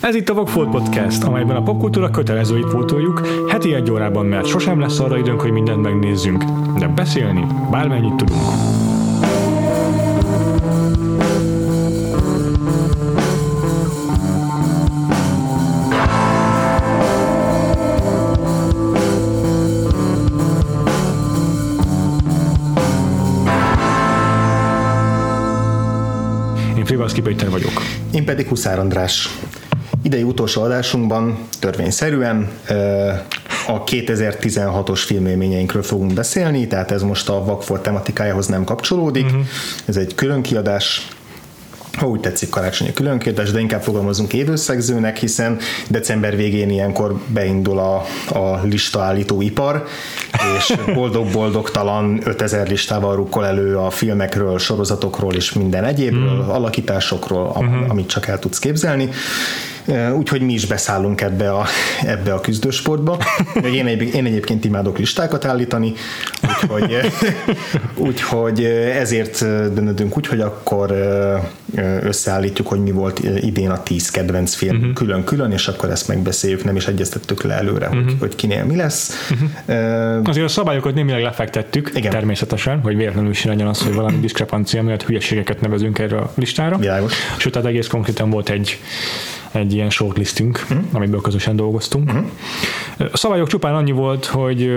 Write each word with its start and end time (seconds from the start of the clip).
Ez 0.00 0.14
itt 0.14 0.28
a 0.28 0.34
Vogfolt 0.34 0.70
Podcast, 0.70 1.22
amelyben 1.22 1.56
a 1.56 1.62
popkultúra 1.62 2.10
kötelezőit 2.10 2.68
pótoljuk, 2.68 3.26
heti 3.48 3.74
egy 3.74 3.90
órában, 3.90 4.26
mert 4.26 4.46
sosem 4.46 4.80
lesz 4.80 4.98
arra 4.98 5.18
időnk, 5.18 5.40
hogy 5.40 5.50
mindent 5.50 5.82
megnézzünk, 5.82 6.44
de 6.78 6.88
beszélni 6.88 7.46
bármennyit 7.70 8.14
tudunk. 8.14 8.42
Én 26.76 26.84
Frivalszki 26.84 27.20
Péter 27.20 27.50
vagyok. 27.50 27.82
Én 28.12 28.24
pedig 28.24 28.46
Huszár 28.48 28.78
András. 28.78 29.28
Idei 30.02 30.22
utolsó 30.22 30.62
adásunkban 30.62 31.38
törvényszerűen 31.58 32.48
a 33.66 33.84
2016-os 33.84 35.00
filmélményeinkről 35.04 35.82
fogunk 35.82 36.14
beszélni, 36.14 36.66
tehát 36.66 36.90
ez 36.90 37.02
most 37.02 37.28
a 37.28 37.44
Vagford 37.44 37.80
tematikájához 37.80 38.46
nem 38.46 38.64
kapcsolódik. 38.64 39.24
Uh-huh. 39.24 39.40
Ez 39.84 39.96
egy 39.96 40.14
külön 40.14 40.42
kiadás, 40.42 41.08
ha 41.92 42.06
úgy 42.06 42.20
tetszik 42.20 42.48
karácsonyi 42.48 42.92
különkérdés, 42.92 43.50
de 43.50 43.60
inkább 43.60 43.82
fogalmazunk 43.82 44.32
évösszegzőnek, 44.32 45.16
hiszen 45.16 45.58
december 45.88 46.36
végén 46.36 46.70
ilyenkor 46.70 47.20
beindul 47.26 47.78
a, 47.78 48.04
a 48.38 48.60
listaállító 48.62 49.40
ipar, 49.40 49.86
és 50.58 50.74
boldog-boldogtalan 50.94 52.20
5000 52.24 52.68
listával 52.68 53.16
rukkol 53.16 53.46
elő 53.46 53.76
a 53.76 53.90
filmekről, 53.90 54.58
sorozatokról 54.58 55.34
és 55.34 55.52
minden 55.52 55.84
egyébről, 55.84 56.44
mm. 56.44 56.48
alakításokról, 56.48 57.46
uh-huh. 57.46 57.90
amit 57.90 58.08
csak 58.08 58.26
el 58.26 58.38
tudsz 58.38 58.58
képzelni 58.58 59.08
úgyhogy 60.16 60.40
mi 60.40 60.52
is 60.52 60.66
beszállunk 60.66 61.20
ebbe 61.20 61.52
a, 61.52 61.66
ebbe 62.02 62.34
a 62.34 62.40
küzdősportba. 62.40 63.18
Én, 63.64 63.86
egy, 63.86 64.14
én 64.14 64.24
egyébként 64.24 64.64
imádok 64.64 64.98
listákat 64.98 65.44
állítani, 65.44 65.92
úgyhogy, 66.42 66.98
úgyhogy 68.08 68.64
ezért 68.94 69.38
döntöttünk 69.74 70.16
úgy, 70.16 70.26
hogy 70.26 70.40
akkor 70.40 70.90
összeállítjuk, 72.02 72.66
hogy 72.66 72.80
mi 72.80 72.90
volt 72.90 73.20
idén 73.40 73.70
a 73.70 73.82
10 73.82 74.10
kedvenc 74.10 74.54
film 74.54 74.76
uh-huh. 74.76 74.92
külön-külön, 74.92 75.52
és 75.52 75.68
akkor 75.68 75.90
ezt 75.90 76.08
megbeszéljük, 76.08 76.64
nem 76.64 76.76
is 76.76 76.86
egyeztettük 76.86 77.42
le 77.42 77.54
előre, 77.54 77.86
uh-huh. 77.86 78.04
hogy, 78.04 78.16
hogy 78.18 78.34
kinél 78.34 78.64
mi 78.64 78.76
lesz. 78.76 79.30
Uh-huh. 79.30 80.28
Azért 80.28 80.46
a 80.46 80.48
szabályokat 80.48 80.94
némileg 80.94 81.22
lefektettük, 81.22 81.90
Igen. 81.94 82.10
természetesen, 82.10 82.80
hogy 82.80 82.96
véletlenül 82.96 83.30
is 83.30 83.44
legyen 83.44 83.66
az, 83.66 83.82
hogy 83.82 83.94
valami 83.94 84.18
diszkrepancia 84.26 84.82
miatt 84.82 85.02
hülyeségeket 85.02 85.60
nevezünk 85.60 85.98
erre 85.98 86.16
a 86.16 86.32
listára. 86.34 86.76
Világos. 86.76 87.12
Sőt, 87.36 87.52
tehát 87.52 87.68
egész 87.68 87.86
konkrétan 87.86 88.30
volt 88.30 88.48
egy 88.48 88.78
egy 89.50 89.72
ilyen 89.74 89.90
shortlistünk, 89.90 90.60
uh-huh. 90.62 90.84
amiből 90.92 91.20
közösen 91.20 91.56
dolgoztunk. 91.56 92.08
Uh-huh. 92.08 92.26
A 93.12 93.16
szabályok 93.16 93.48
csupán 93.48 93.74
annyi 93.74 93.92
volt, 93.92 94.24
hogy 94.24 94.72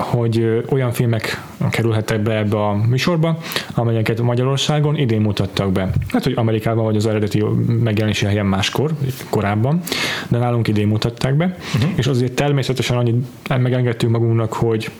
hogy 0.00 0.64
olyan 0.68 0.92
filmek 0.92 1.42
kerülhettek 1.70 2.20
be 2.22 2.36
ebbe 2.36 2.66
a 2.66 2.74
műsorba, 2.88 3.38
amelyeket 3.74 4.20
Magyarországon 4.20 4.96
idén 4.96 5.20
mutattak 5.20 5.72
be. 5.72 5.90
Hát, 6.08 6.24
hogy 6.24 6.32
Amerikában 6.36 6.84
vagy 6.84 6.96
az 6.96 7.06
eredeti 7.06 7.44
megjelenési 7.66 8.24
helyen 8.24 8.46
máskor, 8.46 8.90
korábban, 9.30 9.80
de 10.28 10.38
nálunk 10.38 10.68
idén 10.68 10.88
mutatták 10.88 11.34
be, 11.34 11.56
uh-huh. 11.74 11.90
és 11.94 12.06
azért 12.06 12.32
természetesen 12.32 12.96
annyit 12.96 13.26
megengedtünk 13.48 14.12
magunknak, 14.12 14.52
hogy 14.52 14.90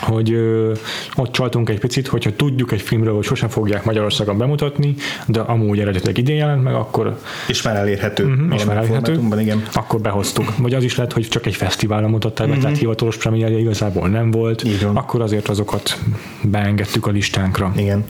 hogy 0.00 0.32
ö, 0.32 0.72
ott 1.16 1.32
csaltunk 1.32 1.68
egy 1.68 1.78
picit, 1.78 2.06
hogyha 2.06 2.36
tudjuk 2.36 2.72
egy 2.72 2.80
filmről, 2.80 3.14
hogy 3.14 3.24
sosem 3.24 3.48
fogják 3.48 3.84
Magyarországon 3.84 4.38
bemutatni, 4.38 4.94
de 5.26 5.40
amúgy 5.40 5.80
eredetileg 5.80 6.18
idén 6.18 6.36
jelent 6.36 6.62
meg, 6.62 6.74
akkor... 6.74 7.18
És 7.48 7.62
már 7.62 7.76
elérhető. 7.76 8.24
Uh-huh, 8.24 8.54
és 8.54 8.64
már 8.64 8.76
elérhető. 8.76 9.20
Igen. 9.38 9.62
Akkor 9.72 10.00
behoztuk. 10.00 10.56
Vagy 10.56 10.74
az 10.74 10.84
is 10.84 10.96
lehet, 10.96 11.12
hogy 11.12 11.28
csak 11.28 11.46
egy 11.46 11.56
fesztiválra 11.56 12.08
mutatták 12.08 12.46
uh-huh. 12.46 12.62
tehát 12.62 12.78
hivatalos 12.78 13.16
premierje 13.16 13.58
igazából 13.58 14.08
nem 14.08 14.30
volt. 14.30 14.64
Akkor 14.94 15.20
azért 15.20 15.48
azokat 15.48 15.98
beengedtük 16.42 17.06
a 17.06 17.10
listánkra. 17.10 17.72
Igen 17.76 18.04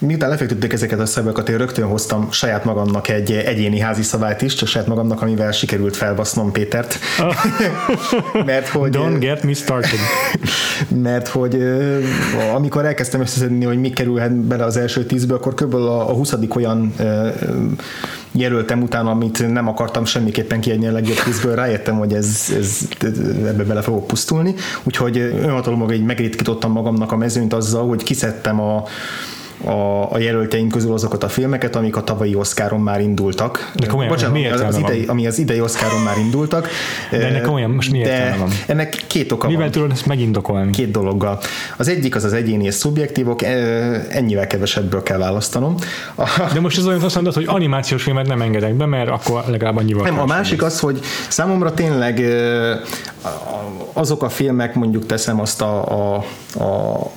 miután 0.00 0.28
lefektettük 0.28 0.72
ezeket 0.72 1.00
a 1.00 1.06
szabályokat, 1.06 1.48
én 1.48 1.56
rögtön 1.56 1.84
hoztam 1.84 2.30
saját 2.30 2.64
magamnak 2.64 3.08
egy 3.08 3.32
egyéni 3.32 3.78
házi 3.78 4.02
szabályt 4.02 4.42
is, 4.42 4.54
csak 4.54 4.68
saját 4.68 4.86
magamnak, 4.86 5.22
amivel 5.22 5.52
sikerült 5.52 5.96
felbasznom 5.96 6.52
Pétert. 6.52 6.98
Oh. 7.20 7.34
mert 8.44 8.68
hogy... 8.68 8.96
Don't 8.96 9.16
get 9.18 9.42
me 9.42 9.52
started. 9.52 9.98
mert 11.02 11.28
hogy 11.28 11.62
amikor 12.54 12.84
elkezdtem 12.84 13.20
összeszedni, 13.20 13.64
hogy 13.64 13.78
mi 13.78 13.90
kerülhet 13.90 14.32
bele 14.32 14.64
az 14.64 14.76
első 14.76 15.04
tízből, 15.04 15.36
akkor 15.36 15.54
kb. 15.54 15.74
a, 15.74 16.10
a 16.10 16.12
20. 16.12 16.34
olyan 16.54 16.94
jelöltem 18.32 18.82
utána, 18.82 19.10
amit 19.10 19.52
nem 19.52 19.68
akartam 19.68 20.04
semmiképpen 20.04 20.60
kiadni 20.60 20.86
a 20.86 20.92
legjobb 20.92 21.22
tízből, 21.24 21.54
rájöttem, 21.54 21.98
hogy 21.98 22.12
ez, 22.12 22.52
ez, 22.58 22.78
ebbe 23.46 23.64
bele 23.64 23.82
fogok 23.82 24.06
pusztulni, 24.06 24.54
úgyhogy 24.82 25.18
önhatalomban 25.18 25.92
így 25.92 26.04
megritkítottam 26.04 26.72
magamnak 26.72 27.12
a 27.12 27.16
mezőnyt 27.16 27.52
azzal, 27.52 27.88
hogy 27.88 28.02
kiszedtem 28.02 28.60
a 28.60 28.84
a, 29.64 30.12
a 30.12 30.18
jelölteink 30.18 30.72
közül 30.72 30.92
azokat 30.92 31.24
a 31.24 31.28
filmeket, 31.28 31.76
amik 31.76 31.96
a 31.96 32.04
tavalyi 32.04 32.34
Oscaron 32.34 32.80
már 32.80 33.00
indultak. 33.00 33.70
De 33.74 33.86
komolyan, 33.86 34.10
Bocsánat, 34.10 34.34
miért 34.34 34.54
az, 34.54 34.60
az 34.60 34.76
idei, 34.76 35.04
ami 35.06 35.26
az 35.26 35.38
idei 35.38 35.60
Oscaron 35.60 36.00
már 36.00 36.18
indultak. 36.18 36.68
De 37.10 37.26
ennek 37.26 37.42
komolyan, 37.42 37.70
most 37.70 37.90
miért 37.90 38.08
de 38.08 38.36
van? 38.38 38.50
Ennek 38.66 39.04
két 39.06 39.32
oka 39.32 39.46
Mivel 39.46 39.62
van. 39.62 39.70
tudod 39.70 39.90
ezt 39.90 40.06
megindokolni? 40.06 40.70
Két 40.70 40.90
dologgal. 40.90 41.40
Az 41.76 41.88
egyik 41.88 42.14
az 42.14 42.24
az 42.24 42.32
egyéni 42.32 42.64
és 42.64 42.74
szubjektívok, 42.74 43.42
ennyivel 44.08 44.46
kevesebből 44.46 45.02
kell 45.02 45.18
választanom. 45.18 45.74
De 46.52 46.60
most 46.60 46.78
ez 46.78 46.86
olyan 46.86 47.02
azt 47.02 47.14
mondod, 47.14 47.34
hogy 47.34 47.44
animációs 47.46 48.02
filmet 48.02 48.26
nem 48.26 48.40
engedek 48.40 48.74
be, 48.74 48.86
mert 48.86 49.08
akkor 49.08 49.42
legalább 49.46 49.76
annyival 49.76 50.04
Nem, 50.04 50.18
a 50.18 50.26
másik 50.26 50.62
az, 50.62 50.80
hogy 50.80 51.00
számomra 51.28 51.74
tényleg 51.74 52.20
azok 53.92 54.22
a 54.22 54.28
filmek, 54.28 54.74
mondjuk 54.74 55.06
teszem 55.06 55.40
azt 55.40 55.62
a, 55.62 55.84
a, 56.14 56.24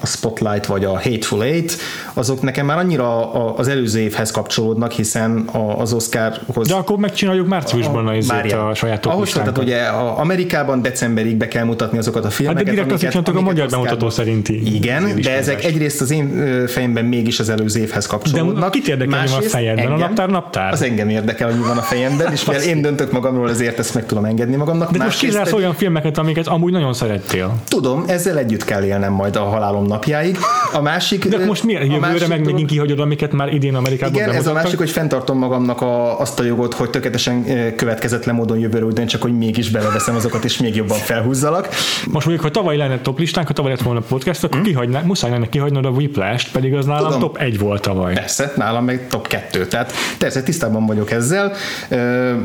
a 0.02 0.06
Spotlight 0.06 0.66
vagy 0.66 0.86
a 0.86 1.02
Hateful 1.02 1.44
Eight, 1.44 1.78
azok 2.14 2.33
nekem 2.42 2.66
már 2.66 2.78
annyira 2.78 3.32
az 3.56 3.68
előző 3.68 4.00
évhez 4.00 4.32
kapcsolódnak, 4.32 4.92
hiszen 4.92 5.50
az 5.78 5.94
Oscarhoz... 5.94 6.68
De 6.68 6.74
akkor 6.74 6.98
megcsináljuk 6.98 7.48
márciusban 7.48 8.08
a, 8.08 8.56
a, 8.56 8.70
a 8.70 8.74
saját 8.74 9.06
Ahhoz 9.06 9.32
tehát 9.32 9.58
ugye 9.58 9.82
a 9.84 10.20
Amerikában 10.20 10.82
decemberig 10.82 11.36
be 11.36 11.48
kell 11.48 11.64
mutatni 11.64 11.98
azokat 11.98 12.26
a 12.26 12.30
filmeket. 12.30 12.68
Hát 12.68 12.76
de 12.76 12.82
direkt 12.82 13.04
azt 13.04 13.16
amiket 13.16 13.36
a 13.36 13.42
magyar 13.42 13.70
bemutató 13.70 14.10
szerinti. 14.10 14.76
Igen, 14.76 15.22
de 15.22 15.38
ezek 15.38 15.64
egyrészt 15.64 16.02
az 16.02 16.12
én 16.12 16.44
fejemben 16.68 17.06
mégis 17.06 17.40
az 17.40 17.50
előző 17.50 17.80
évhez 17.80 18.06
kapcsolódnak. 18.06 18.64
De 18.64 18.70
kit 18.70 18.88
érdekel, 18.88 19.22
mi 19.24 19.30
van 19.30 19.40
a 19.40 19.42
fejedben? 19.42 19.86
Engem, 19.86 20.02
a 20.02 20.08
naptár 20.08 20.30
naptár? 20.30 20.72
Az 20.72 20.82
engem 20.82 21.10
érdekel, 21.10 21.48
hogy 21.48 21.60
mi 21.60 21.66
van 21.68 21.78
a 21.78 21.82
fejemben, 21.82 22.32
és 22.32 22.46
mivel 22.46 22.62
én 22.72 22.82
döntök 22.82 23.12
magamról, 23.12 23.50
ezért 23.50 23.80
ezt 23.80 23.94
meg 23.94 24.06
tudom 24.06 24.26
engedni 24.26 24.56
magamnak. 24.56 24.92
De 24.92 25.04
most 25.04 25.20
kizársz 25.20 25.54
olyan 25.54 25.74
filmeket, 25.74 26.18
amiket 26.18 26.48
amúgy 26.48 26.72
nagyon 26.72 26.94
szerettél. 26.94 27.56
Tudom, 27.68 28.04
ezzel 28.08 28.38
együtt 28.38 28.64
kell 28.64 28.84
élnem 28.84 29.14
majd 29.14 29.36
a 29.36 29.44
halálom 29.44 29.86
napjáig. 29.86 30.38
A 30.74 30.82
másik... 30.82 31.28
De 31.28 31.46
most 31.46 31.64
miért? 31.64 31.84
Jövőre 31.84 32.23
meg 32.28 32.46
megint 32.46 32.70
kihagyod, 32.70 33.00
amiket 33.00 33.32
már 33.32 33.54
idén 33.54 33.76
Amerikában 33.76 34.16
Igen, 34.16 34.30
ez 34.30 34.48
a 34.48 34.54
másik, 34.54 34.78
hogy 34.78 34.90
fenntartom 34.90 35.38
magamnak 35.38 35.82
a, 35.82 36.20
azt 36.20 36.40
a 36.40 36.44
jogot, 36.44 36.74
hogy 36.74 36.90
tökéletesen 36.90 37.46
következetlen 37.76 38.36
módon 38.36 38.60
jövőre 38.60 38.86
úgy 38.86 39.06
csak 39.06 39.22
hogy 39.22 39.38
mégis 39.38 39.70
beleveszem 39.70 40.16
azokat, 40.16 40.44
és 40.44 40.58
még 40.58 40.76
jobban 40.76 40.98
felhúzzalak. 40.98 41.68
Most 42.12 42.26
mondjuk, 42.26 42.42
ha 42.42 42.52
tavaly 42.52 42.78
lenne 42.78 43.00
top 43.00 43.20
listánk, 43.20 43.48
ha 43.48 43.54
tavaly 43.54 43.72
lett 43.72 43.82
volna 43.82 44.00
podcast, 44.00 44.44
akkor 44.44 44.56
hmm. 44.56 44.66
kihagyná, 44.66 45.02
muszáj 45.02 45.32
lenne 45.32 45.50
kihagynod 45.50 45.86
a 45.86 45.90
Whiplash-t, 45.90 46.52
pedig 46.52 46.74
az 46.74 46.86
nálam 46.86 47.04
Tudom. 47.04 47.20
top 47.20 47.38
1 47.38 47.60
volt 47.60 47.82
tavaly. 47.82 48.14
Persze, 48.14 48.54
nálam 48.56 48.86
meg 48.86 49.08
top 49.08 49.28
2. 49.28 49.68
Tehát 49.68 49.94
persze 50.18 50.44
tisztában 50.44 50.86
vagyok 50.86 51.12
ezzel. 51.12 51.54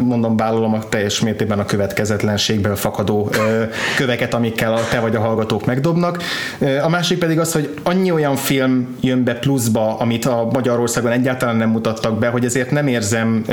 Mondom, 0.00 0.36
vállalom 0.36 0.74
a 0.74 0.88
teljes 0.88 1.20
mértékben 1.20 1.58
a 1.58 1.64
következetlenségből 1.64 2.76
fakadó 2.76 3.30
köveket, 3.96 4.34
amikkel 4.34 4.74
a 4.74 4.80
te 4.90 5.00
vagy 5.00 5.16
a 5.16 5.20
hallgatók 5.20 5.66
megdobnak. 5.66 6.22
A 6.82 6.88
másik 6.88 7.18
pedig 7.18 7.38
az, 7.38 7.52
hogy 7.52 7.74
annyi 7.82 8.10
olyan 8.10 8.36
film 8.36 8.96
jön 9.00 9.24
be 9.24 9.38
pluszba, 9.68 9.96
amit 9.98 10.24
a 10.24 10.48
Magyarországon 10.52 11.12
egyáltalán 11.12 11.56
nem 11.56 11.70
mutattak 11.70 12.18
be, 12.18 12.28
hogy 12.28 12.44
ezért 12.44 12.70
nem 12.70 12.86
érzem 12.86 13.44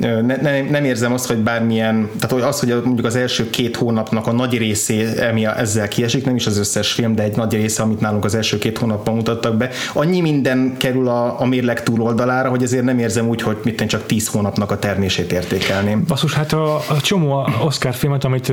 ne, 0.00 0.36
ne, 0.36 0.60
nem 0.70 0.84
érzem 0.84 1.12
azt, 1.12 1.26
hogy 1.26 1.36
bármilyen, 1.36 2.08
tehát 2.14 2.30
hogy 2.30 2.42
az, 2.42 2.60
hogy 2.60 2.68
mondjuk 2.84 3.06
az 3.06 3.16
első 3.16 3.50
két 3.50 3.76
hónapnak 3.76 4.26
a 4.26 4.32
nagy 4.32 4.58
részé 4.58 5.06
emi 5.18 5.46
ezzel 5.46 5.88
kiesik, 5.88 6.24
nem 6.24 6.36
is 6.36 6.46
az 6.46 6.58
összes 6.58 6.92
film, 6.92 7.14
de 7.14 7.22
egy 7.22 7.36
nagy 7.36 7.52
része, 7.52 7.82
amit 7.82 8.00
nálunk 8.00 8.24
az 8.24 8.34
első 8.34 8.58
két 8.58 8.78
hónapban 8.78 9.14
mutattak 9.14 9.56
be, 9.56 9.70
annyi 9.92 10.20
minden 10.20 10.74
kerül 10.78 11.08
a, 11.08 11.40
a 11.40 11.46
mérleg 11.46 11.82
túloldalára, 11.82 12.48
hogy 12.48 12.62
ezért 12.62 12.84
nem 12.84 12.98
érzem 12.98 13.28
úgy, 13.28 13.42
hogy 13.42 13.56
mit 13.64 13.86
csak 13.86 14.06
tíz 14.06 14.28
hónapnak 14.28 14.70
a 14.70 14.78
termését 14.78 15.32
értékelném. 15.32 16.04
Basszus, 16.06 16.34
hát 16.34 16.52
a, 16.52 16.74
a 16.76 17.00
csomó 17.00 17.48
Oscar 17.64 17.94
filmet, 17.94 18.24
amit, 18.24 18.52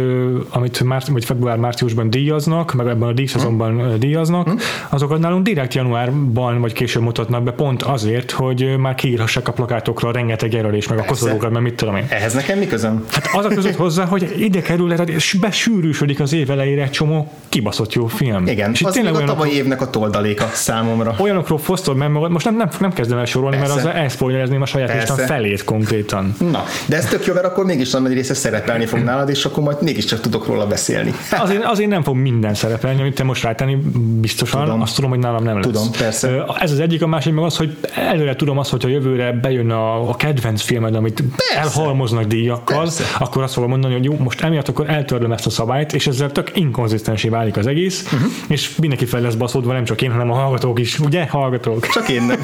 amit 0.49 0.83
már, 0.83 1.03
vagy 1.11 1.25
február-márciusban 1.25 2.09
díjaznak, 2.09 2.73
meg 2.73 2.87
ebben 2.87 3.07
a 3.07 3.13
díjszezonban 3.13 3.99
díjaznak, 3.99 4.45
hmm. 4.47 4.57
azokat 4.89 5.19
nálunk 5.19 5.43
direkt 5.43 5.73
januárban 5.73 6.61
vagy 6.65 6.73
később 6.73 7.01
mutatnak 7.01 7.43
be, 7.43 7.51
pont 7.51 7.83
azért, 7.83 8.31
hogy 8.31 8.77
már 8.77 8.95
kiírhassák 8.95 9.47
a 9.47 9.51
plakátokra 9.51 10.11
rengeteg 10.11 10.53
jelölés, 10.53 10.87
meg 10.87 10.99
a 10.99 11.03
koszorúkat, 11.05 11.51
mert 11.51 11.63
mit 11.63 11.75
tudom 11.75 11.95
én. 11.95 12.05
Ehhez 12.09 12.33
nekem 12.33 12.57
mi 12.57 12.67
közöm? 12.67 13.05
Hát 13.11 13.29
az 13.33 13.45
a 13.45 13.47
között 13.47 13.75
hozzá, 13.75 14.05
hogy 14.05 14.35
ide 14.37 14.61
kerül, 14.61 14.91
és 14.91 15.37
besűrűsödik 15.41 16.19
az 16.19 16.33
év 16.33 16.49
elejére 16.49 16.83
egy 16.83 16.91
csomó 16.91 17.31
kibaszott 17.49 17.93
jó 17.93 18.07
film. 18.07 18.47
Igen, 18.47 18.71
és 18.71 18.81
az 18.81 18.95
még 18.95 19.13
a 19.13 19.23
tavalyi 19.23 19.55
évnek 19.55 19.81
a 19.81 19.89
toldaléka 19.89 20.49
számomra. 20.53 21.15
Olyanokról 21.17 21.57
fosztod 21.57 21.97
meg 21.97 22.11
magad, 22.11 22.31
most 22.31 22.45
nem, 22.45 22.55
nem, 22.55 22.69
nem 22.79 22.93
kezdem 22.93 23.17
el 23.17 23.25
sorolni, 23.25 23.57
Persze. 23.57 23.75
mert 23.75 23.87
az 23.87 23.93
elszpoilerezném 23.93 24.61
a 24.61 24.65
saját 24.65 24.93
listán 24.93 25.27
felét 25.27 25.63
konkrétan. 25.63 26.35
Na, 26.51 26.63
de 26.85 26.97
ez 26.97 27.05
tök 27.05 27.25
jó, 27.25 27.33
mert 27.33 27.45
akkor 27.45 27.65
mégis 27.65 27.91
nagy 27.91 28.13
része 28.13 28.33
szerepelni 28.33 28.85
fog 28.85 28.99
nálad, 28.99 29.29
és 29.29 29.45
akkor 29.45 29.63
majd 29.63 29.81
mégiscsak 29.81 30.19
tudok 30.19 30.47
róla 30.47 30.67
beszélni. 30.67 31.13
Azért, 31.31 31.63
azért 31.63 31.89
nem 31.89 32.03
fog 32.03 32.15
minden 32.15 32.53
szerepelni, 32.53 33.01
amit 33.01 33.15
te 33.15 33.23
most 33.23 33.43
rátenni 33.43 33.75
biztosan, 34.19 34.63
tudom. 34.63 34.81
azt 34.81 34.95
tudom, 34.95 35.09
hogy 35.09 35.19
nálam 35.19 35.43
nem 35.43 35.55
lesz. 35.55 35.65
Tudom, 35.65 35.91
persze. 35.91 36.43
Ez 36.59 36.71
az 36.71 36.79
egyik, 36.79 37.01
a 37.01 37.07
másik 37.07 37.33
meg 37.33 37.43
az, 37.43 37.57
hogy 37.57 37.77
előre 37.95 38.35
tudom 38.35 38.57
azt, 38.57 38.69
hogy 38.69 38.85
a 38.85 38.87
jövőre 38.87 39.31
bejön 39.31 39.69
a, 39.69 40.09
a 40.09 40.15
kedvenc 40.15 40.61
filmed, 40.61 40.95
amit 40.95 41.21
persze. 41.21 41.59
elhalmoznak 41.59 42.23
díjakkal, 42.23 42.77
persze. 42.77 43.03
akkor 43.19 43.43
azt 43.43 43.53
fogom 43.53 43.69
mondani, 43.69 43.93
hogy 43.93 44.03
jó, 44.03 44.17
most 44.17 44.41
emiatt 44.41 44.67
akkor 44.67 44.89
eltörlöm 44.89 45.31
ezt 45.31 45.45
a 45.45 45.49
szabályt, 45.49 45.93
és 45.93 46.07
ezzel 46.07 46.31
tök 46.31 46.51
inkonzisztensé 46.53 47.29
válik 47.29 47.57
az 47.57 47.67
egész, 47.67 48.03
uh-huh. 48.03 48.31
és 48.47 48.75
mindenki 48.75 49.05
fel 49.05 49.21
lesz 49.21 49.33
baszódva, 49.33 49.73
nem 49.73 49.83
csak 49.83 50.01
én, 50.01 50.11
hanem 50.11 50.31
a 50.31 50.33
hallgatók 50.33 50.79
is, 50.79 50.99
ugye, 50.99 51.27
hallgatók? 51.27 51.87
Csak 51.87 52.09
én 52.09 52.21
nem. 52.23 52.39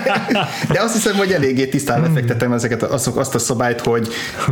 De 0.72 0.80
azt 0.80 0.94
hiszem, 0.94 1.16
hogy 1.16 1.32
eléggé 1.32 1.66
tisztán 1.66 2.00
lefektetem 2.00 2.52
ezeket, 2.52 2.82
azt, 2.82 3.06
azt 3.06 3.34
a 3.34 3.38
szabályt, 3.38 3.80
hogy 3.80 4.08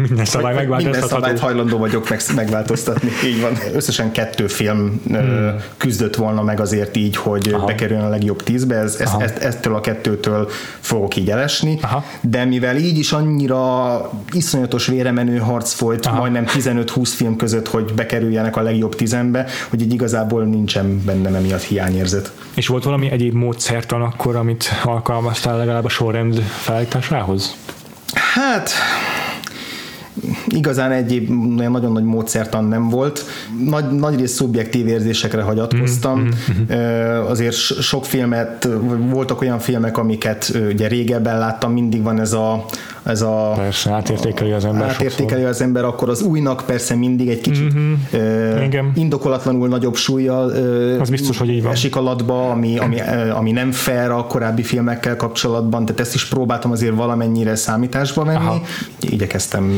minden 0.09 0.25
szabály. 0.25 0.67
Minden 0.67 1.03
szabályt 1.03 1.39
hajlandó 1.39 1.79
vagyok 1.79 2.09
meg, 2.09 2.21
megváltoztatni. 2.35 3.11
Így 3.29 3.41
van. 3.41 3.53
Összesen 3.75 4.13
kettő 4.13 4.47
film 4.47 5.01
hmm. 5.09 5.55
küzdött 5.77 6.17
volna 6.17 6.43
meg 6.43 6.61
azért 6.61 6.97
így, 6.97 7.17
hogy 7.17 7.51
Aha. 7.53 7.67
bekerüljön 7.67 8.05
a 8.05 8.09
legjobb 8.09 8.43
tízbe. 8.43 8.68
Ez, 8.75 8.97
ez, 9.01 9.11
ezt, 9.19 9.39
ettől 9.39 9.75
a 9.75 9.81
kettőtől 9.81 10.49
fogok 10.81 11.17
így 11.17 11.31
elesni. 11.31 11.79
Aha. 11.83 12.05
De 12.21 12.45
mivel 12.45 12.77
így 12.77 12.99
is 12.99 13.13
annyira 13.13 14.11
iszonyatos 14.33 14.87
véremenő 14.87 15.39
harc 15.39 15.73
folyt, 15.73 16.07
Aha. 16.07 16.17
majdnem 16.17 16.45
15-20 16.47 17.13
film 17.15 17.37
között, 17.37 17.69
hogy 17.69 17.93
bekerüljenek 17.95 18.57
a 18.57 18.63
legjobb 18.63 18.95
tizenbe, 18.95 19.47
hogy 19.69 19.81
így 19.81 19.93
igazából 19.93 20.45
nincsen 20.45 21.03
bennem 21.05 21.35
emiatt 21.35 21.63
hiányérzet. 21.63 22.33
És 22.55 22.67
volt 22.67 22.85
valami 22.85 23.11
egyéb 23.11 23.35
módszertan 23.35 24.03
akkor, 24.03 24.37
amit 24.37 24.71
alkalmaztál 24.85 25.57
legalább 25.57 25.85
a 25.85 25.89
sorrend 25.89 26.39
felállításához? 26.39 27.57
Hát 28.13 28.71
igazán 30.47 30.91
egyéb 30.91 31.29
nagyon 31.57 31.93
nagy 31.93 32.05
módszertan 32.05 32.65
nem 32.65 32.89
volt. 32.89 33.25
Nagy, 33.65 33.91
nagy 33.91 34.19
rész 34.19 34.33
szubjektív 34.33 34.87
érzésekre 34.87 35.43
hagyatkoztam. 35.43 36.21
Mm-hmm. 36.21 37.27
Azért 37.27 37.55
sok 37.81 38.05
filmet, 38.05 38.69
voltak 39.11 39.41
olyan 39.41 39.59
filmek, 39.59 39.99
amiket 39.99 40.53
ugye 40.69 40.89
régebben 40.89 41.39
láttam, 41.39 41.73
mindig 41.73 42.03
van 42.03 42.21
ez 42.21 42.33
a 42.33 42.65
ez 43.09 43.23
a... 43.23 43.53
Persze, 43.57 43.91
átértékeli 43.91 44.53
az 44.53 44.65
ember 44.65 44.89
Átértékeli 44.89 45.29
sokszor. 45.29 45.49
az 45.49 45.61
ember, 45.61 45.85
akkor 45.85 46.09
az 46.09 46.23
újnak 46.23 46.63
persze 46.67 46.95
mindig 46.95 47.29
egy 47.29 47.41
kicsit 47.41 47.75
mm-hmm. 47.75 47.93
uh, 48.13 48.85
indokolatlanul 48.95 49.69
nagyobb 49.69 49.95
súlya 49.95 50.45
uh, 50.45 51.01
az 51.01 51.11
biztos, 51.11 51.39
hogy 51.39 51.49
így 51.49 51.63
van. 51.63 51.73
esik 51.73 51.97
alatba, 51.97 52.51
ami, 52.51 52.79
ami, 52.79 53.01
ami 53.31 53.53
nem 53.53 53.73
fair 53.73 54.11
a 54.11 54.27
korábbi 54.27 54.63
filmekkel 54.63 55.17
kapcsolatban, 55.17 55.85
tehát 55.85 56.01
ezt 56.01 56.15
is 56.15 56.29
próbáltam 56.29 56.71
azért 56.71 56.95
valamennyire 56.95 57.55
számításba 57.55 58.25
venni. 58.25 58.37
Aha. 58.37 58.61
Igyekeztem 59.01 59.73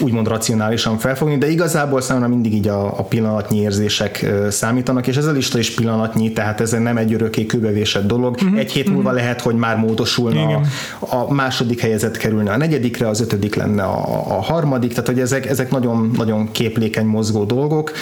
úgymond 0.00 0.28
racionálisan 0.28 0.98
felfogni, 0.98 1.38
de 1.38 1.50
igazából 1.50 2.00
számomra 2.00 2.28
mindig 2.28 2.54
így 2.54 2.68
a, 2.68 2.98
a 2.98 3.02
pillanatnyi 3.02 3.58
érzések 3.58 4.26
számítanak, 4.50 5.06
és 5.06 5.16
ez 5.16 5.26
a 5.26 5.30
lista 5.32 5.58
is 5.58 5.70
pillanatnyi, 5.70 6.32
tehát 6.32 6.60
ez 6.60 6.70
nem 6.70 6.96
egy 6.96 7.12
örökké 7.12 7.46
kőbevésett 7.46 8.06
dolog. 8.06 8.34
Uh-huh. 8.34 8.58
Egy 8.58 8.72
hét 8.72 8.82
uh-huh. 8.82 8.94
múlva 8.94 9.12
lehet, 9.12 9.40
hogy 9.40 9.54
már 9.54 9.76
módosulna, 9.76 10.40
Igen. 10.40 10.66
a 10.98 11.32
második 11.32 11.80
helyezett 11.80 12.16
kerülne 12.16 12.52
a 12.52 12.56
negyedikre, 12.56 13.08
az 13.08 13.20
ötödik 13.20 13.54
lenne 13.54 13.82
a, 13.82 13.98
a 14.36 14.42
harmadik, 14.42 14.90
tehát 14.90 15.06
hogy 15.06 15.20
ezek, 15.20 15.46
ezek 15.46 15.70
nagyon, 15.70 16.10
nagyon 16.16 16.48
képlékeny 16.52 17.06
mozgó 17.06 17.44
dolgok, 17.44 17.92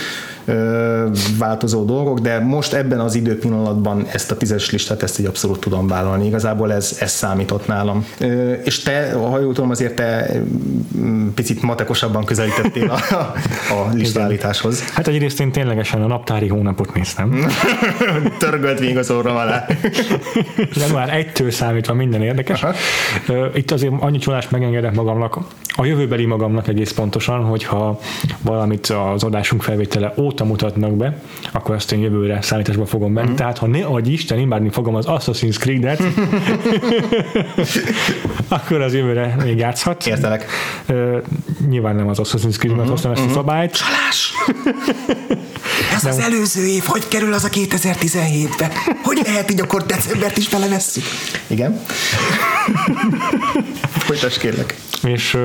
változó 1.38 1.84
dolgok, 1.84 2.18
de 2.18 2.40
most 2.40 2.72
ebben 2.72 3.00
az 3.00 3.14
időpillanatban 3.14 4.06
ezt 4.12 4.30
a 4.30 4.36
tízes 4.36 4.70
listát 4.70 5.02
ezt 5.02 5.18
egy 5.18 5.24
abszolút 5.24 5.60
tudom 5.60 5.86
vállalni. 5.86 6.26
Igazából 6.26 6.72
ez, 6.72 6.96
ez 7.00 7.12
számított 7.12 7.66
nálam. 7.66 8.06
És 8.64 8.82
te, 8.82 9.12
ha 9.12 9.40
jól 9.40 9.54
tudom, 9.54 9.70
azért 9.70 9.94
te 9.94 10.30
mm, 10.98 11.28
picit 11.28 11.62
matekosabban 11.62 12.24
közelítettél 12.24 12.90
a, 12.90 13.14
a 13.74 13.88
listállításhoz. 13.94 14.92
Hát 14.92 15.08
egyrészt 15.08 15.40
én 15.40 15.52
ténylegesen 15.52 16.02
a 16.02 16.06
naptári 16.06 16.48
hónapot 16.48 16.94
néztem. 16.94 17.46
Törgölt 18.38 18.80
még 18.80 18.98
az 18.98 19.10
orrom 19.10 19.36
alá. 19.36 19.66
Január 20.80 21.14
egytől 21.14 21.50
számítva 21.50 21.94
minden 21.94 22.22
érdekes. 22.22 22.62
Aha. 22.62 22.74
Itt 23.54 23.70
azért 23.70 23.92
annyi 24.00 24.18
csolást 24.18 24.50
megengedek 24.50 24.94
magamnak, 24.94 25.38
a 25.78 25.84
jövőbeli 25.84 26.24
magamnak 26.24 26.68
egész 26.68 26.92
pontosan, 26.92 27.44
hogyha 27.44 27.98
valamit 28.42 28.86
az 28.86 29.24
adásunk 29.24 29.62
felvétele 29.62 30.14
óta 30.16 30.35
mutatnak 30.44 30.96
be, 30.96 31.20
akkor 31.52 31.74
ezt 31.74 31.92
én 31.92 32.00
jövőre 32.00 32.42
szállításba 32.42 32.86
fogom 32.86 33.12
menni. 33.12 33.26
Mm-hmm. 33.26 33.36
Tehát 33.36 33.58
ha 33.58 33.66
ne 33.66 33.84
adj 33.84 34.10
Isten, 34.10 34.38
imádni 34.38 34.68
fogom 34.68 34.94
az 34.94 35.04
Assassin's 35.08 35.58
Creed-et, 35.58 36.02
akkor 38.48 38.80
az 38.80 38.94
jövőre 38.94 39.36
még 39.44 39.58
játszhat. 39.58 40.06
Értelek. 40.06 40.46
Uh, 40.88 41.16
nyilván 41.68 41.96
nem 41.96 42.08
az 42.08 42.18
Assassin's 42.22 42.56
Creed, 42.56 42.76
mert 42.76 42.80
mm-hmm. 42.80 42.90
hoztam 42.90 43.12
ezt 43.12 43.20
a 43.20 43.24
mhm. 43.24 43.34
szabályt. 43.34 43.76
Csalás! 43.76 44.32
Ez 45.96 46.04
az 46.04 46.18
előző 46.18 46.66
év, 46.66 46.84
hogy 46.84 47.08
kerül 47.08 47.32
az 47.32 47.44
a 47.44 47.48
2017-be? 47.48 48.70
Hogy 49.02 49.20
lehet 49.24 49.50
így, 49.50 49.60
akkor 49.60 49.82
decembert 49.82 50.36
is 50.36 50.48
belevesszük? 50.48 51.04
Igen. 51.46 51.80
Folytasd 54.06 54.38
kérlek. 54.40 54.76
És, 55.04 55.38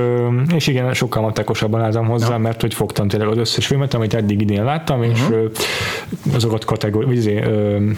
és 0.55 0.67
igen, 0.67 0.93
sokkal 0.93 1.21
matekosabban 1.21 1.81
álltam 1.81 2.05
hozzá, 2.05 2.29
ja. 2.29 2.37
mert 2.37 2.61
hogy 2.61 2.73
fogtam 2.73 3.07
tényleg 3.07 3.29
az 3.29 3.37
összes 3.37 3.67
filmet, 3.67 3.93
amit 3.93 4.13
eddig 4.13 4.41
idén 4.41 4.63
láttam, 4.63 5.03
és 5.03 5.21
uh-huh. 5.21 5.51
azokat, 6.33 6.65
kategori, 6.65 7.15
izé, 7.15 7.43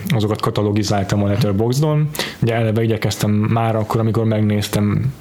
azokat 0.08 0.42
katalogizáltam 0.42 1.24
a 1.24 1.28
Letterboxdon. 1.28 2.10
Ugye 2.42 2.54
eleve 2.54 2.84
igyekeztem 2.84 3.32
már 3.32 3.76
akkor, 3.76 4.00
amikor 4.00 4.26
megnéztem 4.26 5.14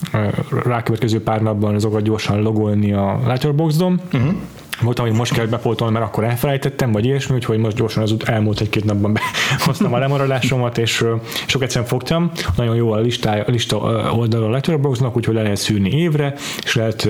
rákövetkező 0.65 1.23
pár 1.23 1.43
napban 1.43 1.75
azokat 1.75 2.03
gyorsan 2.03 2.43
logolni 2.43 2.93
a 2.93 3.21
Letterboxdon. 3.27 4.01
Uh-huh 4.13 4.35
volt, 4.81 4.99
hogy 4.99 5.13
most 5.13 5.33
kell 5.33 5.47
bepótolni, 5.47 5.93
mert 5.93 6.07
akkor 6.07 6.25
elfelejtettem, 6.25 6.93
vagy 6.93 7.05
ilyesmi, 7.05 7.35
úgyhogy 7.35 7.59
most 7.59 7.77
gyorsan 7.77 8.03
az 8.03 8.15
elmúlt 8.25 8.61
egy-két 8.61 8.85
napban 8.85 9.13
behoztam 9.59 9.93
a 9.93 9.99
lemaradásomat, 9.99 10.79
és 10.79 11.05
sok 11.47 11.63
egyszerűen 11.63 11.89
fogtam. 11.89 12.31
Nagyon 12.57 12.77
jó 12.77 12.93
a 12.93 12.99
lista, 12.99 13.31
a 13.31 13.51
lista 13.51 13.77
oldalon 14.13 14.49
a 14.49 14.53
Letterboxdnak, 14.53 15.17
úgyhogy 15.17 15.35
le 15.35 15.43
lehet 15.43 15.57
szűrni 15.57 15.91
évre, 15.91 16.35
és 16.65 16.75
lehet 16.75 17.09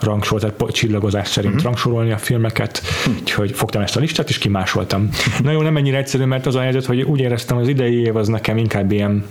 rangsor, 0.00 0.40
tehát 0.40 0.72
csillagozás 0.72 1.28
szerint 1.28 1.54
mm-hmm. 1.54 1.64
rangsorolni 1.64 2.12
a 2.12 2.18
filmeket, 2.18 2.82
úgyhogy 3.20 3.50
fogtam 3.50 3.82
ezt 3.82 3.96
a 3.96 4.00
listát, 4.00 4.28
és 4.28 4.38
kimásoltam. 4.38 5.08
Na 5.42 5.50
jó, 5.50 5.62
nem 5.62 5.76
ennyire 5.76 5.96
egyszerű, 5.96 6.24
mert 6.24 6.46
az 6.46 6.54
a 6.54 6.60
helyzet, 6.60 6.84
hogy 6.84 7.02
úgy 7.02 7.20
éreztem, 7.20 7.56
az 7.56 7.68
idei 7.68 8.00
év 8.00 8.16
az 8.16 8.28
nekem 8.28 8.56
inkább 8.56 8.92
ilyen 8.92 9.24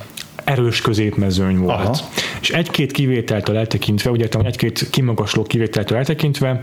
erős 0.45 0.81
középmezőny 0.81 1.57
volt. 1.57 1.80
Aha. 1.80 1.95
És 2.42 2.50
egy-két 2.50 2.92
kivételtől 2.92 3.57
eltekintve, 3.57 4.09
ugye 4.09 4.27
egy-két 4.44 4.89
kimagasló 4.89 5.44
kivételtől 5.44 5.97
eltekintve, 5.97 6.61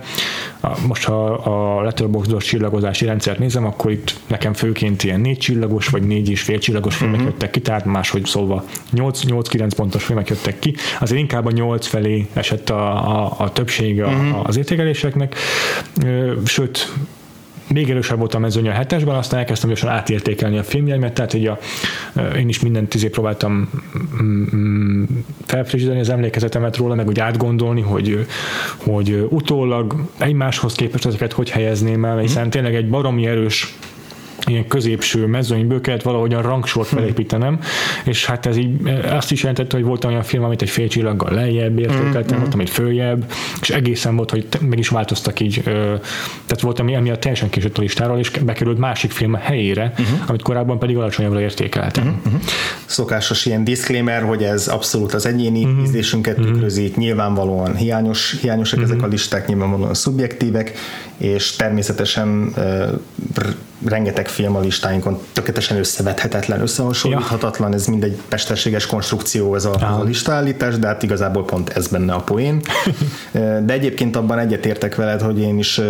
most 0.86 1.04
ha 1.04 1.24
a 1.32 1.82
Letterboxdos 1.82 2.44
csillagozási 2.44 3.04
rendszert 3.04 3.38
nézem, 3.38 3.66
akkor 3.66 3.90
itt 3.90 4.14
nekem 4.26 4.52
főként 4.52 5.02
ilyen 5.02 5.20
négy 5.20 5.38
csillagos, 5.38 5.88
vagy 5.88 6.02
négy 6.02 6.30
és 6.30 6.42
fél 6.42 6.58
csillagos 6.58 6.96
filmek 6.96 7.16
uh-huh. 7.16 7.30
jöttek 7.30 7.50
ki, 7.50 7.60
tehát 7.60 7.84
máshogy 7.84 8.24
szólva 8.24 8.64
8-9 8.94 9.70
pontos 9.76 10.04
filmek 10.04 10.28
jöttek 10.28 10.58
ki. 10.58 10.74
Azért 11.00 11.20
inkább 11.20 11.46
a 11.46 11.50
8 11.50 11.86
felé 11.86 12.26
esett 12.32 12.70
a, 12.70 13.08
a, 13.22 13.34
a 13.38 13.52
többség 13.52 13.98
uh-huh. 13.98 14.46
az 14.46 14.56
értékeléseknek, 14.56 15.34
sőt, 16.44 16.92
még 17.72 17.90
erősebb 17.90 18.18
volt 18.18 18.34
a 18.34 18.38
mezőny 18.38 18.68
a 18.68 18.72
hetesben, 18.72 19.14
aztán 19.14 19.38
elkezdtem 19.38 19.68
gyorsan 19.68 19.90
átértékelni 19.90 20.58
a 20.58 20.62
filmjeimet, 20.62 21.12
tehát 21.12 21.34
így 21.34 21.46
a, 21.46 21.58
én 22.36 22.48
is 22.48 22.60
mindent 22.60 22.88
tizé 22.88 23.08
próbáltam 23.08 23.70
mm, 24.22 24.44
mm, 24.54 25.04
felfrissíteni 25.46 26.00
az 26.00 26.08
emlékezetemet 26.08 26.76
róla, 26.76 26.94
meg 26.94 27.08
úgy 27.08 27.20
átgondolni, 27.20 27.80
hogy, 27.80 28.26
hogy 28.76 29.26
utólag 29.28 30.08
egymáshoz 30.18 30.74
képest 30.74 31.06
ezeket 31.06 31.32
hogy 31.32 31.50
helyezném 31.50 32.04
el, 32.04 32.18
hiszen 32.18 32.50
tényleg 32.50 32.74
egy 32.74 32.88
baromi 32.88 33.26
erős 33.26 33.76
ilyen 34.46 34.66
középső 34.66 35.26
mezőnyből 35.26 35.80
kellett 35.80 36.02
valahogyan 36.02 36.42
rangsort 36.42 36.88
hm. 36.88 36.96
felépítenem, 36.96 37.58
és 38.04 38.26
hát 38.26 38.46
ez 38.46 38.56
így 38.56 38.88
azt 39.10 39.32
is 39.32 39.40
jelentette, 39.40 39.76
hogy 39.76 39.84
volt 39.84 40.04
olyan 40.04 40.22
film, 40.22 40.44
amit 40.44 40.62
egy 40.62 40.70
fél 40.70 40.88
csillaggal 40.88 41.34
lejjebb 41.34 41.78
értékeltem, 41.78 42.36
mm, 42.36 42.40
volt, 42.40 42.54
amit 42.54 42.70
följebb, 42.70 43.32
és 43.60 43.70
egészen 43.70 44.16
volt, 44.16 44.30
hogy 44.30 44.46
meg 44.60 44.78
is 44.78 44.88
változtak 44.88 45.40
így, 45.40 45.60
tehát 45.62 46.60
volt, 46.60 46.78
ami, 46.78 46.96
ami 46.96 47.10
a 47.10 47.18
teljesen 47.18 47.50
későtt 47.50 47.78
a 47.78 47.80
listáról, 47.80 48.18
és 48.18 48.30
bekerült 48.30 48.78
másik 48.78 49.10
film 49.10 49.34
helyére, 49.34 49.92
uh-huh. 49.98 50.18
amit 50.26 50.42
korábban 50.42 50.78
pedig 50.78 50.96
alacsonyabbra 50.96 51.40
értékeltem. 51.40 52.20
Uh-huh. 52.24 52.40
Szokásos 52.84 53.46
ilyen 53.46 53.64
disclaimer, 53.64 54.22
hogy 54.22 54.42
ez 54.42 54.68
abszolút 54.68 55.12
az 55.12 55.26
egyéni 55.26 55.64
uh-huh. 55.64 55.82
ízlésünket 55.82 56.36
tükrözi, 56.36 56.92
nyilvánvalóan 56.96 57.76
hiányos, 57.76 58.38
hiányosak 58.40 58.78
uh-huh. 58.78 58.92
ezek 58.92 59.04
a 59.04 59.08
listák, 59.08 59.46
nyilvánvalóan 59.46 59.94
szubjektívek, 59.94 60.72
és 61.16 61.56
természetesen 61.56 62.54
rengeteg 63.84 64.28
film 64.28 64.56
a 64.56 64.60
listáinkon 64.60 65.18
tökéletesen 65.32 65.78
összevethetetlen, 65.78 66.60
összehasonlíthatatlan, 66.60 67.70
ja. 67.70 67.76
ez 67.76 67.86
mindegy 67.86 68.20
mesterséges 68.30 68.86
konstrukció 68.86 69.54
ez 69.54 69.64
a, 69.64 69.74
ez 69.74 69.96
a 69.98 70.02
listállítás, 70.02 70.78
de 70.78 70.86
hát 70.86 71.02
igazából 71.02 71.44
pont 71.44 71.68
ez 71.68 71.86
benne 71.86 72.12
a 72.12 72.20
poén. 72.20 72.62
de 73.66 73.72
egyébként 73.72 74.16
abban 74.16 74.38
egyetértek 74.38 74.94
veled, 74.94 75.20
hogy 75.20 75.40
én 75.40 75.58
is, 75.58 75.80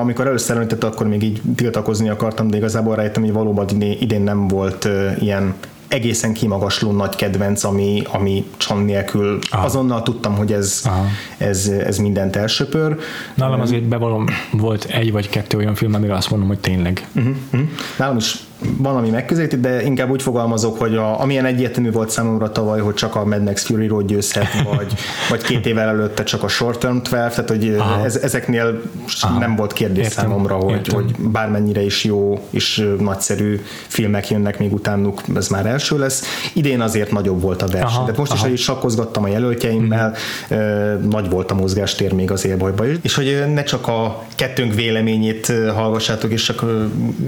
amikor 0.00 0.26
először 0.26 0.56
említett, 0.56 0.84
akkor 0.84 1.06
még 1.06 1.22
így 1.22 1.40
tiltakozni 1.56 2.08
akartam, 2.08 2.48
de 2.48 2.56
igazából 2.56 2.96
rájöttem, 2.96 3.22
hogy 3.22 3.32
valóban 3.32 3.66
idén 3.80 4.22
nem 4.22 4.48
volt 4.48 4.88
ilyen 5.18 5.54
egészen 5.90 6.32
kimagasló 6.32 6.92
nagy 6.92 7.16
kedvenc, 7.16 7.64
ami, 7.64 8.02
ami 8.12 8.44
csan 8.56 8.78
nélkül 8.78 9.38
Aha. 9.50 9.64
azonnal 9.64 10.02
tudtam, 10.02 10.36
hogy 10.36 10.52
ez, 10.52 10.90
ez, 11.38 11.66
ez 11.66 11.98
mindent 11.98 12.36
elsöpör. 12.36 12.98
Nálam 13.34 13.60
azért 13.60 13.82
bevallom, 13.82 14.26
volt 14.52 14.84
egy 14.84 15.12
vagy 15.12 15.28
kettő 15.28 15.56
olyan 15.56 15.74
film, 15.74 15.94
amire 15.94 16.14
azt 16.14 16.30
mondom, 16.30 16.48
hogy 16.48 16.58
tényleg. 16.58 17.08
Uh-huh, 17.14 17.36
uh-huh. 17.52 17.68
Nálam 17.98 18.16
is 18.16 18.36
van, 18.76 18.96
ami 18.96 19.10
megközelíti, 19.10 19.56
de 19.56 19.82
inkább 19.82 20.10
úgy 20.10 20.22
fogalmazok, 20.22 20.78
hogy 20.78 20.96
a, 20.96 21.20
amilyen 21.20 21.44
egyértelmű 21.44 21.90
volt 21.90 22.10
számomra 22.10 22.52
tavaly, 22.52 22.80
hogy 22.80 22.94
csak 22.94 23.14
a 23.14 23.24
Mad 23.24 23.42
Max 23.42 23.64
Fury 23.64 23.86
Road 23.86 24.06
győzhet, 24.06 24.62
vagy, 24.76 24.92
vagy 25.28 25.42
két 25.42 25.66
évvel 25.66 25.88
előtte 25.88 26.22
csak 26.22 26.42
a 26.42 26.48
Short 26.48 26.78
Term 26.78 26.96
12, 26.96 27.30
tehát 27.34 27.50
hogy 27.50 27.82
ez, 28.04 28.16
ezeknél 28.16 28.82
Aha. 29.20 29.38
nem 29.38 29.56
volt 29.56 29.72
kérdés 29.72 30.04
Értem. 30.04 30.24
számomra, 30.24 30.54
hogy, 30.54 30.88
hogy 30.88 31.14
bármennyire 31.18 31.82
is 31.82 32.04
jó 32.04 32.46
és 32.50 32.88
nagyszerű 32.98 33.60
filmek 33.86 34.30
jönnek 34.30 34.58
még 34.58 34.72
utánuk, 34.72 35.22
ez 35.34 35.48
már 35.48 35.66
első 35.66 35.98
lesz. 35.98 36.24
Idén 36.52 36.80
azért 36.80 37.10
nagyobb 37.10 37.40
volt 37.40 37.62
a 37.62 37.66
verseny. 37.66 37.88
Aha. 37.88 38.00
Tehát 38.00 38.18
most 38.18 38.32
Aha. 38.32 38.46
is, 38.46 38.52
is 38.52 38.62
sakkozgattam 38.62 39.24
a 39.24 39.28
jelöltjeimmel, 39.28 40.14
mm. 40.54 41.08
nagy 41.08 41.30
volt 41.30 41.50
a 41.50 41.54
mozgástér 41.54 42.12
még 42.12 42.30
az 42.30 42.44
élbajban 42.44 42.90
is. 42.90 42.96
És 43.02 43.14
hogy 43.14 43.44
ne 43.54 43.62
csak 43.62 43.88
a 43.88 44.24
kettőnk 44.34 44.74
véleményét 44.74 45.52
hallgassátok, 45.74 46.32
és 46.32 46.42
csak 46.42 46.64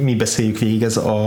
mi 0.01 0.15
beszéljük 0.15 0.59
végig 0.59 0.83
ez 0.83 0.97
a 0.97 1.22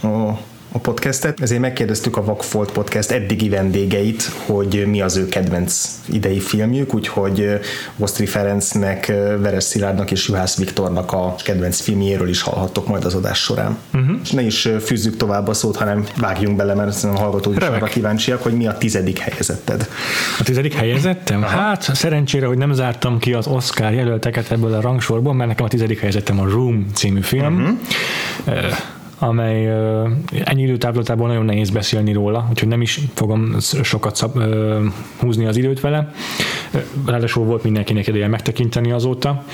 a, 0.00 0.38
a 0.76 0.78
podcastet, 0.78 1.40
ezért 1.40 1.60
megkérdeztük 1.60 2.16
a 2.16 2.24
Vakfolt 2.24 2.72
podcast 2.72 3.10
eddigi 3.10 3.48
vendégeit, 3.48 4.22
hogy 4.46 4.84
mi 4.86 5.00
az 5.00 5.16
ő 5.16 5.28
kedvenc 5.28 6.00
idei 6.06 6.40
filmjük, 6.40 6.94
úgyhogy 6.94 7.60
Vosztri 7.96 8.26
Ferencnek, 8.26 9.06
Veres 9.38 9.64
Szilárdnak 9.64 10.10
és 10.10 10.28
Juhász 10.28 10.56
Viktornak 10.56 11.12
a 11.12 11.34
kedvenc 11.44 11.80
filmjéről 11.80 12.28
is 12.28 12.42
hallhattok 12.42 12.88
majd 12.88 13.04
az 13.04 13.14
adás 13.14 13.38
során. 13.38 13.78
Uh-huh. 13.94 14.16
És 14.22 14.30
ne 14.30 14.42
is 14.42 14.68
fűzzük 14.80 15.16
tovább 15.16 15.48
a 15.48 15.54
szót, 15.54 15.76
hanem 15.76 16.04
vágjunk 16.16 16.56
bele, 16.56 16.74
mert 16.74 17.04
a 17.04 17.18
hallgató 17.18 17.52
is 17.52 17.56
arra 17.56 17.86
kíváncsiak, 17.86 18.42
hogy 18.42 18.52
mi 18.52 18.66
a 18.66 18.78
tizedik 18.78 19.18
helyezetted. 19.18 19.88
A 20.38 20.42
tizedik 20.42 20.74
helyezettem? 20.74 21.42
Aha. 21.42 21.56
Hát 21.56 21.94
szerencsére, 21.94 22.46
hogy 22.46 22.58
nem 22.58 22.72
zártam 22.72 23.18
ki 23.18 23.32
az 23.32 23.46
Oscar 23.46 23.92
jelölteket 23.92 24.50
ebből 24.50 24.74
a 24.74 24.80
rangsorból, 24.80 25.34
mert 25.34 25.48
nekem 25.48 25.64
a 25.64 25.68
tizedik 25.68 25.98
helyezettem 25.98 26.40
a 26.40 26.44
Room 26.48 26.86
című 26.94 27.20
film. 27.20 27.54
Uh-huh 27.54 28.94
amely 29.18 29.66
uh, 29.66 30.10
ennyi 30.44 30.62
időtávlatából 30.62 31.26
nagyon 31.28 31.44
nehéz 31.44 31.70
beszélni 31.70 32.12
róla, 32.12 32.46
úgyhogy 32.50 32.68
nem 32.68 32.80
is 32.80 33.00
fogom 33.14 33.56
sokat 33.82 34.16
szab, 34.16 34.36
uh, 34.36 34.76
húzni 35.18 35.46
az 35.46 35.56
időt 35.56 35.80
vele. 35.80 36.12
Ráadásul 37.06 37.44
volt 37.44 37.62
mindenkinek 37.62 38.06
ideje 38.06 38.28
megtekinteni 38.28 38.92
azóta. 38.92 39.44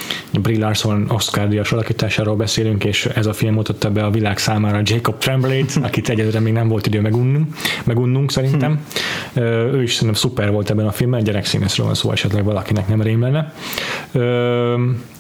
Brie 0.42 0.58
Larson 0.58 1.06
Oscar 1.08 1.48
díjas 1.48 1.72
alakításáról 1.72 2.36
beszélünk, 2.36 2.84
és 2.84 3.06
ez 3.06 3.26
a 3.26 3.32
film 3.32 3.54
mutatta 3.54 3.90
be 3.90 4.04
a 4.04 4.10
világ 4.10 4.38
számára 4.38 4.80
Jacob 4.84 5.18
Tremblay-t, 5.18 5.78
akit 5.86 6.08
egyedül 6.08 6.40
még 6.40 6.52
nem 6.52 6.68
volt 6.68 6.86
idő 6.86 7.00
megunnunk, 7.00 7.54
megunnunk 7.84 8.30
szerintem. 8.32 8.80
Hmm. 9.32 9.42
Ő 9.42 9.82
is 9.82 9.92
szerintem 9.92 10.16
szuper 10.16 10.50
volt 10.50 10.70
ebben 10.70 10.86
a 10.86 10.92
filmben, 10.92 11.24
gyerekszínészről 11.24 11.86
van 11.86 11.94
szó, 11.94 12.10
esetleg 12.10 12.44
valakinek 12.44 12.88
nem 12.88 13.02
rém 13.02 13.20
lenne. 13.20 13.52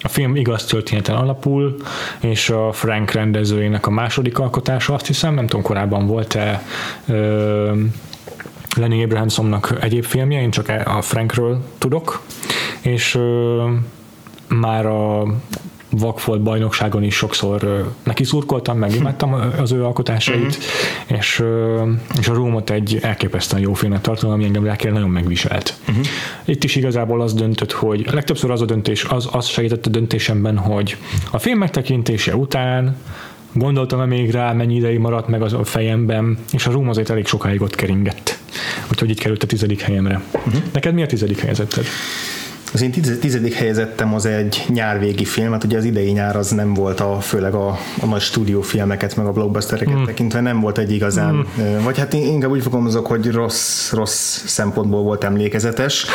A 0.02 0.08
film 0.08 0.36
igaz 0.36 0.64
történeten 0.64 1.14
alapul, 1.14 1.76
és 2.20 2.50
a 2.50 2.72
Frank 2.72 3.10
rendezőjének 3.10 3.86
a 3.86 3.90
második 3.90 4.38
alkotása, 4.38 4.94
azt 4.94 5.06
hiszem, 5.06 5.34
nem 5.34 5.46
tudom, 5.46 5.62
korábban 5.64 6.06
volt-e 6.06 6.62
Lenny 8.76 9.02
Abrahamsonnak 9.02 9.74
egyéb 9.80 10.04
filmje, 10.04 10.40
én 10.40 10.50
csak 10.50 10.68
e- 10.68 10.82
a 10.84 11.02
Frankről 11.02 11.64
tudok, 11.78 12.22
és 12.80 13.14
ö, 13.14 13.70
már 14.48 14.86
a 14.86 15.24
Vakfolt 15.98 16.42
bajnokságon 16.42 17.02
is 17.02 17.14
sokszor 17.14 17.88
neki 18.02 18.24
szurkoltam, 18.24 18.78
megimádtam 18.78 19.32
az 19.60 19.72
ő 19.72 19.84
alkotásait, 19.84 20.46
uh-huh. 20.46 21.18
és, 21.18 21.44
és 22.18 22.28
a 22.28 22.34
Rómot 22.34 22.70
egy 22.70 22.98
elképesztően 23.02 23.62
jó 23.62 23.74
filmet 23.74 24.02
tartom, 24.02 24.30
ami 24.30 24.44
engem 24.44 24.64
lelkére 24.64 24.92
nagyon 24.92 25.10
megviselt. 25.10 25.74
Uh-huh. 25.88 26.06
Itt 26.44 26.64
is 26.64 26.76
igazából 26.76 27.20
az 27.20 27.34
döntött, 27.34 27.72
hogy 27.72 28.06
legtöbbször 28.12 28.50
az 28.50 28.60
a 28.60 28.64
döntés, 28.64 29.04
az, 29.04 29.28
az 29.32 29.46
segített 29.46 29.86
a 29.86 29.90
döntésemben, 29.90 30.58
hogy 30.58 30.96
a 31.30 31.38
film 31.38 31.58
megtekintése 31.58 32.36
után 32.36 32.96
gondoltam-e 33.52 34.04
még 34.04 34.30
rá, 34.30 34.52
mennyi 34.52 34.74
ideig 34.74 34.98
maradt 34.98 35.28
meg 35.28 35.42
az 35.42 35.52
a 35.52 35.64
fejemben, 35.64 36.38
és 36.52 36.66
a 36.66 36.70
Róm 36.70 36.88
azért 36.88 37.10
elég 37.10 37.26
sokáig 37.26 37.62
ott 37.62 37.74
keringett. 37.74 38.38
Úgyhogy 38.90 39.10
így 39.10 39.20
került 39.20 39.42
a 39.42 39.46
tizedik 39.46 39.80
helyemre. 39.80 40.22
Uh-huh. 40.32 40.62
Neked 40.72 40.94
mi 40.94 41.02
a 41.02 41.06
tizedik 41.06 41.40
helyezetted? 41.40 41.84
Az 42.72 42.82
én 42.82 42.90
tizedik 43.20 43.54
helyezettem 43.54 44.14
az 44.14 44.26
egy 44.26 44.64
nyárvégi 44.68 45.24
film, 45.24 45.52
hát 45.52 45.64
ugye 45.64 45.76
az 45.76 45.84
idei 45.84 46.10
nyár 46.10 46.36
az 46.36 46.50
nem 46.50 46.74
volt 46.74 47.00
a, 47.00 47.20
főleg 47.20 47.54
a, 47.54 47.68
a 48.00 48.06
nagy 48.06 48.20
stúdiófilmeket, 48.20 49.16
meg 49.16 49.26
a 49.26 49.32
blockbustereket 49.32 49.98
mm. 49.98 50.04
tekintve 50.04 50.40
nem 50.40 50.60
volt 50.60 50.78
egy 50.78 50.92
igazán, 50.92 51.34
mm. 51.34 51.82
vagy 51.84 51.98
hát 51.98 52.12
inkább 52.12 52.50
úgy 52.50 52.62
fogalmazok, 52.62 53.06
hogy 53.06 53.30
rossz, 53.30 53.92
rossz 53.92 54.42
szempontból 54.46 55.02
volt 55.02 55.24
emlékezetes. 55.24 56.06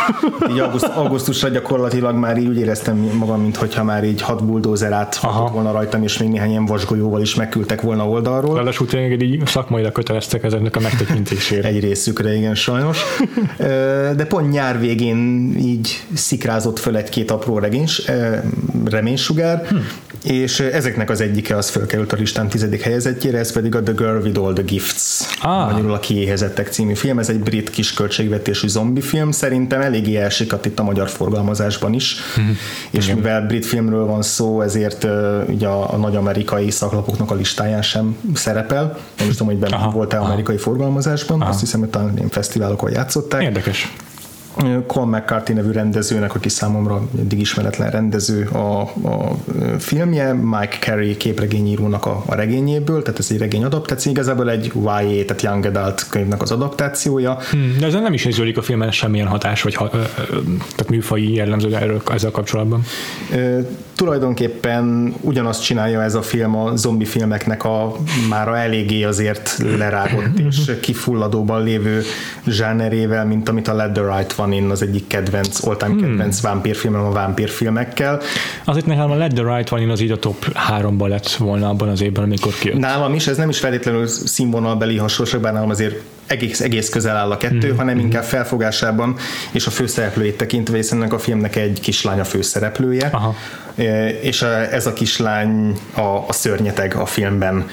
Így 0.52 0.60
auguszt, 0.60 0.86
augusztusra 0.86 1.50
gyakorlatilag 1.50 2.16
már 2.16 2.38
így 2.38 2.48
úgy 2.48 2.58
éreztem 2.58 2.98
magam, 2.98 3.42
mintha 3.42 3.84
már 3.84 4.04
így 4.04 4.22
hat 4.22 4.46
buldózer 4.46 4.92
áthatott 4.92 5.52
volna 5.52 5.72
rajtam, 5.72 6.04
és 6.04 6.18
még 6.18 6.30
néhány 6.30 6.50
ilyen 6.50 6.66
vasgolyóval 6.66 7.22
is 7.22 7.36
megküldtek 7.36 7.82
volna 7.82 8.08
oldalról. 8.08 8.56
Ráadásul 8.56 8.88
tényleg 8.88 9.22
így 9.22 9.48
szakmailag 9.48 9.92
köteleztek 9.92 10.44
ezeknek 10.44 10.76
a 10.76 10.80
megtekintésére. 10.80 11.68
egy 11.68 11.80
részükre, 11.80 12.36
igen, 12.36 12.56
sajnos. 12.56 13.04
De 14.16 14.26
pont 14.28 14.52
nyár 14.52 14.80
végén 14.80 15.54
így 15.60 16.04
szik 16.14 16.46
szikrázott 16.48 16.80
föl 16.80 16.98
egy-két 16.98 17.32
apró 17.32 17.60
regénys, 17.60 18.12
reménysugár, 18.86 19.66
hm. 19.68 19.75
és 20.24 20.60
ezeknek 20.60 21.10
az 21.10 21.22
egyike 21.22 21.56
az 21.56 21.70
fölkerült 21.70 22.13
a 22.13 22.16
listán 22.16 22.48
tizedik 22.48 22.82
helyezettjére, 22.82 23.38
ez 23.38 23.51
pedig 23.51 23.75
a 23.75 23.84
The 23.84 23.94
Girl 23.94 24.18
with 24.18 24.39
All 24.39 24.54
the 24.54 24.63
Gifts, 24.63 25.22
ah. 25.42 25.72
magyarul 25.72 25.94
a 25.94 26.00
Kiéhezettek 26.00 26.68
című 26.68 26.94
film, 26.94 27.20
ez 27.20 27.30
egy 27.30 27.39
brit 27.39 27.70
kisköltségvetésű 27.70 28.68
zombi 28.68 29.01
film, 29.01 29.32
szerintem 29.32 29.82
eléggé 29.82 30.16
elsikadt 30.16 30.66
itt 30.66 30.80
a 30.80 30.84
magyar 30.84 31.10
forgalmazásban 31.10 31.94
is, 31.94 32.16
hm. 32.36 32.42
és 32.89 33.06
Igen. 33.06 33.16
mivel 33.18 33.46
brit 33.46 33.66
filmről 33.66 34.06
van 34.06 34.22
szó, 34.22 34.62
ezért 34.62 35.08
ugye 35.48 35.68
a, 35.68 35.94
a 35.94 35.98
nagy 35.98 36.16
amerikai 36.16 36.72
szaklapoknak 36.72 37.32
a 37.32 37.36
listáján 37.36 37.82
sem 37.82 38.18
szerepel, 38.34 38.98
nem 39.18 39.27
is 39.27 39.36
tudom, 39.36 39.48
hogy 39.48 39.70
benne 39.70 39.89
volt-e 39.94 40.20
amerikai 40.20 40.58
forgalmazásban, 40.58 41.42
Aha. 41.42 41.50
azt 41.50 41.60
hiszem, 41.60 41.80
hogy 41.80 41.89
talán 41.89 42.13
filmfesztiválokon 42.16 42.92
játszották. 42.92 43.42
Érdekes. 43.42 43.94
Colm 44.88 45.10
McCarthy 45.10 45.54
nevű 45.54 45.72
rendezőnek, 45.72 46.36
aki 46.36 46.50
számomra 46.50 47.08
eddig 47.20 47.40
ismeretlen 47.40 47.90
rendező 47.90 48.46
a, 48.46 48.82
a 48.82 49.38
filmje, 49.80 50.34
Mike 50.34 50.78
Carey 50.80 51.18
képregényírónak 51.18 52.06
a, 52.06 52.24
a 52.26 52.36
regényéből, 52.36 53.02
tehát 53.02 53.20
ez 53.20 53.28
egy 53.30 53.38
regény 53.38 53.64
adaptáció, 53.64 54.12
igazából 54.12 54.50
egy 54.52 54.72
YA, 54.76 55.26
tehát 55.26 55.42
Young 55.42 55.66
Adult 55.66 56.08
könyvnek 56.10 56.42
az 56.42 56.52
adaptációja. 56.52 57.38
Hmm, 57.52 57.76
de 57.80 57.86
ezen 57.86 58.02
nem 58.02 58.14
is 58.14 58.26
érződik 58.26 58.58
a 58.58 58.62
filmen 58.62 58.92
semmilyen 58.92 59.28
hatás, 59.28 59.62
vagy 59.62 59.74
ha, 59.74 59.90
ö, 59.94 59.98
ö, 59.98 60.02
tehát 60.52 60.90
műfai 60.90 61.34
jellemző 61.34 61.76
erről 61.76 62.02
ezzel 62.12 62.32
kapcsolatban. 62.32 62.84
Ö, 63.34 63.60
tulajdonképpen 63.96 65.14
ugyanazt 65.22 65.64
csinálja 65.64 66.04
ez 66.04 66.16
a 66.16 66.22
film 66.22 66.56
a 66.56 66.76
zombi 66.76 67.06
filmeknek 67.06 67.64
a 67.64 67.96
már 68.30 68.48
eléggé 68.48 69.04
azért 69.04 69.58
lerágott 69.78 70.40
és 70.40 70.72
kifulladóban 70.82 71.64
lévő 71.64 72.02
zsánerével, 72.48 73.26
mint 73.26 73.50
amit 73.50 73.68
a 73.68 73.74
Let 73.74 73.92
the 73.92 74.18
Right 74.18 74.34
van 74.34 74.47
in 74.51 74.70
az 74.70 74.82
egyik 74.82 75.08
kedvenc, 75.08 75.68
all-time 75.68 75.92
hmm. 75.92 76.01
kedvenc 76.01 76.42
vámpírfilmem 76.42 77.06
a 77.06 77.12
vámpírfilmekkel. 77.12 78.22
Azért 78.66 78.86
nekem 78.86 79.12
a 79.12 79.16
Let 79.16 79.34
the 79.34 79.56
Right 79.56 79.72
One 79.72 79.82
in 79.82 79.89
az 79.89 80.00
így 80.00 80.12
a 80.12 80.20
top 80.20 80.54
háromba 80.54 81.08
lett 81.08 81.32
volna 81.32 81.70
abban 81.70 81.89
az 81.89 82.01
évben, 82.01 82.24
amikor 82.24 82.54
kijött. 82.54 82.77
Nálam 82.77 83.13
is, 83.13 83.27
ez 83.27 83.38
nem 83.38 83.50
is 83.50 83.60
feltétlenül 83.60 84.08
színvonalbeli 84.08 84.98
hasonlóság, 84.98 85.42
bár 85.42 85.54
nálam 85.54 85.70
azért 85.70 86.01
egész, 86.27 86.62
egész 86.62 86.89
közel 86.89 87.16
áll 87.16 87.32
a 87.32 87.38
kettő, 87.38 87.68
mm-hmm. 87.68 87.77
hanem 87.77 88.00
inkább 88.00 88.24
felfogásában 88.24 89.16
és 89.51 89.68
a 89.68 89.70
főszereplőjét 89.70 90.38
tekintve, 90.38 90.75
hiszen 90.75 90.98
ennek 90.98 91.13
a 91.13 91.20
filmnek 91.20 91.56
egy 91.56 91.80
kislány 91.80 92.20
a 92.20 92.24
főszereplője, 92.24 93.10
Aha. 93.12 93.36
és 94.22 94.42
ez 94.72 94.86
a 94.86 94.94
kislány 94.94 95.77
a, 95.94 96.01
a 96.01 96.34
szörnyeteg 96.34 96.96
a 96.96 97.06
filmben 97.06 97.66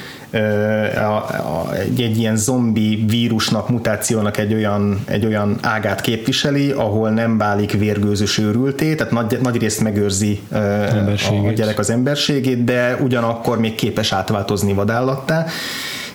egy, 1.85 2.03
egy 2.03 2.19
ilyen 2.19 2.37
zombi 2.37 3.05
vírusnak, 3.09 3.69
mutációnak 3.69 4.39
egy 4.39 4.55
olyan, 4.55 5.03
egy 5.05 5.27
olyan 5.27 5.59
ágát 5.63 6.01
képviseli, 6.01 6.71
ahol 6.71 7.11
nem 7.11 7.39
válik 7.39 7.73
vérgőzös 7.73 8.39
őrülté, 8.39 8.95
tehát 8.95 9.13
nagy, 9.13 9.39
nagy 9.43 9.57
részt 9.57 9.81
megőrzi 9.81 10.41
a, 10.51 11.53
gyerek 11.55 11.79
az 11.79 11.91
emberségét, 11.91 12.65
de 12.65 12.97
ugyanakkor 13.03 13.59
még 13.59 13.75
képes 13.75 14.13
átváltozni 14.13 14.73
vadállattá. 14.73 15.47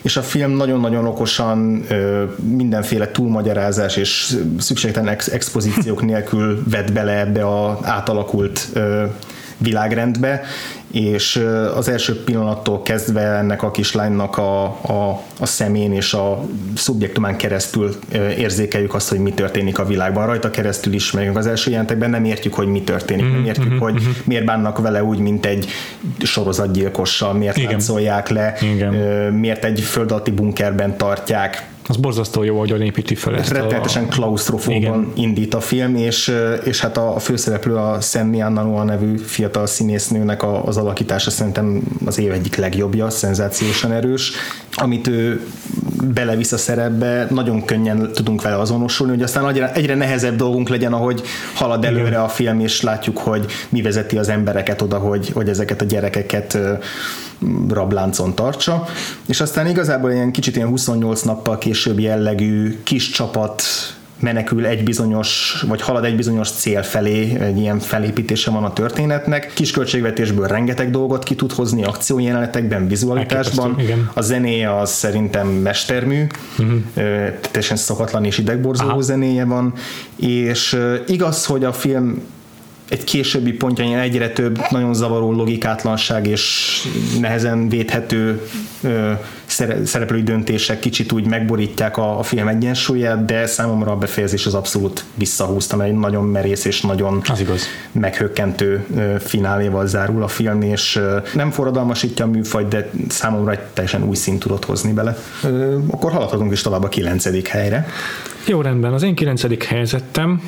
És 0.02 0.16
a 0.16 0.22
film 0.22 0.50
nagyon-nagyon 0.50 1.06
okosan 1.06 1.86
mindenféle 2.56 3.10
túlmagyarázás 3.10 3.96
és 3.96 4.36
szükségtelen 4.58 5.16
expozíciók 5.32 6.02
nélkül 6.10 6.62
vett 6.70 6.92
bele 6.92 7.18
ebbe 7.18 7.44
a 7.44 7.78
átalakult 7.82 8.68
világrendbe, 9.58 10.42
és 10.92 11.44
az 11.76 11.88
első 11.88 12.24
pillanattól 12.24 12.82
kezdve 12.82 13.20
ennek 13.20 13.62
a 13.62 13.70
kislánynak 13.70 14.38
a, 14.38 14.64
a, 14.64 15.22
a 15.38 15.46
szemén 15.46 15.92
és 15.92 16.14
a 16.14 16.44
szubjektumán 16.74 17.36
keresztül 17.36 17.94
érzékeljük 18.38 18.94
azt, 18.94 19.08
hogy 19.08 19.18
mi 19.18 19.32
történik 19.32 19.78
a 19.78 19.84
világban. 19.84 20.26
Rajta 20.26 20.50
keresztül 20.50 20.92
ismerjük 20.92 21.36
az 21.36 21.46
első 21.46 21.70
jelentekben, 21.70 22.10
nem 22.10 22.24
értjük, 22.24 22.54
hogy 22.54 22.66
mi 22.66 22.82
történik, 22.82 23.24
mm-hmm. 23.24 23.34
nem 23.34 23.44
értjük, 23.44 23.68
mm-hmm. 23.68 23.78
hogy 23.78 23.94
mhm. 23.94 24.08
miért 24.24 24.44
bánnak 24.44 24.78
vele 24.78 25.04
úgy, 25.04 25.18
mint 25.18 25.46
egy 25.46 25.68
sorozatgyilkossal, 26.22 27.32
miért 27.32 27.56
Igen. 27.56 27.70
látszolják 27.70 28.28
le, 28.28 28.54
Igen. 28.74 28.94
miért 29.32 29.64
egy 29.64 29.80
föld 29.80 30.10
alatti 30.10 30.30
bunkerben 30.30 30.96
tartják, 30.96 31.68
az 31.90 31.96
borzasztó 31.96 32.42
jó, 32.42 32.58
hogy 32.58 32.80
építi 32.80 33.14
fel 33.14 33.36
ezt 33.36 33.50
Rettenetesen 33.50 34.04
a... 34.04 34.08
klaustrofóban 34.08 35.12
indít 35.14 35.54
a 35.54 35.60
film, 35.60 35.96
és, 35.96 36.34
és 36.64 36.80
hát 36.80 36.96
a 36.96 37.18
főszereplő 37.18 37.74
a 37.74 38.00
Sammy 38.00 38.42
Anna 38.42 38.84
nevű 38.84 39.16
fiatal 39.16 39.66
színésznőnek 39.66 40.42
az 40.64 40.76
alakítása 40.76 41.30
szerintem 41.30 41.82
az 42.04 42.18
év 42.18 42.32
egyik 42.32 42.56
legjobbja, 42.56 43.10
szenzációsan 43.10 43.92
erős. 43.92 44.32
Amit 44.72 45.06
ő 45.06 45.46
belevisz 46.02 46.52
a 46.52 46.58
szerepbe, 46.58 47.26
nagyon 47.30 47.64
könnyen 47.64 48.12
tudunk 48.12 48.42
vele 48.42 48.58
azonosulni, 48.58 49.12
hogy 49.12 49.22
aztán 49.22 49.48
egyre, 49.48 49.72
egyre 49.72 49.94
nehezebb 49.94 50.36
dolgunk 50.36 50.68
legyen, 50.68 50.92
ahogy 50.92 51.22
halad 51.54 51.84
előre 51.84 52.08
Igen. 52.08 52.20
a 52.20 52.28
film, 52.28 52.60
és 52.60 52.82
látjuk, 52.82 53.18
hogy 53.18 53.46
mi 53.68 53.82
vezeti 53.82 54.18
az 54.18 54.28
embereket 54.28 54.82
oda, 54.82 54.98
hogy, 54.98 55.28
hogy 55.28 55.48
ezeket 55.48 55.80
a 55.80 55.84
gyerekeket 55.84 56.58
rabláncon 57.68 58.34
tartsa, 58.34 58.84
és 59.26 59.40
aztán 59.40 59.66
igazából 59.66 60.10
ilyen 60.10 60.32
kicsit 60.32 60.56
ilyen 60.56 60.68
28 60.68 61.22
nappal 61.22 61.58
később 61.58 61.98
jellegű 61.98 62.80
kis 62.82 63.10
csapat 63.10 63.62
menekül 64.20 64.66
egy 64.66 64.84
bizonyos, 64.84 65.62
vagy 65.68 65.82
halad 65.82 66.04
egy 66.04 66.16
bizonyos 66.16 66.50
cél 66.50 66.82
felé, 66.82 67.38
egy 67.40 67.58
ilyen 67.58 67.78
felépítése 67.78 68.50
van 68.50 68.64
a 68.64 68.72
történetnek. 68.72 69.52
Kis 69.54 69.70
költségvetésből 69.70 70.46
rengeteg 70.46 70.90
dolgot 70.90 71.22
ki 71.22 71.34
tud 71.34 71.52
hozni 71.52 71.84
akciójelenetekben, 71.84 72.88
vizualitásban. 72.88 73.76
A 74.14 74.20
zenéje 74.20 74.78
az 74.78 74.90
szerintem 74.90 75.48
mestermű, 75.48 76.26
uh-huh. 76.58 76.80
teljesen 77.40 77.76
szokatlan 77.76 78.24
és 78.24 78.38
idegborzoló 78.38 78.90
Aha. 78.90 79.00
zenéje 79.00 79.44
van, 79.44 79.72
és 80.16 80.78
igaz, 81.06 81.46
hogy 81.46 81.64
a 81.64 81.72
film 81.72 82.22
egy 82.90 83.04
későbbi 83.04 83.52
pontjain 83.52 83.96
egyre 83.96 84.30
több 84.30 84.58
nagyon 84.70 84.94
zavaró 84.94 85.32
logikátlanság 85.32 86.26
és 86.26 86.82
nehezen 87.20 87.68
védhető 87.68 88.42
ö, 88.82 89.12
szereplői 89.84 90.22
döntések 90.22 90.78
kicsit 90.78 91.12
úgy 91.12 91.26
megborítják 91.26 91.96
a, 91.96 92.18
a 92.18 92.22
film 92.22 92.48
egyensúlyát, 92.48 93.24
de 93.24 93.46
számomra 93.46 93.90
a 93.90 93.96
befejezés 93.96 94.46
az 94.46 94.54
abszolút 94.54 95.04
visszahúzta, 95.14 95.82
egy 95.82 95.94
nagyon 95.94 96.24
merész 96.24 96.64
és 96.64 96.80
nagyon 96.80 97.22
az 97.28 97.40
igaz. 97.40 97.62
meghökkentő 97.92 98.86
fináléval 99.18 99.86
zárul 99.86 100.22
a 100.22 100.28
film, 100.28 100.62
és 100.62 101.00
nem 101.34 101.50
forradalmasítja 101.50 102.24
a 102.24 102.28
műfajt, 102.28 102.68
de 102.68 102.90
számomra 103.08 103.50
egy 103.50 103.60
teljesen 103.60 104.04
új 104.04 104.16
szint 104.16 104.38
tudott 104.38 104.64
hozni 104.64 104.92
bele. 104.92 105.16
Akkor 105.90 106.12
haladhatunk 106.12 106.52
is 106.52 106.60
tovább 106.62 106.84
a 106.84 106.88
kilencedik 106.88 107.48
helyre. 107.48 107.86
Jó, 108.46 108.60
rendben. 108.60 108.92
Az 108.92 109.02
én 109.02 109.14
kilencedik 109.14 109.64
helyzetem 109.64 110.42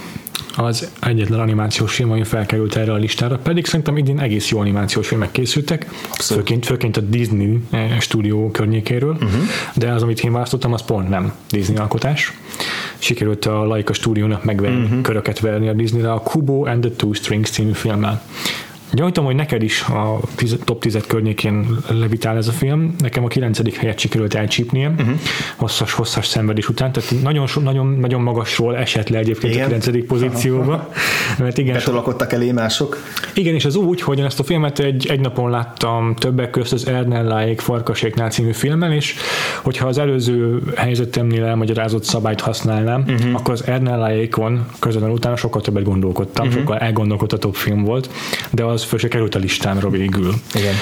az 0.57 0.91
egyetlen 1.01 1.41
animációs 1.41 1.95
film, 1.95 2.11
ami 2.11 2.25
felkerült 2.25 2.77
erre 2.77 2.93
a 2.93 2.97
listára, 2.97 3.39
pedig 3.39 3.67
szerintem 3.67 3.97
idén 3.97 4.21
egész 4.21 4.49
jó 4.49 4.59
animációs 4.59 5.07
filmek 5.07 5.31
készültek, 5.31 5.87
főként, 6.19 6.67
főként 6.67 6.97
a 6.97 7.01
Disney 7.01 7.61
eh, 7.71 8.01
stúdió 8.01 8.51
környékéről, 8.51 9.13
uh-huh. 9.13 9.31
de 9.75 9.93
az, 9.93 10.03
amit 10.03 10.21
én 10.21 10.33
választottam, 10.33 10.73
az 10.73 10.83
pont 10.83 11.09
nem 11.09 11.33
Disney 11.51 11.77
alkotás. 11.77 12.33
Sikerült 12.99 13.47
a 13.47 13.65
Laika 13.65 13.93
stúdiónak 13.93 14.45
megverni, 14.45 14.83
uh-huh. 14.83 15.01
köröket 15.01 15.41
verni 15.41 15.69
a 15.69 15.73
Disney-re 15.73 16.13
a 16.13 16.21
Kubo 16.21 16.67
and 16.67 16.81
the 16.81 16.91
Two 16.97 17.13
Strings 17.13 17.51
című 17.51 17.73
filmmel. 17.73 18.23
Gyanítom, 18.93 19.25
hogy 19.25 19.35
neked 19.35 19.63
is 19.63 19.83
a 19.83 20.21
top 20.65 20.81
10 20.81 20.99
környékén 21.07 21.67
levitál 21.89 22.37
ez 22.37 22.49
a 22.49 22.53
film. 22.53 22.95
Nekem 22.99 23.25
a 23.25 23.29
9. 23.29 23.77
helyet 23.77 23.99
sikerült 23.99 24.35
elcsípnie, 24.35 24.89
uh-huh. 24.89 25.19
hosszas, 25.57 25.93
hosszas 25.93 26.27
szenvedés 26.27 26.69
után, 26.69 26.93
tehát 26.93 27.23
nagyon, 27.23 27.49
nagyon, 27.63 27.87
nagyon 27.87 28.21
magasról 28.21 28.77
esett 28.77 29.09
le 29.09 29.19
egyébként 29.19 29.55
igen. 29.55 29.73
a 29.73 29.79
9. 29.79 30.07
pozícióba. 30.07 30.93
Mert 31.39 31.59
igen, 31.59 31.75
Betolakodtak 31.75 32.33
elé 32.33 32.53
mások. 32.53 32.97
Igen, 33.35 33.55
és 33.55 33.65
az 33.65 33.77
úgy, 33.77 34.01
hogy 34.01 34.19
én 34.19 34.25
ezt 34.25 34.41
a 34.41 34.43
filmet 34.43 34.79
egy, 34.79 35.07
egy 35.11 35.21
napon 35.21 35.51
láttam 35.51 36.15
többek 36.15 36.51
közt 36.51 36.73
az 36.73 36.87
Ernelláék 36.87 37.61
Farkaséknál 37.61 38.31
című 38.31 38.53
filmmel, 38.53 38.93
és 38.93 39.15
hogyha 39.63 39.87
az 39.87 39.99
előző 39.99 40.63
helyzetemnél 40.77 41.45
elmagyarázott 41.45 42.05
szabályt 42.05 42.41
használnám, 42.41 43.05
uh-huh. 43.09 43.35
akkor 43.35 43.53
az 43.53 43.67
Ernelláékon 43.67 44.67
közben 44.79 45.11
utána 45.11 45.37
sokkal 45.37 45.61
többet 45.61 45.85
gondolkodtam, 45.85 46.47
uh-huh. 46.47 46.61
sokkal 46.61 46.79
elgondolkodtatóbb 46.79 47.55
film 47.55 47.85
volt, 47.85 48.11
de 48.51 48.65
az 48.65 48.82
az 48.83 48.89
föl 48.89 48.99
se 48.99 49.09
került 49.09 49.35
a 49.35 49.39
listámra 49.39 49.89
végül. 49.89 50.35
Igen. 50.55 50.75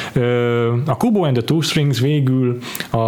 A 0.86 0.96
Kubo 0.96 1.22
and 1.22 1.36
the 1.36 1.44
Two 1.44 1.60
Strings 1.60 2.00
végül 2.00 2.58
a 2.90 2.98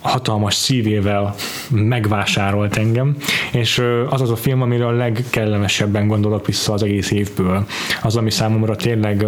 hatalmas 0.00 0.54
szívével 0.54 1.34
megvásárolt 1.70 2.76
engem, 2.76 3.16
és 3.52 3.82
az 4.08 4.20
az 4.20 4.30
a 4.30 4.36
film, 4.36 4.62
amire 4.62 4.86
a 4.86 4.90
legkellemesebben 4.90 6.06
gondolok 6.06 6.46
vissza 6.46 6.72
az 6.72 6.82
egész 6.82 7.10
évből. 7.10 7.66
Az, 8.02 8.16
ami 8.16 8.30
számomra 8.30 8.76
tényleg 8.76 9.26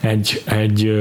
egy, 0.00 0.42
egy 0.44 0.92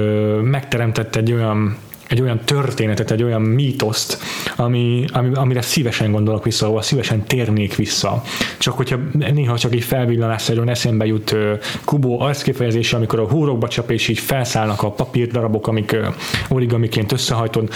megteremtett 0.43 1.15
egy 1.15 1.31
olyan 1.31 1.77
egy 2.09 2.21
olyan 2.21 2.39
történetet, 2.45 3.11
egy 3.11 3.23
olyan 3.23 3.41
mítoszt, 3.41 4.17
ami, 4.55 5.05
ami, 5.11 5.29
amire 5.33 5.61
szívesen 5.61 6.11
gondolok 6.11 6.43
vissza, 6.43 6.65
ahol 6.65 6.81
szívesen 6.81 7.23
térnék 7.23 7.75
vissza. 7.75 8.23
Csak 8.57 8.73
hogyha 8.73 8.97
néha 9.11 9.57
csak 9.57 9.73
egy 9.73 9.83
felvillanásszerűen 9.83 10.69
eszembe 10.69 11.05
jut 11.05 11.35
Kubo 11.85 12.19
arckifejezése, 12.19 12.95
amikor 12.95 13.19
a 13.19 13.27
húrokba 13.27 13.67
csap, 13.67 13.91
és 13.91 14.07
így 14.07 14.19
felszállnak 14.19 14.83
a 14.83 14.91
papírdarabok, 14.91 15.67
amik 15.67 15.97
origamiként 16.47 17.11
összehajtod, 17.11 17.69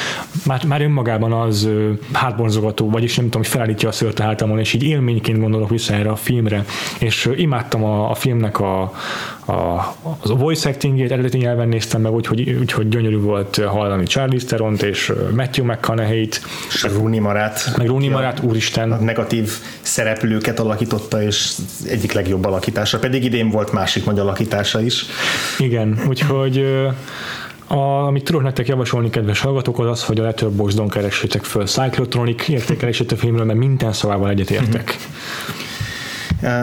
már, 0.45 0.65
már 0.65 0.81
önmagában 0.81 1.31
az 1.31 1.63
uh, 1.63 1.89
hátbonzogató, 2.11 2.89
vagyis 2.89 3.15
nem 3.15 3.25
tudom, 3.25 3.41
hogy 3.41 3.51
felállítja 3.51 3.89
a 3.89 3.91
szőrt 3.91 4.19
a 4.19 4.45
és 4.57 4.73
így 4.73 4.83
élményként 4.83 5.39
gondolok 5.39 5.69
vissza 5.69 5.93
erre 5.93 6.09
a 6.09 6.15
filmre, 6.15 6.65
és 6.99 7.29
imádtam 7.35 7.83
a, 7.83 8.09
a 8.09 8.13
filmnek 8.13 8.59
a, 8.59 8.93
a, 9.45 9.95
az 10.21 10.29
a 10.29 10.35
voice 10.35 10.69
actingét, 10.69 11.11
eredeti 11.11 11.37
nyelven 11.37 11.67
néztem 11.67 12.01
meg, 12.01 12.11
úgyhogy, 12.11 12.49
úgyhogy 12.49 12.87
gyönyörű 12.87 13.19
volt 13.19 13.55
hallani 13.55 14.05
Charlize 14.05 14.45
Theron-t 14.45 14.81
és 14.81 15.13
Matthew 15.35 15.65
McConaughey-t. 15.65 16.41
És 16.67 16.83
Rooney 16.83 17.19
Marát. 17.19 17.73
Meg 17.77 17.87
Rooney 17.87 18.07
Marát, 18.07 18.39
úristen. 18.39 18.91
A 18.91 18.95
negatív 18.95 19.51
szereplőket 19.81 20.59
alakította, 20.59 21.23
és 21.23 21.51
egyik 21.87 22.11
legjobb 22.11 22.45
alakítása. 22.45 22.99
Pedig 22.99 23.23
idén 23.23 23.49
volt 23.49 23.71
másik 23.71 24.05
nagy 24.05 24.19
alakítása 24.19 24.81
is. 24.81 25.05
Igen, 25.59 26.01
úgyhogy 26.07 26.65
a, 27.67 28.05
amit 28.05 28.23
tudok 28.23 28.41
nektek 28.43 28.67
javasolni, 28.67 29.09
kedves 29.09 29.39
hallgatók, 29.39 29.79
az 29.79 29.87
az, 29.87 30.03
hogy 30.03 30.19
a 30.19 30.23
Letterboxdon 30.23 30.89
keressétek 30.89 31.43
föl 31.43 31.65
Cyclotronic 31.65 32.47
értékelését 32.47 33.11
a 33.11 33.15
filmről, 33.15 33.45
mert 33.45 33.59
minden 33.59 33.93
szavával 33.93 34.29
egyetértek. 34.29 34.97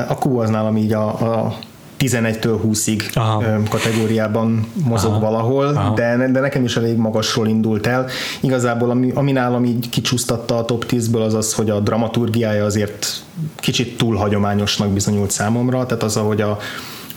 A 0.09 0.15
Q 0.25 0.39
az 0.39 0.51
nálam 0.51 0.77
így 0.77 0.93
a, 0.93 1.07
a 1.07 1.59
11-től 2.01 2.59
20-ig 2.67 3.15
Aha. 3.15 3.63
kategóriában 3.69 4.67
mozog 4.85 5.11
Aha. 5.11 5.21
valahol, 5.21 5.93
de, 5.95 6.29
de 6.33 6.41
nekem 6.41 6.65
is 6.65 6.77
elég 6.77 6.97
magasról 6.97 7.49
indult 7.49 7.87
el. 7.87 8.07
Igazából 8.41 8.91
ami, 8.91 9.11
ami 9.15 9.33
nálam 9.33 9.65
így 9.65 9.89
kicsúsztatta 9.89 10.59
a 10.59 10.65
top 10.65 10.85
10-ből 10.89 11.25
az 11.25 11.35
az, 11.35 11.53
hogy 11.53 11.71
a 11.71 11.81
dramaturgiája 11.81 12.65
azért 12.65 13.25
kicsit 13.57 13.97
túl 13.97 14.17
hagyományosnak 14.17 14.89
bizonyult 14.89 15.31
számomra, 15.31 15.87
tehát 15.87 16.03
az, 16.03 16.17
ahogy 16.17 16.41
a, 16.41 16.59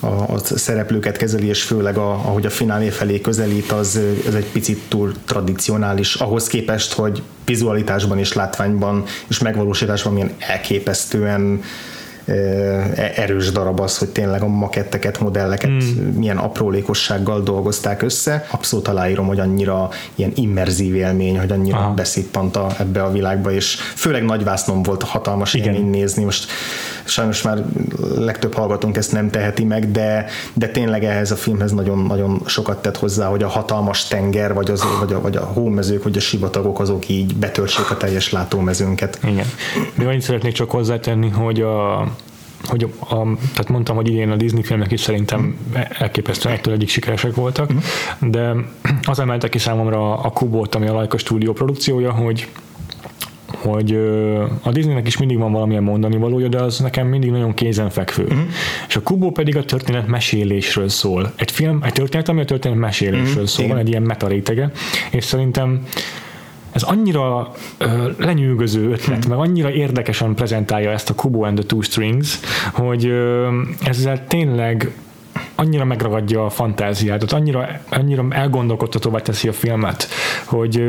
a, 0.00 0.06
a 0.06 0.38
szereplőket 0.38 1.16
kezeli, 1.16 1.46
és 1.46 1.62
főleg 1.62 1.96
a, 1.96 2.10
ahogy 2.10 2.46
a 2.46 2.50
finálé 2.50 2.88
felé 2.88 3.20
közelít, 3.20 3.72
az, 3.72 4.00
az 4.26 4.34
egy 4.34 4.50
picit 4.52 4.80
túl 4.88 5.12
tradicionális, 5.24 6.14
ahhoz 6.14 6.46
képest, 6.46 6.92
hogy 6.92 7.22
vizualitásban 7.44 8.18
és 8.18 8.32
látványban 8.32 9.04
és 9.28 9.38
megvalósításban 9.38 10.12
milyen 10.12 10.32
elképesztően 10.38 11.60
erős 13.16 13.50
darab 13.50 13.80
az, 13.80 13.98
hogy 13.98 14.08
tényleg 14.08 14.42
a 14.42 14.46
maketteket, 14.46 15.20
modelleket 15.20 15.70
mm. 15.70 16.16
milyen 16.16 16.36
aprólékossággal 16.36 17.42
dolgozták 17.42 18.02
össze. 18.02 18.46
Abszolút 18.50 18.88
aláírom, 18.88 19.26
hogy 19.26 19.40
annyira 19.40 19.88
ilyen 20.14 20.32
immerzív 20.34 20.94
élmény, 20.94 21.38
hogy 21.38 21.50
annyira 21.50 21.78
Aha. 21.78 21.94
beszippant 21.94 22.56
a, 22.56 22.68
ebbe 22.78 23.02
a 23.02 23.12
világba, 23.12 23.52
és 23.52 23.74
főleg 23.74 24.24
nagyvásznom 24.24 24.82
volt 24.82 25.02
hatalmas 25.02 25.54
Igen. 25.54 25.74
élmény 25.74 25.90
nézni. 25.90 26.24
Most 26.24 26.50
sajnos 27.04 27.42
már 27.42 27.64
legtöbb 28.16 28.54
hallgatónk 28.54 28.96
ezt 28.96 29.12
nem 29.12 29.30
teheti 29.30 29.64
meg, 29.64 29.90
de, 29.90 30.26
de 30.52 30.68
tényleg 30.68 31.04
ehhez 31.04 31.30
a 31.30 31.36
filmhez 31.36 31.72
nagyon-nagyon 31.72 32.42
sokat 32.46 32.82
tett 32.82 32.96
hozzá, 32.96 33.26
hogy 33.26 33.42
a 33.42 33.48
hatalmas 33.48 34.08
tenger, 34.08 34.54
vagy, 34.54 34.70
az, 34.70 34.82
vagy, 35.00 35.12
a, 35.12 35.20
vagy 35.20 35.36
a 35.36 35.44
hómezők, 35.44 36.02
vagy 36.02 36.16
a 36.16 36.20
sivatagok 36.20 36.80
azok 36.80 37.08
így 37.08 37.36
betöltsék 37.36 37.90
a 37.90 37.96
teljes 37.96 38.32
látómezőnket. 38.32 39.18
Igen. 39.24 39.46
Még 39.94 40.06
annyit 40.06 40.22
szeretnék 40.22 40.52
csak 40.52 40.70
hozzátenni, 40.70 41.28
hogy 41.28 41.60
a 41.60 42.06
hogy 42.64 42.82
a, 43.00 43.14
tehát 43.36 43.68
mondtam, 43.68 43.96
hogy 43.96 44.08
idén 44.08 44.30
a 44.30 44.36
Disney 44.36 44.62
filmek 44.62 44.92
is 44.92 45.00
szerintem 45.00 45.56
elképesztően 45.98 46.54
egytől 46.54 46.74
egyik 46.74 46.88
sikeresek 46.88 47.34
voltak, 47.34 47.72
mm. 47.72 47.78
de 48.30 48.54
az 49.02 49.18
emelte 49.18 49.48
ki 49.48 49.58
számomra 49.58 50.18
a 50.18 50.30
Kubot, 50.30 50.74
ami 50.74 50.86
a 50.86 50.92
Laika 50.92 51.18
stúdió 51.18 51.52
produkciója, 51.52 52.12
hogy 52.12 52.48
hogy 53.64 53.98
a 54.62 54.70
Disneynek 54.70 55.06
is 55.06 55.18
mindig 55.18 55.38
van 55.38 55.52
valamilyen 55.52 55.82
mondani 55.82 56.16
valója, 56.16 56.48
de 56.48 56.62
az 56.62 56.78
nekem 56.78 57.06
mindig 57.06 57.30
nagyon 57.30 57.54
kézenfekvő. 57.54 58.22
Uh-huh. 58.22 58.38
És 58.88 58.96
a 58.96 59.02
Kubo 59.02 59.30
pedig 59.30 59.56
a 59.56 59.64
történet 59.64 60.06
mesélésről 60.06 60.88
szól. 60.88 61.32
Egy 61.36 61.50
film, 61.50 61.80
egy 61.84 61.92
történet, 61.92 62.28
ami 62.28 62.40
a 62.40 62.44
történet 62.44 62.78
mesélésről 62.78 63.28
uh-huh. 63.28 63.46
szól, 63.46 63.66
van 63.66 63.78
egy 63.78 63.88
ilyen 63.88 64.02
metarétege, 64.02 64.70
és 65.10 65.24
szerintem 65.24 65.82
ez 66.74 66.82
annyira 66.82 67.52
ö, 67.78 68.10
lenyűgöző 68.18 68.90
ötlet, 68.90 69.24
hmm. 69.24 69.36
meg 69.36 69.46
annyira 69.48 69.70
érdekesen 69.70 70.34
prezentálja 70.34 70.90
ezt 70.90 71.10
a 71.10 71.14
Kubo 71.14 71.42
and 71.42 71.58
the 71.58 71.66
Two 71.66 71.80
Strings, 71.80 72.38
hogy 72.72 73.06
ö, 73.06 73.48
ezzel 73.84 74.26
tényleg 74.26 74.92
annyira 75.54 75.84
megragadja 75.84 76.44
a 76.44 76.50
fantáziát, 76.50 77.32
annyira, 77.32 77.68
annyira 77.88 78.26
elgondolkodtatóvá 78.30 79.18
teszi 79.18 79.48
a 79.48 79.52
filmet, 79.52 80.08
hogy, 80.44 80.84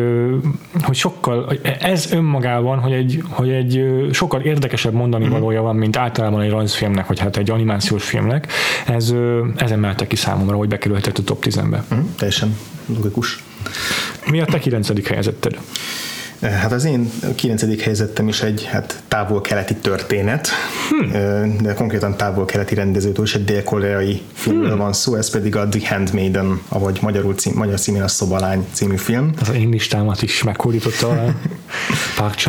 hogy 0.82 0.95
sokkal, 0.95 1.58
ez 1.80 2.12
önmagában, 2.12 2.80
hogy 2.80 2.91
egy, 2.91 3.24
hogy 3.30 3.50
egy 3.50 3.86
sokkal 4.12 4.41
érdekesebb 4.41 4.93
mondani 4.93 5.24
mhm. 5.24 5.34
valója 5.34 5.62
van, 5.62 5.76
mint 5.76 5.98
általában 5.98 6.41
egy 6.41 6.50
rajzfilmnek, 6.50 7.08
vagy 7.08 7.19
hát 7.19 7.38
egy 7.38 7.50
animációs 7.50 8.04
filmnek, 8.04 8.48
ez, 8.86 9.13
ez 9.56 9.71
emelte 9.71 10.08
ki 10.08 10.15
számomra, 10.15 10.56
hogy 10.56 10.67
bekerülhetett 10.67 11.17
a 11.17 11.24
top 11.24 11.45
10-be. 11.45 11.84
Mm, 11.95 12.00
teljesen 12.17 12.58
logikus. 12.86 13.43
Mi 14.25 14.41
a 14.41 14.45
te 14.45 14.59
9. 14.69 15.01
helyezetted? 15.03 15.57
Hát 16.51 16.71
az 16.71 16.86
én 16.86 17.12
9. 17.36 17.84
helyzetem 17.84 18.27
is 18.27 18.41
egy 18.41 18.65
hát 18.65 19.03
távol-keleti 19.08 19.75
történet, 19.75 20.49
hmm. 20.89 21.58
de 21.62 21.73
konkrétan 21.73 22.17
távol-keleti 22.17 22.75
rendezőtől 22.75 23.25
és 23.25 23.36
egy 23.36 23.45
dél-koreai 23.45 24.21
filmről 24.34 24.69
hmm. 24.69 24.77
van 24.77 24.93
szó, 24.93 25.15
ez 25.15 25.29
pedig 25.29 25.55
a 25.55 25.67
The 25.67 25.95
Handmaiden, 25.95 26.62
ahogy 26.69 26.99
magyarul 27.01 27.34
cím, 27.34 27.53
magyar 27.55 27.79
címén 27.79 28.01
a 28.01 28.08
Szobalány 28.08 28.65
című 28.71 28.95
film. 28.95 29.31
Az 29.41 29.49
én 29.49 29.69
listámat 29.69 30.21
is 30.21 30.43
meghódította 30.43 31.10
a 31.10 31.34
Park 32.15 32.43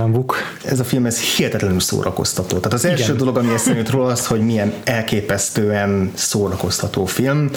Ez 0.65 0.81
a 0.81 0.85
film 0.85 1.07
ez 1.07 1.21
hihetetlenül 1.21 1.81
szórakoztató. 1.81 2.57
Tehát 2.57 2.73
az 2.73 2.85
első 2.85 3.03
Igen. 3.03 3.17
dolog, 3.17 3.37
ami 3.37 3.53
eszembe 3.53 3.79
jut 3.79 3.91
róla, 3.91 4.13
az, 4.13 4.27
hogy 4.27 4.41
milyen 4.41 4.73
elképesztően 4.85 6.11
szórakoztató 6.15 7.05
film. 7.05 7.51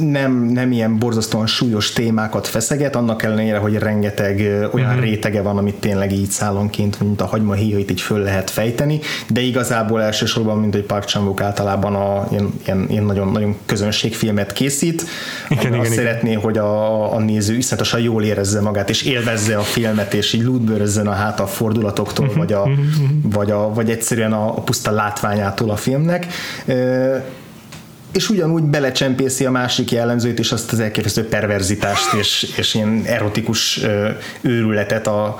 Nem, 0.00 0.32
nem 0.32 0.72
ilyen 0.72 0.98
borzasztóan 0.98 1.46
súlyos 1.46 1.92
témákat 1.92 2.46
feszeget, 2.46 2.96
annak 2.96 3.22
ellenére, 3.22 3.58
hogy 3.58 3.74
rengeteg 3.74 4.40
olyan 4.78 4.92
mm-hmm. 4.92 5.00
rétege 5.00 5.42
van, 5.42 5.58
amit 5.58 5.74
tényleg 5.74 6.12
így 6.12 6.30
szállonként, 6.30 7.00
mint 7.00 7.20
a 7.20 7.26
hagyma 7.26 7.54
híjait 7.54 7.90
így 7.90 8.00
föl 8.00 8.18
lehet 8.18 8.50
fejteni, 8.50 9.00
de 9.28 9.40
igazából 9.40 10.02
elsősorban, 10.02 10.58
mint 10.58 10.74
hogy 10.74 10.82
Park 10.82 11.04
chan 11.04 11.34
általában 11.36 11.94
a, 11.94 12.26
ilyen, 12.30 12.52
ilyen, 12.64 12.86
ilyen 12.88 13.04
nagyon, 13.04 13.28
nagyon 13.28 13.56
közönségfilmet 13.66 14.52
készít, 14.52 15.04
igen, 15.48 15.66
igen, 15.66 15.78
azt 15.78 15.92
igen. 15.92 16.04
szeretné, 16.04 16.32
hogy 16.32 16.58
a, 16.58 17.14
a 17.14 17.18
néző 17.18 17.56
iszonyatosan 17.56 18.00
jól 18.00 18.24
érezze 18.24 18.60
magát, 18.60 18.90
és 18.90 19.02
élvezze 19.02 19.56
a 19.56 19.62
filmet, 19.62 20.14
és 20.14 20.32
így 20.32 20.42
lútbőrözzen 20.42 21.06
a 21.06 21.12
hát 21.12 21.40
a 21.40 21.46
fordulatoktól, 21.46 22.26
mm-hmm. 22.26 22.38
vagy, 22.38 22.52
a, 22.52 22.66
mm-hmm. 22.66 23.30
vagy, 23.30 23.50
a, 23.50 23.72
vagy 23.74 23.90
egyszerűen 23.90 24.32
a, 24.32 24.46
a 24.56 24.60
puszta 24.60 24.90
látványától 24.90 25.70
a 25.70 25.76
filmnek 25.76 26.26
és 28.12 28.30
ugyanúgy 28.30 28.62
belecsempészi 28.62 29.44
a 29.44 29.50
másik 29.50 29.90
jellemzőt, 29.90 30.38
és 30.38 30.52
azt 30.52 30.72
az 30.72 30.80
elképesztő 30.80 31.28
perverzitást 31.28 32.12
és, 32.12 32.52
és 32.56 32.74
ilyen 32.74 33.02
erotikus 33.06 33.80
őrületet, 34.40 35.06
a, 35.06 35.36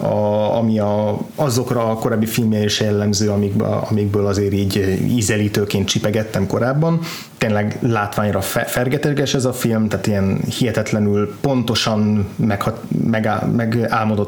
a, 0.00 0.56
ami 0.56 0.78
a, 0.78 1.18
azokra 1.34 1.90
a 1.90 1.94
korábbi 1.94 2.26
filmje 2.26 2.64
is 2.64 2.80
jellemző, 2.80 3.28
amikből, 3.28 3.84
amikből 3.90 4.26
azért 4.26 4.52
így 4.52 4.98
ízelítőként 5.08 5.88
csipegettem 5.88 6.46
korábban. 6.46 7.00
Tényleg 7.38 7.78
látványra 7.80 8.40
fe, 8.40 8.64
fergeteges 8.64 9.34
ez 9.34 9.44
a 9.44 9.52
film, 9.52 9.88
tehát 9.88 10.06
ilyen 10.06 10.40
hihetetlenül 10.58 11.36
pontosan 11.40 12.28
meg, 12.36 12.62
meg, 13.10 13.42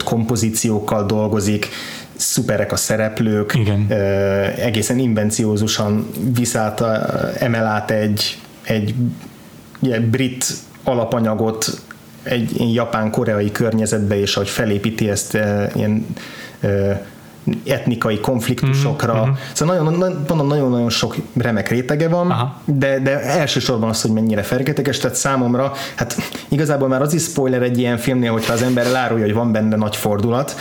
kompozíciókkal 0.05 1.07
dolgozik, 1.07 1.69
szuperek 2.23 2.73
a 2.73 2.77
szereplők, 2.77 3.55
Igen. 3.55 3.87
egészen 4.59 4.99
invenciózusan 4.99 6.11
viszát, 6.35 6.81
emel 7.39 7.67
át 7.67 7.91
egy, 7.91 8.39
egy 8.63 8.95
ilyen 9.81 10.11
brit 10.11 10.45
alapanyagot 10.85 11.83
egy 12.23 12.75
japán-koreai 12.75 13.53
környezetbe, 13.53 14.19
és 14.19 14.37
ahogy 14.37 14.49
felépíti 14.49 15.11
ezt 15.11 15.39
ilyen 15.75 16.07
etnikai 17.67 18.21
konfliktusokra. 18.21 19.23
Mm-hmm. 19.23 19.33
Szóval 19.53 19.77
nagyon, 19.77 20.47
nagyon-nagyon 20.47 20.91
sok 20.91 21.17
remek 21.37 21.69
rétege 21.69 22.09
van, 22.09 22.55
de, 22.65 22.99
de 22.99 23.21
elsősorban 23.21 23.89
az, 23.89 24.03
hogy 24.03 24.11
mennyire 24.11 24.43
fergeteges, 24.43 24.99
tehát 24.99 25.17
számomra, 25.17 25.73
hát 25.95 26.17
igazából 26.49 26.89
már 26.89 27.03
az 27.03 27.15
is 27.15 27.23
spoiler 27.23 27.63
egy 27.63 27.79
ilyen 27.79 27.97
filmnél, 27.97 28.33
hogyha 28.33 28.53
az 28.53 28.63
ember 28.63 28.87
elárulja, 28.87 29.25
hogy 29.25 29.35
van 29.35 29.53
benne 29.53 29.77
nagy 29.77 29.97
fordulat, 29.97 30.57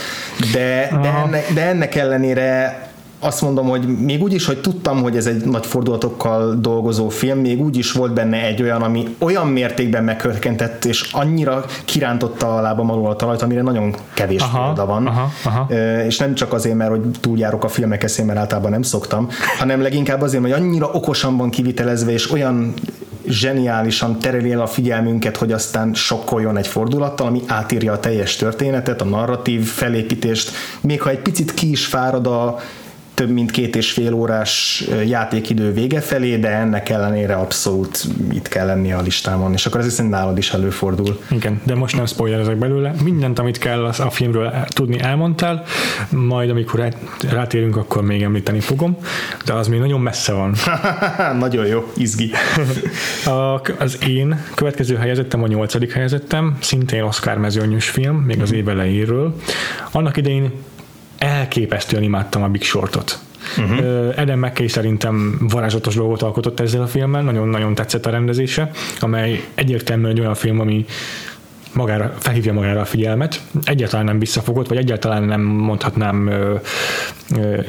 de, 0.54 1.00
de, 1.02 1.14
ennek, 1.26 1.54
de 1.54 1.62
ennek 1.66 1.96
ellenére 1.96 2.91
azt 3.24 3.42
mondom, 3.42 3.68
hogy 3.68 4.00
még 4.00 4.22
úgy 4.22 4.34
is, 4.34 4.46
hogy 4.46 4.62
tudtam, 4.62 5.02
hogy 5.02 5.18
ez 5.18 5.26
egy 5.26 5.46
nagy 5.46 5.66
fordulatokkal 5.66 6.56
dolgozó 6.60 7.10
film, 7.10 7.40
még 7.40 7.62
úgy 7.62 7.78
is 7.78 7.92
volt 7.92 8.14
benne 8.14 8.46
egy 8.46 8.62
olyan, 8.62 8.82
ami 8.82 9.16
olyan 9.20 9.48
mértékben 9.48 10.04
megkörkentett, 10.04 10.86
és 10.86 11.10
annyira 11.12 11.66
kirántotta 11.86 12.56
a 12.58 12.62
lábam 12.62 12.92
alól 12.92 13.10
a 13.10 13.16
talajt, 13.16 13.42
amire 13.42 13.62
nagyon 13.62 13.96
kevés 14.14 14.42
aha, 14.42 14.66
példa 14.66 14.86
van. 14.86 15.08
Aha, 15.08 15.32
aha. 15.44 15.74
És 16.06 16.18
nem 16.18 16.34
csak 16.34 16.54
azért, 16.54 16.76
mert 16.76 16.90
hogy 16.90 17.02
túljárok 17.20 17.64
a 17.64 17.68
filmek 17.68 18.04
eszén, 18.04 18.26
mert 18.26 18.40
általában 18.40 18.72
nem 18.72 18.82
szoktam, 18.82 19.28
hanem 19.60 19.82
leginkább 19.82 20.22
azért, 20.22 20.44
hogy 20.44 20.52
annyira 20.52 20.90
okosan 20.94 21.38
van 21.38 21.50
kivitelezve, 21.50 22.12
és 22.12 22.32
olyan 22.32 22.74
zseniálisan 23.28 24.20
tereli 24.20 24.52
el 24.52 24.62
a 24.62 24.68
figyelmünket, 24.68 25.38
hogy 25.38 25.52
aztán 25.52 25.94
sokkoljon 25.94 26.58
egy 26.58 26.68
fordulattal, 26.68 27.28
ami 27.28 27.42
átírja 27.48 27.92
a 27.94 28.00
teljes 28.00 28.36
történetet, 28.36 29.02
a 29.02 29.06
narratív 29.06 29.66
felépítést, 29.66 30.52
még 30.82 31.02
ha 31.02 31.10
egy 31.10 31.20
picit 31.20 31.54
ki 31.54 31.72
is 31.72 31.86
fárad 31.86 32.28
a 32.28 32.58
több 33.22 33.30
mint 33.30 33.52
két 33.52 33.76
és 33.76 33.92
fél 33.92 34.14
órás 34.14 34.84
játékidő 35.06 35.72
vége 35.72 36.02
felé, 36.02 36.38
de 36.38 36.50
ennek 36.50 36.90
ellenére 36.90 37.36
abszolút 37.36 38.08
itt 38.32 38.48
kell 38.48 38.66
lennie 38.66 38.96
a 38.96 39.02
listámon, 39.02 39.54
és 39.54 39.66
akkor 39.66 39.80
ez 39.80 39.86
hiszen 39.86 40.06
nálad 40.06 40.38
is 40.38 40.52
előfordul. 40.54 41.20
Igen, 41.30 41.62
de 41.64 41.76
most 41.76 41.96
nem 41.96 42.06
spoilerezek 42.06 42.58
belőle. 42.58 42.94
Mindent, 43.04 43.40
amit 43.40 43.58
kell 43.58 43.86
a 43.86 44.10
filmről 44.10 44.54
tudni 44.68 45.00
elmondtál, 45.00 45.64
majd 46.10 46.50
amikor 46.50 46.94
rátérünk, 47.30 47.78
akkor 47.78 48.04
még 48.04 48.22
említeni 48.22 48.60
fogom, 48.60 48.98
de 49.46 49.54
az 49.54 49.68
még 49.68 49.80
nagyon 49.80 50.02
messze 50.02 50.34
van. 50.34 50.56
nagyon 51.46 51.66
jó, 51.66 51.92
izgi. 51.98 52.32
a, 53.26 53.62
az 53.80 53.98
én 54.08 54.46
következő 54.56 54.96
helyezettem, 54.96 55.44
a 55.44 55.48
nyolcadik 55.48 55.94
helyezettem, 55.94 56.58
szintén 56.62 57.04
Oscar 57.04 57.38
mezőnyös 57.38 57.90
film, 57.90 58.16
még 58.16 58.42
az 58.42 58.54
év 58.54 58.70
elejéről. 58.70 59.36
Annak 59.92 60.18
idején 60.18 60.52
elképesztően 61.22 62.04
imádtam 62.04 62.44
a 62.44 62.48
Big 62.48 62.64
Shortot. 62.64 63.20
Uh-huh. 63.58 64.14
Adam 64.18 64.40
McKay 64.40 64.68
szerintem 64.68 65.38
varázslatos 65.40 65.96
dolgot 65.96 66.22
alkotott 66.22 66.60
ezzel 66.60 66.82
a 66.82 66.88
filmmel, 66.88 67.22
nagyon-nagyon 67.22 67.76
tetszett 67.76 68.06
a 68.06 68.10
rendezése, 68.10 68.72
amely 69.00 69.44
egyértelműen 69.54 70.12
egy 70.12 70.20
olyan 70.20 70.36
film, 70.36 70.60
ami 70.60 70.86
magára, 71.74 72.14
felhívja 72.18 72.54
magára 72.54 72.82
a 72.82 72.86
figyelmet, 72.86 73.42
egyáltalán 73.64 74.06
nem 74.06 74.20
visszafogott, 74.20 74.68
vagy 74.68 74.78
egyáltalán 74.78 75.24
nem 75.24 75.42
mondhatnám 75.42 76.28
ö, 76.28 76.56
ö, 77.36 77.60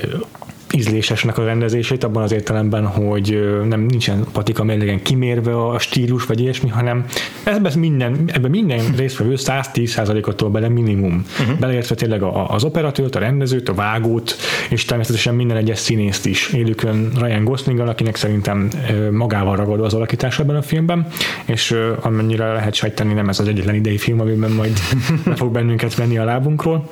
ízlésesnek 0.75 1.39
a 1.39 1.45
rendezését, 1.45 2.05
abban 2.05 2.23
az 2.23 2.33
értelemben, 2.33 2.87
hogy 2.87 3.59
nem 3.69 3.81
nincsen 3.81 4.25
patika 4.33 4.65
mérlegen 4.65 5.03
kimérve 5.03 5.67
a 5.67 5.79
stílus, 5.79 6.25
vagy 6.25 6.41
ilyesmi, 6.41 6.69
hanem 6.69 7.05
ebben 7.45 7.73
minden, 7.79 8.25
ebben 8.27 8.51
minden 8.51 8.81
résztvevő 8.97 9.35
110%-tól 9.37 10.51
bele 10.51 10.69
minimum. 10.69 11.25
Uh-huh. 11.41 11.59
Beleértve 11.59 11.95
tényleg 11.95 12.23
az 12.23 12.65
operatőrt, 12.65 13.15
a 13.15 13.19
rendezőt, 13.19 13.69
a 13.69 13.75
vágót, 13.75 14.37
és 14.71 14.85
természetesen 14.85 15.35
minden 15.35 15.57
egyes 15.57 15.79
színészt 15.79 16.27
is. 16.27 16.53
Élükön 16.53 17.11
Ryan 17.21 17.45
gosling 17.45 17.81
akinek 17.81 18.17
szerintem 18.17 18.69
magával 19.11 19.57
ragadó 19.57 19.85
az 19.85 19.95
alakítás 19.95 20.39
ebben 20.39 20.57
a 20.57 20.63
filmben, 20.63 21.07
és 21.45 21.77
amennyire 22.01 22.53
lehet 22.53 22.75
sejteni, 22.75 23.13
nem 23.13 23.29
ez 23.29 23.41
az 23.41 23.49
egyetlen 23.49 23.75
idei 23.75 23.99
film, 23.99 24.21
amiben 24.21 24.51
majd 24.51 24.79
fog 25.41 25.53
bennünket 25.53 25.95
venni 25.95 26.19
a 26.19 26.25
lábunkról. 26.25 26.89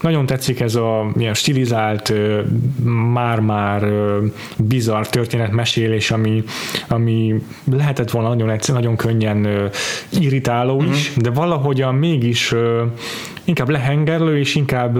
Nagyon 0.00 0.26
tetszik 0.26 0.60
ez 0.60 0.74
a 0.74 1.10
ilyen 1.16 1.34
stilizált, 1.34 2.07
már-már 3.12 3.88
bizarr 4.56 5.02
történetmesélés, 5.02 6.10
ami, 6.10 6.42
ami 6.88 7.42
lehetett 7.72 8.10
volna 8.10 8.28
nagyon 8.28 8.50
egyszer, 8.50 8.74
nagyon 8.74 8.96
könnyen 8.96 9.70
irritáló 10.08 10.82
is, 10.82 11.10
mm-hmm. 11.10 11.22
de 11.22 11.30
valahogyan 11.30 11.94
mégis 11.94 12.54
inkább 13.44 13.68
lehengerlő 13.68 14.38
és 14.38 14.54
inkább 14.54 14.98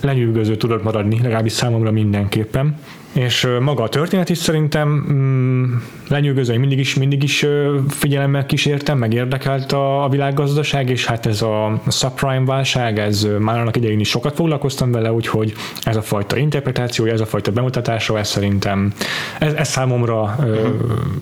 lenyűgöző 0.00 0.56
tudott 0.56 0.82
maradni, 0.82 1.18
legalábbis 1.22 1.52
számomra 1.52 1.90
mindenképpen 1.90 2.76
és 3.12 3.48
maga 3.60 3.82
a 3.82 3.88
történet 3.88 4.28
is 4.28 4.38
szerintem 4.38 4.88
mm, 4.88 5.74
lenyűgöző, 6.08 6.58
mindig 6.58 6.78
is, 6.78 6.94
mindig 6.94 7.22
is 7.22 7.46
figyelemmel 7.88 8.46
kísértem, 8.46 8.98
meg 8.98 9.12
érdekelt 9.12 9.72
a, 9.72 10.04
a 10.04 10.08
világgazdaság, 10.08 10.90
és 10.90 11.06
hát 11.06 11.26
ez 11.26 11.42
a 11.42 11.80
subprime 11.88 12.44
válság, 12.44 12.98
ez 12.98 13.26
már 13.38 13.58
annak 13.58 13.76
idején 13.76 14.00
is 14.00 14.08
sokat 14.08 14.34
foglalkoztam 14.34 14.90
vele, 14.90 15.12
úgyhogy 15.12 15.52
ez 15.82 15.96
a 15.96 16.02
fajta 16.02 16.36
interpretáció, 16.36 17.04
ez 17.04 17.20
a 17.20 17.26
fajta 17.26 17.50
bemutatása, 17.50 18.18
ez 18.18 18.28
szerintem, 18.28 18.92
ez, 19.38 19.52
ez 19.52 19.68
számomra 19.68 20.22
uh-huh. 20.22 20.68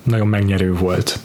nagyon 0.02 0.26
megnyerő 0.26 0.74
volt 0.74 1.18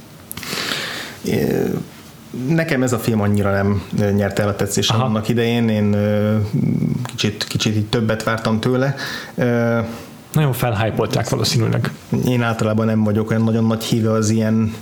nekem 2.47 2.83
ez 2.83 2.93
a 2.93 2.99
film 2.99 3.21
annyira 3.21 3.51
nem 3.51 3.83
nyerte 4.15 4.41
el 4.41 4.47
a 4.47 4.55
tetszésem 4.55 5.01
annak 5.01 5.29
idején, 5.29 5.69
én 5.69 5.95
kicsit, 7.05 7.43
kicsit 7.43 7.75
így 7.75 7.85
többet 7.85 8.23
vártam 8.23 8.59
tőle. 8.59 8.95
Nagyon 10.33 10.53
felhájpolták 10.53 11.29
valószínűleg. 11.29 11.91
Én 12.25 12.41
általában 12.41 12.85
nem 12.85 13.03
vagyok 13.03 13.29
olyan 13.29 13.43
nagyon 13.43 13.65
nagy 13.65 13.83
híve 13.83 14.11
az 14.11 14.29
ilyen 14.29 14.75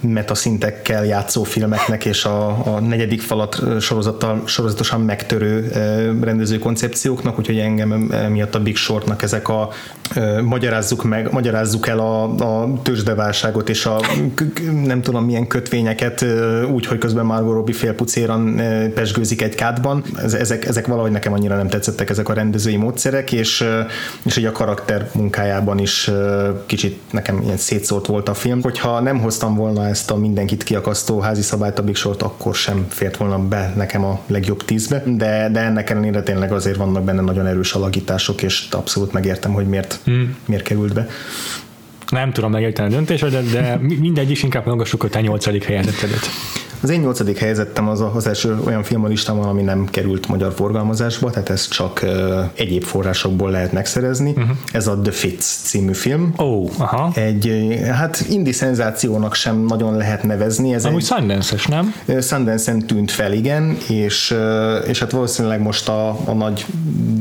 metaszintekkel 0.00 1.04
játszó 1.04 1.42
filmeknek 1.42 2.04
és 2.04 2.24
a, 2.24 2.48
a 2.48 2.80
negyedik 2.80 3.20
falat 3.20 3.62
sorozattal, 3.80 4.42
sorozatosan 4.46 5.00
megtörő 5.00 5.70
rendező 6.20 6.58
koncepcióknak, 6.58 7.38
úgyhogy 7.38 7.58
engem 7.58 7.88
miatt 8.30 8.54
a 8.54 8.60
Big 8.60 8.76
Shortnak 8.76 9.22
ezek 9.22 9.48
a 9.48 9.68
magyarázzuk 10.42 11.04
meg, 11.04 11.32
magyarázzuk 11.32 11.86
el 11.86 11.98
a, 11.98 12.34
a 12.34 12.82
tőzsdeválságot 12.82 13.68
és 13.68 13.86
a 13.86 14.00
nem 14.84 15.02
tudom 15.02 15.24
milyen 15.24 15.46
kötvényeket 15.46 16.24
úgy, 16.72 16.86
hogy 16.86 16.98
közben 16.98 17.24
Margot 17.24 17.52
Robbie 17.52 17.74
félpucéran 17.74 18.60
pesgőzik 18.94 19.42
egy 19.42 19.54
kádban. 19.54 20.04
Ezek, 20.16 20.64
ezek 20.64 20.86
valahogy 20.86 21.10
nekem 21.10 21.32
annyira 21.32 21.56
nem 21.56 21.68
tetszettek 21.68 22.10
ezek 22.10 22.28
a 22.28 22.32
rendezői 22.32 22.76
módszerek, 22.76 23.32
és, 23.32 23.64
és 24.22 24.36
így 24.36 24.44
a 24.44 24.52
karakter 24.52 25.10
munkájában 25.14 25.78
is 25.78 26.10
kicsit 26.66 27.00
nekem 27.10 27.42
ilyen 27.42 27.56
szétszólt 27.56 28.06
volt 28.06 28.28
a 28.28 28.34
film. 28.34 28.62
Hogyha 28.62 29.00
nem 29.00 29.20
hoztam 29.20 29.54
volna 29.54 29.87
ezt 29.88 30.10
a 30.10 30.16
mindenkit 30.16 30.62
kiakasztó 30.62 31.20
házi 31.20 31.42
szabályt 31.42 31.78
a 31.78 31.82
Big 31.82 31.96
Short, 31.96 32.22
akkor 32.22 32.54
sem 32.54 32.86
fért 32.88 33.16
volna 33.16 33.38
be 33.38 33.72
nekem 33.76 34.04
a 34.04 34.20
legjobb 34.26 34.64
tízbe, 34.64 35.02
de, 35.06 35.48
de 35.52 35.60
ennek 35.60 35.90
ellenére 35.90 36.22
tényleg 36.22 36.52
azért 36.52 36.76
vannak 36.76 37.04
benne 37.04 37.20
nagyon 37.20 37.46
erős 37.46 37.72
alakítások, 37.72 38.42
és 38.42 38.66
abszolút 38.70 39.12
megértem, 39.12 39.52
hogy 39.52 39.66
miért, 39.66 40.00
hmm. 40.04 40.36
miért 40.46 40.62
került 40.62 40.94
be. 40.94 41.06
Nem 42.08 42.32
tudom 42.32 42.50
megérteni 42.50 42.88
a 42.88 42.96
döntést, 42.96 43.28
de, 43.30 43.42
de 43.42 43.78
mindegy 43.80 44.30
is 44.30 44.42
inkább 44.42 44.66
magassuk 44.66 45.02
a 45.02 45.08
te 45.08 45.20
nyolcadik 45.20 45.64
helyezettedet. 45.64 46.28
Az 46.80 46.90
én 46.90 47.00
nyolcadik 47.00 47.38
helyzetem 47.38 47.88
az 47.88 48.04
az 48.14 48.26
első 48.26 48.56
olyan 48.64 48.82
film 48.82 49.04
a 49.04 49.08
listámon, 49.08 49.48
ami 49.48 49.62
nem 49.62 49.86
került 49.90 50.28
magyar 50.28 50.52
forgalmazásba, 50.52 51.30
tehát 51.30 51.50
ez 51.50 51.68
csak 51.68 52.00
uh, 52.02 52.10
egyéb 52.54 52.82
forrásokból 52.82 53.50
lehet 53.50 53.72
megszerezni. 53.72 54.30
Uh-huh. 54.30 54.56
Ez 54.72 54.86
a 54.86 54.98
The 54.98 55.12
Fits 55.12 55.44
című 55.44 55.92
film. 55.92 56.32
Oh, 56.36 56.70
aha. 56.76 57.10
Egy, 57.14 57.76
hát 57.90 58.24
indi 58.28 58.52
szenzációnak 58.52 59.34
sem 59.34 59.64
nagyon 59.64 59.96
lehet 59.96 60.22
nevezni. 60.22 60.74
Ez 60.74 60.84
Amúgy 60.84 61.04
Sundance-es, 61.04 61.66
nem? 61.66 61.94
Sundance-en 62.20 62.86
tűnt 62.86 63.10
fel, 63.10 63.32
igen, 63.32 63.76
és, 63.88 64.34
és 64.86 64.98
hát 64.98 65.10
valószínűleg 65.10 65.60
most 65.60 65.88
a, 65.88 66.08
a 66.08 66.32
nagy 66.32 66.66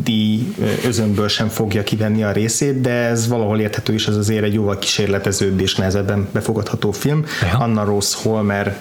díj 0.03 0.55
özönből 0.85 1.27
sem 1.27 1.47
fogja 1.47 1.83
kivenni 1.83 2.23
a 2.23 2.31
részét, 2.31 2.81
de 2.81 2.89
ez 2.89 3.27
valahol 3.27 3.59
érthető 3.59 3.93
is, 3.93 4.07
ez 4.07 4.15
azért 4.15 4.43
egy 4.43 4.53
jóval 4.53 4.77
kísérletezőbb 4.77 5.59
és 5.59 5.75
nehezebben 5.75 6.27
befogadható 6.31 6.91
film. 6.91 7.25
Ja. 7.41 7.57
Anna 7.57 7.83
Rose 7.83 8.17
Holmer 8.23 8.77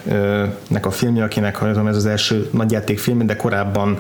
nek 0.69 0.87
a 0.87 0.91
filmje, 0.91 1.25
akinek 1.25 1.59
ez 1.87 1.97
az 1.97 2.07
első 2.07 2.49
nagyjátékfilm, 2.53 3.27
de 3.27 3.37
korábban 3.37 3.99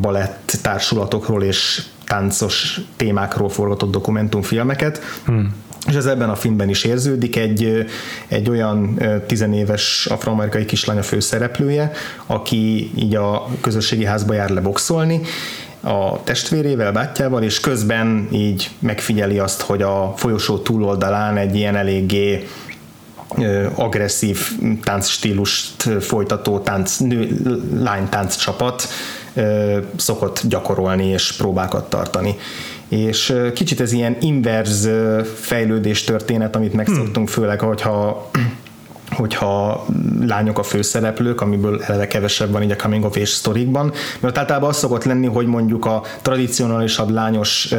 balett 0.00 0.58
társulatokról 0.62 1.42
és 1.42 1.82
táncos 2.04 2.80
témákról 2.96 3.48
forgatott 3.48 3.90
dokumentumfilmeket. 3.90 5.00
Hmm. 5.24 5.54
És 5.86 5.94
ez 5.94 6.06
ebben 6.06 6.30
a 6.30 6.34
filmben 6.34 6.68
is 6.68 6.84
érződik, 6.84 7.36
egy, 7.36 7.86
egy 8.28 8.48
olyan 8.50 9.00
tizenéves 9.26 10.06
afroamerikai 10.06 10.64
kislány 10.64 10.98
a 10.98 11.02
főszereplője, 11.02 11.92
aki 12.26 12.90
így 12.96 13.14
a 13.14 13.46
közösségi 13.60 14.04
házba 14.04 14.34
jár 14.34 14.50
leboxolni, 14.50 15.20
a 15.80 16.22
testvérével, 16.22 16.92
bátyjával, 16.92 17.42
és 17.42 17.60
közben 17.60 18.28
így 18.32 18.70
megfigyeli 18.78 19.38
azt, 19.38 19.60
hogy 19.60 19.82
a 19.82 20.12
folyosó 20.16 20.58
túloldalán 20.58 21.36
egy 21.36 21.56
ilyen 21.56 21.76
eléggé 21.76 22.48
agresszív 23.74 24.38
táncstílust 24.82 25.82
folytató 26.00 26.58
tánc, 26.58 26.96
nő, 26.96 27.40
lánytánc 27.74 28.36
csapat 28.36 28.88
szokott 29.96 30.42
gyakorolni 30.48 31.06
és 31.06 31.32
próbákat 31.32 31.90
tartani. 31.90 32.36
És 32.88 33.34
kicsit 33.54 33.80
ez 33.80 33.92
ilyen 33.92 34.16
inverz 34.20 34.88
fejlődés 35.34 36.04
történet, 36.04 36.56
amit 36.56 36.72
megszoktunk, 36.72 37.14
hmm. 37.14 37.26
főleg, 37.26 37.60
hogyha 37.60 38.30
hogyha 39.10 39.84
lányok 40.20 40.58
a 40.58 40.62
főszereplők, 40.62 41.40
amiből 41.40 41.82
eleve 41.82 42.06
kevesebb 42.06 42.50
van 42.50 42.62
így 42.62 42.70
a 42.70 42.76
coming 42.76 43.04
of 43.04 43.16
age 43.16 43.26
sztorikban, 43.26 43.92
mert 44.20 44.38
általában 44.38 44.68
az 44.68 44.76
szokott 44.76 45.04
lenni, 45.04 45.26
hogy 45.26 45.46
mondjuk 45.46 45.84
a 45.84 46.02
tradicionálisabb 46.22 47.10
lányos 47.10 47.74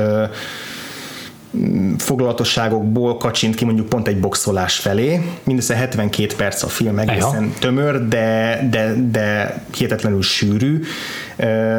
foglalatosságokból 1.98 3.18
kacsint 3.18 3.56
ki 3.56 3.66
mondjuk 3.66 3.90
pont 3.90 4.08
egy 4.08 4.20
boxolás 4.20 4.76
felé. 4.76 5.22
Mindössze 5.44 5.76
72 5.76 6.36
perc 6.36 6.64
a 6.64 6.68
film 6.68 7.00
egészen 7.00 7.44
Eha. 7.44 7.60
tömör, 7.60 8.08
de, 8.08 8.60
de, 8.72 8.94
de 9.12 9.62
hihetetlenül 9.76 10.22
sűrű 10.22 10.82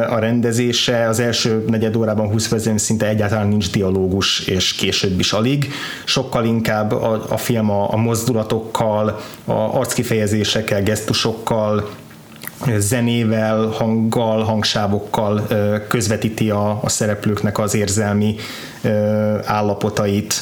a 0.09 0.19
rendezése. 0.19 1.07
Az 1.07 1.19
első 1.19 1.65
negyed 1.67 1.95
órában 1.95 2.27
20 2.27 2.47
percben 2.47 2.77
szinte 2.77 3.07
egyáltalán 3.07 3.47
nincs 3.47 3.71
dialógus, 3.71 4.39
és 4.39 4.73
később 4.73 5.19
is 5.19 5.31
alig. 5.33 5.71
Sokkal 6.03 6.45
inkább 6.45 6.91
a, 6.91 7.25
a 7.29 7.37
film 7.37 7.69
a, 7.69 7.93
a 7.93 7.97
mozdulatokkal, 7.97 9.19
a 9.45 9.53
arckifejezésekkel, 9.53 10.83
gesztusokkal, 10.83 11.89
zenével, 12.77 13.65
hanggal, 13.65 14.43
hangsávokkal 14.43 15.47
közvetíti 15.87 16.49
a, 16.49 16.79
a 16.83 16.89
szereplőknek 16.89 17.59
az 17.59 17.75
érzelmi 17.75 18.35
állapotait, 19.45 20.33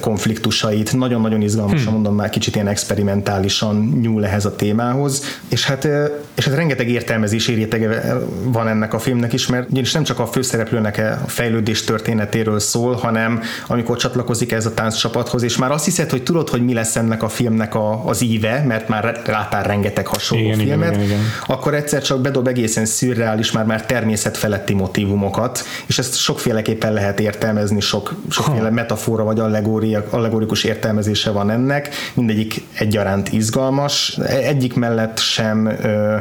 konfliktusait. 0.00 0.92
Nagyon-nagyon 0.92 1.40
izgalmasan, 1.40 1.84
hmm. 1.84 1.92
mondom 1.92 2.14
már 2.14 2.30
kicsit 2.30 2.54
ilyen 2.54 2.68
experimentálisan 2.68 3.98
nyúl 4.00 4.24
ehhez 4.24 4.44
a 4.44 4.56
témához, 4.56 5.22
és 5.48 5.66
hát, 5.66 5.88
és 6.34 6.44
hát 6.44 6.54
rengeteg 6.54 6.88
értelmezés 6.88 7.46
rétege 7.46 8.18
van 8.44 8.68
ennek 8.68 8.94
a 8.94 8.98
filmnek 8.98 9.32
is, 9.32 9.46
mert 9.46 9.70
ugyanis 9.70 9.92
nem 9.92 10.02
csak 10.02 10.18
a 10.18 10.26
főszereplőnek 10.26 10.98
a 10.98 11.28
fejlődés 11.28 11.84
történetéről 11.84 12.58
szól, 12.58 12.94
hanem 12.94 13.40
amikor 13.66 13.96
csatlakozik 13.96 14.52
ez 14.52 14.66
a 14.66 14.74
tánccsapathoz, 14.74 15.42
és 15.42 15.56
már 15.56 15.70
azt 15.70 15.84
hiszed, 15.84 16.10
hogy 16.10 16.22
tudod, 16.22 16.48
hogy 16.48 16.64
mi 16.64 16.74
lesz 16.74 16.96
ennek 16.96 17.22
a 17.22 17.28
filmnek 17.28 17.74
a, 17.74 18.06
az 18.06 18.22
íve, 18.22 18.64
mert 18.66 18.88
már 18.88 19.22
láttál 19.26 19.62
rengeteg 19.62 20.06
hasonló 20.06 20.44
igen, 20.44 20.58
filmet, 20.58 20.88
igen, 20.88 21.04
igen, 21.04 21.18
igen. 21.18 21.30
akkor 21.46 21.74
egyszer 21.74 22.02
csak 22.02 22.20
bedob 22.20 22.48
egészen 22.48 22.84
szürreális, 22.84 23.52
már 23.52 23.64
már 23.64 23.86
természetfeletti 23.86 24.74
motivumokat, 24.74 25.64
és 25.86 25.98
ezt 25.98 26.16
sokféleképpen 26.16 26.92
lehet 26.92 27.20
értelmezni, 27.20 27.73
sok, 27.80 28.14
sokféle 28.28 28.70
metafora 28.70 29.24
vagy 29.24 29.40
allegória 29.40 30.04
allegorikus 30.10 30.64
értelmezése 30.64 31.30
van 31.30 31.50
ennek, 31.50 31.94
mindegyik 32.14 32.62
egyaránt 32.78 33.32
izgalmas, 33.32 34.18
egyik 34.26 34.74
mellett 34.74 35.18
sem 35.18 35.66
ö, 35.66 36.16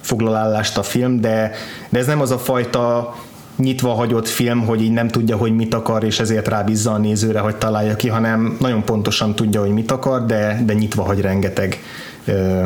foglalállást 0.00 0.78
a 0.78 0.82
film, 0.82 1.20
de, 1.20 1.50
de 1.88 1.98
ez 1.98 2.06
nem 2.06 2.20
az 2.20 2.30
a 2.30 2.38
fajta 2.38 3.14
nyitva 3.56 3.92
hagyott 3.92 4.28
film, 4.28 4.66
hogy 4.66 4.82
így 4.82 4.92
nem 4.92 5.08
tudja, 5.08 5.36
hogy 5.36 5.54
mit 5.54 5.74
akar, 5.74 6.04
és 6.04 6.20
ezért 6.20 6.48
rábízza 6.48 6.92
a 6.92 6.98
nézőre, 6.98 7.38
hogy 7.38 7.56
találja 7.56 7.96
ki, 7.96 8.08
hanem 8.08 8.56
nagyon 8.60 8.84
pontosan 8.84 9.34
tudja, 9.34 9.60
hogy 9.60 9.70
mit 9.70 9.90
akar, 9.90 10.24
de, 10.24 10.62
de 10.64 10.72
nyitva 10.72 11.02
hagy 11.02 11.20
rengeteg 11.20 11.78
ö, 12.24 12.64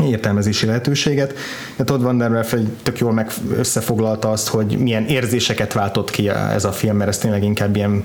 értelmezési 0.00 0.66
lehetőséget. 0.66 1.34
De 1.76 1.84
Todd 1.84 2.02
Van 2.02 2.18
Der 2.18 2.46
tök 2.82 2.98
jól 2.98 3.12
meg 3.12 3.30
összefoglalta 3.56 4.30
azt, 4.30 4.48
hogy 4.48 4.78
milyen 4.78 5.06
érzéseket 5.06 5.72
váltott 5.72 6.10
ki 6.10 6.28
ez 6.28 6.64
a 6.64 6.72
film, 6.72 6.96
mert 6.96 7.10
ez 7.10 7.18
tényleg 7.18 7.44
inkább 7.44 7.76
ilyen 7.76 8.04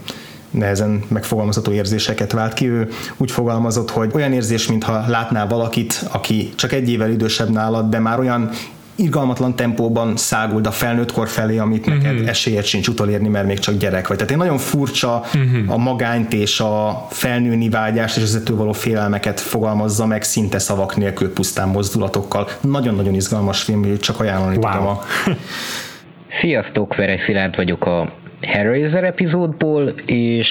nehezen 0.49 1.03
megfogalmazható 1.07 1.71
érzéseket 1.71 2.31
vált 2.31 2.53
ki. 2.53 2.67
Ő 2.67 2.87
úgy 3.17 3.31
fogalmazott, 3.31 3.89
hogy 3.89 4.11
olyan 4.13 4.33
érzés, 4.33 4.67
mintha 4.67 5.03
látnál 5.07 5.47
valakit, 5.47 6.05
aki 6.11 6.51
csak 6.55 6.71
egy 6.71 6.89
évvel 6.89 7.09
idősebb 7.09 7.49
nálad, 7.49 7.89
de 7.89 7.99
már 7.99 8.19
olyan 8.19 8.49
irgalmatlan 8.97 9.55
tempóban 9.55 10.15
száguld 10.15 10.67
a 10.67 10.71
felnőtt 10.71 11.11
kor 11.11 11.27
felé, 11.27 11.57
amit 11.57 11.87
uh-huh. 11.87 12.03
neked 12.03 12.27
esélyed 12.27 12.63
sincs 12.63 12.87
utolérni, 12.87 13.27
mert 13.27 13.47
még 13.47 13.59
csak 13.59 13.77
gyerek 13.77 14.07
vagy. 14.07 14.17
Tehát 14.17 14.31
egy 14.31 14.37
nagyon 14.37 14.57
furcsa 14.57 15.21
uh-huh. 15.25 15.73
a 15.73 15.77
magányt 15.77 16.33
és 16.33 16.59
a 16.59 17.05
felnőni 17.09 17.69
vágyást 17.69 18.17
és 18.17 18.23
az 18.23 18.43
való 18.49 18.71
félelmeket 18.71 19.39
fogalmazza 19.39 20.05
meg 20.05 20.23
szinte 20.23 20.59
szavak 20.59 20.95
nélkül 20.95 21.33
pusztán 21.33 21.69
mozdulatokkal. 21.69 22.47
Nagyon-nagyon 22.61 23.13
izgalmas 23.13 23.61
film, 23.61 23.83
hogy 23.83 23.99
csak 23.99 24.19
ajánlani 24.19 24.57
wow. 24.57 24.71
tudom 24.71 24.87
a... 24.87 24.99
Sziasztok, 26.41 26.95
Veres 26.95 27.21
Szilárd 27.25 27.55
vagyok 27.55 27.85
a 27.85 28.13
Hellraiser 28.41 29.03
epizódból, 29.03 29.89
és 30.05 30.47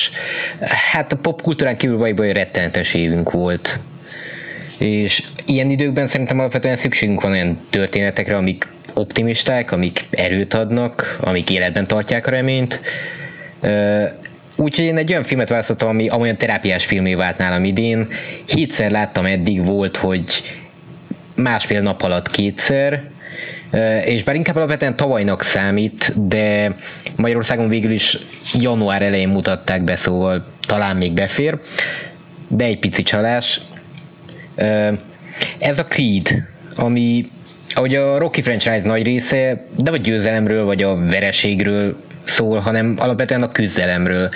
hát 0.92 1.12
a 1.12 1.16
popkultúrán 1.16 1.76
kívül 1.76 1.98
vagy 1.98 2.32
rettenetes 2.32 2.94
évünk 2.94 3.30
volt. 3.30 3.78
És 4.78 5.22
ilyen 5.44 5.70
időkben 5.70 6.08
szerintem 6.08 6.38
alapvetően 6.38 6.78
szükségünk 6.82 7.20
van 7.20 7.30
olyan 7.30 7.66
történetekre, 7.70 8.36
amik 8.36 8.66
optimisták, 8.94 9.72
amik 9.72 10.04
erőt 10.10 10.54
adnak, 10.54 11.18
amik 11.20 11.50
életben 11.50 11.86
tartják 11.86 12.26
a 12.26 12.30
reményt. 12.30 12.80
Úgyhogy 14.56 14.84
én 14.84 14.96
egy 14.96 15.10
olyan 15.10 15.24
filmet 15.24 15.48
választottam, 15.48 15.88
ami 15.88 16.10
olyan 16.10 16.36
terápiás 16.36 16.86
filmé 16.86 17.14
vált 17.14 17.38
nálam 17.38 17.64
idén. 17.64 18.08
Hétszer 18.46 18.90
láttam 18.90 19.24
eddig, 19.24 19.64
volt, 19.64 19.96
hogy 19.96 20.24
másfél 21.34 21.80
nap 21.80 22.02
alatt 22.02 22.30
kétszer, 22.30 23.02
és 24.04 24.22
bár 24.22 24.34
inkább 24.34 24.56
alapvetően 24.56 24.96
tavalynak 24.96 25.50
számít, 25.54 26.28
de 26.28 26.76
Magyarországon 27.16 27.68
végül 27.68 27.90
is 27.90 28.18
január 28.52 29.02
elején 29.02 29.28
mutatták 29.28 29.84
be, 29.84 30.00
szóval 30.04 30.46
talán 30.66 30.96
még 30.96 31.12
befér, 31.12 31.58
de 32.48 32.64
egy 32.64 32.78
pici 32.78 33.02
csalás. 33.02 33.60
Ez 35.58 35.78
a 35.78 35.84
Creed, 35.88 36.42
ami 36.74 37.30
ahogy 37.74 37.94
a 37.94 38.18
Rocky 38.18 38.42
franchise 38.42 38.82
nagy 38.84 39.02
része 39.02 39.66
nem 39.76 39.92
a 39.92 39.96
győzelemről 39.96 40.64
vagy 40.64 40.82
a 40.82 40.96
vereségről 40.96 41.96
szól, 42.36 42.58
hanem 42.58 42.94
alapvetően 42.98 43.42
a 43.42 43.52
küzdelemről. 43.52 44.28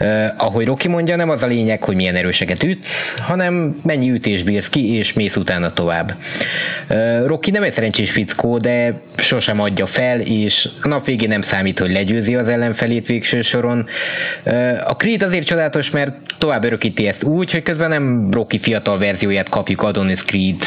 Uh, 0.00 0.26
ahogy 0.36 0.66
Rocky 0.66 0.88
mondja, 0.88 1.16
nem 1.16 1.30
az 1.30 1.42
a 1.42 1.46
lényeg, 1.46 1.82
hogy 1.82 1.94
milyen 1.94 2.14
erőseket 2.14 2.62
ütsz, 2.62 2.86
hanem 3.16 3.80
mennyi 3.82 4.10
ütés 4.10 4.42
bírsz 4.42 4.68
ki, 4.68 4.94
és 4.94 5.12
mész 5.12 5.36
utána 5.36 5.72
tovább. 5.72 6.14
Uh, 6.88 7.26
Rocky 7.26 7.50
nem 7.50 7.62
egy 7.62 7.74
szerencsés 7.74 8.10
fickó, 8.10 8.58
de 8.58 9.00
sosem 9.16 9.60
adja 9.60 9.86
fel, 9.86 10.20
és 10.20 10.68
a 10.82 10.88
nap 10.88 11.06
végén 11.06 11.28
nem 11.28 11.44
számít, 11.50 11.78
hogy 11.78 11.90
legyőzi 11.90 12.34
az 12.34 12.48
ellenfelét 12.48 13.06
végső 13.06 13.42
soron. 13.42 13.86
Uh, 14.44 14.76
a 14.84 14.96
Creed 14.96 15.22
azért 15.22 15.46
csodálatos, 15.46 15.90
mert 15.90 16.16
tovább 16.38 16.64
örökíti 16.64 17.06
ezt 17.06 17.22
úgy, 17.22 17.50
hogy 17.50 17.62
közben 17.62 17.88
nem 17.88 18.30
Rocky 18.30 18.58
fiatal 18.58 18.98
verzióját 18.98 19.48
kapjuk 19.48 19.82
Adonis 19.82 20.22
Creed 20.24 20.62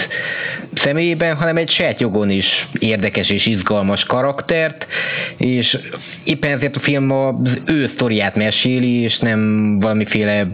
személyében, 0.84 1.36
hanem 1.36 1.58
egy 1.58 1.70
saját 1.70 2.02
jogon 2.02 2.30
is 2.30 2.46
érdekes 2.80 3.30
és 3.30 3.46
izgalmas 3.46 4.04
karaktert, 4.04 4.86
és 5.38 5.78
éppen 6.24 6.57
ezért 6.58 6.76
a 6.76 6.80
film 6.80 7.12
az 7.12 7.36
ő 7.66 7.92
sztoriát 7.94 8.36
meséli, 8.36 9.02
és 9.02 9.18
nem 9.18 9.80
valamiféle 9.80 10.48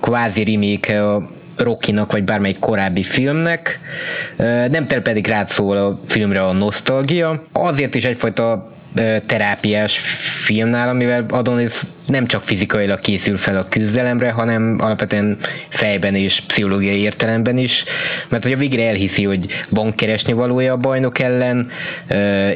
kvázi 0.00 0.44
remake 0.44 1.08
a 1.10 1.30
Rockinak, 1.56 2.12
vagy 2.12 2.24
bármelyik 2.24 2.58
korábbi 2.58 3.04
filmnek. 3.04 3.78
Nem 4.70 4.86
pedig 4.86 5.26
rád 5.26 5.50
szól 5.50 5.76
a 5.76 6.00
filmre 6.08 6.42
a 6.42 6.52
nosztalgia. 6.52 7.42
Azért 7.52 7.94
is 7.94 8.02
egyfajta 8.02 8.72
terápiás 9.26 9.92
filmnál, 10.44 10.88
amivel 10.88 11.24
Adonis 11.28 11.72
nem 12.06 12.26
csak 12.26 12.44
fizikailag 12.44 13.00
készül 13.00 13.38
fel 13.38 13.56
a 13.56 13.68
küzdelemre, 13.68 14.30
hanem 14.30 14.76
alapvetően 14.80 15.38
fejben 15.68 16.14
és 16.14 16.42
pszichológiai 16.46 17.00
értelemben 17.00 17.58
is, 17.58 17.72
mert 18.28 18.42
hogy 18.42 18.52
a 18.52 18.56
végre 18.56 18.88
elhiszi, 18.88 19.24
hogy 19.24 19.46
van 19.68 19.94
keresni 19.94 20.32
valója 20.32 20.72
a 20.72 20.76
bajnok 20.76 21.18
ellen, 21.20 21.70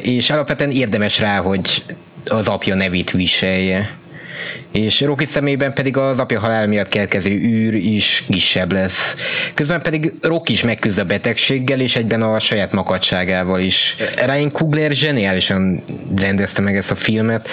és 0.01 0.29
alapvetően 0.29 0.71
érdemes 0.71 1.19
rá, 1.19 1.37
hogy 1.37 1.83
az 2.29 2.45
apja 2.45 2.75
nevét 2.75 3.11
viselje 3.11 3.99
és 4.71 5.01
Rocky 5.01 5.27
szemében 5.33 5.73
pedig 5.73 5.97
az 5.97 6.17
apja 6.17 6.39
halál 6.39 6.67
miatt 6.67 6.89
keletkező 6.89 7.29
űr 7.29 7.73
is 7.73 8.23
kisebb 8.29 8.71
lesz. 8.71 8.91
Közben 9.53 9.81
pedig 9.81 10.13
Rocky 10.21 10.53
is 10.53 10.61
megküzd 10.61 10.97
a 10.97 11.03
betegséggel, 11.03 11.79
és 11.79 11.93
egyben 11.93 12.21
a 12.21 12.39
saját 12.39 12.71
makadságával 12.71 13.59
is. 13.59 13.75
Ryan 14.15 14.51
Kugler 14.51 14.91
zseniálisan 14.91 15.83
rendezte 16.15 16.61
meg 16.61 16.77
ezt 16.77 16.89
a 16.89 16.95
filmet. 16.95 17.47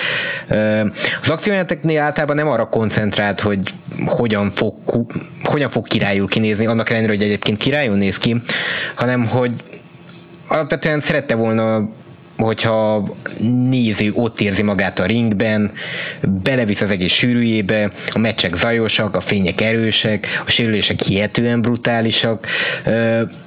Az 1.22 1.28
akciójáteknél 1.28 2.00
általában 2.00 2.36
nem 2.36 2.48
arra 2.48 2.68
koncentrált, 2.68 3.40
hogy 3.40 3.58
hogyan 4.06 4.52
fog, 4.54 4.74
hogyan 5.42 5.70
fog 5.70 5.86
királyul 5.86 6.28
kinézni, 6.28 6.66
annak 6.66 6.90
ellenére, 6.90 7.12
hogy 7.12 7.22
egyébként 7.22 7.58
királyul 7.58 7.96
néz 7.96 8.16
ki, 8.16 8.42
hanem 8.94 9.26
hogy 9.26 9.52
alapvetően 10.48 11.04
szerette 11.06 11.34
volna 11.34 11.88
hogyha 12.36 13.08
néző 13.68 14.12
ott 14.12 14.40
érzi 14.40 14.62
magát 14.62 14.98
a 14.98 15.06
ringben, 15.06 15.72
belevisz 16.42 16.80
az 16.80 16.90
egész 16.90 17.12
sűrűjébe, 17.12 17.92
a 18.12 18.18
meccsek 18.18 18.56
zajosak, 18.56 19.14
a 19.14 19.20
fények 19.20 19.60
erősek, 19.60 20.26
a 20.46 20.50
sérülések 20.50 21.02
hihetően 21.02 21.60
brutálisak. 21.60 22.46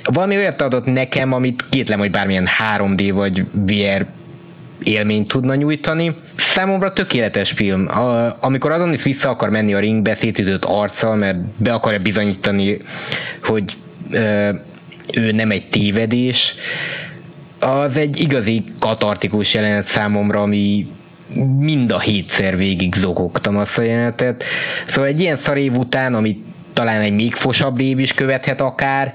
Valami 0.03 0.35
olyat 0.35 0.61
adott 0.61 0.85
nekem, 0.85 1.33
amit 1.33 1.65
kétlem, 1.69 1.99
hogy 1.99 2.11
bármilyen 2.11 2.47
3D 2.77 3.09
vagy 3.13 3.45
VR 3.53 4.05
élményt 4.83 5.27
tudna 5.27 5.55
nyújtani. 5.55 6.15
Számomra 6.55 6.93
tökéletes 6.93 7.53
film. 7.55 7.87
Amikor 8.39 8.71
azon 8.71 8.93
is 8.93 9.03
vissza 9.03 9.29
akar 9.29 9.49
menni 9.49 9.73
a 9.73 9.79
ringbe 9.79 10.17
szétütött 10.21 10.65
arccal, 10.65 11.15
mert 11.15 11.37
be 11.57 11.73
akarja 11.73 11.99
bizonyítani, 11.99 12.77
hogy 13.43 13.77
ő 15.13 15.31
nem 15.31 15.51
egy 15.51 15.69
tévedés, 15.69 16.37
az 17.59 17.95
egy 17.95 18.19
igazi 18.19 18.63
katartikus 18.79 19.53
jelenet 19.53 19.91
számomra, 19.93 20.41
ami 20.41 20.87
mind 21.59 21.91
a 21.91 21.99
hétszer 21.99 22.57
végig 22.57 22.95
zokogtam 22.95 23.57
azt 23.57 23.77
a 23.77 23.81
jelenetet. 23.81 24.43
Szóval 24.87 25.05
egy 25.05 25.19
ilyen 25.19 25.39
szarév 25.45 25.73
után, 25.73 26.13
amit 26.13 26.45
talán 26.73 27.01
egy 27.01 27.13
még 27.13 27.35
fosabb 27.35 27.79
év 27.79 27.99
is 27.99 28.11
követhet 28.11 28.61
akár. 28.61 29.13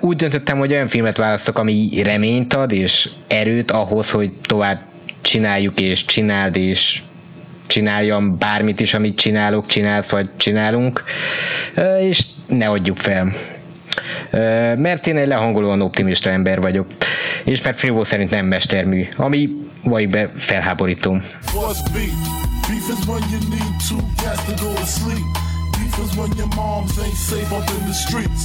Úgy 0.00 0.16
döntöttem, 0.16 0.58
hogy 0.58 0.72
olyan 0.72 0.88
filmet 0.88 1.16
választok, 1.16 1.58
ami 1.58 2.02
reményt 2.02 2.54
ad 2.54 2.72
és 2.72 3.08
erőt 3.28 3.70
ahhoz, 3.70 4.08
hogy 4.08 4.32
tovább 4.42 4.78
csináljuk 5.22 5.80
és 5.80 6.04
csináld 6.04 6.56
és 6.56 7.02
csináljam 7.66 8.38
bármit 8.38 8.80
is, 8.80 8.94
amit 8.94 9.18
csinálok, 9.18 9.66
csinálsz 9.66 10.10
vagy 10.10 10.28
csinálunk, 10.36 11.02
és 12.00 12.24
ne 12.46 12.68
adjuk 12.68 12.98
fel. 12.98 13.32
Mert 14.76 15.06
én 15.06 15.16
egy 15.16 15.26
lehangolóan 15.26 15.80
optimista 15.80 16.30
ember 16.30 16.60
vagyok 16.60 16.86
és 17.46 17.60
mert 17.62 17.78
Frivo 17.78 18.04
szerint 18.04 18.30
nem 18.30 18.46
mestermű, 18.46 19.08
ami 19.16 19.48
vagy 19.82 20.10
be 20.10 20.32
felháborító. 20.46 21.20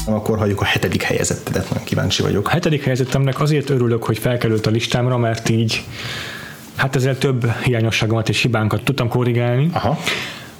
Akkor 0.06 0.38
halljuk 0.38 0.62
a 0.62 0.66
hetedik 0.66 1.02
helyezettedet, 1.04 1.70
nagyon 1.70 1.84
kíváncsi 1.84 2.22
vagyok. 2.22 2.48
A 2.48 2.50
hetedik 2.50 2.84
helyezettemnek 2.84 3.40
azért 3.40 3.70
örülök, 3.70 4.04
hogy 4.04 4.18
felkerült 4.18 4.66
a 4.66 4.70
listámra, 4.70 5.18
mert 5.18 5.50
így 5.50 5.84
hát 6.76 6.96
ezzel 6.96 7.18
több 7.18 7.52
hiányosságomat 7.64 8.30
és 8.30 8.42
hibánkat 8.42 8.84
tudtam 8.84 9.10
korrigálni. 9.10 9.70
Aha 9.74 9.98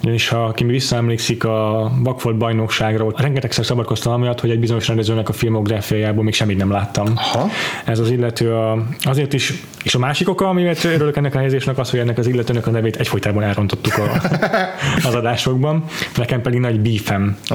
ugyanis 0.02 0.28
ha 0.28 0.44
aki 0.44 0.64
visszaemlékszik 0.64 1.44
a 1.44 1.90
Bakfolt 2.02 2.36
bajnokságra, 2.36 3.04
ott 3.04 3.20
rengetegszer 3.20 3.64
szabadkoztam 3.64 4.12
amiatt, 4.12 4.40
hogy 4.40 4.50
egy 4.50 4.58
bizonyos 4.58 4.88
rendezőnek 4.88 5.28
a 5.28 5.32
filmográfiájából 5.32 6.24
még 6.24 6.34
semmit 6.34 6.56
nem 6.56 6.70
láttam. 6.70 7.06
Aha. 7.14 7.48
Ez 7.84 7.98
az 7.98 8.10
illető 8.10 8.54
a, 8.54 8.86
azért 9.02 9.32
is, 9.32 9.52
és 9.82 9.94
a 9.94 9.98
másik 9.98 10.28
oka, 10.28 10.48
amiért 10.48 10.84
örülök 10.84 11.16
ennek 11.16 11.34
a 11.34 11.38
helyezésnek 11.38 11.78
az, 11.78 11.90
hogy 11.90 11.98
ennek 11.98 12.18
az 12.18 12.26
illetőnek 12.26 12.66
a 12.66 12.70
nevét 12.70 12.96
egyfolytában 12.96 13.42
elrontottuk 13.42 13.98
a, 13.98 14.20
az 15.08 15.14
adásokban. 15.14 15.84
Nekem 16.16 16.40
pedig 16.40 16.60
nagy 16.60 16.80
beefem 16.80 17.36
a, 17.48 17.54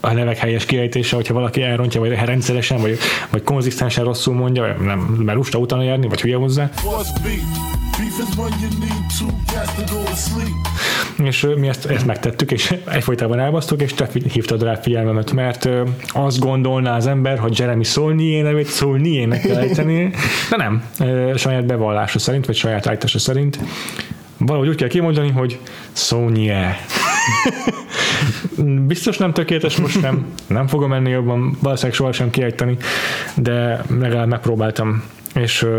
a 0.00 0.12
nevek 0.12 0.38
helyes 0.38 0.64
kiejtése, 0.64 1.16
hogyha 1.16 1.34
valaki 1.34 1.62
elrontja, 1.62 2.00
vagy 2.00 2.10
rendszeresen, 2.24 2.80
vagy, 2.80 2.98
vagy 3.30 3.42
konzisztensen 3.42 4.04
rosszul 4.04 4.34
mondja, 4.34 4.76
nem, 4.84 4.98
mert 4.98 5.36
lusta 5.36 5.58
utána 5.58 5.82
járni, 5.82 6.08
vagy 6.08 6.20
hülye 6.20 6.36
hozzá. 6.36 6.70
És 11.22 11.46
mi 11.56 11.68
ezt, 11.68 11.86
ezt 11.86 12.06
megtettük, 12.06 12.50
és 12.50 12.74
egyfolytában 12.90 13.38
elbasztuk, 13.38 13.82
és 13.82 13.94
te 13.94 14.08
hívtad 14.32 14.62
rá 14.62 14.74
figyelmemet, 14.74 15.32
mert 15.32 15.68
azt 16.08 16.38
gondolná 16.38 16.96
az 16.96 17.06
ember, 17.06 17.38
hogy 17.38 17.58
Jeremy 17.58 17.84
Saulnier 17.84 18.44
nevét 18.44 18.68
Saulnier-nek 18.68 19.40
kell 19.40 19.56
ejteni, 19.56 20.10
de 20.50 20.56
nem, 20.56 20.84
saját 21.36 21.66
bevallása 21.66 22.18
szerint, 22.18 22.46
vagy 22.46 22.56
saját 22.56 22.86
állítása 22.86 23.18
szerint 23.18 23.58
valahogy 24.46 24.68
úgy 24.68 24.76
kell 24.76 24.88
kimondani, 24.88 25.30
hogy 25.30 25.58
Saulnier. 25.92 26.76
Biztos 28.86 29.18
nem 29.18 29.32
tökéletes, 29.32 29.76
most 29.76 30.00
nem, 30.00 30.26
nem 30.46 30.66
fogom 30.66 30.92
ennél 30.92 31.12
jobban 31.12 31.56
valószínűleg 31.62 31.96
sohasem 31.96 32.30
kiejteni, 32.30 32.76
de 33.34 33.84
legalább 33.98 34.28
megpróbáltam 34.28 35.02
és 35.34 35.62
uh, 35.62 35.70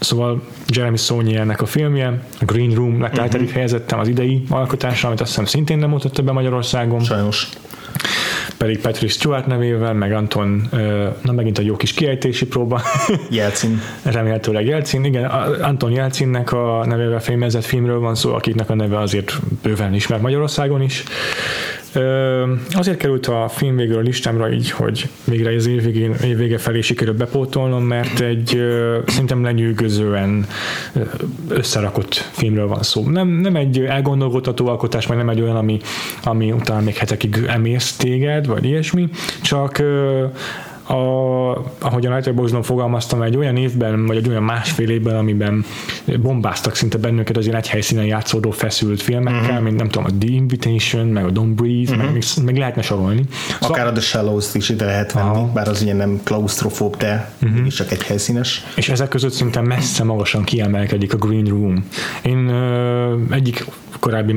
szóval 0.00 0.42
Jeremy 0.66 0.96
Saulnier-nek 0.96 1.62
a 1.62 1.66
filmje, 1.66 2.22
a 2.40 2.44
Green 2.44 2.74
Room 2.74 3.00
lett 3.00 3.18
uh-huh. 3.18 3.40
Mhm. 3.40 3.52
helyezettem 3.52 3.98
az 3.98 4.08
idei 4.08 4.42
alkotása, 4.48 5.06
amit 5.06 5.20
azt 5.20 5.30
hiszem 5.30 5.44
szintén 5.44 5.78
nem 5.78 5.90
mutatta 5.90 6.22
be 6.22 6.32
Magyarországon. 6.32 7.00
Sajnos 7.00 7.48
pedig 8.62 8.80
Patrick 8.80 9.12
Stewart 9.12 9.46
nevével, 9.46 9.94
meg 9.94 10.12
Anton, 10.12 10.68
na 11.22 11.32
megint 11.32 11.58
egy 11.58 11.66
jó 11.66 11.76
kis 11.76 11.92
kiejtési 11.92 12.46
próba. 12.46 12.80
Jelcin. 13.30 13.80
Remélhetőleg 14.02 14.66
Jelcin, 14.66 15.04
igen, 15.04 15.24
Anton 15.60 15.90
Jelcinnek 15.90 16.52
a 16.52 16.84
nevével 16.86 17.20
fémezett 17.20 17.64
filmről 17.64 17.98
van 17.98 18.14
szó, 18.14 18.34
akiknek 18.34 18.70
a 18.70 18.74
neve 18.74 18.98
azért 18.98 19.40
bőven 19.62 19.94
ismert 19.94 20.22
Magyarországon 20.22 20.82
is. 20.82 21.04
Azért 22.70 22.96
került 22.96 23.26
a 23.26 23.48
film 23.48 23.76
végül 23.76 23.96
a 23.96 24.00
listámra 24.00 24.52
így, 24.52 24.70
hogy 24.70 25.08
végre 25.24 25.54
az 25.54 25.66
év, 25.66 25.82
végén, 25.82 26.14
év 26.24 26.36
vége 26.36 26.58
felé 26.58 26.80
sikerült 26.80 27.16
bepótolnom, 27.16 27.84
mert 27.84 28.20
egy 28.20 28.62
szerintem 29.06 29.42
lenyűgözően 29.42 30.46
összerakott 31.48 32.14
filmről 32.14 32.66
van 32.66 32.82
szó. 32.82 33.08
Nem, 33.08 33.28
nem 33.28 33.56
egy 33.56 33.78
elgondolkodható 33.78 34.66
alkotás, 34.66 35.06
meg 35.06 35.16
nem 35.16 35.28
egy 35.28 35.40
olyan, 35.40 35.56
ami, 35.56 35.80
ami 36.24 36.52
utána 36.52 36.80
még 36.80 36.96
hetekig 36.96 37.44
emész 37.48 37.96
téged, 37.96 38.46
vagy 38.46 38.64
ilyesmi, 38.64 39.08
csak 39.42 39.82
a, 40.82 40.94
ahogy 41.78 42.06
a 42.06 42.10
Letterboxdon 42.10 42.62
fogalmaztam, 42.62 43.22
egy 43.22 43.36
olyan 43.36 43.56
évben, 43.56 44.06
vagy 44.06 44.16
egy 44.16 44.28
olyan 44.28 44.42
másfél 44.42 44.90
évben, 44.90 45.16
amiben 45.16 45.64
bombáztak 46.20 46.74
szinte 46.74 46.98
bennünket 46.98 47.36
az 47.36 47.44
ilyen 47.44 47.56
egy 47.56 47.68
helyszínen 47.68 48.04
játszódó 48.04 48.50
feszült 48.50 49.02
filmekkel, 49.02 49.40
uh-huh. 49.40 49.60
mint 49.60 49.76
nem 49.76 49.88
tudom, 49.88 50.04
a 50.04 50.18
The 50.18 50.32
Invitation, 50.32 51.06
meg 51.06 51.24
a 51.24 51.30
Don't 51.30 51.52
Breathe, 51.54 51.94
uh-huh. 51.94 52.12
meg, 52.12 52.22
meg 52.44 52.56
lehetne 52.56 52.82
sorolni. 52.82 53.24
Akár 53.60 53.76
szóval, 53.76 53.86
a 53.86 53.92
The 53.92 54.00
Shallows 54.00 54.54
is 54.54 54.68
ide 54.68 54.84
lehet 54.84 55.12
venni, 55.12 55.28
aha. 55.28 55.50
bár 55.54 55.68
az 55.68 55.82
ugye 55.82 55.94
nem 55.94 56.20
klaustrofób, 56.24 56.96
de 56.96 57.32
uh-huh. 57.42 57.66
is 57.66 57.74
csak 57.74 57.92
egy 57.92 58.02
helyszínes. 58.02 58.64
És 58.76 58.88
ezek 58.88 59.08
között 59.08 59.32
szinte 59.32 59.60
messze 59.60 60.04
magasan 60.04 60.44
kiemelkedik 60.44 61.14
a 61.14 61.16
Green 61.16 61.44
Room. 61.44 61.84
Én 62.22 62.48
ö, 62.48 63.14
egyik 63.30 63.64
korábbi, 64.00 64.36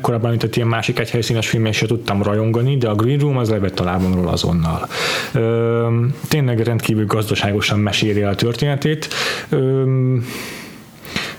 korábban 0.00 0.26
említett 0.26 0.56
ilyen 0.56 0.68
másik 0.68 0.98
egy 0.98 1.10
helyszínes 1.10 1.48
filmet 1.48 1.72
se 1.72 1.86
tudtam 1.86 2.22
rajongani, 2.22 2.76
de 2.76 2.88
a 2.88 2.94
Green 2.94 3.18
Room 3.18 3.36
az 3.36 3.50
levett 3.50 3.80
a 3.80 3.84
lábomról 3.84 4.28
azonnal. 4.28 4.88
Ö, 5.32 5.57
tényleg 6.28 6.60
rendkívül 6.60 7.06
gazdaságosan 7.06 7.78
meséli 7.78 8.22
a 8.22 8.34
történetét. 8.34 9.08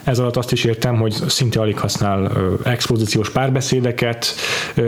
Ez 0.10 0.20
alatt 0.20 0.38
azt 0.38 0.52
is 0.52 0.64
értem, 0.64 0.96
hogy 0.96 1.12
szinte 1.28 1.60
alig 1.60 1.80
használ 1.80 2.32
expozíciós 2.64 3.30
párbeszédeket, 3.30 4.36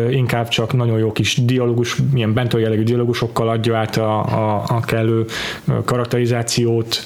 inkább 0.10 0.48
csak 0.48 0.74
nagyon 0.74 1.00
jó 1.00 1.12
kis 1.12 1.46
dialógus, 1.46 1.96
milyen 2.14 2.34
bentő 2.34 2.60
jellegű 2.60 2.84
dialógusokkal 2.84 3.50
adja 3.50 3.78
át 3.78 3.98
a, 3.98 4.20
a, 4.20 4.64
a 4.68 4.80
kellő 4.80 5.26
karakterizációt, 5.86 7.04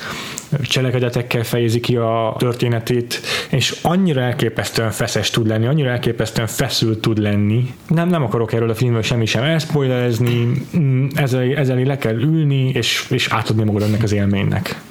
cselekedetekkel 0.62 1.44
fejezi 1.44 1.80
ki 1.80 1.96
a 1.96 2.36
történetét, 2.38 3.22
és 3.50 3.80
annyira 3.82 4.22
elképesztően 4.22 4.92
feszes 4.92 5.30
tud 5.30 5.48
lenni, 5.48 5.66
annyira 5.66 5.90
elképesztően 5.90 6.48
feszült 6.48 7.00
tud 7.00 7.18
lenni. 7.18 7.74
Nem, 7.88 8.10
nem 8.10 8.24
akarok 8.24 8.54
erről 8.54 8.70
a 8.70 8.76
filmről 8.76 9.02
semmi 9.02 9.26
sem 9.26 9.44
elszpoilerezni, 9.44 10.52
ezzel, 11.14 11.56
ezzel 11.56 11.78
le 11.78 11.98
kell 11.98 12.16
ülni, 12.16 12.70
és, 12.70 13.06
és 13.10 13.28
átadni 13.28 13.64
magad 13.64 13.82
ennek 13.82 14.04
az 14.04 14.12
élménynek 14.12 14.82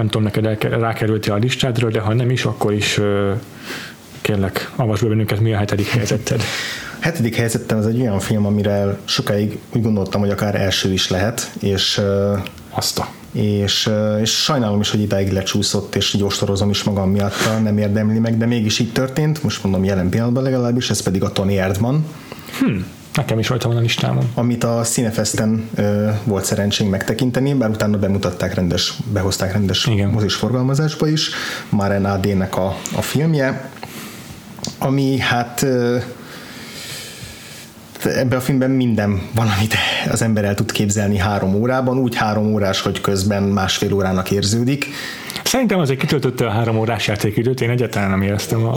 nem 0.00 0.08
tudom, 0.08 0.22
neked 0.22 0.72
rákerült 0.80 1.26
a 1.26 1.34
listádról, 1.34 1.90
de 1.90 2.00
ha 2.00 2.14
nem 2.14 2.30
is, 2.30 2.44
akkor 2.44 2.72
is 2.72 3.00
kérlek, 4.20 4.70
avasd 4.76 5.02
be 5.02 5.08
bennünket, 5.08 5.40
mi 5.40 5.52
a 5.52 5.56
hetedik 5.56 5.86
helyzeted. 5.86 6.42
Hetedik 7.00 7.34
helyzetem 7.34 7.78
az 7.78 7.86
egy 7.86 8.00
olyan 8.00 8.20
film, 8.20 8.46
amire 8.46 8.98
sokáig 9.04 9.58
úgy 9.74 9.82
gondoltam, 9.82 10.20
hogy 10.20 10.30
akár 10.30 10.54
első 10.54 10.92
is 10.92 11.08
lehet, 11.08 11.50
és 11.60 12.00
azt 12.70 12.98
a 12.98 13.08
és, 13.32 13.90
és 14.20 14.30
sajnálom 14.30 14.80
is, 14.80 14.90
hogy 14.90 15.00
idáig 15.00 15.32
lecsúszott, 15.32 15.94
és 15.94 16.14
így 16.14 16.22
ostorozom 16.22 16.70
is 16.70 16.82
magam 16.82 17.10
miatt, 17.10 17.62
nem 17.62 17.78
érdemli 17.78 18.18
meg, 18.18 18.38
de 18.38 18.46
mégis 18.46 18.78
így 18.78 18.92
történt, 18.92 19.42
most 19.42 19.62
mondom 19.62 19.84
jelen 19.84 20.08
pillanatban 20.08 20.42
legalábbis, 20.42 20.90
ez 20.90 21.02
pedig 21.02 21.22
a 21.22 21.32
Tony 21.32 21.52
Erdman. 21.52 22.06
Hmm. 22.58 22.86
Nekem 23.14 23.38
is 23.38 23.48
rajta 23.48 23.68
van 23.68 23.76
a 23.76 23.80
listámon. 23.80 24.30
Amit 24.34 24.64
a 24.64 24.80
Cinefesten 24.82 25.68
ö, 25.74 26.08
volt 26.24 26.44
szerencsénk 26.44 26.90
megtekinteni, 26.90 27.54
bár 27.54 27.70
utána 27.70 27.98
bemutatták 27.98 28.54
rendes, 28.54 28.94
behozták 29.12 29.52
rendes 29.52 29.86
Igen. 29.86 30.08
mozis 30.08 30.34
forgalmazásba 30.34 31.08
is, 31.08 31.30
Maren 31.68 32.04
AD-nek 32.04 32.56
a, 32.56 32.76
a 32.96 33.02
filmje, 33.02 33.70
ami 34.78 35.18
hát 35.18 35.62
ö, 35.62 35.96
ebben 38.04 38.38
a 38.38 38.40
filmben 38.40 38.70
minden 38.70 39.22
valamit 39.34 39.74
az 40.10 40.22
ember 40.22 40.44
el 40.44 40.54
tud 40.54 40.72
képzelni 40.72 41.18
három 41.18 41.54
órában, 41.54 41.98
úgy 41.98 42.14
három 42.14 42.52
órás, 42.52 42.80
hogy 42.80 43.00
közben 43.00 43.42
másfél 43.42 43.92
órának 43.92 44.30
érződik. 44.30 44.86
Szerintem 45.44 45.78
azért 45.78 46.00
kitöltötte 46.00 46.46
a 46.46 46.50
három 46.50 46.78
órás 46.78 47.06
játékidőt, 47.06 47.60
én 47.60 47.70
egyáltalán 47.70 48.10
nem 48.10 48.22
éreztem. 48.22 48.64
A 48.64 48.76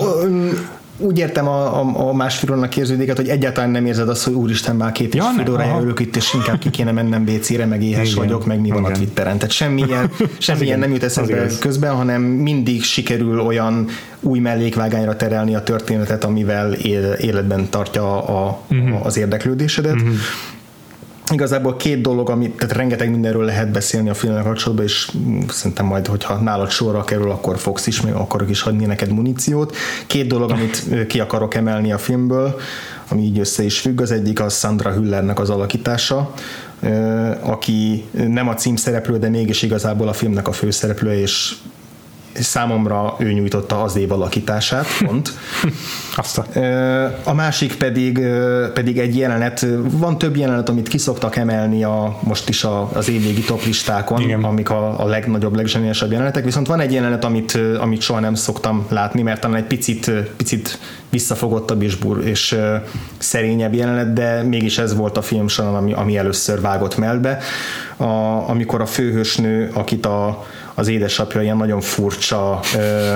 úgy 0.98 1.18
értem 1.18 1.48
a, 1.48 1.80
a, 1.80 2.08
a 2.10 2.14
másfél 2.14 2.52
órának 2.52 2.78
érződik, 2.78 3.16
hogy 3.16 3.28
egyáltalán 3.28 3.70
nem 3.70 3.86
érzed 3.86 4.10
azt, 4.10 4.24
hogy 4.24 4.34
úristen, 4.34 4.76
már 4.76 4.91
két 4.91 5.16
ja, 5.16 5.24
és 5.24 5.44
fél 5.44 5.54
órája 5.54 5.82
ülök 5.82 6.00
itt, 6.00 6.16
és 6.16 6.34
inkább 6.34 6.60
ki 6.60 6.70
kéne 6.70 6.91
mennem 6.91 7.24
WC-re, 7.28 7.66
meg 7.66 7.84
éhes 7.84 8.12
Igen. 8.12 8.24
vagyok, 8.24 8.46
meg 8.46 8.60
mi 8.60 8.70
van 8.70 8.80
Igen. 8.80 8.91
a 8.91 8.96
Twitteren. 8.96 9.38
Tehát 9.38 9.52
semmilyen, 9.52 10.12
semmilyen 10.38 10.80
nem 10.80 10.91
jut 10.91 11.04
eszembe 11.04 11.48
közben, 11.60 11.96
hanem 11.96 12.22
mindig 12.22 12.84
sikerül 12.84 13.39
olyan 13.39 13.88
új 14.20 14.39
mellékvágányra 14.39 15.16
terelni 15.16 15.56
a 15.56 15.64
történetet, 15.64 16.24
amivel 16.24 16.74
életben 17.18 17.70
tartja 17.70 18.26
a, 18.26 18.60
uh-huh. 18.70 19.06
az 19.06 19.18
érdeklődésedet. 19.18 19.94
Uh-huh 19.94 20.16
igazából 21.34 21.76
két 21.76 22.02
dolog, 22.02 22.30
amit, 22.30 22.58
tehát 22.58 22.76
rengeteg 22.76 23.10
mindenről 23.10 23.46
lehet 23.46 23.72
beszélni 23.72 24.10
a 24.10 24.14
filmmel 24.14 24.44
kapcsolatban, 24.44 24.86
és 24.86 25.12
szerintem 25.48 25.86
majd, 25.86 26.08
hogyha 26.08 26.36
nálad 26.36 26.70
sorra 26.70 27.04
kerül, 27.04 27.30
akkor 27.30 27.58
fogsz 27.58 27.88
is, 27.88 28.02
még 28.02 28.14
akarok 28.14 28.50
is 28.50 28.62
adni 28.62 28.86
neked 28.86 29.12
muníciót. 29.12 29.76
Két 30.08 30.28
dolog, 30.28 30.52
amit 30.52 30.86
ki 31.08 31.20
akarok 31.20 31.56
emelni 31.56 31.92
a 31.92 31.98
filmből, 31.98 32.60
ami 33.08 33.22
így 33.22 33.40
össze 33.40 33.64
is 33.64 33.80
függ, 33.80 34.02
az 34.02 34.12
egyik 34.12 34.40
a 34.40 34.50
Sandra 34.50 34.92
Hüllernek 34.92 35.40
az 35.40 35.50
alakítása, 35.50 36.34
aki 37.42 38.06
nem 38.12 38.48
a 38.48 38.54
címszereplő, 38.54 39.18
de 39.18 39.30
mégis 39.30 39.62
igazából 39.62 40.08
a 40.08 40.14
filmnek 40.14 40.48
a 40.48 40.52
főszereplője, 40.52 41.20
és 41.20 41.56
számomra 42.34 43.16
ő 43.20 43.32
nyújtotta 43.32 43.82
az 43.82 43.96
év 43.96 44.12
alakítását, 44.12 44.86
pont. 45.06 45.34
Azt 46.16 46.38
a... 46.38 46.46
a 47.24 47.34
másik 47.34 47.76
pedig, 47.76 48.20
pedig 48.74 49.00
egy 49.00 49.18
jelenet, 49.18 49.66
van 49.92 50.18
több 50.18 50.36
jelenet, 50.36 50.70
amit 50.70 50.88
kiszoktak 50.88 51.36
emelni 51.36 51.84
a, 51.84 52.20
most 52.24 52.50
is 52.50 52.64
a, 52.64 52.90
az 52.94 53.10
évvégi 53.10 53.42
toplistákon, 53.42 54.22
Igen. 54.22 54.44
amik 54.44 54.70
a, 54.70 55.04
a 55.04 55.06
legnagyobb, 55.06 55.56
legzseniásabb 55.56 56.12
jelenetek, 56.12 56.44
viszont 56.44 56.68
van 56.68 56.80
egy 56.80 56.94
jelenet, 56.94 57.24
amit, 57.24 57.60
amit 57.80 58.02
soha 58.02 58.20
nem 58.20 58.34
szoktam 58.34 58.86
látni, 58.90 59.22
mert 59.22 59.42
talán 59.42 59.58
egy 59.58 59.68
picit, 59.68 60.12
picit 60.38 60.80
visszafogottabb 61.10 61.82
és, 61.82 61.96
bur, 61.96 62.26
és 62.26 62.58
szerényebb 63.18 63.74
jelenet, 63.74 64.14
de 64.14 64.44
mégis 64.44 64.78
ez 64.78 64.96
volt 64.96 65.18
a 65.18 65.22
film 65.22 65.48
során, 65.48 65.76
ami, 65.76 65.94
ami 65.94 66.18
először 66.18 66.62
vágott 66.62 66.98
melbe, 66.98 67.38
a, 67.98 68.06
amikor 68.50 68.82
a 68.82 68.86
főhősnő, 68.86 69.70
akit 69.74 70.06
a 70.06 70.46
az 70.74 70.88
édesapja 70.88 71.41
ilyen 71.41 71.57
nagyon 71.57 71.82
furcsa 71.82 72.59
ö, 72.76 73.13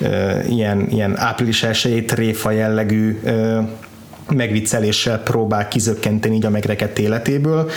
ö, 0.00 0.40
ilyen, 0.48 0.86
ilyen 0.90 1.18
április 1.18 1.62
elsőjét 1.62 2.06
tréfa 2.06 2.50
jellegű 2.50 3.20
ö, 3.24 3.60
megvicceléssel 4.28 5.18
próbál 5.18 5.68
kizökkenteni 5.68 6.34
így 6.34 6.44
a 6.44 6.50
megrekedt 6.50 6.98
életéből, 6.98 7.70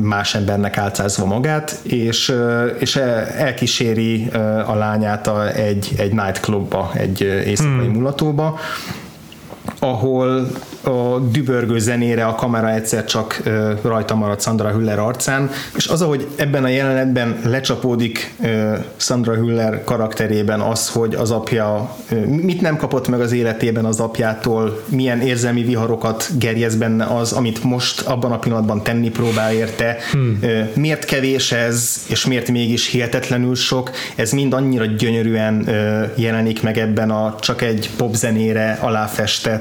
más 0.00 0.34
embernek 0.34 0.78
álcázva 0.78 1.24
magát, 1.24 1.78
és, 1.82 2.34
és 2.78 2.96
elkíséri 3.36 4.26
a 4.66 4.74
lányát 4.74 5.30
egy, 5.54 5.92
egy 5.96 6.12
nightclubba, 6.12 6.90
egy 6.94 7.20
éjszakai 7.20 7.84
hmm. 7.84 7.94
mulatóba, 7.94 8.58
ahol 9.78 10.48
a 10.82 11.18
dübörgő 11.18 11.78
zenére 11.78 12.24
a 12.24 12.34
kamera 12.34 12.70
egyszer 12.70 13.04
csak 13.04 13.42
rajta 13.82 14.14
maradt 14.14 14.42
Sandra 14.42 14.70
Hüller 14.70 14.98
arcán, 14.98 15.50
és 15.76 15.86
az, 15.86 16.02
ahogy 16.02 16.26
ebben 16.36 16.64
a 16.64 16.68
jelenetben 16.68 17.40
lecsapódik 17.44 18.34
Sandra 18.96 19.34
Hüller 19.34 19.84
karakterében 19.84 20.60
az, 20.60 20.88
hogy 20.88 21.14
az 21.14 21.30
apja 21.30 21.96
mit 22.26 22.60
nem 22.60 22.76
kapott 22.76 23.08
meg 23.08 23.20
az 23.20 23.32
életében 23.32 23.84
az 23.84 24.00
apjától, 24.00 24.82
milyen 24.88 25.20
érzelmi 25.20 25.62
viharokat 25.62 26.28
gerjez 26.38 26.76
benne 26.76 27.04
az, 27.04 27.32
amit 27.32 27.64
most 27.64 28.00
abban 28.00 28.32
a 28.32 28.38
pillanatban 28.38 28.82
tenni 28.82 29.10
próbál 29.10 29.52
érte, 29.52 29.96
hmm. 30.12 30.40
miért 30.74 31.04
kevés 31.04 31.52
ez, 31.52 32.04
és 32.08 32.26
miért 32.26 32.48
mégis 32.48 32.90
hihetetlenül 32.90 33.54
sok, 33.54 33.90
ez 34.14 34.30
mind 34.30 34.52
annyira 34.52 34.84
gyönyörűen 34.84 35.68
jelenik 36.14 36.62
meg 36.62 36.78
ebben 36.78 37.10
a 37.10 37.34
csak 37.40 37.62
egy 37.62 37.90
popzenére 37.96 38.78
aláfestett, 38.80 39.55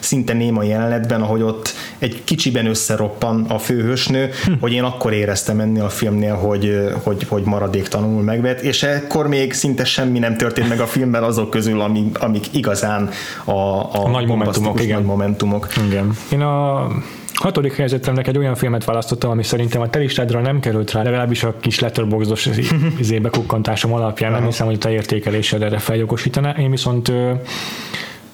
szinte 0.00 0.32
néma 0.32 0.62
jelenetben, 0.62 1.22
ahogy 1.22 1.42
ott 1.42 1.74
egy 1.98 2.24
kicsiben 2.24 2.66
összeroppan 2.66 3.44
a 3.48 3.58
főhősnő, 3.58 4.30
hm. 4.44 4.52
hogy 4.60 4.72
én 4.72 4.82
akkor 4.82 5.12
éreztem 5.12 5.60
enni 5.60 5.80
a 5.80 5.88
filmnél, 5.88 6.34
hogy, 6.34 6.92
hogy, 7.02 7.26
hogy 7.28 7.42
maradéktalanul 7.42 8.22
megvet, 8.22 8.60
és 8.60 8.82
ekkor 8.82 9.28
még 9.28 9.52
szinte 9.52 9.84
semmi 9.84 10.18
nem 10.18 10.36
történt 10.36 10.68
meg 10.68 10.80
a 10.80 10.86
filmben 10.86 11.22
azok 11.22 11.50
közül, 11.50 11.80
amik, 11.80 12.18
amik 12.18 12.46
igazán 12.50 13.08
a, 13.44 13.50
a, 13.50 14.04
a 14.04 14.08
nagy 14.08 14.26
momentumok. 14.26 14.82
Igen. 14.82 14.96
Nagy 14.96 15.06
momentumok. 15.06 15.68
Igen. 15.86 16.16
Én 16.32 16.40
a 16.40 16.86
hatodik 17.34 17.76
helyzetemnek 17.76 18.26
egy 18.26 18.38
olyan 18.38 18.54
filmet 18.54 18.84
választottam, 18.84 19.30
ami 19.30 19.42
szerintem 19.42 19.80
a 19.80 19.90
te 19.90 19.98
listádra 19.98 20.40
nem 20.40 20.60
került 20.60 20.92
rá, 20.92 21.02
legalábbis 21.02 21.42
a 21.42 21.54
kis 21.60 21.78
letterboxdos 21.78 22.48
izébe 22.98 23.28
kukkantásom 23.28 23.92
alapján, 23.92 24.32
nem 24.32 24.44
hiszem, 24.44 24.66
hogy 24.66 24.74
a 24.74 24.78
te 24.78 24.90
értékelésed 24.90 25.62
erre 25.62 25.78
feljogosítaná. 25.78 26.54
Én 26.58 26.70
viszont 26.70 27.12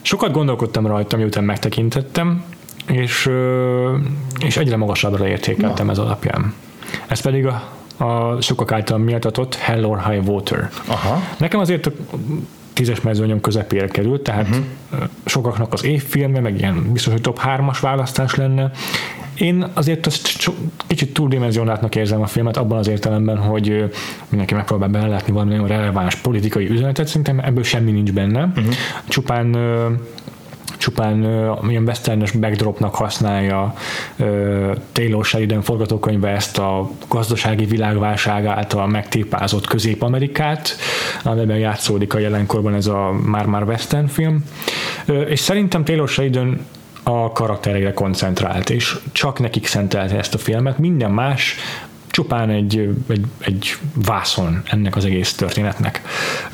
Sokat 0.09 0.33
gondolkodtam 0.33 0.87
rajta, 0.87 1.17
miután 1.17 1.45
megtekintettem, 1.45 2.45
és, 2.87 3.31
és 4.41 4.57
egyre 4.57 4.77
magasabbra 4.77 5.29
értékeltem 5.29 5.87
Na. 5.87 5.93
ez 5.93 5.99
alapján. 5.99 6.55
Ez 7.07 7.21
pedig 7.21 7.47
a, 7.47 7.73
a 8.05 8.41
sokak 8.41 8.73
által 8.73 8.99
méltatott 8.99 9.55
Hell 9.55 9.85
or 9.85 10.05
High 10.05 10.29
Water. 10.29 10.71
Aha. 10.87 11.23
Nekem 11.39 11.61
azért 11.61 11.87
a 11.87 11.91
tízes 12.73 13.01
mezőnyom 13.01 13.41
közepére 13.41 13.87
került, 13.87 14.23
tehát 14.23 14.49
uh-huh. 14.49 14.65
sokaknak 15.25 15.73
az 15.73 15.85
évfilme, 15.85 16.41
meg 16.41 16.59
ilyen 16.59 16.93
biztos, 16.93 17.13
hogy 17.13 17.23
top 17.23 17.41
3-as 17.45 17.79
választás 17.81 18.35
lenne. 18.35 18.71
Én 19.39 19.67
azért 19.75 20.07
azt 20.07 20.51
kicsit 20.87 21.13
túldimenzionáltnak 21.13 21.97
érzem 21.97 22.23
a 22.23 22.27
filmet 22.27 22.57
abban 22.57 22.79
az 22.79 22.89
értelemben, 22.89 23.37
hogy 23.37 23.93
mindenki 24.29 24.55
megpróbál 24.55 24.89
belelátni 24.89 25.33
valami 25.33 25.51
nagyon 25.51 25.67
releváns 25.67 26.15
politikai 26.15 26.71
üzenetet, 26.71 27.07
szerintem 27.07 27.39
ebből 27.39 27.63
semmi 27.63 27.91
nincs 27.91 28.13
benne. 28.13 28.45
Uh-huh. 28.45 28.75
Csupán 29.09 29.57
csupán 30.79 31.25
uh, 31.25 31.71
ilyen 31.71 31.83
westernes 31.83 32.31
backdropnak 32.31 32.95
használja 32.95 33.75
uh, 34.19 34.77
Taylor 34.93 35.25
Sheridan 35.25 35.63
forgatókönyve 35.63 36.29
ezt 36.29 36.59
a 36.59 36.91
gazdasági 37.09 37.65
világválság 37.65 38.47
által 38.47 38.87
megtépázott 38.87 39.67
Közép-Amerikát, 39.67 40.77
amiben 41.25 41.57
játszódik 41.59 42.15
a 42.15 42.19
jelenkorban 42.19 42.75
ez 42.75 42.87
a 42.87 43.13
már-már 43.25 43.63
western 43.63 44.07
film. 44.07 44.45
Uh, 45.09 45.31
és 45.31 45.41
szerintem 45.41 45.85
Taylor 45.85 46.09
Sheridan 46.09 46.67
a 47.09 47.33
karaktereire 47.33 47.93
koncentrált, 47.93 48.71
és 48.71 48.97
csak 49.13 49.39
nekik 49.39 49.67
szentelte 49.67 50.17
ezt 50.17 50.35
a 50.35 50.39
filmet, 50.39 50.79
minden 50.79 51.11
más 51.11 51.57
csupán 52.11 52.51
egy, 52.51 52.95
egy, 53.09 53.25
egy 53.39 53.77
vászon 53.95 54.63
ennek 54.65 54.97
az 54.97 55.05
egész 55.05 55.35
történetnek. 55.35 56.03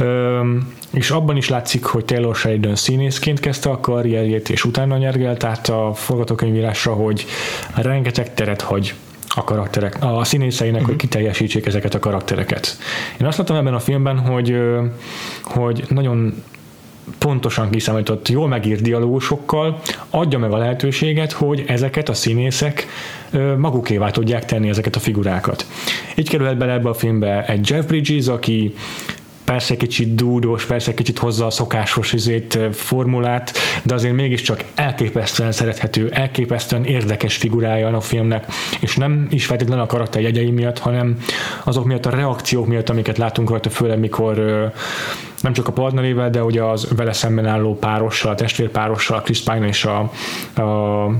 Üm, 0.00 0.72
és 0.90 1.10
abban 1.10 1.36
is 1.36 1.48
látszik, 1.48 1.84
hogy 1.84 2.04
Taylor 2.04 2.36
Sheridan 2.36 2.76
színészként 2.76 3.40
kezdte 3.40 3.70
a 3.70 3.80
karrierjét, 3.80 4.48
és 4.48 4.64
utána 4.64 4.96
nyergelt 4.96 5.44
át 5.44 5.68
a 5.68 5.92
forgatókönyvírásra, 5.94 6.92
hogy 6.92 7.26
rengeteg 7.74 8.34
teret 8.34 8.60
hagy 8.60 8.94
a 9.28 9.44
karakterek, 9.44 9.96
a 10.00 10.24
színészeinek, 10.24 10.80
uh-huh. 10.80 10.90
hogy 10.90 11.00
kiteljesítsék 11.00 11.66
ezeket 11.66 11.94
a 11.94 11.98
karaktereket. 11.98 12.78
Én 13.20 13.26
azt 13.26 13.38
láttam 13.38 13.56
ebben 13.56 13.74
a 13.74 13.78
filmben, 13.78 14.18
hogy, 14.18 14.56
hogy 15.42 15.84
nagyon 15.88 16.42
pontosan 17.18 17.70
kiszámított, 17.70 18.28
jól 18.28 18.48
megírt 18.48 18.82
dialógusokkal 18.82 19.80
adja 20.10 20.38
meg 20.38 20.52
a 20.52 20.56
lehetőséget, 20.56 21.32
hogy 21.32 21.64
ezeket 21.66 22.08
a 22.08 22.14
színészek 22.14 22.86
magukévá 23.56 24.10
tudják 24.10 24.44
tenni 24.44 24.68
ezeket 24.68 24.96
a 24.96 25.00
figurákat. 25.00 25.66
Így 26.14 26.28
kerülhet 26.28 26.58
bele 26.58 26.72
ebbe 26.72 26.88
a 26.88 26.94
filmbe 26.94 27.44
egy 27.46 27.70
Jeff 27.70 27.84
Bridges, 27.84 28.26
aki 28.26 28.74
persze 29.44 29.76
kicsit 29.76 30.14
dúdós, 30.14 30.64
persze 30.64 30.94
kicsit 30.94 31.18
hozza 31.18 31.46
a 31.46 31.50
szokásos 31.50 32.12
izét, 32.12 32.58
formulát, 32.72 33.52
de 33.82 33.94
azért 33.94 34.14
mégiscsak 34.14 34.64
elképesztően 34.74 35.52
szerethető, 35.52 36.08
elképesztően 36.10 36.84
érdekes 36.84 37.36
figurája 37.36 37.88
a 37.88 38.00
filmnek, 38.00 38.46
és 38.80 38.96
nem 38.96 39.26
is 39.30 39.46
feltétlenül 39.46 39.84
a 39.84 39.86
karakter 39.86 40.22
jegyei 40.22 40.50
miatt, 40.50 40.78
hanem 40.78 41.18
azok 41.64 41.84
miatt 41.84 42.06
a 42.06 42.10
reakciók 42.10 42.66
miatt, 42.66 42.88
amiket 42.88 43.18
látunk 43.18 43.50
rajta, 43.50 43.70
főleg 43.70 43.98
mikor 43.98 44.72
nem 45.44 45.52
csak 45.52 45.68
a 45.68 45.72
partnerével, 45.72 46.30
de 46.30 46.42
ugye 46.42 46.62
az 46.62 46.88
vele 46.96 47.12
szemben 47.12 47.46
álló 47.46 47.78
párossal, 47.78 48.32
a 48.32 48.34
testvérpárossal, 48.34 49.22
Chris 49.22 49.40
Pine 49.40 49.66
és 49.66 49.84
a, 49.84 49.98
a 50.62 51.10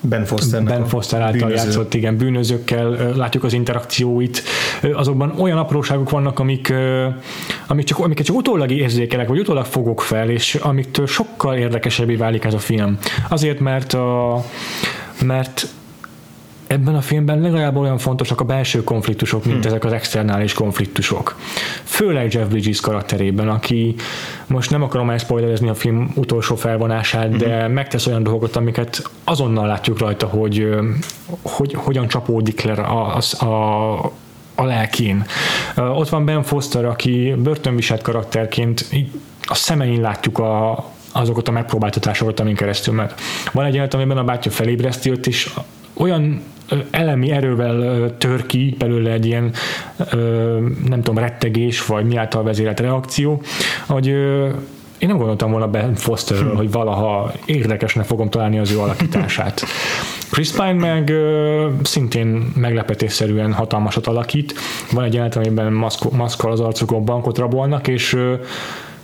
Ben 0.00 0.24
Foster, 0.24 0.62
ben 0.62 0.86
Foster 0.86 1.20
által 1.20 1.38
bűnöző. 1.38 1.64
játszott, 1.66 1.94
igen, 1.94 2.16
bűnözőkkel 2.16 3.12
látjuk 3.16 3.44
az 3.44 3.52
interakcióit. 3.52 4.42
Azokban 4.92 5.34
olyan 5.38 5.58
apróságok 5.58 6.10
vannak, 6.10 6.38
amik, 6.38 6.72
amik 7.66 7.84
csak, 7.84 7.98
amiket 7.98 8.26
csak 8.26 8.36
utólag 8.36 8.70
érzékelek, 8.70 9.28
vagy 9.28 9.38
utólag 9.38 9.64
fogok 9.64 10.00
fel, 10.00 10.30
és 10.30 10.54
amiktől 10.54 11.06
sokkal 11.06 11.56
érdekesebbé 11.56 12.14
válik 12.14 12.44
ez 12.44 12.54
a 12.54 12.58
film. 12.58 12.98
Azért, 13.28 13.60
mert 13.60 13.92
a, 13.92 14.44
mert 15.22 15.68
ebben 16.68 16.94
a 16.94 17.00
filmben 17.00 17.40
legalább 17.40 17.76
olyan 17.76 17.98
fontosak 17.98 18.40
a 18.40 18.44
belső 18.44 18.84
konfliktusok, 18.84 19.44
mint 19.44 19.56
hmm. 19.56 19.66
ezek 19.66 19.84
az 19.84 19.92
externális 19.92 20.52
konfliktusok. 20.52 21.36
Főleg 21.84 22.32
Jeff 22.32 22.46
Bridges 22.46 22.80
karakterében, 22.80 23.48
aki 23.48 23.94
most 24.46 24.70
nem 24.70 24.82
akarom 24.82 25.10
elspoilerezni 25.10 25.68
a 25.68 25.74
film 25.74 26.12
utolsó 26.14 26.56
felvonását, 26.56 27.28
hmm. 27.28 27.38
de 27.38 27.68
megtesz 27.68 28.06
olyan 28.06 28.22
dolgokat, 28.22 28.56
amiket 28.56 29.10
azonnal 29.24 29.66
látjuk 29.66 29.98
rajta, 29.98 30.26
hogy, 30.26 30.68
hogy 31.42 31.74
hogyan 31.74 32.08
csapódik 32.08 32.62
le 32.62 32.72
a, 32.72 33.18
a, 33.38 33.44
a 33.44 34.12
a 34.60 34.64
lelkén. 34.64 35.24
Ott 35.76 36.08
van 36.08 36.24
Ben 36.24 36.42
Foster, 36.42 36.84
aki 36.84 37.34
börtönviselt 37.38 38.02
karakterként 38.02 38.88
a 39.42 39.54
szemein 39.54 40.00
látjuk 40.00 40.38
a, 40.38 40.84
azokat 41.12 41.48
a 41.48 41.50
megpróbáltatásokat, 41.50 42.40
amin 42.40 42.54
keresztül 42.54 42.94
meg. 42.94 43.14
Van 43.52 43.64
egy 43.64 43.72
jelenet, 43.72 43.94
amiben 43.94 44.16
a 44.16 44.24
bátyja 44.24 44.50
felébreszti 44.50 45.10
őt, 45.10 45.26
és 45.26 45.50
olyan 45.94 46.42
elemi 46.90 47.30
erővel 47.30 48.10
tör 48.18 48.46
ki 48.46 48.74
belőle 48.78 49.10
egy 49.10 49.26
ilyen 49.26 49.52
nem 50.88 51.02
tudom, 51.02 51.18
rettegés, 51.18 51.86
vagy 51.86 52.06
mi 52.06 52.16
által 52.16 52.42
vezérelt 52.42 52.80
reakció, 52.80 53.42
hogy 53.86 54.06
én 54.98 55.08
nem 55.08 55.16
gondoltam 55.16 55.50
volna 55.50 55.68
Ben 55.68 55.94
Fosterről, 55.94 56.54
hogy 56.54 56.70
valaha 56.70 57.32
érdekesnek 57.44 58.04
fogom 58.04 58.30
találni 58.30 58.58
az 58.58 58.70
ő 58.70 58.78
alakítását. 58.78 59.62
Chris 60.30 60.50
Pine 60.50 60.72
meg 60.72 61.08
ö, 61.08 61.68
szintén 61.82 62.52
meglepetésszerűen 62.54 63.52
hatalmasat 63.52 64.06
alakít. 64.06 64.54
Van 64.92 65.04
egy 65.04 65.12
jelenet, 65.12 65.36
amiben 65.36 65.72
maszkal 66.12 66.52
az 66.52 66.60
arcukon 66.60 67.04
bankot 67.04 67.38
rabolnak, 67.38 67.88
és 67.88 68.12
ö, 68.12 68.34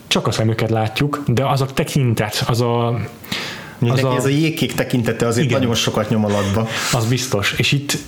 csak 0.06 0.26
a 0.26 0.30
szemüket 0.30 0.70
látjuk, 0.70 1.22
de 1.26 1.46
az 1.46 1.60
a 1.60 1.66
tekintet, 1.66 2.44
az 2.48 2.60
a 2.60 2.98
az 3.80 4.04
a... 4.04 4.14
ez 4.14 4.24
a 4.24 4.28
jégkék 4.28 4.74
tekintete 4.74 5.26
azért 5.26 5.46
igen, 5.46 5.58
nagyon 5.58 5.74
sokat 5.74 6.10
nyom 6.10 6.24
alatba. 6.24 6.68
Az 6.92 7.06
biztos. 7.06 7.54
És 7.56 7.72
itt 7.72 7.98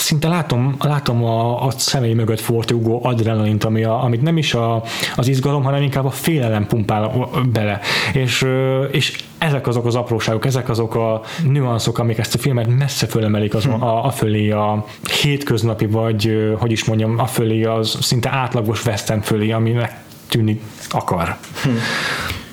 szinte 0.00 0.28
látom, 0.28 0.76
látom 0.80 1.24
a, 1.24 1.66
a 1.66 1.70
személy 1.70 2.12
mögött 2.12 2.40
fortugó 2.40 3.00
adrenalint, 3.04 3.64
ami 3.64 3.84
a, 3.84 4.02
amit 4.02 4.22
nem 4.22 4.36
is 4.36 4.54
a, 4.54 4.82
az 5.16 5.28
izgalom, 5.28 5.62
hanem 5.62 5.82
inkább 5.82 6.04
a 6.04 6.10
félelem 6.10 6.66
pumpál 6.66 7.28
bele. 7.52 7.80
És, 8.12 8.46
és 8.90 9.16
ezek 9.38 9.66
azok 9.66 9.86
az 9.86 9.94
apróságok, 9.94 10.46
ezek 10.46 10.68
azok 10.68 10.94
a 10.94 11.22
nüanszok, 11.44 11.98
amik 11.98 12.18
ezt 12.18 12.34
a 12.34 12.38
filmet 12.38 12.78
messze 12.78 13.06
fölemelik 13.06 13.54
az, 13.54 13.64
hm. 13.64 13.82
a, 13.82 14.04
a 14.04 14.10
fölé 14.10 14.50
a 14.50 14.84
hétköznapi, 15.20 15.86
vagy 15.86 16.54
hogy 16.58 16.72
is 16.72 16.84
mondjam, 16.84 17.18
a 17.18 17.26
fölé 17.26 17.64
az 17.64 17.98
szinte 18.00 18.30
átlagos 18.30 18.86
western 18.86 19.20
fölé, 19.20 19.50
aminek 19.50 20.00
tűnik 20.28 20.62
akar. 20.90 21.36
Hm 21.62 21.70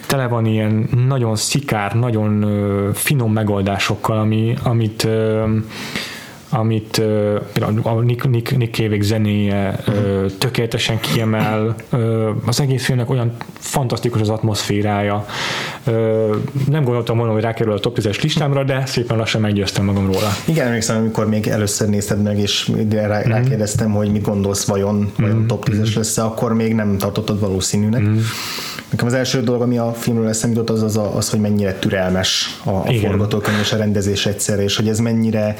tele 0.07 0.27
van 0.27 0.45
ilyen 0.45 0.89
nagyon 1.07 1.35
szikár, 1.35 1.93
nagyon 1.93 2.45
finom 2.93 3.33
megoldásokkal, 3.33 4.17
ami, 4.17 4.53
amit 4.63 5.07
amit 6.49 7.01
például 7.53 7.79
a 7.83 8.01
Nick, 8.01 8.29
Nick, 8.29 8.57
Nick 8.57 8.75
Cave 8.75 9.01
zenéje 9.01 9.79
uh-huh. 9.87 10.31
tökéletesen 10.37 10.99
kiemel, 10.99 11.75
az 12.45 12.61
egész 12.61 12.85
filmnek 12.85 13.09
olyan 13.09 13.31
fantasztikus 13.53 14.21
az 14.21 14.29
atmoszférája. 14.29 15.25
Nem 16.69 16.83
gondoltam 16.83 17.17
volna, 17.17 17.33
hogy 17.33 17.41
rákerül 17.41 17.73
a 17.73 17.79
top 17.79 17.97
10-es 17.99 18.21
listámra, 18.21 18.63
de 18.63 18.85
szépen 18.85 19.17
lassan 19.17 19.41
meggyőztem 19.41 19.85
magam 19.85 20.05
róla. 20.05 20.29
Igen, 20.45 20.67
emlékszem, 20.67 20.97
amikor 20.97 21.29
még 21.29 21.47
először 21.47 21.89
nézted 21.89 22.21
meg, 22.21 22.39
és 22.39 22.71
rá, 22.89 23.07
uh-huh. 23.07 23.31
rákérdeztem, 23.31 23.91
hogy 23.91 24.11
mit 24.11 24.21
gondolsz, 24.21 24.65
vajon, 24.65 25.11
vajon 25.17 25.35
uh-huh. 25.35 25.47
top 25.47 25.69
10-es 25.69 25.95
lesz 25.95 26.17
akkor 26.17 26.53
még 26.53 26.73
nem 26.73 26.97
tartottad 26.97 27.39
valószínűnek. 27.39 28.01
Uh-huh. 28.01 28.19
Nekem 28.89 29.07
az 29.07 29.13
első 29.13 29.41
dolog, 29.41 29.61
ami 29.61 29.77
a 29.77 29.93
filmről 29.93 30.27
eszembe 30.27 30.59
jutott, 30.59 30.75
az, 30.75 30.83
az, 30.83 30.99
az, 31.15 31.29
hogy 31.29 31.39
mennyire 31.39 31.73
türelmes 31.73 32.59
a, 32.63 32.69
a 32.69 32.93
forgatókönyv 33.01 33.59
és 33.59 33.73
a 33.73 33.77
rendezés 33.77 34.25
egyszerre, 34.25 34.63
és 34.63 34.75
hogy 34.75 34.87
ez 34.87 34.99
mennyire 34.99 35.55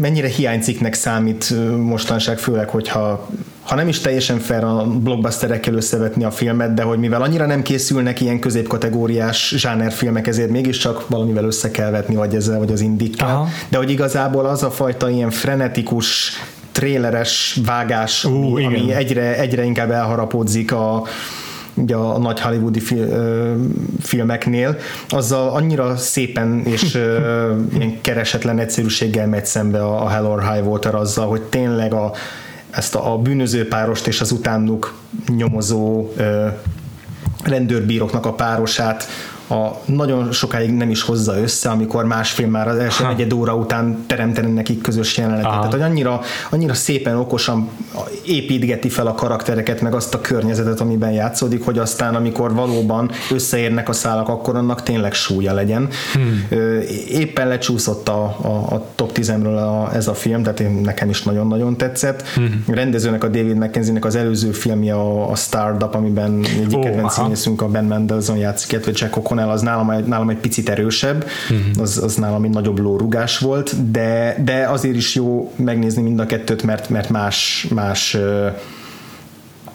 mennyire 0.00 0.28
hiányciknek 0.28 0.94
számít 0.94 1.54
mostanság, 1.76 2.38
főleg, 2.38 2.68
hogyha 2.68 3.28
ha 3.62 3.74
nem 3.74 3.88
is 3.88 4.00
teljesen 4.00 4.38
fair 4.38 4.64
a 4.64 4.86
blockbusterekkel 4.86 5.74
összevetni 5.74 6.24
a 6.24 6.30
filmet, 6.30 6.74
de 6.74 6.82
hogy 6.82 6.98
mivel 6.98 7.22
annyira 7.22 7.46
nem 7.46 7.62
készülnek 7.62 8.20
ilyen 8.20 8.38
középkategóriás 8.38 9.54
zsánerfilmek, 9.56 10.26
ezért 10.26 10.50
mégiscsak 10.50 11.08
valamivel 11.08 11.44
össze 11.44 11.70
kell 11.70 11.90
vetni, 11.90 12.14
vagy 12.14 12.34
ezzel, 12.34 12.58
vagy 12.58 12.72
az 12.72 12.80
indikkel. 12.80 13.48
De 13.68 13.76
hogy 13.76 13.90
igazából 13.90 14.46
az 14.46 14.62
a 14.62 14.70
fajta 14.70 15.10
ilyen 15.10 15.30
frenetikus 15.30 16.32
tréleres 16.72 17.60
vágás, 17.66 18.24
uh, 18.24 18.32
ami, 18.32 18.64
ami 18.64 18.92
egyre, 18.92 19.38
egyre 19.38 19.64
inkább 19.64 19.90
elharapódzik 19.90 20.72
a, 20.72 21.02
ugye 21.74 21.94
a 21.94 22.18
nagy 22.18 22.40
hollywoodi 22.40 22.82
filmeknél, 24.00 24.76
azzal 25.08 25.48
annyira 25.48 25.96
szépen 25.96 26.62
és 26.64 26.94
ilyen 27.76 28.00
keresetlen 28.00 28.58
egyszerűséggel 28.58 29.26
megy 29.26 29.46
szembe 29.46 29.84
a 29.84 30.08
Hell 30.08 30.24
or 30.24 30.52
High 30.52 30.66
Water 30.66 30.94
azzal, 30.94 31.28
hogy 31.28 31.42
tényleg 31.42 31.92
a, 31.92 32.12
ezt 32.70 32.94
a, 32.94 33.12
a 33.12 33.18
bűnöző 33.18 33.68
párost 33.68 34.06
és 34.06 34.20
az 34.20 34.32
utánuk 34.32 34.94
nyomozó 35.36 36.12
rendőrbíroknak 37.44 38.26
a 38.26 38.32
párosát 38.32 39.06
a 39.52 39.80
nagyon 39.84 40.32
sokáig 40.32 40.72
nem 40.72 40.90
is 40.90 41.02
hozza 41.02 41.40
össze, 41.40 41.68
amikor 41.68 42.04
másfél 42.04 42.46
már 42.46 42.68
az 42.68 42.76
első 42.76 43.04
negyed 43.04 43.32
óra 43.32 43.54
után 43.54 44.04
teremteni 44.06 44.52
nekik 44.52 44.80
közös 44.80 45.16
jelenetet. 45.16 45.46
Aha. 45.46 45.56
Tehát, 45.56 45.72
hogy 45.72 45.82
annyira, 45.82 46.20
annyira 46.50 46.74
szépen, 46.74 47.16
okosan 47.16 47.68
építgeti 48.26 48.88
fel 48.88 49.06
a 49.06 49.14
karaktereket, 49.14 49.80
meg 49.80 49.94
azt 49.94 50.14
a 50.14 50.20
környezetet, 50.20 50.80
amiben 50.80 51.12
játszódik, 51.12 51.64
hogy 51.64 51.78
aztán, 51.78 52.14
amikor 52.14 52.54
valóban 52.54 53.10
összeérnek 53.30 53.88
a 53.88 53.92
szálak, 53.92 54.28
akkor 54.28 54.56
annak 54.56 54.82
tényleg 54.82 55.12
súlya 55.12 55.52
legyen. 55.52 55.88
Hmm. 56.12 56.46
Éppen 57.08 57.48
lecsúszott 57.48 58.08
a, 58.08 58.22
a, 58.42 58.74
a 58.74 58.86
top 58.94 59.10
10-ről 59.14 59.56
a, 59.56 59.94
ez 59.94 60.08
a 60.08 60.14
film, 60.14 60.42
tehát 60.42 60.60
én, 60.60 60.70
nekem 60.70 61.08
is 61.08 61.22
nagyon-nagyon 61.22 61.76
tetszett. 61.76 62.28
Hmm. 62.28 62.64
A 62.68 62.74
rendezőnek, 62.74 63.24
a 63.24 63.28
David 63.28 63.56
McKenzie-nek 63.56 64.04
az 64.04 64.14
előző 64.14 64.50
filmje 64.50 64.94
a, 64.94 65.30
a 65.30 65.34
Startup, 65.34 65.94
amiben 65.94 66.44
egy 66.44 66.74
oh, 66.74 66.82
kedvenc 66.82 67.12
színészünk, 67.12 67.62
a 67.62 67.68
Ben 67.68 67.84
Mendelsohn 67.84 68.38
játszik, 68.38 68.72
illetve 68.72 68.92
Jack 68.94 69.16
O'Connell, 69.42 69.52
az 69.52 69.60
nálam, 69.60 70.04
nálam 70.06 70.28
egy 70.28 70.36
picit 70.36 70.68
erősebb, 70.68 71.24
uh-huh. 71.50 71.82
az, 71.82 71.98
az 72.02 72.14
nálam 72.14 72.44
egy 72.44 72.50
nagyobb 72.50 72.78
lórugás 72.78 73.38
volt, 73.38 73.90
de, 73.90 74.36
de 74.44 74.68
azért 74.68 74.96
is 74.96 75.14
jó 75.14 75.52
megnézni 75.56 76.02
mind 76.02 76.20
a 76.20 76.26
kettőt, 76.26 76.62
mert, 76.62 76.88
mert 76.88 77.08
más, 77.08 77.66
más 77.74 78.16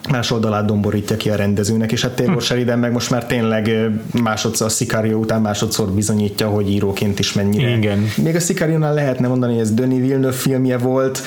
más 0.10 0.32
oldalát 0.32 0.66
domborítja 0.66 1.18
ki 1.18 1.30
a 1.30 1.36
rendezőnek, 1.36 1.92
és 1.92 2.02
hát 2.02 2.12
Taylor 2.12 2.36
hm. 2.36 2.42
Sheridan 2.42 2.80
meg 2.80 2.92
most 2.92 3.10
már 3.10 3.26
tényleg 3.26 3.72
másodszor 4.22 4.68
a 4.68 4.70
Sicario 4.70 5.18
után 5.18 5.42
másodszor 5.42 5.90
bizonyítja, 5.90 6.48
hogy 6.48 6.72
íróként 6.72 7.20
is 7.20 7.34
mennyire. 7.34 7.78
Igen. 7.78 8.08
Még 8.24 8.36
a 8.36 8.40
Sicario-nál 8.40 8.94
lehetne 8.94 9.28
mondani, 9.28 9.52
hogy 9.52 9.62
ez 9.62 9.74
Denis 9.74 10.00
Villeneuve 10.00 10.32
filmje 10.32 10.78
volt, 10.78 11.22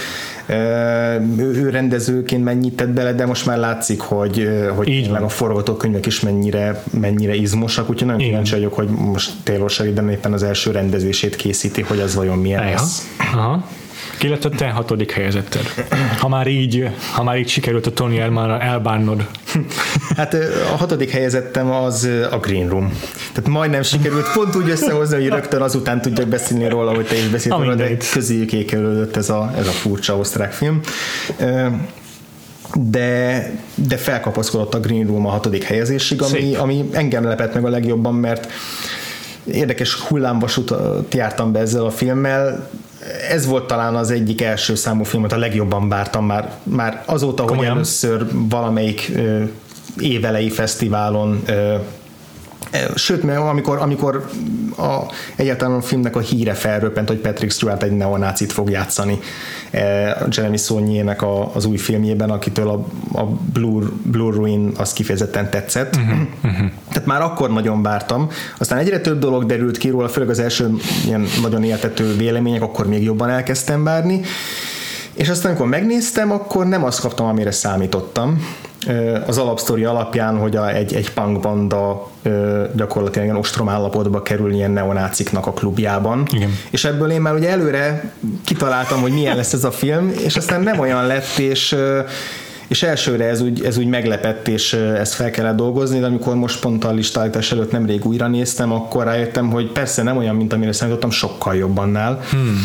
ő 1.37 1.69
rendezőként 1.71 2.45
mennyit 2.45 2.77
tett 2.77 2.89
bele, 2.89 3.13
de 3.13 3.27
most 3.27 3.47
már 3.47 3.59
látszik, 3.59 4.01
hogy, 4.01 4.49
hogy 4.77 4.89
Így 4.89 5.03
tényleg 5.03 5.23
a 5.23 5.29
forgatókönyvek 5.29 6.07
is 6.07 6.21
mennyire, 6.21 6.83
mennyire 6.91 7.35
izmosak, 7.35 7.91
úgyhogy 7.91 8.07
nagyon 8.07 8.27
kíváncsi 8.27 8.55
vagyok, 8.55 8.75
hogy 8.75 8.89
most 8.89 9.33
Taylor 9.43 9.71
Sheridan 9.71 10.11
éppen 10.11 10.33
az 10.33 10.43
első 10.43 10.71
rendezését 10.71 11.37
készíti, 11.37 11.83
hogy 11.83 12.01
az 12.01 12.15
vajon 12.15 12.39
milyen 12.39 12.63
Eja. 12.63 12.71
lesz. 12.71 13.09
Aha. 13.19 13.65
A 14.23 14.49
te 14.57 14.69
hatodik 14.69 15.13
helyezetted? 15.13 15.63
Ha 16.19 16.29
már 16.29 16.47
így, 16.47 16.89
ha 17.13 17.23
már 17.23 17.39
így 17.39 17.49
sikerült 17.49 17.87
a 17.87 17.91
Tony 17.91 18.17
Elmára 18.17 18.61
elbánnod. 18.61 19.27
Hát 20.17 20.35
a 20.73 20.77
hatodik 20.77 21.11
helyezettem 21.11 21.71
az 21.71 22.09
a 22.31 22.39
Green 22.39 22.69
Room. 22.69 22.99
Tehát 23.33 23.51
majdnem 23.51 23.83
sikerült 23.83 24.33
pont 24.33 24.57
úgy 24.57 24.71
összehozni, 24.71 25.17
hogy 25.17 25.29
rögtön 25.29 25.63
azután 25.63 26.01
tudjak 26.01 26.29
beszélni 26.29 26.69
róla, 26.69 26.95
hogy 26.95 27.07
te 27.07 27.17
is 27.17 27.29
beszéltél 27.29 27.63
róla, 27.63 27.75
de 27.75 27.97
közéjük 28.13 28.53
ékelődött 28.53 29.17
ez 29.17 29.31
a, 29.31 29.53
ez 29.59 29.67
a 29.67 29.71
furcsa 29.71 30.17
osztrák 30.17 30.53
film 30.53 30.81
de, 32.75 33.51
de 33.75 33.97
felkapaszkodott 33.97 34.75
a 34.75 34.81
Green 34.81 35.07
Room 35.07 35.27
a 35.27 35.31
hatodik 35.31 35.63
helyezésig, 35.63 36.23
ami, 36.23 36.55
ami 36.55 36.89
engem 36.93 37.25
lepett 37.25 37.55
meg 37.55 37.65
a 37.65 37.69
legjobban, 37.69 38.15
mert 38.15 38.49
érdekes 39.53 39.95
hullámvasútat 39.95 41.15
jártam 41.15 41.53
be 41.53 41.59
ezzel 41.59 41.85
a 41.85 41.91
filmmel, 41.91 42.69
ez 43.31 43.47
volt 43.47 43.67
talán 43.67 43.97
az 43.97 44.11
egyik 44.11 44.43
első 44.43 44.75
számú 44.75 45.03
filmet, 45.03 45.33
a 45.33 45.39
legjobban 45.39 45.89
vártam 45.89 46.27
már, 46.27 46.55
már 46.63 47.03
azóta, 47.07 47.45
Komolyan. 47.45 47.69
hogy 47.69 47.77
először 47.77 48.27
valamelyik 48.33 49.11
ö, 49.15 49.43
évelei 49.99 50.51
fesztiválon 50.51 51.43
ö, 51.47 51.75
Sőt, 52.95 53.23
mert 53.23 53.39
amikor, 53.39 53.79
amikor 53.79 54.31
a, 54.77 54.99
egyáltalán 55.37 55.77
a 55.77 55.81
filmnek 55.81 56.17
a 56.17 56.21
híre 56.21 56.55
felröppent, 56.55 57.09
hogy 57.09 57.19
Patrick 57.19 57.53
Stewart 57.53 57.83
egy 57.83 57.93
neonácit 57.93 58.53
fog 58.53 58.71
játszani 58.71 59.19
Jeremy 60.31 60.57
Saulnier-nek 60.57 61.23
a, 61.23 61.55
az 61.55 61.65
új 61.65 61.77
filmjében, 61.77 62.31
akitől 62.31 62.69
a, 62.69 62.87
a 63.21 63.25
Blue, 63.53 63.85
Blue 64.03 64.35
Ruin 64.35 64.73
az 64.77 64.93
kifejezetten 64.93 65.51
tetszett. 65.51 65.97
Uh-huh, 65.97 66.19
uh-huh. 66.45 66.71
Tehát 66.89 67.07
már 67.07 67.23
akkor 67.23 67.53
nagyon 67.53 67.83
vártam. 67.83 68.29
Aztán 68.59 68.79
egyre 68.79 69.01
több 69.01 69.19
dolog 69.19 69.47
derült 69.47 69.79
ki 69.79 69.89
róla, 69.89 70.09
főleg 70.09 70.31
az 70.31 70.39
első 70.39 70.75
ilyen 71.05 71.27
nagyon 71.43 71.65
éltető 71.65 72.17
vélemények, 72.17 72.63
akkor 72.63 72.87
még 72.87 73.03
jobban 73.03 73.29
elkezdtem 73.29 73.85
várni. 73.85 74.21
És 75.13 75.29
aztán, 75.29 75.51
amikor 75.51 75.69
megnéztem, 75.69 76.33
akkor 76.33 76.67
nem 76.67 76.85
azt 76.85 77.01
kaptam, 77.01 77.27
amire 77.27 77.51
számítottam 77.51 78.47
az 79.27 79.39
alapsztori 79.39 79.85
alapján, 79.85 80.39
hogy 80.39 80.57
a, 80.57 80.75
egy, 80.75 80.95
egy 80.95 81.13
punk 81.13 81.41
banda 81.41 82.11
gyakorlatilag 82.75 83.27
ilyen 83.27 83.37
ostrom 83.37 83.69
állapotba 83.69 84.23
kerül 84.23 84.53
ilyen 84.53 84.71
neonáciknak 84.71 85.47
a 85.47 85.53
klubjában. 85.53 86.27
Igen. 86.31 86.51
És 86.71 86.85
ebből 86.85 87.11
én 87.11 87.21
már 87.21 87.35
ugye 87.35 87.51
előre 87.51 88.13
kitaláltam, 88.45 89.01
hogy 89.01 89.13
milyen 89.13 89.37
lesz 89.37 89.53
ez 89.53 89.65
a 89.65 89.71
film, 89.71 90.13
és 90.25 90.37
aztán 90.37 90.61
nem 90.61 90.79
olyan 90.79 91.07
lett, 91.07 91.39
és 91.39 91.77
és 92.69 92.83
elsőre 92.83 93.25
ez 93.25 93.41
úgy, 93.41 93.65
ez 93.65 93.79
úgy 93.79 93.87
meglepett, 93.87 94.49
és 94.49 94.73
ezt 94.73 95.15
fel 95.15 95.31
kellett 95.31 95.57
dolgozni, 95.57 95.99
de 95.99 96.07
amikor 96.07 96.35
most 96.35 96.61
pont 96.61 96.85
a 96.85 96.93
listállítás 96.93 97.53
előtt 97.53 97.73
nemrég 97.73 98.07
újra 98.07 98.27
néztem, 98.27 98.73
akkor 98.73 99.05
rájöttem, 99.05 99.51
hogy 99.51 99.73
persze 99.73 100.03
nem 100.03 100.17
olyan, 100.17 100.37
mint 100.37 100.53
amire 100.53 100.73
számítottam, 100.73 101.11
sokkal 101.11 101.55
jobbannál. 101.55 102.21
Hmm 102.31 102.59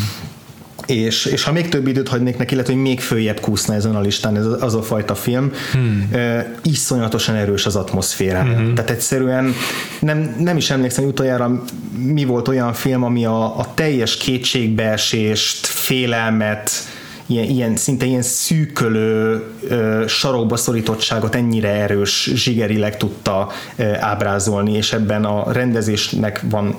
és, 0.85 1.25
és 1.25 1.43
ha 1.43 1.51
még 1.51 1.69
több 1.69 1.87
időt 1.87 2.07
hagynék 2.07 2.37
neki, 2.37 2.55
lehet, 2.55 2.69
hogy 2.69 2.81
még 2.81 2.99
följebb 2.99 3.39
kúszna 3.39 3.73
ezen 3.73 3.95
a 3.95 4.01
listán 4.01 4.37
ez 4.37 4.45
az 4.59 4.75
a 4.75 4.81
fajta 4.81 5.15
film, 5.15 5.51
hmm. 5.71 6.09
iszonyatosan 6.63 7.35
erős 7.35 7.65
az 7.65 7.75
atmoszféra. 7.75 8.41
Hmm. 8.41 8.73
Tehát 8.75 8.89
egyszerűen 8.89 9.53
nem, 9.99 10.35
nem 10.39 10.57
is 10.57 10.69
emlékszem, 10.69 11.03
hogy 11.03 11.13
utoljára 11.13 11.63
mi 11.97 12.25
volt 12.25 12.47
olyan 12.47 12.73
film, 12.73 13.03
ami 13.03 13.25
a, 13.25 13.59
a 13.59 13.71
teljes 13.73 14.17
kétségbeesést, 14.17 15.65
félelmet, 15.65 16.71
ilyen, 17.25 17.45
ilyen 17.45 17.75
szinte 17.75 18.05
ilyen 18.05 18.21
szűkölő 18.21 19.43
ö, 19.69 20.03
sarokba 20.07 20.55
szorítottságot 20.55 21.35
ennyire 21.35 21.69
erős 21.69 22.31
zsigerileg 22.35 22.97
tudta 22.97 23.49
ö, 23.75 23.93
ábrázolni, 23.99 24.73
és 24.73 24.93
ebben 24.93 25.25
a 25.25 25.51
rendezésnek 25.51 26.41
van 26.49 26.75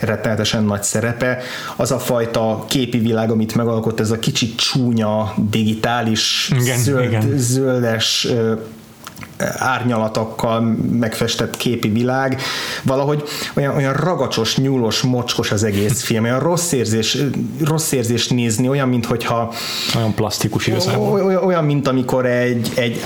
rettenetesen 0.00 0.64
nagy 0.64 0.82
szerepe. 0.82 1.38
Az 1.76 1.90
a 1.90 1.98
fajta 1.98 2.64
képi 2.68 2.98
világ, 2.98 3.30
amit 3.30 3.54
megalkott, 3.54 4.00
ez 4.00 4.10
a 4.10 4.18
kicsit 4.18 4.56
csúnya, 4.56 5.34
digitális, 5.50 6.50
igen, 6.60 6.78
zöld, 6.78 7.04
igen. 7.04 7.32
zöldes 7.36 8.28
árnyalatokkal 9.56 10.76
megfestett 10.90 11.56
képi 11.56 11.88
világ, 11.88 12.40
valahogy 12.82 13.22
olyan, 13.54 13.76
olyan 13.76 13.92
ragacsos, 13.92 14.56
nyúlos, 14.56 15.00
mocskos 15.00 15.50
az 15.50 15.64
egész 15.64 16.02
film, 16.02 16.24
olyan 16.24 16.40
rossz 16.40 16.72
érzés, 16.72 17.18
rossz 17.64 17.92
érzés 17.92 18.28
nézni, 18.28 18.68
olyan, 18.68 18.88
mint 18.88 19.06
hogyha 19.06 19.52
olyan 19.96 20.14
plastikus 20.14 20.66
igazából. 20.66 21.22
Olyan, 21.22 21.44
olyan 21.44 21.64
mint 21.64 21.88
amikor 21.88 22.26
egy, 22.26 22.72
egy, 22.74 23.00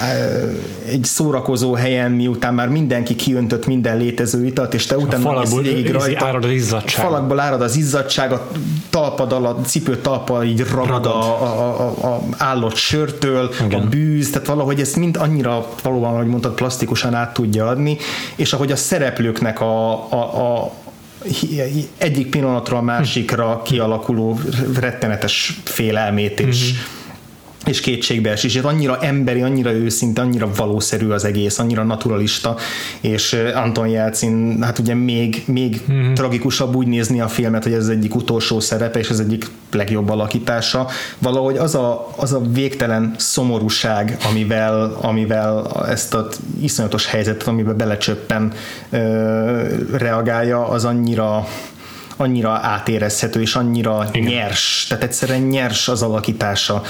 egy 0.87 1.05
szórakozó 1.05 1.75
helyen, 1.75 2.11
miután 2.11 2.55
már 2.55 2.69
mindenki 2.69 3.15
kiöntött 3.15 3.67
minden 3.67 3.97
létező 3.97 4.45
italt, 4.45 4.75
és 4.75 4.87
te 4.87 4.97
utána 4.97 5.39
mész 5.39 5.55
végig 5.55 5.91
rajta. 5.91 6.27
Árad 6.27 6.45
az 6.45 6.51
izzadság. 6.51 7.05
Falakból 7.05 7.41
árad 7.41 7.63
az 7.63 7.77
izzadság, 7.77 8.33
a 8.33 8.49
talpad 8.91 9.33
alatt, 9.33 9.59
a 9.59 9.63
cipő 9.63 9.97
talpa 9.97 10.45
így 10.45 10.61
ragad, 10.71 10.89
ragad. 10.89 11.07
A, 11.07 11.43
a, 11.43 11.81
a, 11.81 12.07
a 12.07 12.23
állott 12.37 12.75
sörtől, 12.75 13.51
Igen. 13.65 13.81
a 13.81 13.89
bűz, 13.89 14.31
tehát 14.31 14.47
valahogy 14.47 14.81
ezt 14.81 14.97
mind 14.97 15.17
annyira 15.17 15.67
valóban 15.83 16.15
ahogy 16.23 16.35
mondtad, 16.35 16.55
plastikusan 16.55 17.15
át 17.15 17.33
tudja 17.33 17.67
adni, 17.67 17.97
és 18.37 18.53
ahogy 18.53 18.73
a 18.73 18.77
szereplőknek 18.77 19.61
a, 19.61 19.93
a, 20.13 20.63
a 20.63 20.73
egyik 21.99 22.31
pillanatra 22.31 22.77
a 22.77 22.83
másikra 22.83 23.63
kialakuló 23.65 24.41
rettenetes 24.81 25.61
félelmét 25.65 26.41
és 26.41 26.73
mm-hmm 26.73 27.01
és 27.67 27.81
kétségbeesés, 27.81 28.55
és 28.55 28.61
annyira 28.61 28.99
emberi, 29.01 29.41
annyira 29.41 29.73
őszinte, 29.73 30.21
annyira 30.21 30.51
valószerű 30.57 31.09
az 31.09 31.25
egész, 31.25 31.59
annyira 31.59 31.83
naturalista, 31.83 32.57
és 33.01 33.37
Anton 33.55 33.89
Jelcin, 33.89 34.63
hát 34.63 34.79
ugye 34.79 34.95
még, 34.95 35.43
még 35.47 35.81
mm-hmm. 35.93 36.15
tragikusabb 36.15 36.77
úgy 36.77 36.87
nézni 36.87 37.21
a 37.21 37.29
filmet, 37.29 37.63
hogy 37.63 37.73
ez 37.73 37.83
az 37.83 37.89
egyik 37.89 38.15
utolsó 38.15 38.61
szerepe, 38.61 38.99
és 38.99 39.11
az 39.11 39.21
egyik 39.21 39.47
legjobb 39.73 40.11
alakítása. 40.11 40.89
Valahogy 41.19 41.57
az 41.57 41.75
a, 41.75 42.13
az 42.17 42.33
a 42.33 42.41
végtelen 42.41 43.15
szomorúság, 43.19 44.17
amivel, 44.31 44.97
amivel 45.01 45.71
ezt 45.89 46.15
az 46.15 46.41
iszonyatos 46.61 47.07
helyzetet, 47.07 47.49
amiben 47.49 47.77
belecsöppen 47.77 48.53
ö, 48.91 48.99
reagálja, 49.93 50.69
az 50.69 50.85
annyira 50.85 51.47
annyira 52.17 52.51
átérezhető, 52.51 53.41
és 53.41 53.55
annyira 53.55 54.09
Igen. 54.13 54.33
nyers, 54.33 54.87
tehát 54.89 55.05
egyszerűen 55.05 55.41
nyers 55.41 55.89
az 55.89 56.03
alakítása 56.03 56.83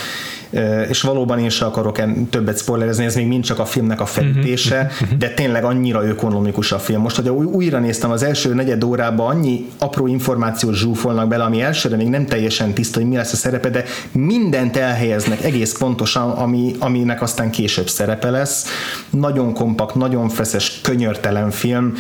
és 0.89 1.03
valóban 1.03 1.39
én 1.39 1.49
sem 1.49 1.69
akarok 1.69 2.01
többet 2.31 2.59
spoilerezni, 2.59 3.05
ez 3.05 3.15
még 3.15 3.27
mind 3.27 3.45
csak 3.45 3.59
a 3.59 3.65
filmnek 3.65 4.01
a 4.01 4.07
felütése, 4.07 4.91
uh-huh. 4.91 5.19
de 5.19 5.29
tényleg 5.29 5.65
annyira 5.65 6.05
ökonomikus 6.05 6.73
a 6.73 6.79
film. 6.79 7.01
Most, 7.01 7.17
hogy 7.17 7.29
újra 7.29 7.79
néztem 7.79 8.11
az 8.11 8.23
első 8.23 8.55
negyed 8.55 8.85
órában, 8.85 9.37
annyi 9.37 9.67
apró 9.79 10.07
információt 10.07 10.75
zsúfolnak 10.75 11.29
bele, 11.29 11.45
ami 11.45 11.61
elsőre 11.61 11.97
még 11.97 12.09
nem 12.09 12.27
teljesen 12.27 12.73
tiszta, 12.73 12.99
hogy 12.99 13.09
mi 13.09 13.17
lesz 13.17 13.33
a 13.33 13.37
szerepe, 13.37 13.71
de 13.71 13.85
mindent 14.13 14.77
elhelyeznek 14.77 15.45
egész 15.45 15.79
pontosan, 15.79 16.31
ami, 16.31 16.75
aminek 16.79 17.23
aztán 17.23 17.51
később 17.51 17.89
szerepe 17.89 18.31
lesz. 18.31 18.67
Nagyon 19.11 19.55
kompakt, 19.55 19.95
nagyon 19.95 20.29
feszes, 20.29 20.81
könyörtelen 20.83 21.51
film, 21.51 21.95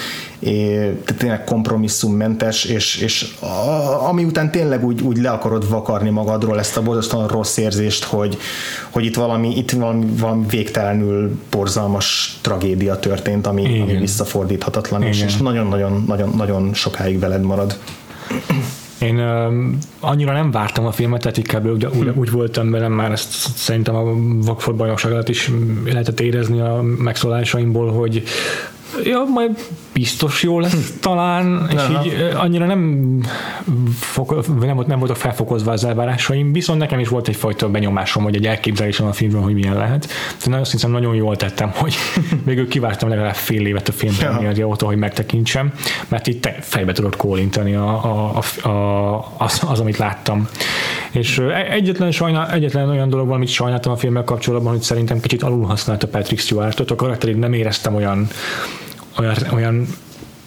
tehát 1.04 1.14
tényleg 1.18 1.44
kompromisszummentes, 1.44 2.64
és, 2.64 2.96
és 2.96 3.34
ami 4.08 4.24
után 4.24 4.50
tényleg 4.50 4.84
úgy, 4.84 5.02
úgy 5.02 5.16
le 5.16 5.30
akarod 5.30 5.68
vakarni 5.68 6.10
magadról 6.10 6.58
ezt 6.58 6.76
a 6.76 6.82
borzasztóan 6.82 7.28
rossz 7.28 7.56
érzést, 7.56 8.04
hogy, 8.04 8.38
hogy 8.90 9.04
itt 9.04 9.16
valami, 9.16 9.56
itt 9.56 9.70
valami, 9.70 10.06
valami 10.18 10.44
végtelenül 10.48 11.38
borzalmas 11.50 12.38
tragédia 12.40 12.98
történt, 12.98 13.46
ami, 13.46 13.80
ami 13.80 13.96
visszafordíthatatlan, 13.96 15.02
és, 15.02 15.22
és 15.22 15.36
nagyon-nagyon 15.36 16.04
nagyon, 16.06 16.32
nagyon 16.36 16.74
sokáig 16.74 17.18
veled 17.18 17.42
marad. 17.42 17.78
Én 18.98 19.18
uh, 19.18 19.52
annyira 20.00 20.32
nem 20.32 20.50
vártam 20.50 20.86
a 20.86 20.92
filmet, 20.92 21.20
tehát 21.20 21.36
inkább 21.36 21.70
úgy, 21.70 21.86
úgy, 21.86 22.08
úgy 22.14 22.30
voltam 22.30 22.70
velem, 22.70 22.92
már 22.92 23.12
ezt 23.12 23.30
szerintem 23.56 23.94
a 23.94 24.02
Vakford 24.44 24.76
bajnokság 24.76 25.12
alatt 25.12 25.28
is 25.28 25.50
lehetett 25.84 26.20
érezni 26.20 26.60
a 26.60 26.82
megszólásaimból, 26.98 27.92
hogy 27.92 28.22
ja, 29.04 29.24
majd 29.28 29.58
biztos 29.92 30.42
jó 30.42 30.60
lesz 30.60 30.94
talán, 31.00 31.66
és 31.70 31.80
Aha. 31.80 32.04
így 32.04 32.30
annyira 32.34 32.66
nem, 32.66 33.20
fok, 33.98 34.58
nem, 34.60 34.74
volt, 34.74 34.86
nem 34.86 34.98
voltak 34.98 35.16
felfokozva 35.16 35.72
az 35.72 35.84
elvárásaim, 35.84 36.52
viszont 36.52 36.78
nekem 36.78 36.98
is 36.98 37.08
volt 37.08 37.28
egyfajta 37.28 37.68
benyomásom, 37.68 38.22
hogy 38.22 38.34
egy 38.34 38.46
elképzelésem 38.46 39.06
a 39.06 39.12
filmről, 39.12 39.42
hogy 39.42 39.54
milyen 39.54 39.76
lehet. 39.76 40.06
De 40.44 40.50
nagyon 40.50 40.64
hiszem, 40.70 40.90
nagyon 40.90 41.14
jól 41.14 41.36
tettem, 41.36 41.70
hogy 41.74 41.94
végül 42.44 42.68
kivártam 42.68 43.08
legalább 43.08 43.34
fél 43.34 43.66
évet 43.66 43.88
a 43.88 43.92
film 43.92 44.14
óta, 44.64 44.86
hogy 44.86 44.96
megtekintsem, 44.96 45.72
mert 46.08 46.26
itt 46.26 46.48
fejbe 46.60 46.92
tudod 46.92 47.16
kólintani 47.16 47.74
a, 47.74 48.04
a, 48.04 48.42
a, 48.62 48.68
a, 48.68 49.34
az, 49.38 49.62
az, 49.66 49.80
amit 49.80 49.96
láttam. 49.96 50.48
És 51.12 51.38
egyetlen, 51.70 52.10
sajnál, 52.10 52.50
egyetlen 52.50 52.88
olyan 52.88 53.08
dolog 53.08 53.26
van, 53.26 53.36
amit 53.36 53.48
sajnáltam 53.48 53.92
a 53.92 53.96
filmmel 53.96 54.24
kapcsolatban, 54.24 54.72
hogy 54.72 54.82
szerintem 54.82 55.20
kicsit 55.20 55.42
alul 55.42 55.66
használta 55.66 56.08
Patrick 56.08 56.42
Stewart-ot, 56.42 56.90
a 56.90 56.94
karakterét 56.94 57.38
nem 57.38 57.52
éreztem 57.52 57.94
olyan, 57.94 58.28
olyan, 59.18 59.36
olyan 59.52 59.86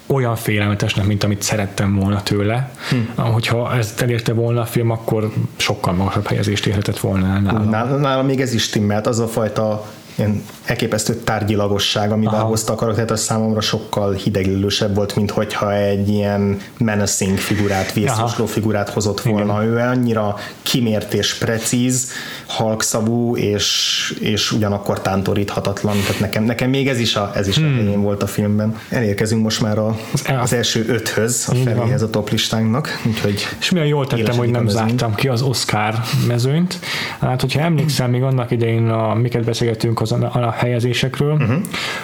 olyan 0.08 0.36
félelmetesnek, 0.36 1.06
mint 1.06 1.24
amit 1.24 1.42
szerettem 1.42 1.96
volna 1.96 2.24
tőle. 2.24 2.72
Hm. 2.90 3.22
Hogyha 3.22 3.76
ezt 3.76 4.02
elérte 4.02 4.34
volna 4.34 4.62
a 4.62 4.66
film, 4.66 4.90
akkor 4.90 5.32
sokkal 5.56 5.94
magasabb 5.94 6.28
helyezést 6.28 6.66
érhetett 6.66 7.00
volna 7.00 7.40
nálam. 7.40 7.70
Nálam, 7.70 8.00
nálam 8.00 8.26
még 8.26 8.42
ez 8.42 8.54
is 8.54 8.70
timmelt, 8.70 9.08
az 9.08 9.20
a 9.20 9.28
fajta 9.28 9.86
ilyen 10.16 10.44
elképesztő 10.66 11.16
tárgyilagosság, 11.16 12.12
amivel 12.12 12.34
Aha. 12.34 12.48
hozta 12.48 12.74
a 12.74 12.76
karaktert, 12.76 13.12
az 13.12 13.22
számomra 13.22 13.62
sokkal 13.62 14.14
hidegillősebb 14.14 14.96
volt, 14.96 15.16
mint 15.16 15.32
hogyha 15.32 15.74
egy 15.74 16.10
ilyen 16.10 16.60
menacing 16.78 17.38
figurát, 17.38 17.94
vészjósló 17.94 18.46
figurát 18.46 18.90
hozott 18.90 19.22
volna. 19.22 19.64
Igen. 19.64 19.74
Ő 19.74 19.78
annyira 19.78 20.36
kimért 20.62 21.14
és 21.14 21.34
precíz, 21.34 22.12
halkszavú, 22.48 23.38
és, 23.38 24.18
és 24.20 24.52
ugyanakkor 24.52 25.02
tántoríthatatlan. 25.02 25.96
Tehát 26.02 26.20
nekem, 26.20 26.44
nekem 26.44 26.70
még 26.70 26.88
ez 26.88 27.00
is 27.00 27.16
a, 27.16 27.32
ez 27.36 27.48
is 27.48 27.56
hmm. 27.56 27.92
a 27.96 27.98
volt 27.98 28.24
a 28.24 28.28
filmben. 28.28 28.80
Elérkezünk 28.90 29.44
most 29.44 29.62
már 29.62 29.78
a, 29.78 29.98
az 30.42 30.54
első 30.54 30.86
öthöz, 30.88 31.48
a 31.52 31.56
feléhez 31.56 32.02
a 32.02 32.10
top 32.10 32.30
listánknak. 32.30 33.02
Úgyhogy 33.06 33.48
és 33.60 33.72
milyen 33.72 33.88
jól 33.88 34.08
tettem, 34.08 34.36
hogy 34.38 34.50
nem 34.50 34.68
zártam 34.68 35.16
ki 35.16 35.28
az 35.28 35.42
Oscar 35.42 35.96
mezőnyt. 36.28 36.80
Hát, 37.20 37.42
hogyha 37.42 37.60
emlékszem, 37.60 38.10
még 38.10 38.24
annak 38.24 38.52
idején, 38.52 38.90
a, 38.90 39.14
miket 39.14 39.44
beszélgetünk 39.44 40.02
az 40.02 40.12
a, 40.12 40.30
a 40.34 40.52
helyezésekről, 40.52 41.34
uh-huh. 41.34 41.56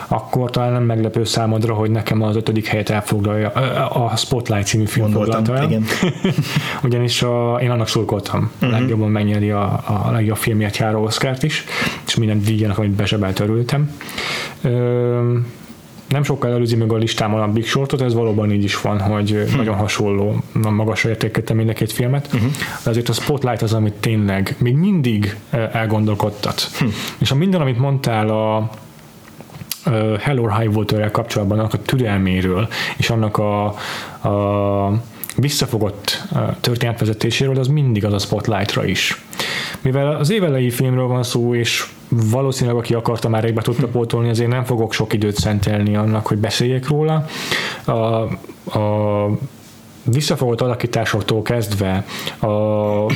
akkor 0.08 0.50
talán 0.50 0.72
nem 0.72 0.84
meglepő 0.84 1.24
számodra, 1.24 1.74
hogy 1.74 1.92
nekem 1.92 2.22
az 2.22 2.36
ötödik 2.36 2.66
helyet 2.66 2.90
elfoglalja 2.90 3.50
a 3.90 4.16
Spotlight 4.16 4.68
című 4.68 4.86
film 4.86 5.12
foglalta 5.12 5.58
el. 5.58 5.64
Igen. 5.64 5.86
Ugyanis 6.84 7.22
a, 7.22 7.60
én 7.62 7.70
annak 7.70 7.88
szurkoltam. 7.88 8.52
Uh-huh. 8.56 8.80
Legjobban 8.80 9.10
megnyeri 9.10 9.52
a, 9.52 9.64
a 9.86 10.12
legjobb 10.12 10.31
filmért 10.36 10.78
járó 10.78 11.04
Oscárt 11.04 11.44
is, 11.44 11.64
és 12.08 12.16
minden 12.16 12.42
díjának, 12.42 12.78
amit 12.78 12.92
besebelt 12.92 13.40
örültem. 13.40 13.96
Ö, 14.62 15.38
nem 16.08 16.24
sokkal 16.24 16.52
előzi 16.52 16.76
meg 16.76 16.92
a 16.92 16.98
listámon 16.98 17.42
a 17.42 17.48
Big 17.48 17.66
Shortot, 17.66 18.02
ez 18.02 18.14
valóban 18.14 18.52
így 18.52 18.64
is 18.64 18.82
van, 18.82 19.00
hogy 19.00 19.30
hm. 19.30 19.58
nagyon 19.58 19.76
hasonló, 19.76 20.36
magasra 20.54 21.10
értékeltem 21.10 21.58
mind 21.58 21.70
a 21.70 21.74
két 21.74 21.92
filmet, 21.92 22.30
uh-huh. 22.34 22.52
de 22.84 22.90
azért 22.90 23.10
a 23.10 23.14
Spotlight 23.14 23.62
az, 23.62 23.74
amit 23.74 23.94
tényleg 23.94 24.56
még 24.58 24.76
mindig 24.76 25.36
elgondolkodtat. 25.72 26.70
Hm. 26.80 26.86
És 27.18 27.32
a 27.32 27.36
minden, 27.36 27.62
amit 27.62 27.78
mondtál 27.78 28.30
a 28.30 28.70
Hell 30.20 30.38
or 30.38 30.58
High 30.58 30.76
Water-rel 30.76 31.12
kapcsolatban, 31.12 31.60
annak 31.60 31.74
a 31.74 31.82
türelméről, 31.82 32.68
és 32.98 33.10
annak 33.10 33.38
a, 33.38 33.66
a 34.30 35.02
visszafogott 35.36 36.28
történetvezetéséről, 36.62 37.58
az 37.58 37.68
mindig 37.68 38.06
az 38.06 38.14
a 38.14 38.20
Spotlightra 38.20 38.86
is. 38.86 39.24
Mivel 39.82 40.16
az 40.16 40.30
évelei 40.30 40.70
filmről 40.70 41.08
van 41.08 41.24
szó, 41.24 41.56
és 41.56 41.86
valószínűleg 42.10 42.80
aki 42.80 42.94
akarta 42.94 43.30
már 43.30 43.44
régbe 43.44 43.62
tudta 43.62 43.88
pótolni, 43.88 44.30
azért 44.30 44.50
nem 44.50 44.64
fogok 44.64 44.94
sok 44.94 45.14
időt 45.14 45.36
szentelni 45.36 45.96
annak, 45.96 46.28
hogy 46.28 46.38
beszéljek 46.38 46.88
róla. 46.88 47.26
A, 47.86 47.92
a 48.80 49.30
visszafogott 50.04 50.62
alakításoktól 50.62 51.42
kezdve 51.42 52.06
a 52.42 53.14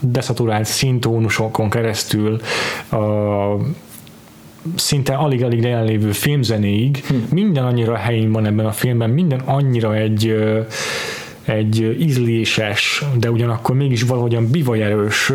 deszaturált 0.00 0.64
szintónusokon 0.64 1.70
keresztül 1.70 2.40
a 2.90 2.96
szinte 4.74 5.14
alig-alig 5.14 5.62
jelenlévő 5.62 6.12
filmzenéig, 6.12 7.04
hm. 7.08 7.14
minden 7.30 7.64
annyira 7.64 7.96
helyén 7.96 8.32
van 8.32 8.46
ebben 8.46 8.66
a 8.66 8.72
filmben, 8.72 9.10
minden 9.10 9.40
annyira 9.44 9.94
egy 9.94 10.34
egy 11.46 11.96
ízléses, 12.00 13.04
de 13.18 13.30
ugyanakkor 13.30 13.76
mégis 13.76 14.02
valahogyan 14.02 14.50
bivajerős 14.50 15.32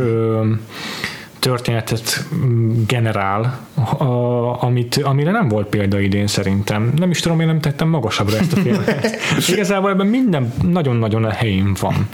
történetet 1.41 2.25
mm, 2.35 2.83
generál, 2.87 3.59
a, 3.97 4.63
amit, 4.63 4.95
amire 5.03 5.31
nem 5.31 5.47
volt 5.47 5.67
példa 5.67 5.99
idén 5.99 6.27
szerintem. 6.27 6.93
Nem 6.95 7.09
is 7.09 7.19
tudom, 7.19 7.39
én 7.39 7.47
nem 7.47 7.59
tettem 7.59 7.87
magasabbra 7.87 8.37
ezt 8.37 8.53
a 8.53 8.55
filmet. 8.55 9.17
Igazából 9.53 9.89
ebben 9.89 10.07
minden 10.07 10.53
nagyon-nagyon 10.61 11.23
a 11.23 11.29
helyén 11.29 11.75
van. 11.79 12.07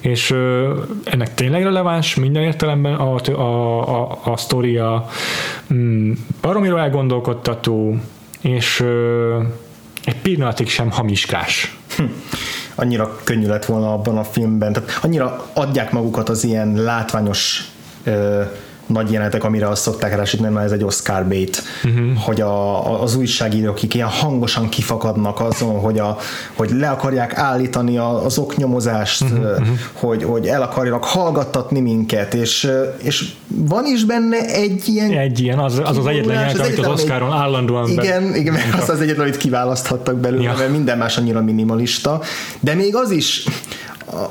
És 0.00 0.30
ö, 0.30 0.72
ennek 1.04 1.34
tényleg 1.34 1.62
releváns 1.62 2.14
minden 2.14 2.42
értelemben 2.42 2.94
a, 2.94 3.16
a, 3.30 4.00
a, 4.00 4.18
a 4.24 4.36
sztoria 4.36 5.08
mm, 5.74 6.12
baromira 6.40 6.78
elgondolkodtató, 6.78 7.96
és 8.40 8.80
ö, 8.80 9.38
egy 10.04 10.16
pillanatig 10.16 10.68
sem 10.68 10.90
hamiskás. 10.90 11.76
Hm 11.96 12.04
annyira 12.74 13.16
könnyű 13.24 13.46
lett 13.46 13.64
volna 13.64 13.92
abban 13.92 14.18
a 14.18 14.24
filmben, 14.24 14.72
tehát 14.72 14.98
annyira 15.02 15.46
adják 15.52 15.92
magukat 15.92 16.28
az 16.28 16.44
ilyen 16.44 16.74
látványos 16.74 17.70
ö, 18.04 18.42
nagy 18.86 19.10
jelenetek, 19.10 19.44
amire 19.44 19.68
azt 19.68 19.82
szokták 19.82 20.16
rásítani, 20.16 20.48
mert 20.52 20.66
ez 20.66 20.72
egy 20.72 20.84
Oscar 20.84 21.28
bait, 21.28 21.62
uh-huh. 21.84 22.16
hogy 22.16 22.40
a, 22.40 23.02
az 23.02 23.16
újságírók, 23.16 23.76
akik 23.76 23.94
ilyen 23.94 24.08
hangosan 24.08 24.68
kifakadnak 24.68 25.40
azon, 25.40 25.80
hogy, 25.80 25.98
a, 25.98 26.16
hogy 26.54 26.70
le 26.70 26.88
akarják 26.90 27.36
állítani 27.36 27.96
az 27.98 28.38
oknyomozást, 28.38 29.22
uh-huh. 29.22 29.66
hogy, 29.92 30.24
hogy 30.24 30.46
el 30.46 30.62
akarjanak 30.62 31.04
hallgattatni 31.04 31.80
minket, 31.80 32.34
és, 32.34 32.70
és 33.02 33.32
van 33.46 33.86
is 33.86 34.04
benne 34.04 34.38
egy 34.38 34.82
ilyen 34.88 35.10
egy 35.10 35.40
ilyen, 35.40 35.58
az 35.58 35.80
az, 35.84 35.98
az 35.98 36.06
egyetlen 36.06 36.34
jelenet, 36.34 36.58
amit 36.58 36.78
az 36.78 36.86
Oscaron 36.86 37.32
állandóan 37.32 37.88
Igen, 37.88 38.30
be... 38.30 38.36
igen 38.38 38.52
mert 38.52 38.82
az 38.82 38.88
az 38.88 39.00
egyetlen, 39.00 39.26
amit 39.26 39.36
kiválaszthattak 39.36 40.16
belőle, 40.16 40.42
ja. 40.42 40.54
mert 40.58 40.70
minden 40.70 40.98
más 40.98 41.18
annyira 41.18 41.42
minimalista, 41.42 42.20
de 42.60 42.74
még 42.74 42.96
az 42.96 43.10
is 43.10 43.44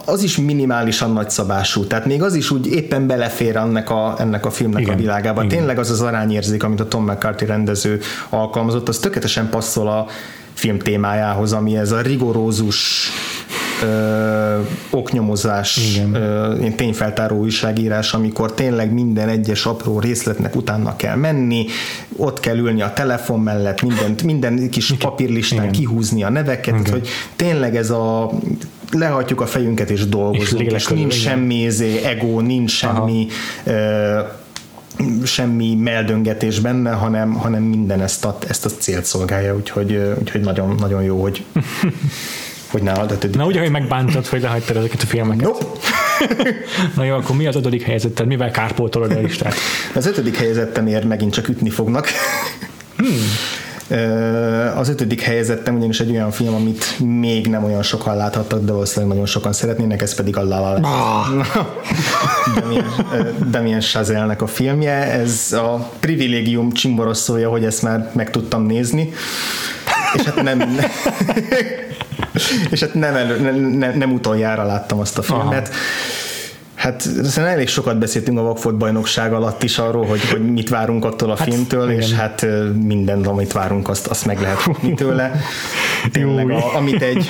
az 0.06 0.24
is 0.24 0.38
minimálisan 0.38 1.14
nagyszabású, 1.14 1.86
tehát 1.86 2.06
még 2.06 2.24
az 2.24 2.34
is 2.34 2.52
úgy 2.52 2.68
éppen 2.68 3.08
belefér 3.08 3.56
ennek 3.56 3.90
a, 3.90 4.16
ennek 4.20 4.46
a 4.46 4.52
filmnek 4.52 4.82
igen, 4.82 4.94
a 4.94 4.98
világába. 4.98 5.44
Igen. 5.44 5.58
Tényleg 5.58 5.80
az 5.80 5.90
az 5.90 6.02
arányérzék, 6.02 6.64
amit 6.64 6.80
a 6.80 6.88
Tom 6.88 7.04
McCarthy 7.06 7.46
rendező 7.46 8.00
alkalmazott, 8.30 8.88
az 8.88 8.98
tökéletesen 8.98 9.50
passzol 9.50 9.88
a 9.88 10.06
film 10.54 10.80
témájához, 10.80 11.54
ami 11.54 11.78
ez 11.78 11.92
a 11.92 12.02
rigorózus 12.02 13.10
ö, 13.84 14.60
oknyomozás, 14.90 16.00
ö, 16.14 16.56
tényfeltáró 16.76 17.38
újságírás, 17.38 18.14
amikor 18.14 18.54
tényleg 18.54 18.94
minden 18.94 19.30
egyes 19.30 19.66
apró 19.66 20.00
részletnek 20.00 20.56
utána 20.56 20.96
kell 20.96 21.16
menni, 21.16 21.66
ott 22.16 22.40
kell 22.40 22.58
ülni 22.58 22.82
a 22.82 22.94
telefon 22.94 23.40
mellett, 23.40 23.82
mindent, 23.82 24.24
minden 24.24 24.70
kis 24.70 24.94
papírlistán 25.00 25.60
Igen. 25.60 25.72
kihúzni 25.72 26.24
a 26.24 26.30
neveket, 26.30 26.80
Igen. 26.80 26.92
hogy 26.92 27.08
tényleg 27.36 27.76
ez 27.76 27.90
a 27.90 28.32
lehajtjuk 28.92 29.42
a 29.42 29.46
fejünket 29.46 29.90
és 29.90 30.06
dolgozunk, 30.06 30.62
és, 30.62 30.74
és 30.74 30.88
nincs 30.88 31.14
semmi 31.14 31.66
ezé, 31.66 32.04
ego, 32.04 32.40
nincs 32.40 32.72
semmi 32.72 33.28
semmi 35.24 35.76
meldöngetés 35.76 36.60
benne, 36.60 36.92
hanem, 36.92 37.34
hanem 37.34 37.64
minden 37.64 38.02
ezt 38.02 38.26
a, 38.26 38.38
ezt 38.48 38.66
a 38.66 38.70
célt 38.70 39.06
szolgálja, 39.06 39.56
úgyhogy, 39.56 40.14
úgyhogy 40.20 40.42
nagyon, 40.42 40.76
nagyon 40.80 41.04
jó, 41.04 41.22
hogy 41.22 41.44
hogy 42.72 42.82
nálad 42.82 43.12
ötödik. 43.12 43.36
Na 43.36 43.46
ugye, 43.46 43.60
hogy 43.60 43.72
megbántad, 43.72 44.28
hogy 44.28 44.42
lehagytad 44.42 44.76
ezeket 44.76 45.02
a 45.02 45.06
filmeket. 45.06 45.44
Nope. 45.44 45.66
Na 46.96 47.04
jó, 47.04 47.16
akkor 47.16 47.36
mi 47.36 47.48
az 47.48 47.56
ötödik 47.56 47.82
helyezetted? 47.82 48.28
Mivel 48.28 48.52
kárpótolod 48.52 49.12
a 49.12 49.20
listát? 49.20 49.54
Az 49.96 50.06
ötödik 50.06 50.38
helyezettemért 50.38 51.04
megint 51.04 51.34
csak 51.34 51.48
ütni 51.48 51.70
fognak. 51.70 52.08
Hmm. 52.98 53.08
Az 54.76 54.90
ötödik 54.90 55.22
helyezettem 55.22 55.76
ugyanis 55.76 56.00
egy 56.00 56.10
olyan 56.10 56.32
film, 56.32 56.54
amit 56.54 57.00
még 57.00 57.48
nem 57.48 57.64
olyan 57.64 57.84
sokan 57.84 58.16
láthattak, 58.16 58.64
de 58.64 58.72
valószínűleg 58.72 59.10
nagyon 59.10 59.26
sokan 59.26 59.54
szeretnének, 59.54 60.02
ez 60.02 60.16
pedig 60.16 60.38
a 60.38 60.44
La 60.44 60.60
La 60.60 60.80
Damien 63.50 63.80
Chazelnek 63.80 64.42
a 64.42 64.48
filmje. 64.48 64.94
Ez 64.94 65.52
a 65.52 65.90
privilégium 66.00 66.72
csimboroszója, 66.72 67.50
hogy 67.50 67.66
ezt 67.66 67.82
már 67.82 68.10
meg 68.14 68.30
tudtam 68.30 68.66
nézni. 68.66 69.14
És 70.14 70.22
hát 70.22 70.44
nem... 70.44 70.60
és 72.72 72.80
hát 72.80 72.94
nem, 72.94 73.16
elő, 73.16 73.40
nem, 73.40 73.56
nem, 73.56 73.98
nem 73.98 74.12
utoljára 74.12 74.66
láttam 74.66 75.00
azt 75.00 75.18
a 75.18 75.22
filmet. 75.22 75.68
Aha 75.68 75.78
Hát 76.82 77.02
szerintem 77.02 77.46
elég 77.46 77.68
sokat 77.68 77.98
beszéltünk 77.98 78.40
a 78.40 78.42
Vagfolt 78.42 78.78
bajnokság 78.78 79.34
alatt 79.34 79.64
is 79.64 79.78
arról, 79.78 80.06
hogy, 80.06 80.30
hogy 80.30 80.52
mit 80.52 80.70
várunk 80.70 81.06
attól 81.06 81.32
a 81.32 81.38
hát, 81.38 81.48
filmtől, 81.48 81.90
igen. 81.90 82.02
és 82.02 82.14
hát 82.14 82.46
minden, 82.74 83.26
amit 83.26 83.52
várunk, 83.52 83.90
azt, 83.90 84.08
azt 84.08 84.26
meg 84.26 84.40
lehet 84.40 84.70
tőle. 84.96 85.32
Tényleg, 86.12 86.50
a, 86.50 86.76
amit, 86.76 87.02
egy, 87.02 87.28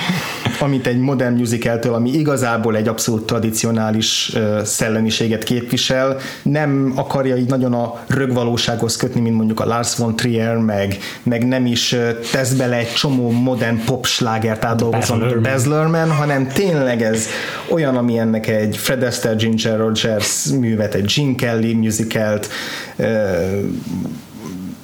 amit 0.62 0.86
egy 0.86 0.98
modern 0.98 1.34
musicaltől, 1.34 1.94
ami 1.94 2.10
igazából 2.10 2.76
egy 2.76 2.88
abszolút 2.88 3.26
tradicionális 3.26 4.36
szellemiséget 4.64 5.42
képvisel, 5.42 6.16
nem 6.42 6.92
akarja 6.96 7.36
így 7.36 7.48
nagyon 7.48 7.72
a 7.72 8.04
rögvalósághoz 8.06 8.96
kötni, 8.96 9.20
mint 9.20 9.36
mondjuk 9.36 9.60
a 9.60 9.66
Lars 9.66 9.96
von 9.96 10.16
Trier, 10.16 10.56
meg, 10.56 10.98
meg 11.22 11.48
nem 11.48 11.66
is 11.66 11.96
tesz 12.32 12.52
bele 12.52 12.76
egy 12.76 12.92
csomó 12.92 13.30
modern 13.30 13.84
pop 13.84 14.06
slágert 14.06 14.64
átdolgozom, 14.64 15.18
mint 15.18 15.40
Baz 15.40 15.66
Luhrmann, 15.66 16.08
hanem 16.08 16.48
tényleg 16.48 17.02
ez 17.02 17.26
olyan, 17.68 17.96
ami 17.96 18.18
ennek 18.18 18.46
egy 18.46 18.76
Fred 18.76 19.02
Astaire 19.02 19.36
Ginger 19.36 19.78
Rogers 19.78 20.46
művet, 20.58 20.94
egy 20.94 21.12
Gene 21.16 21.34
Kelly 21.34 21.72
musicalt, 21.72 22.48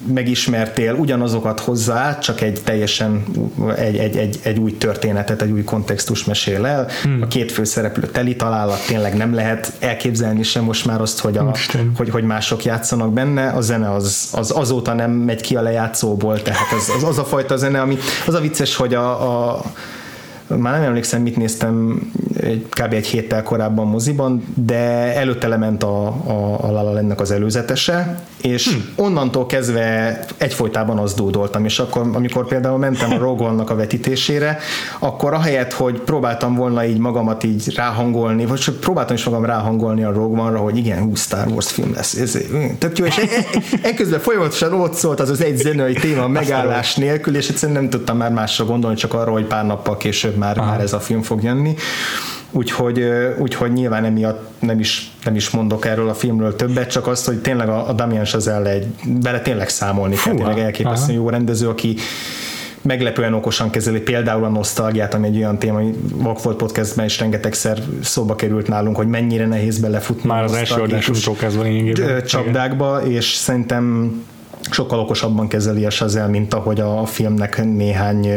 megismertél, 0.07 0.95
ugyanazokat 0.95 1.61
hozzá, 1.61 2.19
csak 2.19 2.41
egy 2.41 2.61
teljesen 2.65 3.25
egy, 3.77 3.97
egy, 3.97 4.17
egy, 4.17 4.41
egy 4.43 4.59
új 4.59 4.77
történetet, 4.77 5.43
egy 5.43 5.51
új 5.51 5.65
kontextus 5.65 6.25
mesél 6.25 6.67
el. 6.67 6.89
Hmm. 7.03 7.23
A 7.23 7.27
két 7.27 7.53
főszereplő 7.53 8.07
teli 8.07 8.37
találat, 8.37 8.87
tényleg 8.87 9.17
nem 9.17 9.35
lehet 9.35 9.73
elképzelni 9.79 10.43
sem 10.43 10.65
most 10.65 10.87
már 10.87 11.01
azt, 11.01 11.21
hogy, 11.21 11.37
a, 11.37 11.55
hogy, 11.97 12.11
hogy 12.11 12.25
mások 12.25 12.65
játszanak 12.65 13.13
benne. 13.13 13.49
A 13.49 13.61
zene 13.61 13.93
az, 13.93 14.29
az 14.33 14.51
azóta 14.51 14.93
nem 14.93 15.11
megy 15.11 15.41
ki 15.41 15.57
a 15.57 15.63
lejátszóból, 15.63 16.43
tehát 16.43 16.73
az, 16.77 16.93
az, 16.97 17.03
az 17.03 17.19
a 17.19 17.25
fajta 17.25 17.57
zene, 17.57 17.81
ami 17.81 17.97
az 18.27 18.35
a 18.35 18.41
vicces, 18.41 18.77
hogy 18.77 18.95
a, 18.95 19.55
a 19.55 19.63
már 20.57 20.73
nem 20.73 20.83
emlékszem, 20.83 21.23
mit 21.23 21.37
néztem 21.37 22.01
egy, 22.41 22.67
kb. 22.71 22.93
egy 22.93 23.07
héttel 23.07 23.43
korábban 23.43 23.87
moziban, 23.87 24.45
de 24.55 24.77
előtte 25.15 25.49
lement 25.49 25.83
a, 25.83 26.07
a, 26.07 26.59
a 26.61 26.71
La 26.71 26.83
La 26.83 26.93
Landnek 26.93 27.21
az 27.21 27.31
előzetese, 27.31 28.23
és 28.43 28.69
hmm. 28.69 28.93
onnantól 28.97 29.47
kezdve 29.47 30.19
egyfolytában 30.37 30.99
az 30.99 31.15
dúdoltam, 31.15 31.65
és 31.65 31.79
akkor, 31.79 32.11
amikor 32.13 32.47
például 32.47 32.79
mentem 32.79 33.13
a 33.13 33.19
rogue 33.19 33.47
a 33.67 33.75
vetítésére, 33.75 34.59
akkor 34.99 35.33
ahelyett, 35.33 35.73
hogy 35.73 36.01
próbáltam 36.01 36.55
volna 36.55 36.85
így 36.85 36.99
magamat 36.99 37.45
így 37.45 37.75
ráhangolni, 37.75 38.47
vagy 38.47 38.59
csak 38.59 38.81
próbáltam 38.81 39.17
is 39.17 39.25
magam 39.25 39.45
ráhangolni 39.45 40.03
a 40.05 40.13
Rogue 40.13 40.41
One-ra, 40.41 40.59
hogy 40.59 40.77
igen, 40.77 41.03
hú, 41.03 41.15
Star 41.15 41.47
Wars 41.47 41.71
film 41.71 41.93
lesz. 41.95 42.15
Ez, 42.15 42.39
tehát 42.79 42.99
jó, 42.99 43.05
és 43.05 43.21
ekközben 43.83 44.21
folyamatosan 44.21 44.73
ott 44.73 44.93
szólt 44.93 45.21
az 45.21 45.31
az 45.31 45.43
egy 45.43 45.57
zenei 45.57 45.95
téma 45.95 46.29
megállás 46.29 46.95
nélkül, 46.95 47.37
és 47.37 47.49
egyszerűen 47.49 47.81
nem 47.81 47.91
tudtam 47.91 48.17
már 48.17 48.33
másra 48.33 48.65
gondolni, 48.65 48.97
csak 48.97 49.15
arra, 49.15 49.33
hogy 49.33 49.45
pár 49.45 49.67
nappal 49.67 49.97
később 49.97 50.37
már, 50.37 50.59
már 50.59 50.81
ez 50.81 50.93
a 50.93 51.01
film 51.01 51.23
fog 51.23 51.43
jönni. 51.43 51.75
Úgyhogy, 52.51 53.05
úgyhogy 53.39 53.73
nyilván 53.73 54.05
emiatt 54.05 54.51
nem 54.61 54.79
is, 54.79 55.11
nem 55.25 55.35
is 55.35 55.51
mondok 55.51 55.87
erről 55.87 56.09
a 56.09 56.15
filmről 56.15 56.57
többet, 56.57 56.91
csak 56.91 57.07
azt, 57.07 57.27
hogy 57.27 57.39
tényleg 57.39 57.69
a, 57.69 57.89
a 57.89 57.93
Damien 57.93 58.25
Chazelle 58.25 58.71
egy, 58.71 58.87
vele 59.23 59.41
tényleg 59.41 59.69
számolni 59.69 60.15
kell, 60.25 60.35
tényleg 60.35 60.59
elképesztően 60.59 61.19
jó 61.19 61.29
rendező, 61.29 61.69
aki 61.69 61.97
meglepően 62.83 63.35
okosan 63.35 63.71
kezeli 63.71 64.01
például 64.01 64.45
a 64.45 64.49
nosztalgiát, 64.49 65.15
ami 65.15 65.27
egy 65.27 65.37
olyan 65.37 65.59
téma, 65.59 65.79
ami 65.79 65.95
Vagfolt 66.15 66.57
Podcastben 66.57 67.05
is 67.05 67.19
rengetegszer 67.19 67.83
szóba 68.03 68.35
került 68.35 68.69
nálunk, 68.69 68.97
hogy 68.97 69.09
mennyire 69.09 69.47
nehéz 69.47 69.79
belefutni 69.79 70.29
Már 70.29 70.45
az 70.45 70.53
első 70.53 70.83
kezdve 71.39 72.23
csapdákba, 72.23 73.03
és 73.07 73.35
szerintem 73.35 74.13
sokkal 74.71 74.99
okosabban 74.99 75.49
kezeli 75.49 75.85
a 75.85 75.91
Sazel, 75.91 76.29
mint 76.29 76.55
ahogy 76.55 76.81
a 76.81 77.07
filmnek 77.07 77.65
néhány 77.65 78.29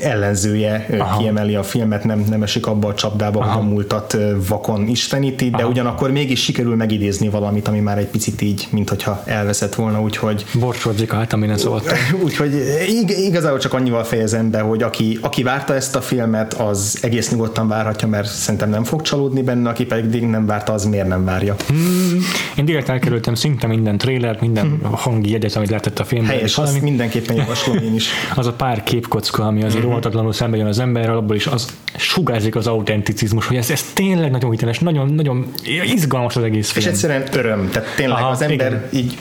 ellenzője 0.00 0.86
Aha. 0.98 1.18
kiemeli 1.18 1.54
a 1.54 1.62
filmet, 1.62 2.04
nem, 2.04 2.24
nem 2.28 2.42
esik 2.42 2.66
abba 2.66 2.88
a 2.88 2.94
csapdába, 2.94 3.40
Aha. 3.40 3.52
hogy 3.52 3.62
a 3.62 3.68
múltat 3.68 4.16
vakon 4.48 4.86
isteníti, 4.86 5.50
de 5.50 5.56
Aha. 5.56 5.68
ugyanakkor 5.68 6.10
mégis 6.10 6.42
sikerül 6.42 6.76
megidézni 6.76 7.28
valamit, 7.28 7.68
ami 7.68 7.80
már 7.80 7.98
egy 7.98 8.06
picit 8.06 8.42
így, 8.42 8.68
mint 8.70 8.88
hogyha 8.88 9.22
elveszett 9.24 9.74
volna, 9.74 10.00
úgyhogy... 10.00 10.44
Borsodzik 10.60 11.12
át, 11.12 11.32
ami 11.32 11.46
nem 11.46 11.56
szólt. 11.56 11.92
Úgyhogy 12.22 12.62
igazából 13.08 13.58
csak 13.58 13.72
annyival 13.72 14.04
fejezem 14.04 14.50
be, 14.50 14.60
hogy 14.60 14.82
aki, 14.82 15.18
aki 15.20 15.42
várta 15.42 15.74
ezt 15.74 15.96
a 15.96 16.00
filmet, 16.00 16.54
az 16.54 16.98
egész 17.02 17.30
nyugodtan 17.30 17.68
várhatja, 17.68 18.08
mert 18.08 18.28
szerintem 18.28 18.70
nem 18.70 18.84
fog 18.84 19.02
csalódni 19.02 19.42
benne, 19.42 19.68
aki 19.68 19.84
pedig 19.84 20.26
nem 20.26 20.46
várta, 20.46 20.72
az 20.72 20.84
miért 20.84 21.08
nem 21.08 21.24
várja. 21.24 21.54
Hmm. 21.68 22.18
Én 22.56 22.64
direkt 22.64 22.88
elkerültem 22.88 23.34
szinte 23.34 23.66
minden 23.66 23.98
trailer, 23.98 24.36
minden 24.40 24.66
hmm. 24.66 24.92
hangi 25.04 25.30
jegyet, 25.54 25.56
amit 25.56 25.68
lehetett 25.68 25.98
a 25.98 26.04
filmben. 26.04 26.34
Helyes, 26.34 26.54
valami, 26.54 26.80
mindenképpen 26.80 27.36
javaslom 27.36 27.76
én 27.76 27.94
is. 27.94 28.08
Az 28.34 28.46
a 28.46 28.52
pár 28.52 28.82
képkocka, 28.82 29.46
ami 29.46 29.62
azért 29.62 29.86
mm-hmm. 29.86 30.30
szembe 30.30 30.56
jön 30.56 30.66
az 30.66 30.78
emberrel, 30.78 31.16
abból 31.16 31.36
is 31.36 31.46
az 31.46 31.76
sugárzik 31.96 32.56
az 32.56 32.66
autenticizmus, 32.66 33.46
hogy 33.46 33.56
ez, 33.56 33.70
ez 33.70 33.82
tényleg 33.92 34.30
nagyon 34.30 34.50
hiteles, 34.50 34.78
nagyon, 34.78 35.14
nagyon 35.14 35.52
izgalmas 35.84 36.36
az 36.36 36.42
egész 36.42 36.70
film. 36.70 36.86
És 36.86 36.90
egyszerűen 36.90 37.24
öröm, 37.32 37.70
tehát 37.70 37.94
tényleg 37.96 38.18
Aha, 38.18 38.28
az 38.28 38.42
ember 38.42 38.66
igen. 38.66 38.88
így 38.92 39.18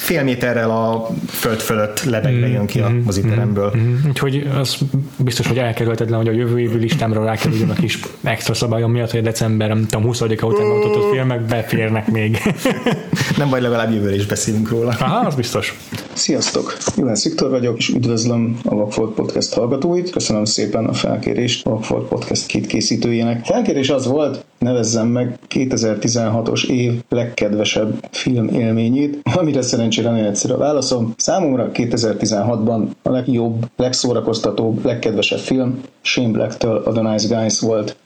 fél 0.00 0.22
méterrel 0.22 0.70
a 0.70 1.08
föld 1.26 1.60
fölött 1.60 2.04
lebegve 2.04 2.48
jön 2.48 2.66
ki 2.66 2.80
a 2.80 2.88
mm-hmm. 2.88 3.02
moziteremből. 3.04 3.72
Mm-hmm. 3.76 4.08
Úgyhogy 4.08 4.48
az 4.60 4.76
biztos, 5.16 5.46
hogy 5.46 5.58
elkerülhetetlen, 5.58 6.18
hogy 6.18 6.28
a 6.28 6.32
jövő 6.32 6.60
évi 6.60 6.78
listámra 6.78 7.24
rákerüljön 7.24 7.70
a 7.70 7.74
kis 7.74 7.98
extra 8.22 8.54
szabályom 8.54 8.92
miatt, 8.92 9.10
hogy 9.10 9.22
december, 9.22 9.68
nem 9.68 9.86
tudom, 9.86 10.04
20 10.04 10.20
után 10.20 10.66
mutatott 10.66 11.10
filmek 11.12 11.40
beférnek 11.40 12.06
még. 12.06 12.38
nem 13.38 13.50
baj, 13.50 13.60
legalább 13.60 13.92
jövőre 13.92 14.14
is 14.14 14.26
beszélünk 14.26 14.70
róla. 14.70 14.94
Aha, 14.98 15.26
az 15.26 15.34
biztos. 15.34 15.78
Sziasztok! 16.12 16.76
Juhász 16.96 17.24
Viktor 17.24 17.50
vagyok, 17.50 17.78
és 17.78 17.88
üdvözlöm 17.88 18.58
a 18.64 18.74
Vagfolt 18.74 19.14
Podcast 19.14 19.54
hallgatóit. 19.54 20.10
Köszönöm 20.10 20.44
szépen 20.44 20.84
a 20.84 20.92
felkérést 20.92 21.66
a 21.66 21.70
Vagfolt 21.70 22.08
Podcast 22.08 22.46
két 22.46 22.66
készítőjének. 22.66 23.44
Felkérés 23.44 23.90
az 23.90 24.06
volt, 24.06 24.44
nevezzem 24.60 25.08
meg 25.08 25.38
2016-os 25.48 26.66
év 26.68 27.02
legkedvesebb 27.08 28.08
film 28.10 28.48
élményét, 28.48 29.18
amire 29.36 29.62
szerencsére 29.62 30.10
nagyon 30.10 30.26
egyszerű 30.26 30.52
a 30.52 30.58
válaszom. 30.58 31.14
Számomra 31.16 31.70
2016-ban 31.72 32.86
a 33.02 33.10
legjobb, 33.10 33.66
legszórakoztatóbb, 33.76 34.84
legkedvesebb 34.84 35.38
film 35.38 35.80
Shane 36.00 36.28
Black-től 36.28 36.76
a 36.76 36.92
The 36.92 37.12
Nice 37.12 37.36
Guys 37.36 37.60
volt. 37.60 37.96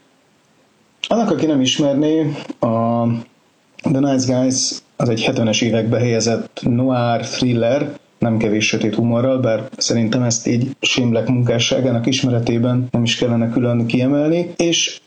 Annak, 1.07 1.31
aki 1.31 1.45
nem 1.45 1.61
ismerné, 1.61 2.31
a 2.59 3.03
The 3.81 3.99
Nice 3.99 4.33
Guys 4.33 4.71
az 4.95 5.09
egy 5.09 5.25
70-es 5.31 5.61
évekbe 5.61 5.97
helyezett 5.97 6.59
noir 6.61 7.25
thriller, 7.25 7.97
nem 8.19 8.37
kevés 8.37 8.67
sötét 8.67 8.95
humorral, 8.95 9.39
bár 9.39 9.69
szerintem 9.77 10.21
ezt 10.21 10.47
így 10.47 10.75
Shane 10.79 11.09
Black 11.09 11.27
munkásságának 11.27 12.05
ismeretében 12.05 12.87
nem 12.91 13.03
is 13.03 13.15
kellene 13.15 13.49
külön 13.49 13.85
kiemelni, 13.85 14.53
és 14.55 14.99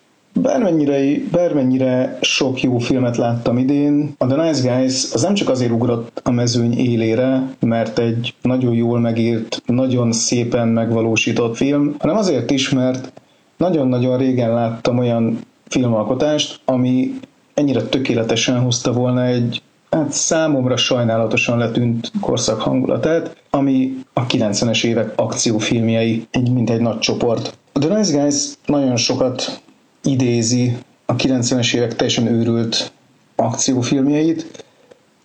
Bármennyire, 0.42 1.20
bármennyire 1.30 2.18
sok 2.20 2.62
jó 2.62 2.78
filmet 2.78 3.16
láttam 3.16 3.58
idén, 3.58 4.14
a 4.18 4.26
The 4.26 4.42
Nice 4.42 4.76
Guys 4.76 5.12
az 5.12 5.22
nem 5.22 5.34
csak 5.34 5.48
azért 5.48 5.70
ugrott 5.70 6.20
a 6.24 6.30
mezőny 6.30 6.78
élére, 6.78 7.42
mert 7.60 7.98
egy 7.98 8.34
nagyon 8.42 8.74
jól 8.74 9.00
megírt, 9.00 9.62
nagyon 9.66 10.12
szépen 10.12 10.68
megvalósított 10.68 11.56
film, 11.56 11.94
hanem 11.98 12.16
azért 12.16 12.50
is, 12.50 12.70
mert 12.70 13.12
nagyon-nagyon 13.56 14.18
régen 14.18 14.52
láttam 14.54 14.98
olyan 14.98 15.38
filmalkotást, 15.66 16.60
ami 16.64 17.14
ennyire 17.54 17.82
tökéletesen 17.82 18.60
hozta 18.60 18.92
volna 18.92 19.24
egy 19.24 19.62
hát 19.90 20.12
számomra 20.12 20.76
sajnálatosan 20.76 21.58
letűnt 21.58 22.12
korszak 22.20 22.60
hangulatát, 22.60 23.36
ami 23.50 23.96
a 24.12 24.26
90-es 24.26 24.84
évek 24.84 25.12
akciófilmjei, 25.16 26.26
egy, 26.30 26.52
mint 26.52 26.70
egy 26.70 26.80
nagy 26.80 26.98
csoport. 26.98 27.58
A 27.72 27.78
The 27.78 27.96
Nice 27.96 28.20
Guys 28.20 28.44
nagyon 28.66 28.96
sokat 28.96 29.60
idézi 30.08 30.76
a 31.06 31.16
90-es 31.16 31.74
évek 31.74 31.96
teljesen 31.96 32.26
őrült 32.26 32.92
akciófilmjeit, 33.36 34.64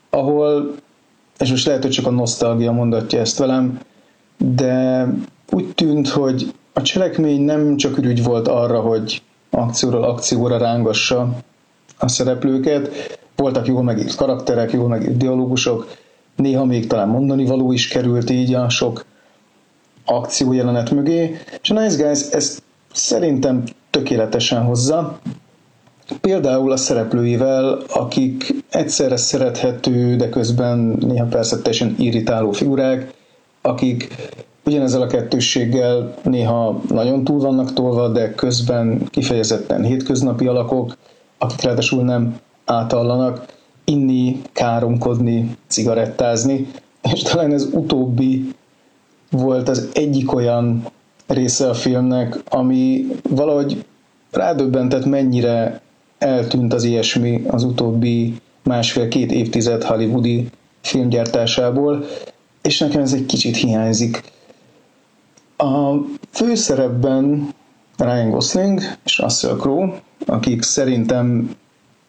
ahol, 0.09 0.75
és 1.39 1.49
most 1.49 1.65
lehet, 1.65 1.81
hogy 1.81 1.91
csak 1.91 2.07
a 2.07 2.11
nosztalgia 2.11 2.71
mondatja 2.71 3.19
ezt 3.19 3.38
velem, 3.38 3.79
de 4.38 5.07
úgy 5.51 5.67
tűnt, 5.73 6.07
hogy 6.07 6.53
a 6.73 6.81
cselekmény 6.81 7.41
nem 7.41 7.77
csak 7.77 7.97
ürügy 7.97 8.23
volt 8.23 8.47
arra, 8.47 8.79
hogy 8.79 9.21
akcióról 9.49 10.03
akcióra 10.03 10.57
rángassa 10.57 11.36
a 11.97 12.07
szereplőket, 12.07 12.89
voltak 13.36 13.67
jól 13.67 13.84
megírt 13.84 14.15
karakterek, 14.15 14.71
jól 14.71 14.88
megírt 14.88 15.17
dialógusok, 15.17 15.88
néha 16.36 16.65
még 16.65 16.88
talán 16.88 17.07
mondani 17.07 17.45
való 17.45 17.71
is 17.71 17.88
került 17.88 18.29
így 18.29 18.53
a 18.53 18.69
sok 18.69 19.05
akciójelenet 20.05 20.91
mögé, 20.91 21.39
és 21.61 21.69
a 21.69 21.79
Nice 21.79 22.03
Guys 22.03 22.21
ezt 22.31 22.61
szerintem 22.93 23.63
tökéletesen 23.93 24.63
hozza. 24.63 25.19
Például 26.21 26.71
a 26.71 26.77
szereplőivel, 26.77 27.79
akik 27.89 28.53
egyszerre 28.69 29.17
szerethető, 29.17 30.15
de 30.15 30.29
közben 30.29 30.77
néha 30.99 31.25
persze 31.25 31.55
teljesen 31.57 31.95
irritáló 31.97 32.51
figurák, 32.51 33.13
akik 33.61 34.15
ugyanezzel 34.65 35.01
a 35.01 35.07
kettősséggel 35.07 36.13
néha 36.23 36.81
nagyon 36.89 37.23
túl 37.23 37.39
vannak 37.39 37.73
tolva, 37.73 38.07
de 38.07 38.33
közben 38.33 39.07
kifejezetten 39.09 39.83
hétköznapi 39.83 40.47
alakok, 40.47 40.97
akik 41.37 41.61
ráadásul 41.61 42.03
nem 42.03 42.39
átallanak, 42.65 43.45
inni, 43.83 44.41
káromkodni, 44.53 45.57
cigarettázni, 45.67 46.67
és 47.13 47.21
talán 47.21 47.53
ez 47.53 47.67
utóbbi 47.71 48.53
volt 49.31 49.69
az 49.69 49.89
egyik 49.93 50.33
olyan 50.33 50.85
része 51.28 51.69
a 51.69 51.74
filmnek, 51.74 52.39
ami 52.49 53.05
valahogy 53.30 53.86
rádöbbentett, 54.32 55.05
mennyire 55.05 55.82
eltűnt 56.17 56.74
az 56.74 56.84
ilyesmi 56.84 57.43
az 57.47 57.63
utóbbi 57.63 58.34
másfél-két 58.63 59.32
évtized 59.32 59.84
hollywoodi 59.84 60.47
filmgyártásából, 60.82 62.05
és 62.61 62.80
nekem 62.80 63.01
ez 63.01 63.13
egy 63.13 63.26
kicsit 63.26 63.57
hiányzik. 63.57 64.21
A 65.57 65.93
főszerepben 66.32 67.53
Ryan 67.97 68.30
Gosling 68.30 68.82
és 69.05 69.19
Russell 69.19 69.55
Crowe, 69.55 70.01
akik 70.26 70.61
szerintem 70.61 71.55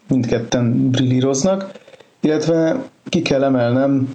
mindketten 0.08 0.90
brillíroznak, 0.90 1.72
illetve 2.20 2.82
ki 3.08 3.22
kell 3.22 3.44
emelnem 3.44 4.08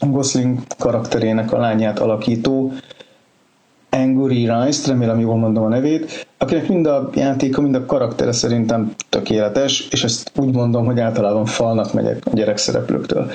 Gosling 0.00 0.58
karakterének 0.78 1.52
a 1.52 1.58
lányát 1.58 1.98
alakító 1.98 2.72
Angry 3.90 4.50
Rice, 4.50 4.88
remélem 4.90 5.20
jól 5.20 5.36
mondom 5.36 5.64
a 5.64 5.68
nevét, 5.68 6.26
akinek 6.38 6.68
mind 6.68 6.86
a 6.86 7.10
játéka, 7.14 7.60
mind 7.60 7.74
a 7.74 7.86
karaktere 7.86 8.32
szerintem 8.32 8.92
tökéletes, 9.08 9.88
és 9.90 10.04
ezt 10.04 10.32
úgy 10.36 10.54
mondom, 10.54 10.84
hogy 10.84 11.00
általában 11.00 11.44
falnak 11.44 11.92
megyek 11.92 12.22
a 12.24 12.30
gyerekszereplőktől. 12.34 13.30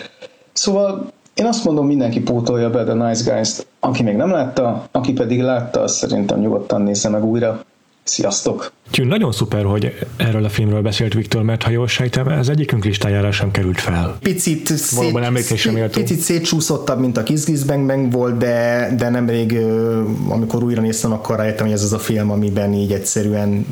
Szóval 0.53 1.13
Én 1.35 1.45
azt 1.45 1.65
mondom, 1.65 1.85
mindenki 1.85 2.21
pótolja 2.21 2.69
be 2.69 2.83
The 2.83 2.93
Nice 2.93 3.33
Guys-t, 3.33 3.67
aki 3.79 4.03
még 4.03 4.15
nem 4.15 4.31
látta, 4.31 4.87
aki 4.91 5.13
pedig 5.13 5.41
látta, 5.41 5.81
azt 5.81 5.95
szerintem 5.95 6.39
nyugodtan 6.39 6.81
nézze 6.81 7.09
meg 7.09 7.23
újra. 7.25 7.63
Sziasztok! 8.07 8.71
Úgyhogy 8.89 9.07
nagyon 9.07 9.31
szuper, 9.31 9.63
hogy 9.63 9.93
erről 10.17 10.43
a 10.45 10.49
filmről 10.49 10.81
beszélt 10.81 11.13
Viktor, 11.13 11.43
mert 11.43 11.63
ha 11.63 11.69
jól 11.69 11.87
sejtem, 11.87 12.27
ez 12.27 12.47
egyikünk 12.49 12.85
listájára 12.85 13.31
sem 13.31 13.51
került 13.51 13.79
fel. 13.81 14.17
Picit, 14.21 14.91
Valóban 14.95 15.23
emlékezésre 15.23 15.69
szét, 15.69 15.79
méltó. 15.79 15.99
picit 16.01 16.19
szétcsúszottabb, 16.19 16.99
mint 16.99 17.17
a 17.17 17.23
Kiss 17.23 17.43
Kiss 17.43 17.61
Bang 17.61 17.87
Bang 17.87 18.11
volt, 18.11 18.37
de, 18.37 18.89
de 18.97 19.09
nemrég, 19.09 19.57
amikor 20.29 20.63
újra 20.63 20.81
néztem, 20.81 21.11
akkor 21.11 21.35
rájöttem, 21.35 21.65
hogy 21.65 21.75
ez 21.75 21.83
az 21.83 21.93
a 21.93 21.99
film, 21.99 22.31
amiben 22.31 22.73
így 22.73 22.91
egyszerűen 22.91 23.65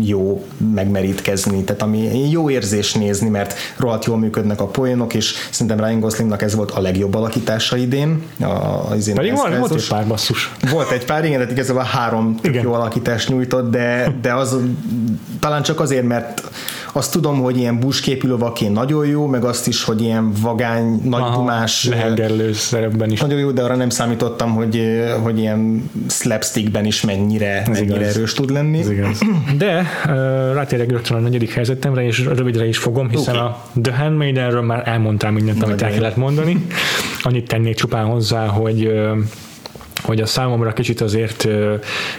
jó 0.00 0.44
megmerítkezni, 0.74 1.62
tehát 1.64 1.82
ami 1.82 2.30
jó 2.30 2.50
érzés 2.50 2.92
nézni, 2.94 3.28
mert 3.28 3.54
rohadt 3.76 4.04
jól 4.04 4.18
működnek 4.18 4.60
a 4.60 4.66
poénok, 4.66 5.14
és 5.14 5.34
szerintem 5.50 5.86
Ryan 5.86 6.00
Goslingnak 6.00 6.42
ez 6.42 6.54
volt 6.54 6.70
a 6.70 6.80
legjobb 6.80 7.14
alakítása 7.14 7.76
idén. 7.76 8.22
A, 8.40 8.44
a, 8.44 8.92
izén 8.96 9.14
Pedig 9.14 9.32
van, 9.36 9.52
ez- 9.52 9.58
volt 9.58 9.74
is 9.74 9.86
pár 9.88 10.06
basszus. 10.06 10.52
volt 10.70 10.90
egy 10.90 11.04
pár, 11.04 11.24
igen, 11.24 11.36
tehát 11.38 11.52
igazából 11.52 11.82
három 11.82 12.36
tök 12.40 12.50
Igen. 12.52 12.64
jó 12.64 12.72
alakítást 12.72 13.28
nyújtott, 13.28 13.61
de, 13.70 14.14
de 14.20 14.34
az 14.34 14.56
talán 15.40 15.62
csak 15.62 15.80
azért, 15.80 16.06
mert 16.06 16.50
azt 16.92 17.12
tudom, 17.12 17.40
hogy 17.40 17.56
ilyen 17.56 17.78
busképű 17.78 18.28
lovaként 18.28 18.72
nagyon 18.72 19.06
jó, 19.06 19.26
meg 19.26 19.44
azt 19.44 19.66
is, 19.66 19.84
hogy 19.84 20.02
ilyen 20.02 20.32
vagány, 20.40 21.00
nagydumás, 21.04 21.84
lehengerlő 21.84 22.52
szerepben 22.52 23.10
is. 23.10 23.20
nagyon 23.20 23.38
jó, 23.38 23.50
de 23.50 23.62
arra 23.62 23.76
nem 23.76 23.88
számítottam, 23.88 24.54
hogy, 24.54 25.02
hogy 25.22 25.38
ilyen 25.38 25.90
slapstickben 26.08 26.84
is 26.84 27.00
mennyire, 27.00 27.62
mennyire 27.66 28.00
igaz. 28.00 28.16
erős 28.16 28.32
tud 28.32 28.50
lenni. 28.50 28.78
Ez 28.78 28.90
igaz. 28.90 29.18
De 29.56 29.86
uh, 30.06 30.54
rátérek 30.54 30.90
rögtön 30.90 31.16
a 31.16 31.20
negyedik 31.20 31.52
helyzetemre, 31.52 32.04
és 32.04 32.24
rövidre 32.24 32.66
is 32.66 32.78
fogom, 32.78 33.08
hiszen 33.08 33.34
Oké. 33.34 33.44
a 33.44 33.64
The 33.82 33.96
Handmaidenről 33.96 34.62
már 34.62 34.88
elmondtál 34.88 35.30
mindent, 35.30 35.62
amit 35.62 35.82
el 35.82 35.90
kellett 35.90 36.16
mondani. 36.16 36.66
Annyit 37.22 37.48
tennék 37.48 37.74
csupán 37.76 38.04
hozzá, 38.04 38.46
hogy 38.46 38.92
hogy 40.02 40.20
a 40.20 40.26
számomra 40.26 40.72
kicsit 40.72 41.00
azért 41.00 41.48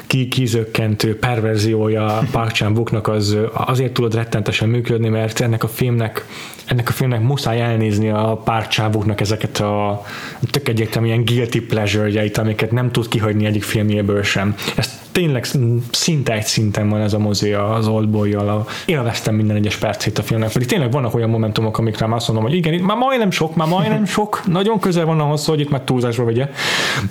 ki, 0.07 0.27
kizökkentő 0.27 1.17
perverziója 1.19 2.23
Park 2.31 2.51
chan 2.51 2.71
Wooknak 2.71 3.07
az 3.07 3.37
azért 3.53 3.93
tudod 3.93 4.15
rettentesen 4.15 4.69
működni, 4.69 5.09
mert 5.09 5.39
ennek 5.39 5.63
a 5.63 5.67
filmnek 5.67 6.25
ennek 6.65 6.89
a 6.89 6.91
filmnek 6.91 7.21
muszáj 7.21 7.61
elnézni 7.61 8.09
a 8.09 8.43
Wooknak 8.77 9.21
ezeket 9.21 9.59
a 9.59 10.05
tök 10.51 10.67
egyértelműen 10.67 11.25
guilty 11.25 11.59
pleasure-jeit, 11.59 12.37
amiket 12.37 12.71
nem 12.71 12.91
tud 12.91 13.07
kihagyni 13.07 13.45
egyik 13.45 13.63
filmjéből 13.63 14.23
sem. 14.23 14.55
Ez 14.75 15.02
tényleg 15.13 15.47
szinte 15.91 16.33
egy 16.33 16.45
szinten 16.45 16.89
van 16.89 17.01
ez 17.01 17.13
a 17.13 17.19
mozi 17.19 17.51
az 17.51 17.87
oldboy 17.87 18.33
a 18.33 18.65
élveztem 18.85 19.35
minden 19.35 19.55
egyes 19.55 19.77
percét 19.77 20.17
a 20.17 20.23
filmnek, 20.23 20.51
pedig 20.51 20.67
tényleg 20.67 20.91
vannak 20.91 21.15
olyan 21.15 21.29
momentumok, 21.29 21.77
amikre 21.77 22.05
már 22.05 22.17
azt 22.17 22.27
mondom, 22.27 22.45
hogy 22.45 22.55
igen, 22.55 22.73
itt 22.73 22.85
már 22.85 22.97
majdnem 22.97 23.31
sok, 23.31 23.55
már 23.55 23.67
majdnem 23.67 24.05
sok, 24.15 24.41
nagyon 24.45 24.79
közel 24.79 25.05
van 25.05 25.19
ahhoz, 25.19 25.45
hogy 25.45 25.59
itt 25.59 25.69
már 25.69 25.81
túlzásba 25.81 26.23
vegye, 26.23 26.49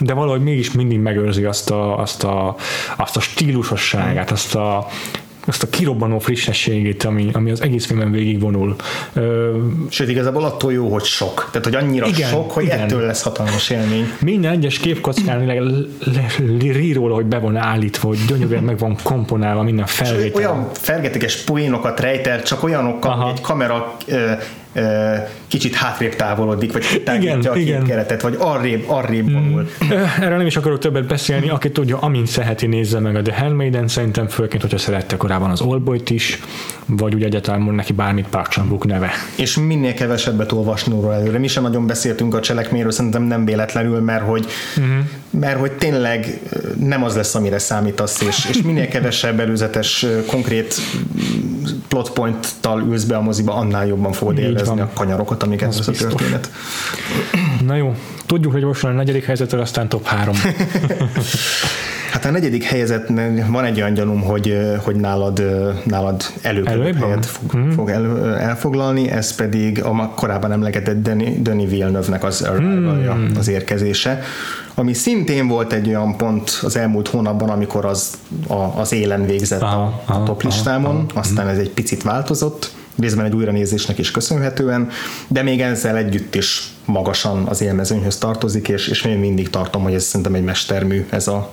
de 0.00 0.12
valahogy 0.12 0.42
mégis 0.42 0.72
mindig 0.72 0.98
megőrzi 0.98 1.44
azt 1.44 1.70
a, 1.70 1.98
azt 1.98 2.24
a, 2.24 2.56
azt 2.96 3.16
a 3.16 3.20
stílusosságát, 3.20 4.30
azt 4.30 4.54
a, 4.54 4.86
azt 5.46 5.62
a 5.62 5.68
kirobbanó 5.68 6.18
frissességét, 6.18 7.04
ami, 7.04 7.28
ami 7.32 7.50
az 7.50 7.62
egész 7.62 7.86
filmen 7.86 8.10
végigvonul. 8.10 8.76
Ö, 9.12 9.56
Sőt, 9.88 10.08
igazából 10.08 10.44
attól 10.44 10.72
jó, 10.72 10.88
hogy 10.92 11.04
sok. 11.04 11.48
Tehát, 11.50 11.64
hogy 11.64 11.74
annyira 11.74 12.06
Igen, 12.06 12.28
sok, 12.28 12.50
hogy 12.50 12.64
igen. 12.64 12.78
ettől 12.78 13.00
lesz 13.06 13.22
hatalmas 13.22 13.70
élmény. 13.70 14.12
minden 14.20 14.52
egyes 14.52 14.78
képkockán 14.78 15.46
le- 15.46 15.60
le- 15.60 15.70
le- 16.04 16.72
rír 16.72 16.94
róla, 16.94 17.14
hogy 17.14 17.26
be 17.26 17.38
van 17.38 17.56
állítva, 17.56 18.08
hogy 18.08 18.18
gyönyörűen 18.28 18.64
meg 18.64 18.78
van 18.78 18.96
komponálva 19.02 19.62
minden 19.62 19.86
felvétel. 19.86 20.40
Olyan 20.40 20.68
fergeteges 20.72 21.36
poénokat 21.36 22.00
rejtel, 22.00 22.42
csak 22.42 22.62
olyanokkal, 22.62 23.10
Aha. 23.10 23.22
hogy 23.22 23.32
egy 23.36 23.40
kamera 23.40 23.96
ö, 24.06 24.30
kicsit 25.46 25.74
hátrébb 25.74 26.16
távolodik, 26.16 26.72
vagy 26.72 26.84
Igen, 26.90 27.04
tágítja 27.04 27.52
a 27.52 27.56
igen. 27.56 27.78
képkeretet, 27.78 28.22
vagy 28.22 28.36
arrébb, 28.38 28.84
arrébb 28.86 29.32
vonul. 29.32 29.68
Ö, 29.90 29.94
Erről 30.24 30.36
nem 30.36 30.46
is 30.46 30.56
akarok 30.56 30.78
többet 30.78 31.06
beszélni, 31.06 31.48
aki 31.48 31.70
tudja, 31.70 31.98
amint 31.98 32.26
szereti, 32.26 32.66
nézze 32.66 32.98
meg 32.98 33.16
a 33.16 33.22
The 33.22 33.40
Handmaiden, 33.40 33.88
szerintem 33.88 34.28
főként, 34.28 34.62
hogyha 34.62 34.78
szerette 34.78 35.16
korábban 35.16 35.50
az 35.50 35.60
Oldboy-t 35.60 36.10
is, 36.10 36.38
vagy 36.86 37.14
úgy 37.14 37.22
egyáltalán 37.22 37.62
neki 37.62 37.92
bármit 37.92 38.26
Park 38.28 38.84
neve. 38.84 39.10
és 39.36 39.58
minél 39.58 39.94
kevesebbet 39.94 40.52
olvasni 40.52 40.92
róla 40.92 41.14
előre. 41.14 41.38
Mi 41.38 41.46
sem 41.46 41.62
nagyon 41.62 41.86
beszéltünk 41.86 42.34
a 42.34 42.40
cselekményről, 42.40 42.90
szerintem 42.90 43.22
nem 43.22 43.44
véletlenül, 43.44 44.00
mert 44.00 44.24
hogy, 44.24 44.46
uh-huh. 44.76 45.04
mert 45.30 45.58
hogy 45.58 45.72
tényleg 45.72 46.40
nem 46.78 47.04
az 47.04 47.14
lesz, 47.14 47.34
amire 47.34 47.58
számítasz, 47.58 48.20
és, 48.20 48.46
és 48.50 48.62
minél 48.62 48.88
kevesebb 48.88 49.40
előzetes, 49.40 50.06
konkrét 50.26 50.74
mm, 50.96 51.64
plot 51.88 52.10
point-tal 52.10 52.80
ülsz 52.80 53.04
be 53.04 53.16
a 53.16 53.20
moziba, 53.20 53.54
annál 53.54 53.86
jobban 53.86 54.12
fogod 54.12 54.38
élvezni 54.38 54.80
a 54.80 54.90
kanyarokat, 54.94 55.42
amiket 55.42 55.68
ez 55.68 55.88
a 55.88 55.92
történet. 55.92 56.50
Na 57.66 57.74
jó, 57.74 57.94
tudjuk, 58.32 58.52
hogy 58.52 58.62
most 58.62 58.80
van 58.80 58.92
a 58.92 58.94
negyedik 58.94 59.24
helyzetről, 59.24 59.60
aztán 59.60 59.88
top 59.88 60.06
három. 60.06 60.34
Hát 62.12 62.24
a 62.24 62.30
negyedik 62.30 62.64
helyzet 62.64 63.08
van 63.48 63.64
egy 63.64 63.80
olyan 63.80 63.94
gyanúm, 63.94 64.20
hogy, 64.20 64.58
hogy 64.84 64.96
nálad, 64.96 65.42
nálad 65.84 66.24
Előbb 66.42 66.66
előbb 66.66 66.96
helyet 66.96 67.26
fog, 67.26 67.50
hmm. 67.50 67.70
fog 67.70 67.90
el, 67.90 68.34
elfoglalni, 68.36 69.10
ez 69.10 69.34
pedig 69.34 69.82
a 69.84 70.12
korábban 70.14 70.52
emlegetett 70.52 71.02
Denis, 71.02 71.28
Denis 71.38 71.68
Villeneuve-nek 71.68 72.24
az, 72.24 72.46
hmm. 72.46 73.30
az 73.38 73.48
érkezése, 73.48 74.22
ami 74.74 74.92
szintén 74.92 75.48
volt 75.48 75.72
egy 75.72 75.88
olyan 75.88 76.16
pont 76.16 76.60
az 76.62 76.76
elmúlt 76.76 77.08
hónapban, 77.08 77.48
amikor 77.48 77.84
az, 77.84 78.10
a, 78.46 78.54
az 78.54 78.92
élen 78.92 79.26
végzett 79.26 79.62
Aha, 79.62 79.82
a, 79.82 80.02
aha, 80.04 80.20
a 80.20 80.24
top 80.24 80.42
listámon, 80.42 81.06
aztán 81.14 81.48
ez 81.48 81.58
egy 81.58 81.70
picit 81.70 82.02
változott, 82.02 82.72
részben 82.98 83.24
egy 83.24 83.34
újranézésnek 83.34 83.98
is 83.98 84.10
köszönhetően, 84.10 84.88
de 85.28 85.42
még 85.42 85.60
ezzel 85.60 85.96
együtt 85.96 86.34
is 86.34 86.72
magasan 86.84 87.46
az 87.46 87.60
élmezőnyhöz 87.60 88.18
tartozik, 88.18 88.68
és, 88.68 88.88
és 88.88 89.04
én 89.04 89.18
mindig 89.18 89.50
tartom, 89.50 89.82
hogy 89.82 89.94
ez 89.94 90.04
szerintem 90.04 90.34
egy 90.34 90.44
mestermű, 90.44 91.06
ez 91.10 91.28
a, 91.28 91.52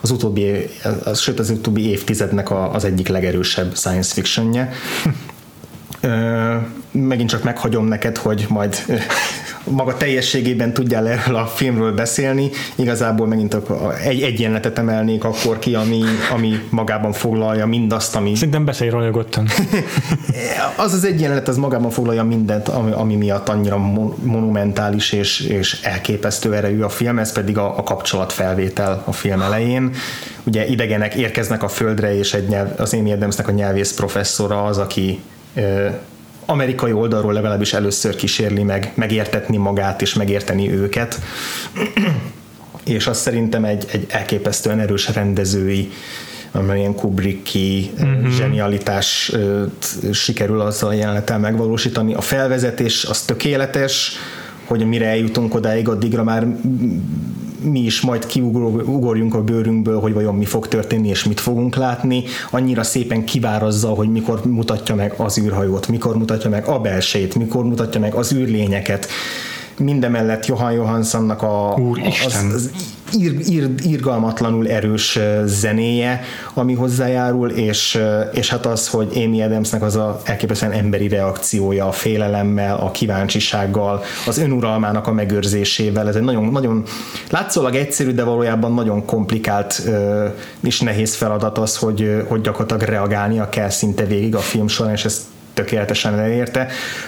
az 0.00 0.10
utóbbi, 0.10 0.68
az, 1.04 1.20
sőt 1.20 1.38
az 1.38 1.50
utóbbi 1.50 1.88
évtizednek 1.88 2.50
a, 2.50 2.74
az 2.74 2.84
egyik 2.84 3.08
legerősebb 3.08 3.76
science 3.76 4.14
fictionje. 4.14 4.72
Megint 6.90 7.28
csak 7.28 7.42
meghagyom 7.42 7.86
neked, 7.86 8.16
hogy 8.16 8.46
majd 8.48 8.76
maga 9.64 9.96
teljességében 9.96 10.72
tudjál 10.72 11.08
erről 11.08 11.36
a 11.36 11.46
filmről 11.46 11.94
beszélni. 11.94 12.50
Igazából 12.74 13.26
megint 13.26 13.56
egy, 14.04 14.22
egy 14.22 14.40
jelenetet 14.40 14.78
emelnék 14.78 15.24
akkor 15.24 15.58
ki, 15.58 15.74
ami, 15.74 16.02
ami 16.32 16.60
magában 16.70 17.12
foglalja 17.12 17.66
mindazt, 17.66 18.16
ami 18.16 18.34
Szerintem 18.34 18.64
beszélj 18.64 18.90
róla 18.90 19.04
nyugodtan. 19.04 19.48
az 20.84 20.92
az 20.92 21.04
egy 21.04 21.20
jelenet, 21.20 21.48
az 21.48 21.56
magában 21.56 21.90
foglalja 21.90 22.24
mindent, 22.24 22.68
ami, 22.68 22.90
ami 22.92 23.16
miatt 23.16 23.48
annyira 23.48 23.76
mo- 23.76 24.24
monumentális 24.24 25.12
és, 25.12 25.40
és 25.40 25.80
elképesztő 25.82 26.54
erejű 26.54 26.80
a 26.80 26.88
film, 26.88 27.18
ez 27.18 27.32
pedig 27.32 27.58
a, 27.58 27.78
a 27.78 27.82
kapcsolatfelvétel 27.82 29.02
a 29.04 29.12
film 29.12 29.40
elején. 29.40 29.94
Ugye 30.44 30.66
idegenek 30.66 31.14
érkeznek 31.14 31.62
a 31.62 31.68
földre, 31.68 32.18
és 32.18 32.34
egy 32.34 32.48
nyelv, 32.48 32.68
az 32.76 32.94
Amy 32.94 33.12
Adamsnek 33.12 33.48
a 33.48 33.52
nyelvész 33.52 33.94
professzora 33.94 34.64
az, 34.64 34.78
aki 34.78 35.20
amerikai 36.46 36.92
oldalról 36.92 37.32
legalábbis 37.32 37.72
először 37.72 38.16
kísérli 38.16 38.62
meg 38.62 38.92
megértetni 38.94 39.56
magát 39.56 40.02
és 40.02 40.14
megérteni 40.14 40.72
őket 40.72 41.20
és 42.84 43.06
az 43.06 43.18
szerintem 43.18 43.64
egy, 43.64 43.86
egy 43.92 44.06
elképesztően 44.08 44.80
erős 44.80 45.14
rendezői 45.14 45.90
amilyen 46.52 46.94
Kubricki 46.94 47.90
uh-huh. 47.94 48.28
zsenialitás 48.28 49.30
ö, 49.32 49.64
t- 49.78 50.14
sikerül 50.14 50.60
azzal 50.60 50.88
a 50.88 50.92
jelenettel 50.92 51.38
megvalósítani. 51.38 52.14
A 52.14 52.20
felvezetés 52.20 53.04
az 53.04 53.20
tökéletes, 53.20 54.12
hogy 54.64 54.86
mire 54.86 55.06
eljutunk 55.06 55.54
odáig, 55.54 55.88
addigra 55.88 56.22
már 56.22 56.46
mi 57.62 57.80
is 57.80 58.00
majd 58.00 58.26
kiugorjunk 58.26 59.34
a 59.34 59.42
bőrünkből, 59.42 60.00
hogy 60.00 60.12
vajon 60.12 60.34
mi 60.34 60.44
fog 60.44 60.68
történni, 60.68 61.08
és 61.08 61.24
mit 61.24 61.40
fogunk 61.40 61.76
látni. 61.76 62.24
Annyira 62.50 62.82
szépen 62.82 63.24
kivárazza, 63.24 63.88
hogy 63.88 64.08
mikor 64.08 64.44
mutatja 64.44 64.94
meg 64.94 65.14
az 65.16 65.38
űrhajót, 65.38 65.88
mikor 65.88 66.16
mutatja 66.16 66.50
meg 66.50 66.66
a 66.66 66.78
belsét, 66.78 67.34
mikor 67.34 67.64
mutatja 67.64 68.00
meg 68.00 68.14
az 68.14 68.32
űrlényeket. 68.32 69.08
Mindemellett 69.78 70.46
Johan 70.46 70.72
Johanssonnak 70.72 71.42
a, 71.42 71.74
Úristen. 71.78 72.46
az, 72.46 72.52
az 72.54 72.70
ír, 73.18 73.34
ír, 73.48 73.68
írgalmatlanul 73.86 74.68
erős 74.68 75.18
zenéje, 75.44 76.20
ami 76.54 76.74
hozzájárul, 76.74 77.50
és, 77.50 77.98
és 78.32 78.50
hát 78.50 78.66
az, 78.66 78.88
hogy 78.88 79.08
Amy 79.14 79.42
Adamsnek 79.42 79.82
az 79.82 79.96
a 79.96 80.20
elképesztően 80.24 80.72
emberi 80.72 81.08
reakciója 81.08 81.86
a 81.86 81.92
félelemmel, 81.92 82.76
a 82.76 82.90
kíváncsisággal, 82.90 84.02
az 84.26 84.38
önuralmának 84.38 85.06
a 85.06 85.12
megőrzésével, 85.12 86.08
ez 86.08 86.16
egy 86.16 86.22
nagyon, 86.22 86.44
nagyon 86.44 86.84
látszólag 87.30 87.74
egyszerű, 87.74 88.10
de 88.10 88.24
valójában 88.24 88.74
nagyon 88.74 89.04
komplikált 89.04 89.82
és 90.60 90.80
nehéz 90.80 91.14
feladat 91.14 91.58
az, 91.58 91.76
hogy, 91.76 92.24
hogy 92.28 92.40
gyakorlatilag 92.40 92.82
reagálnia 92.82 93.48
kell 93.48 93.68
szinte 93.68 94.04
végig 94.04 94.34
a 94.34 94.38
film 94.38 94.68
során, 94.68 94.92
és 94.92 95.04
ezt 95.04 95.20
tökéletesen 95.54 96.18
elérte. 96.18 96.66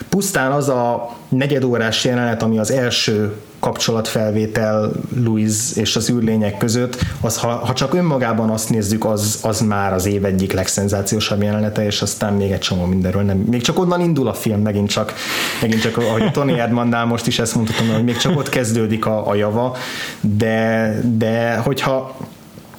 Pusztán 0.09 0.53
az 0.53 0.68
a 0.68 1.16
negyedórás 1.28 2.05
jelenet, 2.05 2.43
ami 2.43 2.59
az 2.59 2.70
első 2.70 3.32
kapcsolatfelvétel 3.61 4.93
Louis 5.24 5.76
és 5.76 5.97
az 5.97 6.11
űrlények 6.11 6.57
között, 6.57 6.99
az, 7.20 7.38
ha, 7.38 7.49
ha 7.49 7.72
csak 7.72 7.95
önmagában 7.95 8.51
azt 8.51 8.70
nézzük, 8.70 9.05
az, 9.05 9.38
az 9.43 9.61
már 9.61 9.93
az 9.93 10.07
év 10.07 10.24
egyik 10.24 10.53
legszenzációsabb 10.53 11.43
jelenete, 11.43 11.84
és 11.84 12.03
aztán 12.03 12.32
még 12.32 12.51
egy 12.51 12.59
csomó 12.59 12.84
mindenről 12.84 13.22
nem. 13.22 13.36
Még 13.36 13.62
csak 13.62 13.78
onnan 13.78 14.01
indul 14.01 14.28
a 14.28 14.34
film, 14.34 14.61
megint 14.61 14.90
csak, 14.90 15.14
megint 15.61 15.80
csak 15.80 15.97
ahogy 15.97 16.30
Tony 16.30 16.59
Erdmannál 16.59 17.05
most 17.05 17.26
is 17.26 17.38
ezt 17.38 17.55
mondhatom, 17.55 17.88
hogy 17.88 18.05
még 18.05 18.16
csak 18.16 18.36
ott 18.36 18.49
kezdődik 18.49 19.07
a, 19.07 19.28
a 19.28 19.34
java, 19.34 19.76
de, 20.20 20.95
de 21.16 21.57
hogyha 21.57 22.16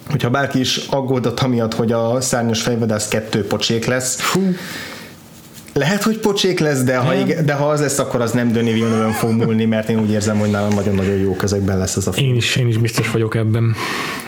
hogyha 0.09 0.29
bárki 0.29 0.59
is 0.59 0.77
aggódott 0.89 1.39
amiatt, 1.39 1.73
hogy 1.73 1.91
a 1.91 2.21
szárnyas 2.21 2.61
fejvadász 2.61 3.07
kettő 3.07 3.47
pocsék 3.47 3.85
lesz, 3.85 4.15
Fú. 4.19 4.41
Lehet, 5.73 6.03
hogy 6.03 6.17
pocsék 6.17 6.59
lesz, 6.59 6.83
de 6.83 6.97
ha, 6.97 7.13
igen, 7.13 7.45
de 7.45 7.53
ha 7.53 7.69
az 7.69 7.79
lesz, 7.79 7.99
akkor 7.99 8.21
az 8.21 8.31
nem 8.31 8.51
Döni 8.51 8.73
villeneuve 8.73 9.11
fog 9.11 9.31
múlni, 9.31 9.65
mert 9.65 9.89
én 9.89 9.99
úgy 9.99 10.11
érzem, 10.11 10.39
hogy 10.39 10.49
nálam 10.49 10.73
nagyon-nagyon 10.73 11.15
jó 11.15 11.35
kezekben 11.35 11.77
lesz 11.77 11.95
ez 11.95 12.07
a 12.07 12.11
film. 12.11 12.27
Én 12.27 12.35
is, 12.35 12.55
én 12.55 12.67
is 12.67 12.77
biztos 12.77 13.11
vagyok 13.11 13.35
ebben, 13.35 13.75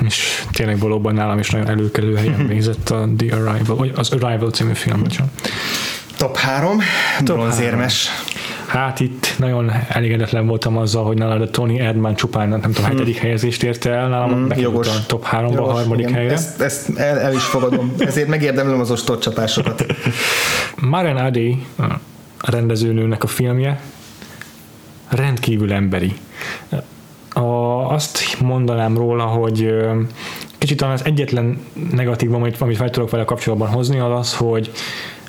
és 0.06 0.44
tényleg 0.52 0.80
valóban 0.80 1.14
nálam 1.14 1.40
is 1.40 1.50
nagyon 1.50 1.68
előkelő 1.68 2.16
helyen 2.16 2.48
végzett 2.52 2.90
a 2.90 3.08
The 3.18 3.36
Arrival, 3.36 3.76
vagy 3.76 3.92
az 3.96 4.12
Arrival 4.12 4.52
című 4.52 4.74
film. 4.74 5.00
Bocsán. 5.04 5.32
Top 6.18 6.38
3, 6.38 6.80
bronzérmes. 7.24 8.10
Hát 8.76 9.00
itt 9.00 9.36
nagyon 9.38 9.72
elégedetlen 9.90 10.48
voltam 10.48 10.78
azzal, 10.78 11.04
hogy 11.06 11.18
nálad 11.18 11.42
a 11.42 11.50
Tony 11.50 11.80
Erdman 11.80 12.16
csupán, 12.16 12.50
nem 12.50 12.62
tudom, 12.62 12.76
hmm. 12.76 12.84
hetedik 12.84 13.18
helyezést 13.18 13.64
érte 13.64 13.92
el, 13.92 14.08
nálam 14.08 14.30
hmm, 14.30 14.60
jogos. 14.60 14.88
a 14.88 14.92
top 15.08 15.28
3-ba, 15.32 15.58
a 15.58 15.72
harmadik 15.72 16.08
igen. 16.08 16.14
helyre. 16.14 16.34
Ezt, 16.34 16.62
ezt 16.62 16.98
el, 16.98 17.20
el, 17.20 17.34
is 17.34 17.44
fogadom, 17.44 17.94
ezért 17.98 18.28
megérdemlem 18.28 18.80
az 18.80 18.92
ostor 18.92 19.18
csapásokat. 19.18 19.86
Maren 20.90 21.18
Adi, 21.18 21.66
a 22.42 22.52
rendezőnőnek 22.52 23.24
a 23.24 23.28
filmje, 23.28 23.80
rendkívül 25.10 25.74
emberi. 25.74 26.14
A, 27.34 27.42
azt 27.94 28.42
mondanám 28.42 28.98
róla, 28.98 29.24
hogy 29.24 29.76
kicsit 30.58 30.78
talán 30.78 30.94
az 30.94 31.06
egyetlen 31.06 31.60
negatív, 31.92 32.34
amit, 32.34 32.62
amit 32.62 32.78
fel 32.78 32.90
tudok 32.90 33.10
vele 33.10 33.26
kapcsolatban 33.26 33.70
hozni, 33.70 34.00
az 34.00 34.20
az, 34.20 34.36
hogy 34.36 34.72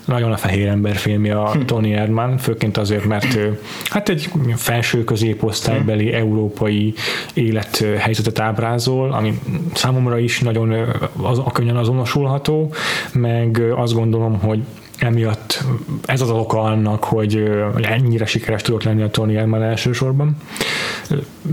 nagyon 0.07 0.33
a 0.33 0.37
fehér 0.37 0.69
ember 0.69 0.97
filmje 0.97 1.41
a 1.41 1.51
hm. 1.51 1.61
Tony 1.61 1.93
Erdmann, 1.93 2.37
főként 2.37 2.77
azért, 2.77 3.05
mert 3.05 3.35
ő 3.35 3.61
hát 3.85 4.09
egy 4.09 4.31
felső 4.55 5.05
középosztálybeli 5.05 6.09
hm. 6.09 6.15
európai 6.15 6.95
élethelyzetet 7.35 8.39
ábrázol, 8.39 9.13
ami 9.13 9.41
számomra 9.75 10.19
is 10.19 10.41
nagyon 10.41 10.75
az, 11.23 11.39
a 11.39 11.51
könnyen 11.53 11.77
azonosulható, 11.77 12.75
meg 13.13 13.63
azt 13.77 13.95
gondolom, 13.95 14.39
hogy 14.39 14.63
emiatt 14.99 15.65
ez 16.05 16.21
az 16.21 16.31
oka 16.31 16.61
annak, 16.61 17.05
hogy 17.05 17.53
ennyire 17.83 18.27
sikeres 18.27 18.63
tudott 18.63 18.83
lenni 18.83 19.03
a 19.03 19.11
Tony 19.11 19.37
Erdmann 19.37 19.63
elsősorban. 19.63 20.37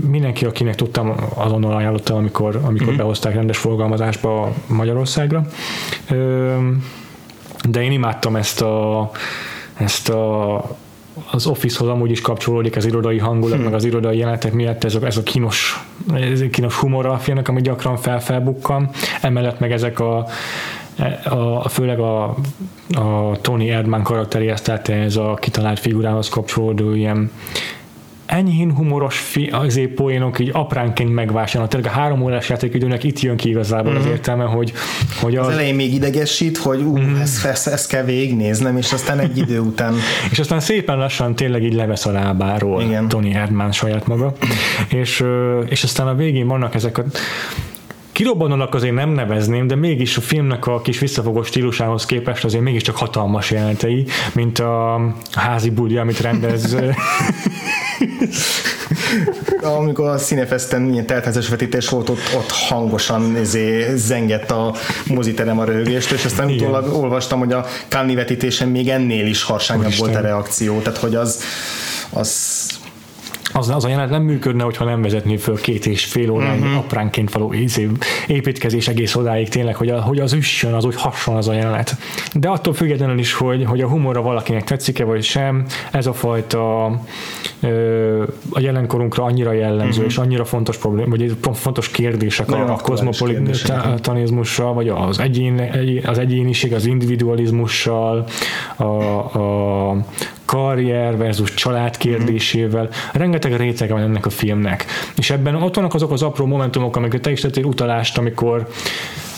Mindenki, 0.08 0.44
akinek 0.44 0.74
tudtam, 0.74 1.14
azonnal 1.34 1.76
ajánlottam, 1.76 2.16
amikor, 2.16 2.60
amikor 2.62 2.86
mm-hmm. 2.86 2.96
behozták 2.96 3.34
rendes 3.34 3.58
forgalmazásba 3.58 4.52
Magyarországra 4.66 5.46
de 7.68 7.82
én 7.82 7.92
imádtam 7.92 8.36
ezt 8.36 8.60
a, 8.60 9.10
ezt 9.74 10.08
a 10.08 10.62
az 11.30 11.46
Office-hoz 11.46 11.88
amúgy 11.88 12.10
is 12.10 12.20
kapcsolódik 12.20 12.76
az 12.76 12.84
irodai 12.84 13.18
hangulat, 13.18 13.54
hmm. 13.54 13.64
meg 13.64 13.74
az 13.74 13.84
irodai 13.84 14.18
jelenetek 14.18 14.52
miatt 14.52 14.84
ez 14.84 14.94
a, 14.94 15.06
ez 15.06 15.16
a 15.16 15.22
kínos, 15.22 15.84
ez 16.14 16.40
a 16.40 16.48
kínos 16.48 16.74
humor 16.74 17.06
a 17.06 17.18
filmnek, 17.18 17.48
ami 17.48 17.60
gyakran 17.60 17.96
felfelbukkan. 17.96 18.90
Emellett 19.20 19.58
meg 19.58 19.72
ezek 19.72 20.00
a, 20.00 20.26
a, 21.24 21.64
a 21.64 21.68
főleg 21.68 21.98
a, 21.98 22.24
a 22.94 23.36
Tony 23.40 23.68
Erdmann 23.68 24.02
karakteréhez, 24.02 24.60
tehát 24.60 24.88
ez 24.88 25.16
a 25.16 25.34
kitalált 25.34 25.78
figurához 25.78 26.28
kapcsolódó 26.28 26.94
ilyen 26.94 27.30
enyhén 28.26 28.74
humoros 28.74 29.18
fi, 29.18 29.48
azért 29.52 29.90
poénok 29.90 30.38
így 30.38 30.50
apránként 30.52 31.12
megvásárolnak. 31.14 31.70
Tényleg 31.70 31.90
a 31.90 31.94
három 31.94 32.22
órás 32.22 32.48
játékidőnek 32.48 33.04
itt 33.04 33.20
jön 33.20 33.36
ki 33.36 33.48
igazából 33.48 33.92
mm. 33.92 33.96
az 33.96 34.02
mhm. 34.02 34.10
értelme, 34.10 34.44
hogy, 34.44 34.72
hogy 35.20 35.36
az... 35.36 35.46
az 35.46 35.52
elején 35.52 35.74
még 35.74 35.94
idegesít, 35.94 36.56
hogy 36.56 36.80
ú, 36.80 36.98
mm. 36.98 37.14
ezt, 37.20 37.44
ezt, 37.44 37.66
ezt, 37.66 37.88
kell 37.88 38.04
végignéznem, 38.04 38.76
és 38.76 38.92
aztán 38.92 39.18
egy 39.18 39.36
idő 39.38 39.58
után... 39.58 39.94
és 40.32 40.38
aztán 40.38 40.60
szépen 40.60 40.96
lassan 40.96 41.34
tényleg 41.34 41.62
így 41.62 41.74
levesz 41.74 42.06
a 42.06 42.12
lábáról 42.12 42.82
Igen. 42.82 43.08
Tony 43.08 43.32
Erdmann 43.32 43.70
saját 43.70 44.06
maga. 44.06 44.32
és, 44.88 45.24
és 45.66 45.82
aztán 45.82 46.06
a 46.06 46.14
végén 46.14 46.46
vannak 46.46 46.74
ezek 46.74 46.98
a 46.98 47.04
kirobbanónak 48.14 48.74
azért 48.74 48.94
nem 48.94 49.10
nevezném, 49.10 49.66
de 49.66 49.74
mégis 49.74 50.16
a 50.16 50.20
filmnek 50.20 50.66
a 50.66 50.80
kis 50.80 50.98
visszafogó 50.98 51.42
stílusához 51.42 52.06
képest 52.06 52.44
azért 52.44 52.62
mégiscsak 52.62 52.96
hatalmas 52.96 53.50
jelentei, 53.50 54.06
mint 54.34 54.58
a 54.58 55.00
házi 55.32 55.70
budi, 55.70 55.96
amit 55.96 56.20
rendez 56.20 56.76
Amikor 59.78 60.08
a 60.08 60.16
Cinefesten 60.16 60.82
milyen 60.82 61.06
teltházas 61.06 61.48
vetítés 61.48 61.88
volt, 61.88 62.08
ott, 62.08 62.34
ott 62.36 62.50
hangosan 62.50 63.36
izé, 63.36 63.96
zengett 63.96 64.50
a 64.50 64.74
moziterem 65.06 65.58
a 65.58 65.64
röhögést, 65.64 66.10
és 66.10 66.24
aztán 66.24 66.48
Igen. 66.48 66.62
utólag 66.62 67.02
olvastam, 67.02 67.38
hogy 67.38 67.52
a 67.52 67.66
Cannes 67.88 68.14
vetítésen 68.14 68.68
még 68.68 68.88
ennél 68.88 69.26
is 69.26 69.42
harsányabb 69.42 69.96
volt 69.96 70.14
a 70.14 70.20
reakció, 70.20 70.80
tehát 70.80 70.98
hogy 70.98 71.14
az, 71.14 71.42
az 72.10 72.66
az, 73.54 73.68
az 73.68 73.84
a 73.84 73.88
jelenet 73.88 74.10
nem 74.10 74.22
működne, 74.22 74.62
hogyha 74.62 74.84
nem 74.84 75.02
vezetné 75.02 75.36
föl 75.36 75.60
két 75.60 75.86
és 75.86 76.04
fél 76.04 76.30
órányi 76.30 76.60
uh-huh. 76.60 76.76
apránként 76.76 77.32
való 77.32 77.52
izé, 77.52 77.88
építkezés 78.26 78.88
egész 78.88 79.14
odáig 79.14 79.48
tényleg, 79.48 79.76
hogy, 79.76 79.88
a, 79.88 80.00
hogy 80.00 80.20
az 80.20 80.32
üssön, 80.32 80.72
az 80.72 80.84
úgy 80.84 80.96
hasonl 80.96 81.36
az 81.36 81.48
a 81.48 81.52
jelenet. 81.52 81.96
De 82.34 82.48
attól 82.48 82.74
függetlenül 82.74 83.18
is, 83.18 83.32
hogy, 83.32 83.64
hogy 83.64 83.80
a 83.80 83.88
humorra 83.88 84.22
valakinek 84.22 84.64
tetszik-e 84.64 85.04
vagy 85.04 85.22
sem, 85.22 85.64
ez 85.90 86.06
a 86.06 86.12
fajta 86.12 86.92
ö, 87.60 88.22
a 88.50 88.60
jelenkorunkra 88.60 89.24
annyira 89.24 89.52
jellemző, 89.52 89.90
uh-huh. 89.90 90.06
és 90.06 90.16
annyira 90.16 90.44
fontos 90.44 90.76
problém, 90.76 91.10
vagy 91.10 91.36
fontos 91.52 91.88
kérdések 91.88 92.46
Nagyon 92.46 92.68
a, 92.68 92.72
a 92.72 92.76
kozmopolitanizmussal, 92.76 94.74
vagy 94.74 94.88
az, 94.88 95.18
egyén, 95.18 95.70
az 96.04 96.18
egyéniség, 96.18 96.72
az 96.72 96.86
individualizmussal, 96.86 98.24
a, 98.76 98.84
a 98.84 99.96
karrier 100.44 101.16
versus 101.16 101.54
család 101.54 101.96
kérdésével. 101.96 102.88
Rengeteg 103.12 103.56
rétege 103.56 103.92
van 103.92 104.02
ennek 104.02 104.26
a 104.26 104.30
filmnek. 104.30 104.84
És 105.16 105.30
ebben 105.30 105.54
ott 105.54 105.74
vannak 105.74 105.94
azok 105.94 106.12
az 106.12 106.22
apró 106.22 106.46
momentumok, 106.46 106.96
amiket 106.96 107.20
te 107.20 107.30
is 107.30 107.40
tettél 107.40 107.64
utalást, 107.64 108.18
amikor 108.18 108.68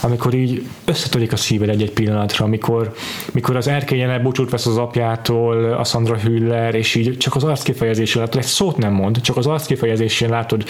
amikor 0.00 0.34
így 0.34 0.62
összetörik 0.84 1.32
a 1.32 1.36
szíved 1.36 1.68
egy-egy 1.68 1.90
pillanatra, 1.90 2.44
amikor, 2.44 2.94
mikor 3.32 3.56
az 3.56 3.68
erkélyen 3.68 4.10
elbúcsút 4.10 4.50
vesz 4.50 4.66
az 4.66 4.76
apjától, 4.76 5.72
a 5.72 5.84
Sandra 5.84 6.18
Hüller, 6.18 6.74
és 6.74 6.94
így 6.94 7.16
csak 7.16 7.34
az 7.34 7.44
arckifejezésén 7.44 8.22
látod, 8.22 8.40
egy 8.40 8.46
szót 8.46 8.76
nem 8.76 8.92
mond, 8.92 9.20
csak 9.20 9.36
az 9.36 9.46
arckifejezésén 9.46 10.28
látod, 10.28 10.64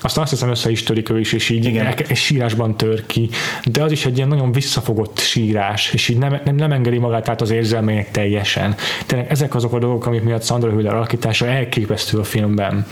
aztán 0.00 0.22
azt 0.22 0.32
hiszem 0.32 0.50
össze 0.50 0.70
is 0.70 0.82
törik 0.82 1.10
ő 1.10 1.18
is, 1.18 1.32
és 1.32 1.48
így 1.48 1.64
Igen. 1.64 1.86
egy 1.86 2.16
sírásban 2.16 2.76
tör 2.76 3.06
ki, 3.06 3.30
de 3.64 3.82
az 3.82 3.92
is 3.92 4.06
egy 4.06 4.16
ilyen 4.16 4.28
nagyon 4.28 4.52
visszafogott 4.52 5.18
sírás, 5.18 5.92
és 5.92 6.08
így 6.08 6.18
nem, 6.18 6.40
nem, 6.44 6.54
nem 6.54 6.72
engedi 6.72 6.98
magát 6.98 7.28
át 7.28 7.40
az 7.40 7.50
érzelmények 7.50 8.10
teljesen. 8.10 8.74
Tényleg 9.06 9.30
ezek 9.30 9.54
azok 9.54 9.72
a 9.72 9.78
dolgok, 9.78 10.06
amik 10.06 10.22
miatt 10.22 10.44
Sandra 10.44 10.70
Hüller 10.70 10.94
alakítása 10.94 11.46
elképesztő 11.46 12.18
a 12.18 12.24
filmben. 12.24 12.86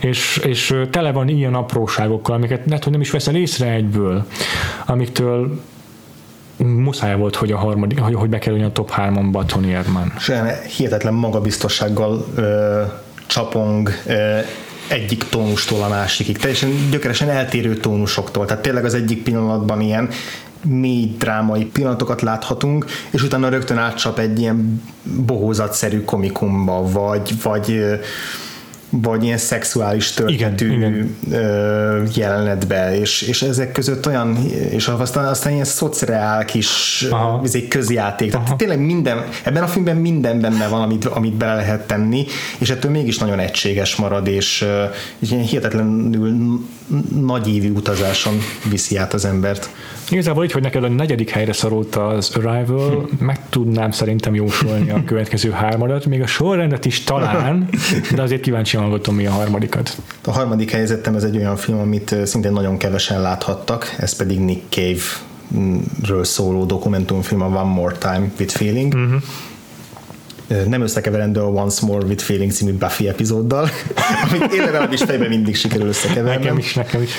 És, 0.00 0.40
és 0.44 0.74
tele 0.90 1.12
van 1.12 1.28
ilyen 1.28 1.54
apróságokkal, 1.54 2.34
amiket 2.34 2.62
lehet, 2.66 2.82
hogy 2.82 2.92
nem 2.92 3.00
is 3.00 3.10
veszel 3.10 3.36
észre 3.36 3.72
egyből, 3.72 4.26
amiktől 5.20 5.60
muszáj 6.56 7.16
volt, 7.16 7.36
hogy 7.36 7.52
a 7.52 7.56
harmadik, 7.56 7.98
hogy, 7.98 8.14
hogy 8.14 8.28
bekerüljön 8.28 8.66
a 8.66 8.72
top 8.72 8.92
3-ba 8.96 9.46
Tony 9.46 9.70
Erdmann. 9.70 10.08
És 10.16 10.28
olyan 10.28 10.48
hihetetlen 10.76 11.14
magabiztossággal 11.14 12.26
ö, 12.34 12.82
csapong 13.26 13.90
ö, 14.06 14.38
egyik 14.88 15.24
tónustól 15.24 15.82
a 15.82 15.88
másikig, 15.88 16.38
teljesen 16.38 16.70
gyökeresen 16.90 17.28
eltérő 17.28 17.76
tónusoktól, 17.76 18.46
tehát 18.46 18.62
tényleg 18.62 18.84
az 18.84 18.94
egyik 18.94 19.22
pillanatban 19.22 19.80
ilyen 19.80 20.08
mély 20.64 21.14
drámai 21.18 21.64
pillanatokat 21.64 22.22
láthatunk, 22.22 22.86
és 23.10 23.22
utána 23.22 23.48
rögtön 23.48 23.78
átcsap 23.78 24.18
egy 24.18 24.40
ilyen 24.40 24.82
bohózatszerű 25.26 26.04
komikumba, 26.04 26.90
vagy, 26.90 27.42
vagy 27.42 27.82
vagy 28.90 29.24
ilyen 29.24 29.38
szexuális 29.38 30.10
történetű 30.10 30.72
igen, 30.72 31.16
igen. 31.26 32.08
jelenetbe, 32.14 32.98
és, 32.98 33.22
és 33.22 33.42
ezek 33.42 33.72
között 33.72 34.06
olyan, 34.06 34.38
és 34.70 34.88
aztán, 34.88 35.24
aztán 35.24 35.52
ilyen 35.52 35.64
szociál 35.64 36.44
kis 36.44 37.06
egy 37.52 37.68
közjáték. 37.68 38.30
Tehát 38.30 38.46
Aha. 38.46 38.56
tényleg 38.56 38.80
minden, 38.80 39.24
ebben 39.44 39.62
a 39.62 39.66
filmben 39.66 39.96
minden 39.96 40.40
benne 40.40 40.68
van, 40.68 40.82
amit, 40.82 41.04
amit 41.04 41.34
bele 41.34 41.54
lehet 41.54 41.86
tenni, 41.86 42.26
és 42.58 42.70
ettől 42.70 42.90
mégis 42.90 43.18
nagyon 43.18 43.38
egységes 43.38 43.96
marad, 43.96 44.26
és, 44.26 44.66
és 45.18 45.30
ilyen 45.30 45.44
hihetetlenül 45.44 46.60
nagyívű 47.20 47.70
utazáson 47.70 48.38
viszi 48.70 48.96
át 48.96 49.14
az 49.14 49.24
embert. 49.24 49.70
Igazából 50.10 50.44
így, 50.44 50.52
hogy 50.52 50.62
neked 50.62 50.84
a 50.84 50.88
negyedik 50.88 51.30
helyre 51.30 51.52
szorult 51.52 51.96
az 51.96 52.36
Arrival, 52.36 53.08
hm. 53.18 53.24
meg 53.24 53.48
tudnám 53.48 53.90
szerintem 53.90 54.34
jósolni 54.34 54.90
a 54.90 55.04
következő 55.04 55.50
hármadat, 55.50 56.06
még 56.06 56.22
a 56.22 56.26
sorrendet 56.26 56.84
is 56.84 57.04
talán, 57.04 57.68
de 58.14 58.22
azért 58.22 58.40
kíváncsi 58.40 58.76
hallgatom 58.76 59.14
mi 59.14 59.26
a 59.26 59.30
harmadikat. 59.30 59.96
A 60.24 60.30
harmadik 60.30 60.70
helyzetem 60.70 61.14
ez 61.14 61.24
egy 61.24 61.36
olyan 61.36 61.56
film, 61.56 61.78
amit 61.78 62.14
szintén 62.24 62.52
nagyon 62.52 62.76
kevesen 62.76 63.20
láthattak, 63.20 63.94
ez 63.98 64.16
pedig 64.16 64.38
Nick 64.38 64.60
Cave 64.68 65.02
ről 66.06 66.24
szóló 66.24 66.64
dokumentumfilm 66.64 67.42
a 67.42 67.46
One 67.46 67.72
More 67.72 67.96
Time 67.96 68.30
with 68.38 68.56
Feeling. 68.56 68.94
Uh-huh 68.94 69.22
nem 70.68 70.82
összekeverendő 70.82 71.40
a 71.40 71.48
Once 71.48 71.86
More 71.86 72.06
with 72.06 72.24
Feeling 72.24 72.52
című 72.52 72.72
Buffy 72.72 73.08
epizóddal, 73.08 73.68
amit 74.28 74.52
én 74.52 74.62
legalábbis 74.64 75.02
fejben 75.02 75.28
mindig 75.28 75.56
sikerül 75.56 75.88
összekevernem. 75.88 76.40
Nekem 76.40 76.58
is, 76.58 76.74
nekem 76.74 77.02
is. 77.02 77.10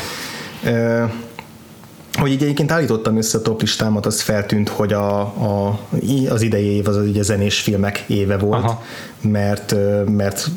Hogy 2.13 2.31
így 2.31 2.43
egyébként 2.43 2.71
állítottam 2.71 3.17
össze 3.17 3.37
a 3.37 3.41
top 3.41 3.61
listámat, 3.61 4.05
az 4.05 4.21
feltűnt, 4.21 4.69
hogy 4.69 4.93
a, 4.93 5.19
a, 5.21 5.79
az 6.29 6.41
idei 6.41 6.65
év 6.65 6.87
az 6.87 6.97
ugye 6.97 7.21
zenés 7.21 7.59
filmek 7.59 8.03
éve 8.07 8.37
volt, 8.37 8.63
Aha. 8.63 8.83
mert, 9.21 9.75
mert 10.05 10.47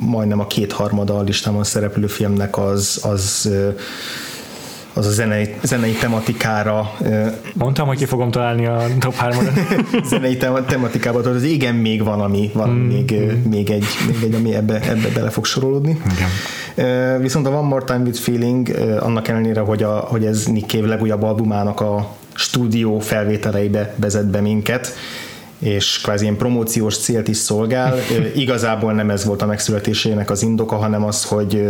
majdnem 0.00 0.40
a 0.40 0.46
kétharmada 0.46 1.18
a 1.18 1.22
listámon 1.22 1.64
szereplő 1.64 2.06
filmnek 2.06 2.58
az, 2.58 3.00
az 3.02 3.50
az 4.92 5.06
a 5.06 5.10
zenei, 5.10 5.54
zenei 5.62 5.92
tematikára. 5.92 6.90
Mondtam, 7.54 7.86
hogy 7.86 7.96
ki 7.96 8.04
fogom 8.04 8.30
találni 8.30 8.66
a 8.66 8.86
top 8.98 9.14
3 9.14 9.38
zenei 10.10 10.36
tematikában, 10.66 11.26
az 11.26 11.42
igen, 11.42 11.74
még 11.74 12.04
van, 12.04 12.20
ami 12.20 12.50
van, 12.54 12.70
mm, 12.70 12.86
még, 12.86 13.14
mm. 13.14 13.50
még, 13.50 13.70
egy, 13.70 13.84
még 14.06 14.22
egy, 14.22 14.34
ami 14.34 14.54
ebbe, 14.54 14.80
ebbe 14.80 15.08
bele 15.14 15.30
fog 15.30 15.44
sorolódni. 15.44 16.00
Igen. 16.12 17.20
Viszont 17.20 17.46
a 17.46 17.50
One 17.50 17.68
More 17.68 17.84
Time 17.84 17.98
with 17.98 18.18
Feeling, 18.18 18.68
annak 19.00 19.28
ellenére, 19.28 19.60
hogy, 19.60 19.82
a, 19.82 19.96
hogy 19.96 20.24
ez 20.24 20.46
Nick 20.46 20.70
Cave 20.70 20.86
legújabb 20.86 21.22
albumának 21.22 21.80
a 21.80 22.08
stúdió 22.34 22.98
felvételeibe 22.98 23.94
vezet 23.96 24.26
be 24.26 24.40
minket, 24.40 24.94
és 25.58 26.00
kvázi 26.02 26.22
ilyen 26.22 26.36
promóciós 26.36 26.98
célt 26.98 27.28
is 27.28 27.36
szolgál. 27.36 27.94
Igazából 28.34 28.92
nem 28.92 29.10
ez 29.10 29.24
volt 29.24 29.42
a 29.42 29.46
megszületésének 29.46 30.30
az 30.30 30.42
indoka, 30.42 30.76
hanem 30.76 31.04
az, 31.04 31.24
hogy 31.24 31.62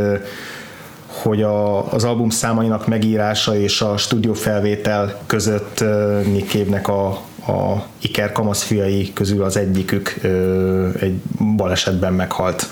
hogy 1.12 1.42
a, 1.42 1.92
az 1.92 2.04
album 2.04 2.30
számainak 2.30 2.86
megírása 2.86 3.56
és 3.56 3.80
a 3.80 3.96
stúdió 3.96 4.32
felvétel 4.32 5.18
között 5.26 5.80
uh, 5.80 6.88
a, 6.88 7.06
a 7.52 7.86
Iker 8.00 8.32
kamaszfiai 8.32 9.12
közül 9.12 9.42
az 9.42 9.56
egyikük 9.56 10.14
ö, 10.22 10.88
egy 11.00 11.20
balesetben 11.56 12.12
meghalt. 12.12 12.68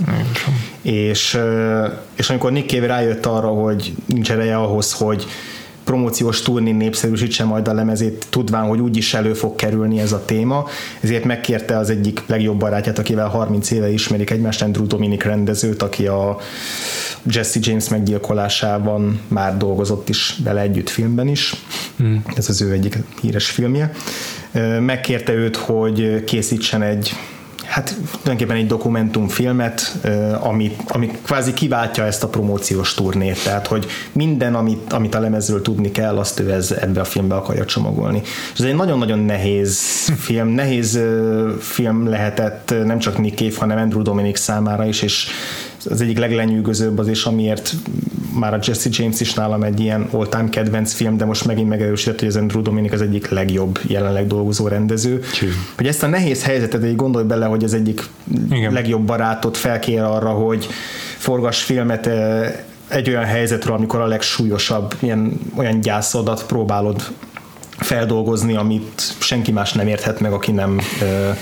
És, 0.82 1.38
és 2.14 2.30
amikor 2.30 2.52
Nick 2.52 2.70
Cave 2.70 2.86
rájött 2.86 3.26
arra, 3.26 3.48
hogy 3.48 3.94
nincs 4.06 4.30
ereje 4.30 4.56
ahhoz, 4.56 4.92
hogy 4.92 5.26
promóciós 5.84 6.42
turnin 6.42 6.74
népszerűsítse 6.74 7.44
majd 7.44 7.68
a 7.68 7.74
lemezét, 7.74 8.26
tudván, 8.30 8.66
hogy 8.66 8.80
úgyis 8.80 9.14
elő 9.14 9.32
fog 9.32 9.54
kerülni 9.54 10.00
ez 10.00 10.12
a 10.12 10.24
téma, 10.24 10.66
ezért 11.00 11.24
megkérte 11.24 11.76
az 11.78 11.90
egyik 11.90 12.22
legjobb 12.26 12.58
barátját, 12.58 12.98
akivel 12.98 13.28
30 13.28 13.70
éve 13.70 13.92
ismerik 13.92 14.30
egymást, 14.30 14.62
Andrew 14.62 14.86
Dominic 14.86 15.24
rendezőt, 15.24 15.82
aki 15.82 16.06
a 16.06 16.38
Jesse 17.24 17.58
James 17.62 17.88
meggyilkolásában 17.88 19.20
már 19.28 19.56
dolgozott 19.56 20.08
is 20.08 20.36
bele 20.44 20.60
együtt 20.60 20.88
filmben 20.88 21.28
is. 21.28 21.54
Mm. 22.02 22.16
Ez 22.34 22.48
az 22.48 22.62
ő 22.62 22.72
egyik 22.72 22.98
híres 23.20 23.50
filmje. 23.50 23.92
Megkérte 24.80 25.32
őt, 25.32 25.56
hogy 25.56 26.24
készítsen 26.24 26.82
egy 26.82 27.14
hát 27.70 27.96
tulajdonképpen 28.10 28.56
egy 28.56 28.66
dokumentumfilmet, 28.66 29.98
ami, 30.40 30.76
ami 30.88 31.10
kvázi 31.22 31.52
kiváltja 31.52 32.04
ezt 32.04 32.22
a 32.22 32.28
promóciós 32.28 32.94
turnét, 32.94 33.44
tehát 33.44 33.66
hogy 33.66 33.86
minden, 34.12 34.54
amit, 34.54 34.92
amit 34.92 35.14
a 35.14 35.20
lemezről 35.20 35.62
tudni 35.62 35.90
kell, 35.90 36.18
azt 36.18 36.40
ő 36.40 36.52
ez, 36.52 36.70
ebbe 36.70 37.00
a 37.00 37.04
filmbe 37.04 37.34
akarja 37.34 37.64
csomagolni. 37.64 38.20
És 38.52 38.58
ez 38.58 38.64
egy 38.64 38.74
nagyon-nagyon 38.74 39.18
nehéz 39.18 39.78
film, 40.18 40.48
nehéz 40.48 41.00
film 41.60 42.08
lehetett 42.08 42.74
nem 42.84 42.98
csak 42.98 43.18
Nick 43.18 43.38
Cave, 43.38 43.54
hanem 43.56 43.78
Andrew 43.78 44.02
Dominic 44.02 44.40
számára 44.40 44.86
is, 44.86 45.02
és 45.02 45.26
az 45.84 46.00
egyik 46.00 46.18
leglenyűgözőbb 46.18 46.98
az 46.98 47.08
is, 47.08 47.24
amiért 47.24 47.74
már 48.34 48.54
a 48.54 48.58
Jesse 48.62 48.88
James 48.92 49.20
is 49.20 49.34
nálam 49.34 49.62
egy 49.62 49.80
ilyen 49.80 50.08
all-time 50.10 50.48
kedvenc 50.48 50.92
film, 50.92 51.16
de 51.16 51.24
most 51.24 51.44
megint 51.44 51.68
megerősített, 51.68 52.18
hogy 52.18 52.28
az 52.28 52.36
Andrew 52.36 52.62
Dominic 52.62 52.92
az 52.92 53.02
egyik 53.02 53.28
legjobb 53.28 53.78
jelenleg 53.82 54.26
dolgozó 54.26 54.68
rendező. 54.68 55.20
Csű. 55.32 55.48
Hogy 55.76 55.86
ezt 55.86 56.02
a 56.02 56.06
nehéz 56.06 56.44
helyzetet, 56.44 56.82
egy 56.82 56.96
gondolj 56.96 57.24
bele, 57.24 57.46
hogy 57.46 57.64
az 57.64 57.74
egyik 57.74 58.02
Igen. 58.50 58.72
legjobb 58.72 59.02
barátot 59.02 59.56
felkér 59.56 60.02
arra, 60.02 60.30
hogy 60.30 60.68
forgass 61.16 61.62
filmet 61.62 62.06
eh, 62.06 62.54
egy 62.88 63.08
olyan 63.08 63.24
helyzetről, 63.24 63.76
amikor 63.76 64.00
a 64.00 64.06
legsúlyosabb 64.06 64.94
ilyen, 64.98 65.40
olyan 65.56 65.80
gyászodat 65.80 66.46
próbálod 66.46 67.02
feldolgozni, 67.76 68.56
amit 68.56 69.14
senki 69.18 69.52
más 69.52 69.72
nem 69.72 69.86
érthet 69.86 70.20
meg, 70.20 70.32
aki 70.32 70.50
nem 70.50 70.78
eh, 71.00 71.36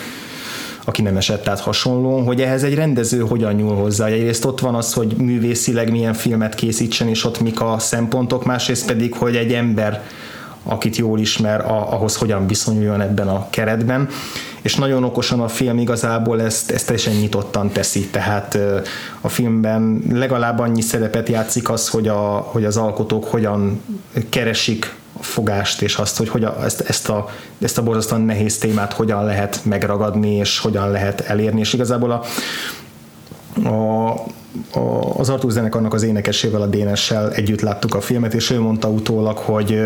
aki 0.88 1.02
nem 1.02 1.16
esett 1.16 1.48
át 1.48 1.60
hasonló, 1.60 2.18
hogy 2.18 2.40
ehhez 2.40 2.62
egy 2.62 2.74
rendező 2.74 3.20
hogyan 3.20 3.54
nyúl 3.54 3.74
hozzá. 3.74 4.06
Egyrészt 4.06 4.44
ott 4.44 4.60
van 4.60 4.74
az, 4.74 4.92
hogy 4.92 5.14
művészileg 5.16 5.90
milyen 5.90 6.14
filmet 6.14 6.54
készítsen, 6.54 7.08
és 7.08 7.24
ott 7.24 7.40
mik 7.40 7.60
a 7.60 7.78
szempontok, 7.78 8.44
másrészt 8.44 8.86
pedig, 8.86 9.14
hogy 9.14 9.36
egy 9.36 9.52
ember 9.52 10.02
akit 10.62 10.96
jól 10.96 11.18
ismer, 11.18 11.64
ahhoz 11.70 12.16
hogyan 12.16 12.46
viszonyuljon 12.46 13.00
ebben 13.00 13.28
a 13.28 13.46
keretben. 13.50 14.08
És 14.62 14.74
nagyon 14.74 15.04
okosan 15.04 15.40
a 15.40 15.48
film 15.48 15.78
igazából 15.78 16.42
ezt, 16.42 16.70
ezt 16.70 16.86
teljesen 16.86 17.14
nyitottan 17.14 17.70
teszi, 17.70 18.06
tehát 18.06 18.58
a 19.20 19.28
filmben 19.28 20.02
legalább 20.12 20.58
annyi 20.58 20.80
szerepet 20.80 21.28
játszik 21.28 21.70
az, 21.70 21.88
hogy, 21.88 22.08
a, 22.08 22.46
hogy 22.50 22.64
az 22.64 22.76
alkotók 22.76 23.24
hogyan 23.24 23.80
keresik 24.28 24.94
fogást, 25.20 25.82
és 25.82 25.96
azt, 25.96 26.16
hogy, 26.16 26.28
hogy 26.28 26.44
a, 26.44 26.64
ezt, 26.64 26.80
ezt, 26.80 27.08
a, 27.08 27.28
ezt 27.60 27.78
a 27.78 27.82
borzasztóan 27.82 28.20
nehéz 28.20 28.58
témát 28.58 28.92
hogyan 28.92 29.24
lehet 29.24 29.60
megragadni, 29.64 30.34
és 30.34 30.58
hogyan 30.58 30.90
lehet 30.90 31.20
elérni, 31.20 31.60
és 31.60 31.72
igazából 31.72 32.10
a, 32.10 32.22
a, 33.64 34.10
a, 34.78 35.14
az 35.16 35.28
Artur 35.28 35.50
zenekarnak 35.50 35.94
az 35.94 36.02
énekesével, 36.02 36.62
a 36.62 36.66
Dénessel 36.66 37.32
együtt 37.32 37.60
láttuk 37.60 37.94
a 37.94 38.00
filmet, 38.00 38.34
és 38.34 38.50
ő 38.50 38.60
mondta 38.60 38.88
utólag, 38.88 39.36
hogy, 39.36 39.80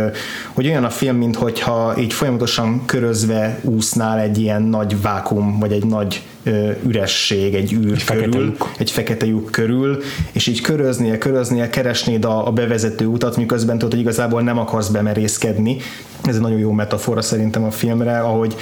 hogy 0.53 0.67
olyan 0.67 0.85
a 0.85 0.91
film, 0.91 1.17
mintha 1.17 1.95
így 1.99 2.13
folyamatosan 2.13 2.83
körözve 2.87 3.59
úsznál 3.63 4.19
egy 4.19 4.39
ilyen 4.39 4.63
nagy 4.63 5.01
vákum, 5.03 5.59
vagy 5.59 5.73
egy 5.73 5.87
nagy 5.87 6.23
ö, 6.43 6.71
üresség, 6.87 7.55
egy 7.55 7.73
űr 7.73 7.93
egy 7.93 8.05
körül, 8.05 8.55
fekete 8.57 8.73
egy 8.79 8.91
fekete 8.91 9.27
lyuk 9.27 9.51
körül, 9.51 10.03
és 10.33 10.47
így 10.47 10.61
köröznél, 10.61 11.19
köröznél, 11.19 11.69
keresnéd 11.69 12.25
a, 12.25 12.47
a 12.47 12.51
bevezető 12.51 13.07
utat, 13.07 13.37
miközben 13.37 13.79
tudod, 13.79 13.93
hogy 13.93 14.01
igazából 14.01 14.43
nem 14.43 14.59
akarsz 14.59 14.89
bemerészkedni. 14.89 15.77
Ez 16.25 16.35
egy 16.35 16.41
nagyon 16.41 16.59
jó 16.59 16.73
metafora 16.73 17.23
szerintem 17.23 17.65
a 17.65 17.71
filmre, 17.71 18.19
ahogy 18.19 18.57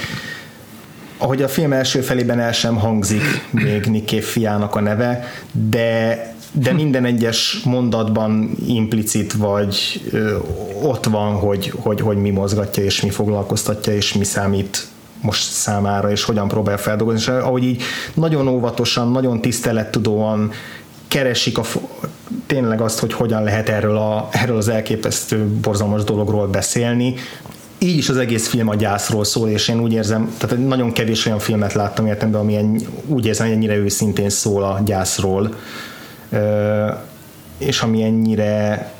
ahogy 1.21 1.41
a 1.41 1.47
film 1.47 1.73
első 1.73 2.01
felében 2.01 2.39
el 2.39 2.51
sem 2.51 2.75
hangzik 2.75 3.21
még 3.49 3.85
Nick 3.85 4.23
fiának 4.23 4.75
a 4.75 4.79
neve, 4.79 5.23
de 5.69 6.29
de 6.53 6.73
minden 6.73 7.05
egyes 7.05 7.61
mondatban 7.63 8.51
implicit 8.67 9.33
vagy 9.33 10.01
ö, 10.11 10.37
ott 10.81 11.05
van, 11.05 11.33
hogy, 11.33 11.73
hogy, 11.75 12.01
hogy 12.01 12.17
mi 12.17 12.29
mozgatja, 12.29 12.83
és 12.83 13.01
mi 13.01 13.09
foglalkoztatja, 13.09 13.93
és 13.93 14.13
mi 14.13 14.23
számít 14.23 14.87
most 15.21 15.51
számára, 15.51 16.11
és 16.11 16.23
hogyan 16.23 16.47
próbálja 16.47 16.77
feldolgozni. 16.77 17.21
És 17.21 17.27
ahogy 17.27 17.63
így 17.63 17.81
nagyon 18.13 18.47
óvatosan, 18.47 19.11
nagyon 19.11 19.41
tisztelettudóan 19.41 20.51
keresik 21.07 21.57
a, 21.57 21.63
tényleg 22.45 22.81
azt, 22.81 22.99
hogy 22.99 23.13
hogyan 23.13 23.43
lehet 23.43 23.69
erről, 23.69 23.97
a, 23.97 24.27
erről 24.31 24.57
az 24.57 24.67
elképesztő 24.67 25.47
borzalmas 25.61 26.03
dologról 26.03 26.47
beszélni, 26.47 27.13
így 27.83 27.97
is 27.97 28.09
az 28.09 28.17
egész 28.17 28.47
film 28.47 28.67
a 28.67 28.75
gyászról 28.75 29.23
szól, 29.23 29.49
és 29.49 29.67
én 29.67 29.79
úgy 29.79 29.93
érzem, 29.93 30.33
tehát 30.37 30.67
nagyon 30.67 30.91
kevés 30.91 31.25
olyan 31.25 31.39
filmet 31.39 31.73
láttam 31.73 32.05
értem, 32.05 32.31
de 32.31 32.37
ami 32.37 32.55
en, 32.55 32.81
úgy 33.07 33.25
érzem, 33.25 33.47
hogy 33.47 33.55
ennyire 33.55 33.75
őszintén 33.75 34.29
szól 34.29 34.63
a 34.63 34.79
gyászról, 34.85 35.55
és 37.57 37.81
ami 37.81 38.03
ennyire 38.03 38.91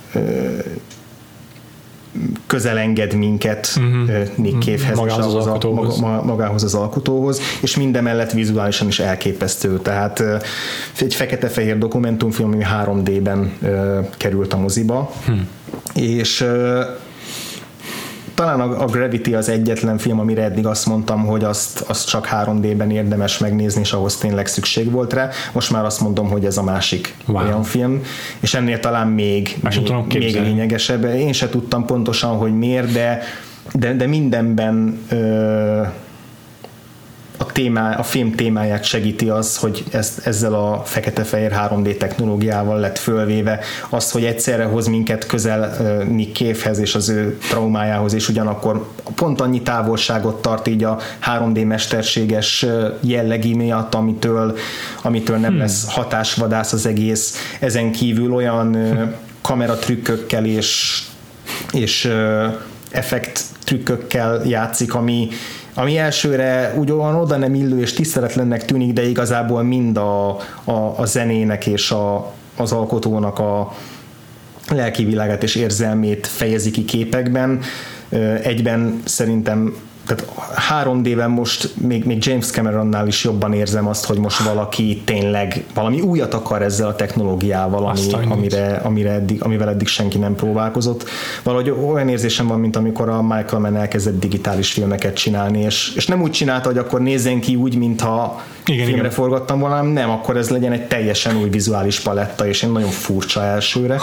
közel 2.47 2.77
enged 2.77 3.13
minket 3.13 3.73
uh-huh. 3.77 4.35
Nick 4.35 4.63
Cave-hez 4.63 4.97
magához, 4.97 5.35
az 5.35 5.45
alkotóhoz. 5.45 6.01
A, 6.01 6.23
magához 6.23 6.63
az 6.63 6.73
alkotóhoz, 6.73 7.41
és 7.61 7.77
minden 7.77 8.03
mellett 8.03 8.31
vizuálisan 8.31 8.87
is 8.87 8.99
elképesztő. 8.99 9.79
Tehát 9.79 10.23
egy 10.99 11.15
fekete-fehér 11.15 11.77
dokumentumfilm, 11.77 12.51
ami 12.51 12.63
3D-ben 12.83 13.53
került 14.17 14.53
a 14.53 14.57
moziba, 14.57 15.11
hmm. 15.25 15.47
és 15.93 16.45
talán 18.33 18.59
a, 18.59 18.83
a 18.83 18.85
Gravity 18.85 19.33
az 19.33 19.49
egyetlen 19.49 19.97
film, 19.97 20.19
amire 20.19 20.43
eddig 20.43 20.65
azt 20.65 20.85
mondtam, 20.85 21.25
hogy 21.25 21.43
azt, 21.43 21.83
azt 21.87 22.07
csak 22.07 22.27
3D-ben 22.31 22.91
érdemes 22.91 23.37
megnézni, 23.37 23.81
és 23.81 23.93
ahhoz 23.93 24.17
tényleg 24.17 24.47
szükség 24.47 24.91
volt 24.91 25.13
rá. 25.13 25.29
Most 25.51 25.71
már 25.71 25.85
azt 25.85 26.01
mondom, 26.01 26.29
hogy 26.29 26.45
ez 26.45 26.57
a 26.57 26.63
másik 26.63 27.15
wow. 27.27 27.43
olyan 27.43 27.63
film, 27.63 28.01
és 28.39 28.53
ennél 28.53 28.79
talán 28.79 29.07
még, 29.07 29.57
még, 29.61 29.91
még 30.07 30.41
lényegesebb. 30.41 31.03
Én 31.03 31.33
se 31.33 31.49
tudtam 31.49 31.85
pontosan, 31.85 32.37
hogy 32.37 32.57
miért, 32.57 32.91
de, 32.91 33.21
de, 33.73 33.93
de 33.93 34.07
mindenben 34.07 34.99
ö, 35.09 35.81
a, 37.41 37.45
témá, 37.45 37.95
a 37.95 38.03
film 38.03 38.31
témáját 38.31 38.83
segíti 38.83 39.29
az, 39.29 39.57
hogy 39.57 39.83
ezt, 39.91 40.27
ezzel 40.27 40.53
a 40.53 40.81
fekete-fehér 40.85 41.51
3D 41.55 41.97
technológiával 41.97 42.79
lett 42.79 42.97
fölvéve 42.97 43.59
az, 43.89 44.11
hogy 44.11 44.23
egyszerre 44.23 44.63
hoz 44.63 44.87
minket 44.87 45.25
közel 45.25 45.77
Nick 46.09 46.35
Cave-hez 46.35 46.79
és 46.79 46.95
az 46.95 47.09
ő 47.09 47.37
traumájához, 47.49 48.13
és 48.13 48.29
ugyanakkor 48.29 48.87
pont 49.15 49.41
annyi 49.41 49.61
távolságot 49.61 50.41
tart 50.41 50.67
így 50.67 50.83
a 50.83 50.99
3D 51.25 51.67
mesterséges 51.67 52.65
jellegi 52.99 53.53
miatt, 53.53 53.93
amitől, 53.93 54.57
amitől 55.01 55.37
nem 55.37 55.51
hmm. 55.51 55.59
lesz 55.59 55.93
hatásvadász 55.93 56.73
az 56.73 56.85
egész. 56.85 57.35
Ezen 57.59 57.91
kívül 57.91 58.33
olyan 58.33 58.77
kameratrükkökkel 59.41 60.45
és, 60.45 61.01
és 61.71 62.13
effekt 62.91 63.43
trükkökkel 63.63 64.41
játszik, 64.45 64.93
ami, 64.93 65.29
ami 65.73 65.97
elsőre 65.97 66.73
úgy 66.77 66.91
olyan 66.91 67.15
oda 67.15 67.37
nem 67.37 67.53
illő 67.53 67.79
és 67.79 67.93
tiszteletlennek 67.93 68.65
tűnik, 68.65 68.93
de 68.93 69.07
igazából 69.07 69.63
mind 69.63 69.97
a, 69.97 70.29
a, 70.63 70.93
a 70.95 71.05
zenének 71.05 71.65
és 71.65 71.91
a, 71.91 72.33
az 72.57 72.71
alkotónak 72.71 73.39
a 73.39 73.73
lelki 74.69 75.05
világát 75.05 75.43
és 75.43 75.55
érzelmét 75.55 76.27
fejezi 76.27 76.71
ki 76.71 76.85
képekben. 76.85 77.59
Egyben 78.41 79.01
szerintem 79.05 79.75
tehát 80.15 80.85
3D-ben 80.85 81.29
most 81.29 81.73
még, 81.87 82.05
még 82.05 82.25
James 82.25 82.45
Cameronnál 82.45 83.07
is 83.07 83.23
jobban 83.23 83.53
érzem 83.53 83.87
azt, 83.87 84.05
hogy 84.05 84.17
most 84.17 84.43
valaki 84.43 85.01
tényleg 85.05 85.63
valami 85.73 86.01
újat 86.01 86.33
akar 86.33 86.61
ezzel 86.61 86.87
a 86.87 86.95
technológiával, 86.95 87.85
ami, 87.85 88.25
amire, 88.29 88.81
amire 88.83 89.11
eddig, 89.11 89.43
amivel 89.43 89.69
eddig 89.69 89.87
senki 89.87 90.17
nem 90.17 90.35
próbálkozott. 90.35 91.09
Valahogy 91.43 91.69
olyan 91.69 92.09
érzésem 92.09 92.47
van, 92.47 92.59
mint 92.59 92.75
amikor 92.75 93.09
a 93.09 93.21
Michael 93.21 93.61
Mann 93.61 93.75
elkezdett 93.75 94.19
digitális 94.19 94.71
filmeket 94.71 95.15
csinálni, 95.15 95.59
és, 95.59 95.93
és 95.95 96.07
nem 96.07 96.21
úgy 96.21 96.31
csinálta, 96.31 96.67
hogy 96.67 96.77
akkor 96.77 97.01
nézzen 97.01 97.39
ki 97.39 97.55
úgy, 97.55 97.77
mintha 97.77 98.41
igen, 98.65 98.85
filmre 98.85 99.01
igen. 99.01 99.11
forgattam 99.11 99.59
volna, 99.59 99.81
nem, 99.81 100.09
akkor 100.09 100.37
ez 100.37 100.49
legyen 100.49 100.71
egy 100.71 100.87
teljesen 100.87 101.37
új 101.37 101.49
vizuális 101.49 101.99
paletta, 101.99 102.47
és 102.47 102.63
egy 102.63 102.71
nagyon 102.71 102.89
furcsa 102.89 103.43
elsőre 103.43 103.99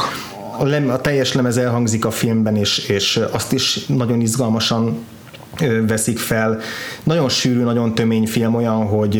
a, 0.58 0.64
lem, 0.64 0.90
a 0.90 1.00
teljes 1.00 1.32
lemez 1.32 1.56
elhangzik 1.56 2.04
a 2.04 2.10
filmben, 2.10 2.56
és, 2.56 2.78
és 2.78 3.20
azt 3.32 3.52
is 3.52 3.86
nagyon 3.86 4.20
izgalmasan 4.20 5.04
veszik 5.86 6.18
fel. 6.18 6.58
Nagyon 7.02 7.28
sűrű, 7.28 7.62
nagyon 7.62 7.94
tömény 7.94 8.26
film 8.26 8.54
olyan, 8.54 8.86
hogy 8.86 9.18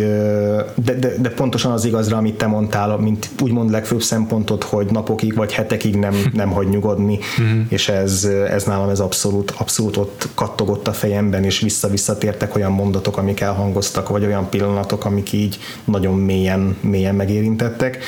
de, 0.75 0.95
de, 0.99 1.15
de 1.21 1.29
pontosan 1.29 1.73
az 1.73 1.85
igazra, 1.85 2.17
amit 2.17 2.39
te 2.39 2.47
mondtál, 2.47 2.97
mint 2.97 3.29
úgymond 3.41 3.71
legfőbb 3.71 4.03
szempontot, 4.03 4.63
hogy 4.63 4.87
napokig 4.91 5.35
vagy 5.35 5.53
hetekig 5.53 5.97
nem, 5.97 6.15
nem 6.33 6.51
hagy 6.51 6.69
nyugodni, 6.69 7.19
mm-hmm. 7.41 7.63
és 7.69 7.89
ez, 7.89 8.25
ez 8.25 8.65
nálam 8.65 8.89
ez 8.89 9.01
abszolút, 9.01 9.55
abszolút 9.57 9.97
ott 9.97 10.29
kattogott 10.35 10.89
a 10.89 10.93
fejemben, 10.93 11.45
és 11.45 11.61
vissza-visszatértek 11.61 12.57
olyan 12.57 12.73
mondatok, 12.73 13.17
amik 13.17 13.41
elhangoztak, 13.41 14.09
vagy 14.09 14.25
olyan 14.25 14.49
pillanatok, 14.49 15.05
amik 15.05 15.33
így 15.33 15.59
nagyon 15.85 16.15
mélyen, 16.15 16.77
mélyen 16.81 17.15
megérintettek. 17.15 17.99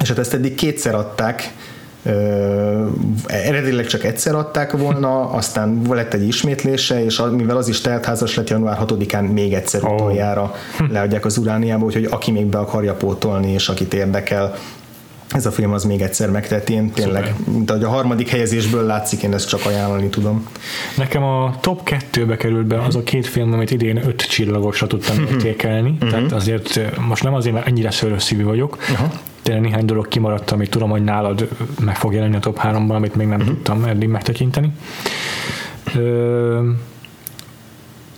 És 0.00 0.08
hát 0.08 0.18
ezt 0.18 0.34
eddig 0.34 0.54
kétszer 0.54 0.94
adták, 0.94 1.52
eredetileg 3.26 3.86
csak 3.86 4.04
egyszer 4.04 4.34
adták 4.34 4.72
volna, 4.72 5.28
aztán 5.40 5.82
lett 5.90 6.14
egy 6.14 6.26
ismétlése, 6.26 7.04
és 7.04 7.22
mivel 7.36 7.56
az 7.56 7.68
is 7.68 7.80
teltházas 7.80 8.34
lett 8.34 8.48
január 8.48 8.78
6-án 8.86 9.32
még 9.32 9.52
egyszer 9.54 9.84
oh. 9.84 9.92
utoljára 9.92 10.54
leadják 10.90 11.24
az 11.24 11.36
Urániába, 11.36 11.84
úgyhogy 11.84 12.08
aki 12.10 12.30
még 12.30 12.46
be 12.46 12.58
akarja 12.58 12.94
pótolni, 12.94 13.52
és 13.52 13.68
akit 13.68 13.94
érdekel, 13.94 14.54
ez 15.34 15.46
a 15.46 15.50
film 15.50 15.72
az 15.72 15.84
még 15.84 16.00
egyszer 16.00 16.30
megtett, 16.30 16.68
én 16.68 16.90
tényleg, 16.90 17.24
Szuper. 17.36 17.54
mint 17.54 17.70
ahogy 17.70 17.84
a 17.84 17.88
harmadik 17.88 18.28
helyezésből 18.28 18.84
látszik, 18.84 19.22
én 19.22 19.34
ezt 19.34 19.48
csak 19.48 19.66
ajánlani 19.66 20.08
tudom. 20.08 20.48
Nekem 20.96 21.22
a 21.22 21.56
top 21.60 21.82
kettőbe 21.84 22.36
került 22.36 22.66
be 22.66 22.82
az 22.82 22.96
a 22.96 23.02
két 23.02 23.26
film, 23.26 23.52
amit 23.52 23.70
idén 23.70 23.96
öt 24.06 24.22
csillagosra 24.22 24.86
tudtam 24.86 25.26
értékelni, 25.30 25.90
uh-huh. 25.90 26.10
tehát 26.10 26.32
azért 26.32 26.80
most 27.08 27.22
nem 27.22 27.34
azért, 27.34 27.54
mert 27.54 27.66
ennyire 27.66 27.90
szörös 27.90 28.22
szívű 28.22 28.44
vagyok, 28.44 28.76
uh-huh 28.90 29.12
tényleg 29.42 29.62
néhány 29.62 29.84
dolog 29.84 30.08
kimaradt, 30.08 30.50
amit 30.50 30.70
tudom, 30.70 30.90
hogy 30.90 31.04
nálad 31.04 31.48
meg 31.80 31.96
fog 31.96 32.14
jelenni 32.14 32.36
a 32.36 32.40
top 32.40 32.60
3-ban, 32.62 32.94
amit 32.94 33.14
még 33.14 33.26
nem 33.26 33.40
uh-huh. 33.40 33.54
tudtam 33.54 33.84
eddig 33.84 34.08
megtekinteni. 34.08 34.72
Ö, 35.94 36.70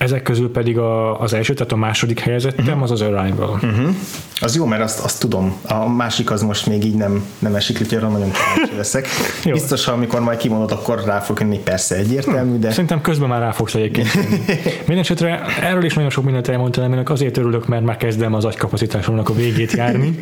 ezek 0.05 0.23
közül 0.23 0.51
pedig 0.51 0.79
a, 0.79 1.21
az 1.21 1.33
első, 1.33 1.55
tehát 1.55 1.73
a 1.73 1.77
második 1.77 2.21
helyezettem, 2.21 2.65
uh-huh. 2.67 2.83
az 2.83 2.91
az 2.91 3.01
Arrival. 3.01 3.51
Uh-huh. 3.63 3.95
Az 4.41 4.57
jó, 4.57 4.65
mert 4.65 4.83
azt, 4.83 5.05
azt 5.05 5.21
tudom. 5.21 5.57
A 5.63 5.89
másik 5.89 6.31
az 6.31 6.43
most 6.43 6.67
még 6.67 6.85
így 6.85 6.95
nem, 6.95 7.25
nem 7.39 7.55
esik, 7.55 7.81
úgyhogy 7.81 7.99
arra 7.99 8.09
nagyon 8.09 8.31
kíváncsi 8.31 8.77
leszek. 8.77 9.07
Biztos, 9.53 9.87
amikor 9.87 10.21
majd 10.21 10.39
kimondod, 10.39 10.71
akkor 10.71 11.03
rá 11.05 11.21
fog 11.21 11.41
jönni, 11.41 11.59
persze 11.59 11.97
egyértelmű, 11.97 12.59
de... 12.59 12.71
Szerintem 12.71 13.01
közben 13.01 13.29
már 13.29 13.41
rá 13.41 13.51
fogsz 13.51 13.75
egyébként 13.75 14.09
Mindenesetre 14.87 15.43
erről 15.61 15.85
is 15.85 15.95
nagyon 15.95 16.11
sok 16.11 16.25
mindent 16.25 16.49
elmondtam, 16.49 16.85
aminek 16.85 17.11
azért 17.11 17.37
örülök, 17.37 17.67
mert 17.67 17.85
már 17.85 17.97
kezdem 17.97 18.35
az 18.35 18.45
agykapacitásomnak 18.45 19.29
a 19.29 19.35
végét 19.35 19.73
járni. 19.73 20.19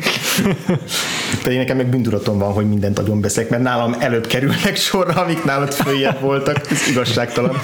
Pedig 1.43 1.57
nekem 1.57 1.77
meg 1.77 1.87
bűnturatom 1.87 2.37
van, 2.37 2.51
hogy 2.53 2.69
mindent 2.69 2.99
agyon 2.99 3.21
beszek, 3.21 3.49
mert 3.49 3.63
nálam 3.63 3.95
előbb 3.99 4.27
kerülnek 4.27 4.75
sorra, 4.75 5.21
amik 5.21 5.43
nálad 5.43 5.73
följebb 5.73 6.19
voltak. 6.21 6.71
Ez 6.71 6.87
igazságtalan. 6.89 7.55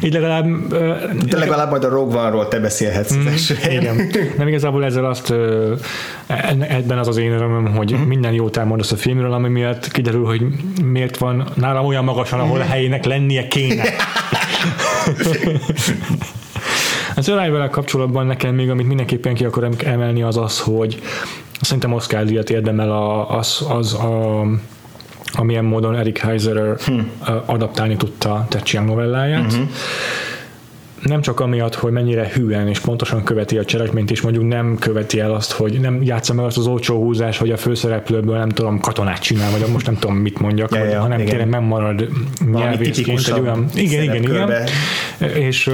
Így 0.00 0.12
legalább... 0.12 0.46
De 1.28 1.38
legalább 1.38 1.70
majd 1.70 1.84
a 1.84 1.88
Rogue 1.88 2.20
One-ról 2.20 2.48
te 2.48 2.58
beszélhetsz 2.58 3.14
mm, 3.14 3.26
az 3.26 3.56
Igen. 3.70 4.10
Nem 4.36 4.48
igazából 4.48 4.84
ezzel 4.84 5.04
azt 5.04 5.34
ebben 6.68 6.98
az 6.98 7.08
az 7.08 7.16
én 7.16 7.32
örömöm, 7.32 7.74
hogy 7.74 7.94
mm. 7.94 8.00
minden 8.00 8.32
jót 8.32 8.56
elmondasz 8.56 8.92
a 8.92 8.96
filmről, 8.96 9.32
ami 9.32 9.48
miatt 9.48 9.90
kiderül, 9.90 10.24
hogy 10.24 10.42
miért 10.84 11.16
van 11.16 11.48
nálam 11.54 11.86
olyan 11.86 12.04
magasan, 12.04 12.40
ahol 12.40 12.60
a 12.60 12.64
helyének 12.64 13.04
lennie 13.04 13.48
kéne. 13.48 13.84
Az 17.16 17.28
Arrival 17.28 17.68
kapcsolatban 17.68 18.26
nekem 18.26 18.54
még, 18.54 18.70
amit 18.70 18.86
mindenképpen 18.86 19.34
ki 19.34 19.44
akarom 19.44 19.72
emelni, 19.84 20.22
az 20.22 20.36
az, 20.36 20.60
hogy 20.60 21.02
szerintem 21.60 21.92
Oscar 21.92 22.24
díjat 22.24 22.50
érdemel 22.50 22.90
az, 23.28 23.66
az 23.68 23.94
a 23.94 24.44
amilyen 25.32 25.64
módon 25.64 25.94
Eric 25.94 26.18
Heiser 26.18 26.76
hmm. 26.84 27.10
adaptálni 27.46 27.96
tudta 27.96 28.46
Tetchiang 28.48 28.86
novelláját. 28.86 29.52
Uh-huh 29.52 29.68
nem 31.02 31.20
csak 31.20 31.40
amiatt, 31.40 31.74
hogy 31.74 31.92
mennyire 31.92 32.28
hűen 32.34 32.68
és 32.68 32.78
pontosan 32.78 33.24
követi 33.24 33.58
a 33.58 33.64
cselekményt, 33.64 34.10
és 34.10 34.20
mondjuk 34.20 34.46
nem 34.46 34.76
követi 34.78 35.20
el 35.20 35.34
azt, 35.34 35.52
hogy 35.52 35.80
nem 35.80 36.02
játsza 36.02 36.34
meg 36.34 36.44
azt 36.44 36.56
az 36.56 36.66
olcsó 36.66 37.02
húzás, 37.02 37.38
hogy 37.38 37.50
a 37.50 37.56
főszereplőből 37.56 38.36
nem 38.36 38.48
tudom, 38.48 38.80
katonát 38.80 39.18
csinál, 39.18 39.50
vagy 39.50 39.70
most 39.72 39.86
nem 39.86 39.98
tudom, 39.98 40.16
mit 40.16 40.38
mondjak, 40.38 40.74
ja, 40.74 40.84
ja, 40.84 41.00
hanem 41.00 41.18
igen. 41.18 41.30
tényleg 41.30 41.48
nem 41.48 41.64
marad 41.64 42.08
nyelvészként 42.52 43.28
egy 43.28 43.40
olyan... 43.40 43.66
Igen, 43.74 44.02
igen, 44.02 44.22
igen. 44.22 44.50
És, 45.34 45.70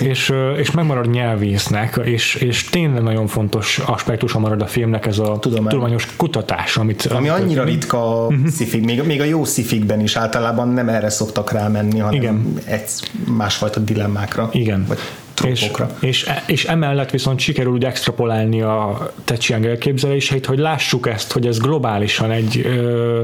és, 0.00 0.32
és 0.56 0.70
megmarad 0.70 1.10
nyelvésznek, 1.10 2.00
és, 2.04 2.34
és 2.34 2.64
tényleg 2.64 3.02
nagyon 3.02 3.26
fontos 3.26 3.78
aspektusa 3.78 4.38
marad 4.38 4.62
a 4.62 4.66
filmnek 4.66 5.06
ez 5.06 5.18
a 5.18 5.38
Tudom 5.38 5.68
tudományos 5.68 6.08
kutatás, 6.16 6.76
amit... 6.76 7.06
Ami 7.06 7.28
amit 7.28 7.42
annyira 7.42 7.64
ritka 7.64 8.24
a 8.24 8.26
uh-huh. 8.26 8.46
szifik, 8.46 8.84
még, 8.84 9.02
még 9.02 9.20
a 9.20 9.24
jó 9.24 9.44
szifikben 9.44 10.00
is 10.00 10.16
általában 10.16 10.68
nem 10.68 10.88
erre 10.88 11.10
szoktak 11.10 11.52
rámenni, 11.52 11.98
hanem 11.98 12.20
igen. 12.20 12.54
egy 12.64 12.90
másfajta 13.36 13.80
dilemmákra. 13.80 14.48
Igen 14.52 14.69
igen. 14.70 14.84
Vagy 14.88 14.98
és, 15.44 15.70
és, 16.00 16.30
és 16.46 16.64
emellett 16.64 17.10
viszont 17.10 17.38
sikerül 17.38 17.72
úgy 17.72 17.84
extrapolálni 17.84 18.62
a 18.62 19.12
Techiang 19.24 19.66
elképzeléseit, 19.66 20.46
hogy 20.46 20.58
lássuk 20.58 21.08
ezt, 21.08 21.32
hogy 21.32 21.46
ez 21.46 21.58
globálisan 21.58 22.30
egy 22.30 22.60
ö, 22.64 23.22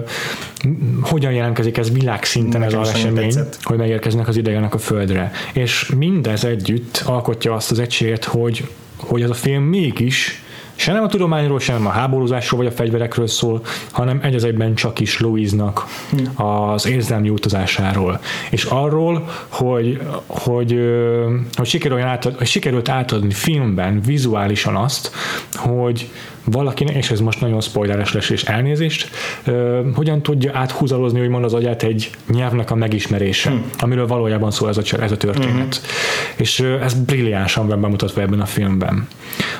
hogyan 1.02 1.32
jelentkezik 1.32 1.77
ez 1.77 1.93
világszinten 1.93 2.60
Nekem 2.60 2.81
ez 2.81 2.89
az 2.89 2.94
esemény, 2.94 3.24
tetszett. 3.24 3.59
hogy 3.62 3.77
megérkeznek 3.77 4.28
az 4.28 4.36
idegenek 4.36 4.74
a 4.74 4.78
földre. 4.78 5.32
És 5.52 5.90
mindez 5.97 6.44
együtt 6.44 7.02
alkotja 7.06 7.55
azt 7.55 7.70
az 7.70 7.78
egységet, 7.78 8.24
hogy, 8.24 8.68
hogy 8.97 9.23
ez 9.23 9.31
a 9.31 9.35
film 9.35 9.62
mégis 9.62 10.43
se 10.77 10.93
nem 10.93 11.03
a 11.03 11.07
tudományról, 11.07 11.61
se 11.61 11.73
nem 11.73 11.86
a 11.86 11.90
háborúzásról 11.90 12.62
vagy 12.62 12.73
a 12.73 12.77
fegyverekről 12.77 13.27
szól, 13.27 13.61
hanem 13.90 14.20
egy 14.23 14.35
az 14.35 14.44
egyben 14.44 14.74
csak 14.74 15.01
is 15.01 15.20
Louise-nak 15.20 15.86
az 16.35 16.86
érzelmi 16.86 17.28
utazásáról. 17.28 18.20
És 18.51 18.65
arról, 18.65 19.28
hogy, 19.48 20.01
hogy, 20.27 20.81
hogy, 21.53 21.66
sikerült, 21.66 22.03
átad, 22.03 22.36
hogy 22.36 22.47
sikerült 22.47 22.89
átadni 22.89 23.32
filmben 23.32 24.01
vizuálisan 24.01 24.77
azt, 24.77 25.11
hogy 25.55 26.11
valakinek, 26.47 26.94
és 26.94 27.10
ez 27.10 27.20
most 27.20 27.40
nagyon 27.40 27.60
spoileres 27.60 28.12
lesz 28.12 28.31
és 28.31 28.44
elnézést, 28.44 29.10
hogyan 29.94 30.23
tudja 30.23 30.51
áthúzalozni, 30.55 31.27
hogy 31.27 31.44
az 31.44 31.55
agyát 31.55 31.82
egy 31.82 32.10
nyelvnek 32.32 32.70
a 32.70 32.74
megismerése, 32.74 33.51
hmm. 33.51 33.70
amiről 33.78 34.06
valójában 34.06 34.51
szól 34.51 34.68
ez 34.68 34.77
a, 34.77 35.02
ez 35.02 35.12
a 35.12 35.16
történet. 35.16 35.77
Hmm. 35.77 35.86
És 36.36 36.60
ez 36.60 36.94
brilliánsan 36.94 37.68
van 37.68 37.81
bemutatva 37.81 38.20
ebben 38.20 38.40
a 38.40 38.47
filmben. 38.47 39.09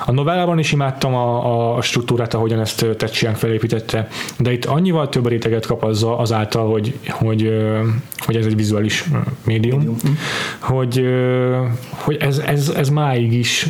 A 0.06 0.12
novellában 0.12 0.58
is 0.58 0.72
imádtam 0.72 1.14
a, 1.14 1.76
a 1.76 1.82
struktúrát, 1.82 2.34
ahogyan 2.34 2.60
ezt 2.60 2.86
Tetchiang 2.96 3.36
felépítette, 3.36 4.08
de 4.38 4.52
itt 4.52 4.64
annyival 4.64 5.08
több 5.08 5.28
réteget 5.28 5.66
kap 5.66 5.84
az, 5.84 6.02
azáltal, 6.02 6.70
hogy, 6.70 6.98
hogy, 7.08 7.52
hogy 8.16 8.36
ez 8.36 8.46
egy 8.46 8.56
vizuális 8.56 9.04
médium, 9.44 9.78
médium. 9.78 10.18
hogy, 10.58 11.06
hogy 11.90 12.16
ez, 12.20 12.38
ez, 12.38 12.68
ez 12.68 12.88
máig 12.88 13.32
is 13.32 13.68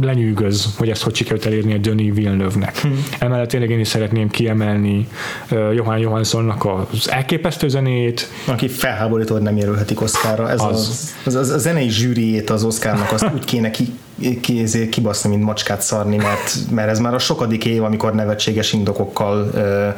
lenyűgöz, 0.00 0.74
hogy 0.76 0.88
ezt 0.88 1.02
hogy 1.02 1.14
sikerült 1.14 1.46
elérni 1.46 1.72
a 1.72 1.78
Denis 1.78 2.12
Villeneuve-nek. 2.34 2.78
Hmm. 2.80 3.04
Emellett 3.18 3.48
tényleg 3.48 3.70
én 3.70 3.80
is 3.80 3.88
szeretném 3.88 4.30
kiemelni 4.30 5.08
Johann 5.48 5.98
Johanssonnak 5.98 6.64
az 6.64 7.10
elképesztő 7.10 7.68
zenét. 7.68 8.28
Aki 8.46 8.68
felháborító, 8.68 9.32
hogy 9.34 9.42
nem 9.42 9.56
jelölhetik 9.56 10.00
Oszkára. 10.00 10.50
Ez 10.50 10.60
az. 10.60 10.70
Az, 10.70 11.14
az, 11.24 11.34
az, 11.34 11.50
a 11.50 11.58
zenei 11.58 11.88
zsűriét 11.88 12.50
az 12.50 12.64
Oszkárnak 12.64 13.12
azt 13.12 13.26
úgy 13.34 13.44
kéne 13.44 13.70
ki 13.70 13.92
ki, 14.40 14.88
kibaszni, 14.88 15.30
mint 15.30 15.42
macskát 15.42 15.80
szarni, 15.80 16.16
mert, 16.16 16.56
mert 16.70 16.90
ez 16.90 16.98
már 16.98 17.14
a 17.14 17.18
sokadik 17.18 17.64
év, 17.64 17.82
amikor 17.82 18.14
nevetséges 18.14 18.72
indokokkal 18.72 19.50
ö, 19.54 19.88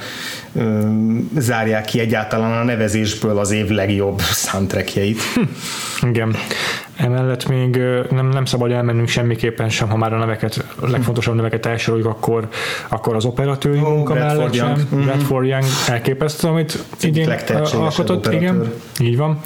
zárják 1.38 1.84
ki 1.84 2.00
egyáltalán 2.00 2.60
a 2.60 2.64
nevezésből 2.64 3.38
az 3.38 3.50
év 3.50 3.68
legjobb 3.68 4.20
soundtrackjeit. 4.20 5.20
Hm, 5.34 6.06
igen. 6.08 6.36
Emellett 6.96 7.48
még 7.48 7.76
nem, 8.10 8.28
nem 8.28 8.44
szabad 8.44 8.70
elmennünk 8.70 9.08
semmiképpen 9.08 9.68
sem, 9.68 9.88
ha 9.88 9.96
már 9.96 10.12
a 10.12 10.18
neveket, 10.18 10.64
a 10.80 10.88
legfontosabb 10.88 11.34
neveket 11.34 11.66
elsoroljuk, 11.66 12.06
akkor, 12.06 12.48
akkor 12.88 13.14
az 13.14 13.24
operatőri 13.24 13.78
oh, 13.78 13.88
munka 13.88 14.12
Bradford 14.12 14.38
mellett 14.38 14.54
Young. 14.54 14.76
sem. 14.76 14.86
Mm-hmm. 14.94 15.06
Bradford 15.06 15.46
Young 15.46 15.64
elképesztő, 15.88 16.48
amit 16.48 16.84
idén 17.00 17.34
alkotott, 17.72 18.32
igen, 18.32 18.72
így 19.00 19.16
van. 19.16 19.40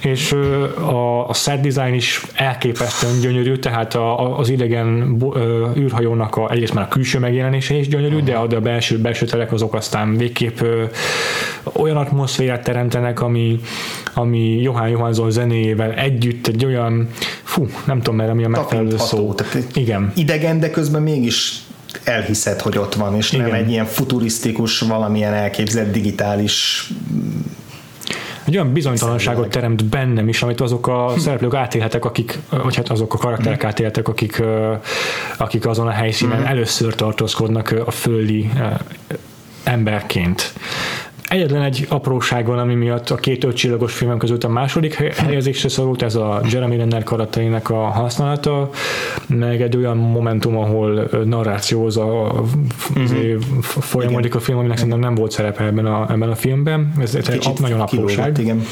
És 0.00 0.32
a, 0.80 1.28
a 1.28 1.34
set 1.34 1.60
design 1.60 1.94
is 1.94 2.22
elképesztően 2.34 3.20
gyönyörű, 3.20 3.56
tehát 3.56 3.94
a, 3.94 4.38
az 4.38 4.48
idegen 4.48 5.16
űrhajónak 5.76 6.36
a, 6.36 6.50
egyrészt 6.50 6.74
már 6.74 6.84
a 6.84 6.88
külső 6.88 7.18
megjelenése 7.18 7.74
is 7.74 7.88
gyönyörű, 7.88 8.20
de 8.20 8.34
a, 8.34 8.46
de 8.46 8.56
a 8.56 8.60
belső, 8.60 8.98
belső 8.98 9.26
telek 9.26 9.52
azok 9.52 9.74
aztán 9.74 10.16
végképp 10.16 10.51
olyan 11.72 11.96
atmoszférát 11.96 12.62
teremtenek, 12.62 13.20
ami, 13.20 13.60
ami 14.14 14.60
Johann 14.60 14.88
Johansson 14.88 15.30
zenéjével 15.30 15.92
együtt 15.92 16.46
egy 16.46 16.64
olyan, 16.64 17.08
fú, 17.42 17.68
nem 17.84 17.98
tudom 17.98 18.16
merre 18.16 18.34
mi 18.34 18.44
a 18.44 18.48
megfelelő 18.48 18.96
szó. 18.96 19.34
Tehát 19.34 19.76
Igen. 19.76 20.12
Idegen, 20.14 20.60
de 20.60 20.70
közben 20.70 21.02
mégis 21.02 21.62
elhiszed, 22.04 22.60
hogy 22.60 22.78
ott 22.78 22.94
van, 22.94 23.16
és 23.16 23.32
Igen. 23.32 23.46
nem 23.46 23.54
egy 23.54 23.70
ilyen 23.70 23.84
futurisztikus, 23.84 24.80
valamilyen 24.80 25.32
elképzett 25.32 25.92
digitális 25.92 26.86
egy 28.44 28.54
olyan 28.54 28.72
bizonytalanságot 28.72 29.48
teremt 29.48 29.84
bennem 29.84 30.28
is, 30.28 30.42
amit 30.42 30.60
azok 30.60 30.86
a 30.86 31.14
szereplők 31.18 31.54
átélhetek, 31.54 32.04
akik, 32.04 32.38
vagy 32.62 32.76
hát 32.76 32.88
azok 32.88 33.14
a 33.14 33.18
karakterek 33.18 33.64
mm. 33.64 33.66
átéltek, 33.66 34.08
akik, 34.08 34.42
akik 35.38 35.66
azon 35.66 35.86
a 35.86 35.90
helyszínen 35.90 36.40
mm. 36.40 36.44
először 36.44 36.94
tartózkodnak 36.94 37.74
a 37.84 37.90
földi 37.90 38.50
emberként. 39.64 40.52
Egyetlen 41.28 41.62
egy 41.62 41.86
apróságon, 41.88 42.58
ami 42.58 42.74
miatt 42.74 43.10
a 43.10 43.14
két 43.14 43.44
ötcsillagos 43.44 43.92
filmem 43.92 44.18
között 44.18 44.44
a 44.44 44.48
második 44.48 44.94
helyezésre 44.94 45.68
szorult, 45.68 46.02
ez 46.02 46.14
a 46.14 46.40
Jeremy 46.50 46.76
Renner 46.76 47.02
karakterének 47.02 47.70
a 47.70 47.84
használata, 47.84 48.70
meg 49.26 49.62
egy 49.62 49.76
olyan 49.76 49.96
momentum, 49.96 50.56
ahol 50.58 51.08
narrációz 51.24 51.96
a 51.96 52.32
uh-huh. 52.96 53.40
folyamodik 53.60 54.34
a 54.34 54.40
film, 54.40 54.58
aminek 54.58 54.76
szerintem 54.76 55.00
nem 55.00 55.14
volt 55.14 55.30
szerepe 55.30 55.64
ebben 55.64 55.86
a, 55.86 56.06
ebben 56.10 56.30
a 56.30 56.34
filmben. 56.34 56.92
Ez 57.00 57.14
egy 57.14 57.48
nagyon 57.60 57.80
apróság. 57.80 58.38
igen. 58.38 58.62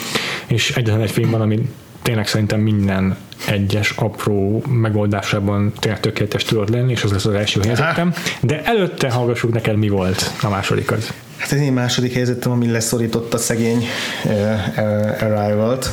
És 0.46 0.76
egyetlen 0.76 1.02
egy 1.02 1.10
film 1.10 1.30
van, 1.30 1.40
ami 1.40 1.58
tényleg 2.02 2.26
szerintem 2.26 2.60
minden 2.60 3.16
egyes 3.46 3.90
apró 3.90 4.62
megoldásában 4.68 5.72
tényleg 5.78 6.00
tökéletes 6.00 6.44
tudod 6.44 6.70
lenni, 6.70 6.90
és 6.90 7.02
az 7.02 7.12
lesz 7.12 7.24
az 7.24 7.34
első 7.34 7.60
helyzetem. 7.64 8.12
De 8.40 8.62
előtte 8.64 9.10
hallgassuk 9.10 9.52
neked, 9.52 9.76
mi 9.76 9.88
volt 9.88 10.30
a 10.42 10.48
másodikat. 10.48 11.12
Hát 11.36 11.52
ez 11.52 11.60
én 11.60 11.72
második 11.72 12.12
helyzetem, 12.12 12.52
ami 12.52 12.70
leszorította 12.70 13.38
szegény 13.38 13.86
uh, 14.24 14.32
uh, 14.76 15.22
Arrival-t, 15.22 15.90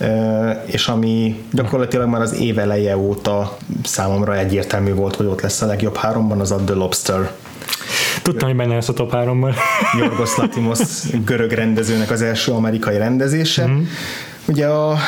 uh, 0.00 0.50
és 0.66 0.86
ami 0.86 1.44
gyakorlatilag 1.52 2.08
már 2.08 2.20
az 2.20 2.34
év 2.34 2.58
eleje 2.58 2.96
óta 2.96 3.56
számomra 3.84 4.38
egyértelmű 4.38 4.92
volt, 4.92 5.16
hogy 5.16 5.26
ott 5.26 5.40
lesz 5.40 5.62
a 5.62 5.66
legjobb 5.66 5.96
háromban, 5.96 6.40
az 6.40 6.50
a 6.50 6.56
The 6.56 6.74
Lobster. 6.74 7.30
Tudtam, 8.22 8.48
hogy 8.48 8.56
benne 8.56 8.74
lesz 8.74 8.88
a 8.88 8.92
top 8.92 9.12
háromban. 9.12 9.54
Jorgos 9.98 10.36
Latimos 10.36 10.80
görög 11.24 11.50
rendezőnek 11.50 12.10
az 12.10 12.22
első 12.22 12.52
amerikai 12.52 12.96
rendezése. 12.96 13.66
Mm. 13.66 13.82
Ugye 14.46 14.66
a, 14.66 14.98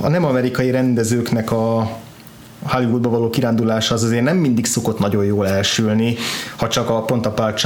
a 0.00 0.08
nem 0.08 0.24
amerikai 0.24 0.70
rendezőknek 0.70 1.52
a 1.52 1.90
Hollywoodba 2.62 3.08
való 3.08 3.30
kirándulása 3.30 3.94
az 3.94 4.02
azért 4.02 4.24
nem 4.24 4.36
mindig 4.36 4.66
szokott 4.66 4.98
nagyon 4.98 5.24
jól 5.24 5.48
elsülni, 5.48 6.16
ha 6.56 6.68
csak 6.68 6.90
a 6.90 7.02
pont 7.02 7.26
a 7.26 7.30
Park 7.30 7.60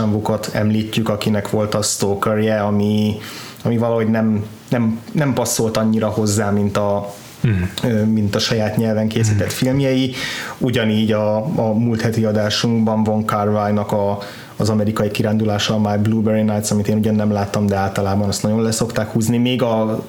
említjük, 0.52 1.09
akinek 1.09 1.51
volt 1.51 1.74
a 1.74 1.82
Stalkerje, 1.82 2.61
ami, 2.61 3.16
ami 3.62 3.78
valahogy 3.78 4.09
nem, 4.09 4.44
nem, 4.69 5.01
nem 5.12 5.32
passzolt 5.32 5.77
annyira 5.77 6.09
hozzá, 6.09 6.51
mint 6.51 6.77
a, 6.77 7.15
Mm. 7.47 8.12
mint 8.12 8.35
a 8.35 8.39
saját 8.39 8.77
nyelven 8.77 9.09
készített 9.09 9.47
mm. 9.47 9.57
filmjei. 9.57 10.15
Ugyanígy 10.59 11.12
a, 11.12 11.36
a 11.36 11.73
múlt 11.73 12.01
heti 12.01 12.24
adásunkban 12.24 13.05
Von 13.05 13.27
Carvajnak 13.27 13.93
a, 13.93 14.19
az 14.57 14.69
amerikai 14.69 15.11
kirándulása, 15.11 15.74
a 15.74 15.78
My 15.78 15.97
Blueberry 16.02 16.43
Nights, 16.43 16.70
amit 16.70 16.89
én 16.89 16.97
ugyan 16.97 17.15
nem 17.15 17.32
láttam, 17.32 17.66
de 17.66 17.77
általában 17.77 18.28
azt 18.28 18.43
nagyon 18.43 18.62
leszokták 18.62 19.11
húzni. 19.11 19.39
Még 19.39 19.62
a 19.62 20.05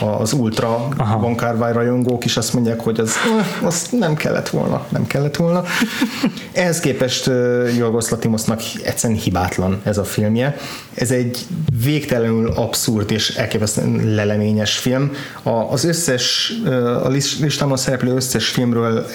az 0.00 0.32
ultra 0.32 0.88
Aha. 0.96 1.18
Von 1.18 1.36
Carvai 1.36 1.72
rajongók 1.72 2.24
is 2.24 2.36
azt 2.36 2.52
mondják, 2.52 2.80
hogy 2.80 3.00
az, 3.00 3.12
az 3.62 3.86
nem 3.90 4.14
kellett 4.14 4.48
volna, 4.48 4.86
nem 4.88 5.06
kellett 5.06 5.36
volna. 5.36 5.64
Ehhez 6.52 6.80
képest 6.80 7.30
Jorgos 7.76 8.08
Latimosnak 8.08 8.60
egyszerűen 8.84 9.18
hibátlan 9.18 9.80
ez 9.82 9.98
a 9.98 10.04
filmje. 10.04 10.56
Ez 10.94 11.10
egy 11.10 11.46
végtelenül 11.84 12.50
abszurd 12.50 13.10
és 13.10 13.28
elképesztően 13.36 14.14
leleményes 14.14 14.76
film. 14.76 15.12
A, 15.42 15.50
az 15.50 15.84
összes, 15.84 16.52
a 17.02 17.08
listámon 17.40 17.76
szereplő 17.76 18.14
összes 18.14 18.48
filmről 18.48 19.06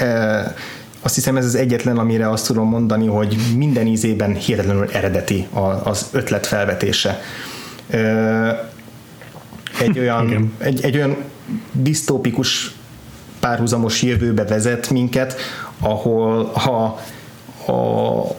azt 1.02 1.16
hiszem 1.16 1.38
ez 1.38 1.46
az 1.46 1.56
egyetlen, 1.56 1.98
amire 1.98 2.30
azt 2.30 2.46
tudom 2.46 2.68
mondani, 2.68 3.08
hogy 3.08 3.38
minden 3.56 3.88
ízében 3.88 4.36
hihetetlenül 4.36 4.90
eredeti 4.92 5.48
az 5.84 6.08
ötlet 6.12 6.48
felvetése 6.48 7.22
egy 9.80 10.00
olyan, 10.00 10.54
egy, 10.58 10.84
egy 10.84 10.96
olyan 10.96 11.18
disztópikus 11.72 12.72
párhuzamos 13.40 14.02
jövőbe 14.02 14.44
vezet 14.44 14.90
minket, 14.90 15.36
ahol 15.80 16.44
ha 16.44 17.00
a, 17.66 18.36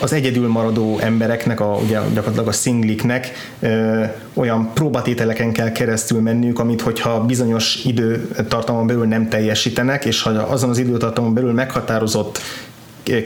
az 0.00 0.12
egyedül 0.12 0.48
maradó 0.48 0.98
embereknek, 0.98 1.60
a, 1.60 1.78
ugye 1.84 2.00
gyakorlatilag 2.00 2.48
a 2.48 2.52
szingliknek 2.52 3.30
ö, 3.60 4.04
olyan 4.34 4.70
próbatételeken 4.74 5.52
kell 5.52 5.72
keresztül 5.72 6.20
mennünk, 6.20 6.58
amit 6.58 6.80
hogyha 6.80 7.24
bizonyos 7.24 7.84
időtartamon 7.84 8.86
belül 8.86 9.06
nem 9.06 9.28
teljesítenek, 9.28 10.04
és 10.04 10.22
ha 10.22 10.30
azon 10.30 10.70
az 10.70 10.78
időtartamon 10.78 11.34
belül 11.34 11.52
meghatározott 11.52 12.40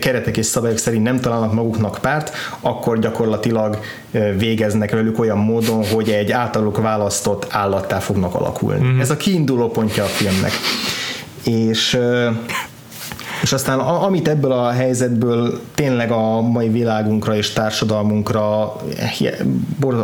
keretek 0.01 0.37
és 0.37 0.47
szabályok 0.47 0.79
szerint 0.79 1.03
nem 1.03 1.21
találnak 1.21 1.53
maguknak 1.53 1.99
párt, 2.01 2.33
akkor 2.61 2.99
gyakorlatilag 2.99 3.79
végeznek 4.37 4.91
velük 4.91 5.19
olyan 5.19 5.39
módon, 5.39 5.87
hogy 5.87 6.11
egy 6.11 6.33
általuk 6.33 6.79
választott 6.79 7.47
állattá 7.51 7.99
fognak 7.99 8.35
alakulni. 8.35 8.87
Mm. 8.87 9.01
Ez 9.01 9.11
a 9.11 9.17
kiinduló 9.17 9.69
pontja 9.69 10.05
a 10.05 10.07
filmnek. 10.07 10.53
És 11.45 11.99
és 13.45 13.53
aztán 13.53 13.79
amit 13.79 14.29
ebből 14.29 14.53
a 14.53 14.71
helyzetből 14.71 15.61
tényleg 15.75 16.11
a 16.11 16.41
mai 16.41 16.69
világunkra 16.69 17.37
és 17.37 17.53
társadalmunkra 17.53 18.77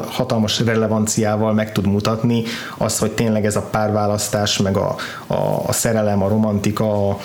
hatalmas 0.06 0.60
relevanciával 0.60 1.52
meg 1.52 1.72
tud 1.72 1.86
mutatni, 1.86 2.42
az, 2.78 2.98
hogy 2.98 3.10
tényleg 3.10 3.47
ez 3.47 3.56
a 3.56 3.68
párválasztás, 3.70 4.59
meg 4.59 4.76
a, 4.76 4.97
a, 5.26 5.34
a 5.66 5.72
szerelem, 5.72 6.22
a 6.22 6.28
romantika, 6.28 7.09
a, 7.09 7.18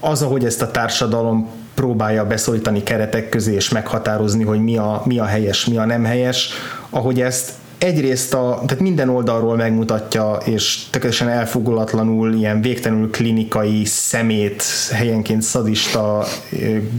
az, 0.00 0.22
ahogy 0.22 0.44
ezt 0.44 0.62
a 0.62 0.70
társadalom 0.70 1.48
próbálja 1.74 2.26
beszorítani 2.26 2.82
keretek 2.82 3.28
közé 3.28 3.54
és 3.54 3.68
meghatározni, 3.68 4.44
hogy 4.44 4.62
mi 4.62 4.76
a, 4.76 5.02
mi 5.04 5.18
a 5.18 5.24
helyes, 5.24 5.66
mi 5.66 5.76
a 5.76 5.84
nem 5.84 6.04
helyes, 6.04 6.50
ahogy 6.90 7.20
ezt 7.20 7.52
egyrészt 7.78 8.34
a, 8.34 8.62
tehát 8.66 8.82
minden 8.82 9.08
oldalról 9.08 9.56
megmutatja, 9.56 10.38
és 10.44 10.86
tökéletesen 10.90 11.28
elfogulatlanul 11.28 12.32
ilyen 12.32 12.60
végtelenül 12.60 13.10
klinikai 13.10 13.84
szemét, 13.84 14.62
helyenként 14.90 15.42
szadista, 15.42 16.24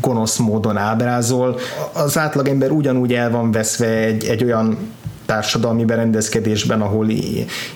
gonosz 0.01 0.38
módon 0.38 0.77
ábrázol. 0.77 1.59
Az 1.93 2.17
átlagember 2.17 2.72
ugyanúgy 2.72 3.13
el 3.13 3.30
van 3.30 3.51
veszve 3.51 3.88
egy, 3.88 4.26
egy 4.26 4.43
olyan 4.43 4.77
társadalmi 5.26 5.85
berendezkedésben, 5.85 6.81
ahol 6.81 7.10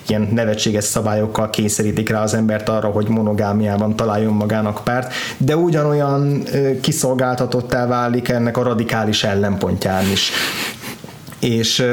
ilyen 0.06 0.28
nevetséges 0.32 0.84
szabályokkal 0.84 1.50
kényszerítik 1.50 2.08
rá 2.08 2.22
az 2.22 2.34
embert 2.34 2.68
arra, 2.68 2.88
hogy 2.88 3.08
monogámiában 3.08 3.96
találjon 3.96 4.34
magának 4.34 4.84
párt, 4.84 5.12
de 5.36 5.56
ugyanolyan 5.56 6.42
kiszolgáltatottá 6.80 7.86
válik 7.86 8.28
ennek 8.28 8.56
a 8.56 8.62
radikális 8.62 9.24
ellenpontján 9.24 10.10
is. 10.10 10.30
És 11.40 11.84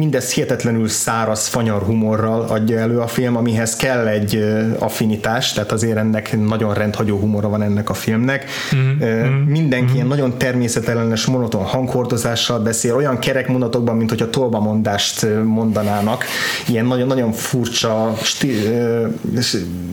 mindez 0.00 0.32
hihetetlenül 0.32 0.88
száraz, 0.88 1.46
fanyar 1.46 1.82
humorral 1.82 2.40
adja 2.40 2.78
elő 2.78 2.98
a 2.98 3.06
film, 3.06 3.36
amihez 3.36 3.76
kell 3.76 4.06
egy 4.06 4.44
affinitás, 4.78 5.52
tehát 5.52 5.72
azért 5.72 5.96
ennek 5.96 6.46
nagyon 6.46 6.74
rendhagyó 6.74 7.18
humora 7.18 7.48
van 7.48 7.62
ennek 7.62 7.90
a 7.90 7.94
filmnek. 7.94 8.44
Mm-hmm. 8.74 9.26
Mindenki 9.32 9.84
mm-hmm. 9.84 9.94
ilyen 9.94 10.06
nagyon 10.06 10.38
természetellenes, 10.38 11.26
monoton 11.26 11.64
hanghordozással 11.64 12.58
beszél, 12.58 12.94
olyan 12.94 13.18
kerek 13.18 13.48
mondatokban, 13.48 13.96
mint 13.96 14.08
hogyha 14.08 14.30
tolbamondást 14.30 15.26
mondanának, 15.44 16.24
ilyen 16.66 16.86
nagyon-nagyon 16.86 17.32
furcsa, 17.32 18.14
stíl, 18.22 18.52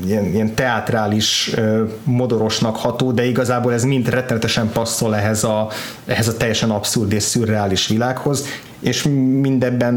ilyen, 0.05 0.25
ilyen 0.25 0.53
teátrális, 0.55 1.55
modorosnak 2.03 2.75
ható, 2.75 3.11
de 3.11 3.25
igazából 3.25 3.73
ez 3.73 3.84
mind 3.84 4.09
rettenetesen 4.09 4.69
passzol 4.71 5.15
ehhez 5.15 5.43
a, 5.43 5.67
ehhez 6.05 6.27
a 6.27 6.38
teljesen 6.38 6.69
abszurd 6.69 7.11
és 7.11 7.23
szürreális 7.23 7.88
világhoz, 7.88 8.45
és 8.79 9.03
mindebben 9.41 9.97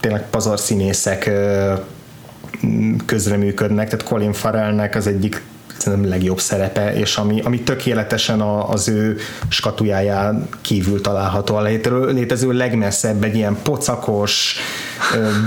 tényleg 0.00 0.30
pazar 0.30 0.60
színészek 0.60 1.30
közreműködnek, 3.06 3.88
tehát 3.88 4.06
Colin 4.06 4.32
Farrellnek 4.32 4.94
az 4.94 5.06
egyik 5.06 5.42
szerintem 5.76 6.08
legjobb 6.08 6.40
szerepe, 6.40 6.94
és 6.94 7.16
ami, 7.16 7.40
ami 7.40 7.60
tökéletesen 7.60 8.40
a, 8.40 8.70
az 8.70 8.88
ő 8.88 9.16
skatujáján 9.48 10.48
kívül 10.60 11.00
található 11.00 11.54
a 11.54 11.62
létező 11.62 12.52
legmesszebb, 12.52 13.24
egy 13.24 13.34
ilyen 13.34 13.56
pocakos, 13.62 14.56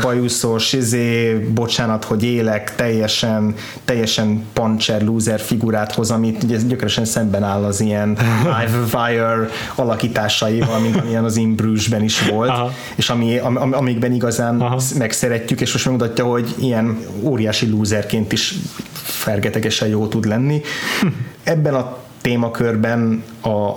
bajuszos, 0.02 0.74
izé, 0.74 1.34
bocsánat, 1.34 2.04
hogy 2.04 2.24
élek, 2.24 2.76
teljesen, 2.76 3.56
teljesen 3.86 4.46
puncher, 4.54 5.02
loser 5.04 5.40
figurát 5.40 5.94
hoz, 5.94 6.12
amit 6.12 6.44
ugye 6.44 6.58
gyökeresen 6.68 7.06
szemben 7.06 7.44
áll 7.44 7.64
az 7.64 7.80
ilyen 7.82 8.18
live 8.44 8.78
wire 8.94 9.50
alakításaival, 9.76 10.80
mint 10.80 10.96
amilyen 10.96 11.24
az 11.24 11.38
Imbrüsben 11.38 12.04
is 12.04 12.28
volt, 12.28 12.50
Aha. 12.50 12.72
és 12.96 13.10
ami, 13.10 13.38
am, 13.38 13.74
amikben 13.74 14.14
igazán 14.14 14.62
Aha. 14.62 14.80
megszeretjük, 14.98 15.62
és 15.62 15.72
most 15.72 15.86
megmutatja, 15.86 16.26
hogy 16.26 16.56
ilyen 16.60 17.00
óriási 17.22 17.70
loserként 17.70 18.32
is 18.32 18.56
fergetegesen 18.94 19.88
jó 19.88 20.08
tud 20.08 20.19
lenni. 20.26 20.62
Hm. 21.02 21.08
Ebben 21.44 21.74
a 21.74 21.98
témakörben 22.22 23.24
a, 23.42 23.72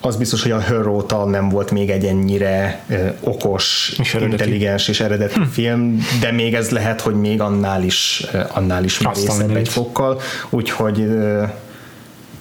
az 0.00 0.16
biztos, 0.16 0.42
hogy 0.42 0.50
a 0.50 0.60
Her 0.60 0.86
óta 0.86 1.24
nem 1.24 1.48
volt 1.48 1.70
még 1.70 1.90
egy 1.90 2.04
ennyire 2.04 2.84
ö, 2.88 3.06
okos, 3.20 3.94
és 3.98 4.14
intelligens 4.14 4.88
és 4.88 5.00
eredeti 5.00 5.38
hm. 5.40 5.42
film, 5.42 6.06
de 6.20 6.32
még 6.32 6.54
ez 6.54 6.70
lehet, 6.70 7.00
hogy 7.00 7.14
még 7.14 7.40
annál 7.40 7.82
is, 7.82 8.26
annál 8.52 8.84
is 8.84 8.98
merészebb 8.98 9.56
egy 9.56 9.68
fokkal, 9.68 10.20
úgyhogy, 10.50 11.00
ö, 11.00 11.44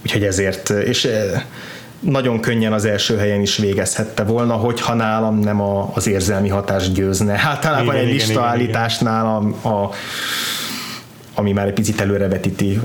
úgyhogy 0.02 0.24
ezért, 0.24 0.70
és 0.70 1.08
nagyon 2.04 2.40
könnyen 2.40 2.74
az 2.74 2.86
első 2.86 3.18
helyen 3.18 3.42
is 3.42 3.58
végezhette 3.58 4.24
volna, 4.24 4.54
hogyha 4.54 4.94
nálam 4.94 5.40
nem 5.40 5.62
a, 5.62 5.92
az 5.94 6.08
érzelmi 6.08 6.50
hatás 6.50 6.92
győzne. 6.92 7.40
Általában 7.44 7.96
igen, 7.96 8.08
egy 8.08 8.14
listaállításnál 8.14 9.26
a, 9.26 9.68
a 9.70 9.90
ami 11.34 11.52
már 11.52 11.68
egy 11.68 11.74
picit 11.74 12.02
előrevetíti 12.02 12.80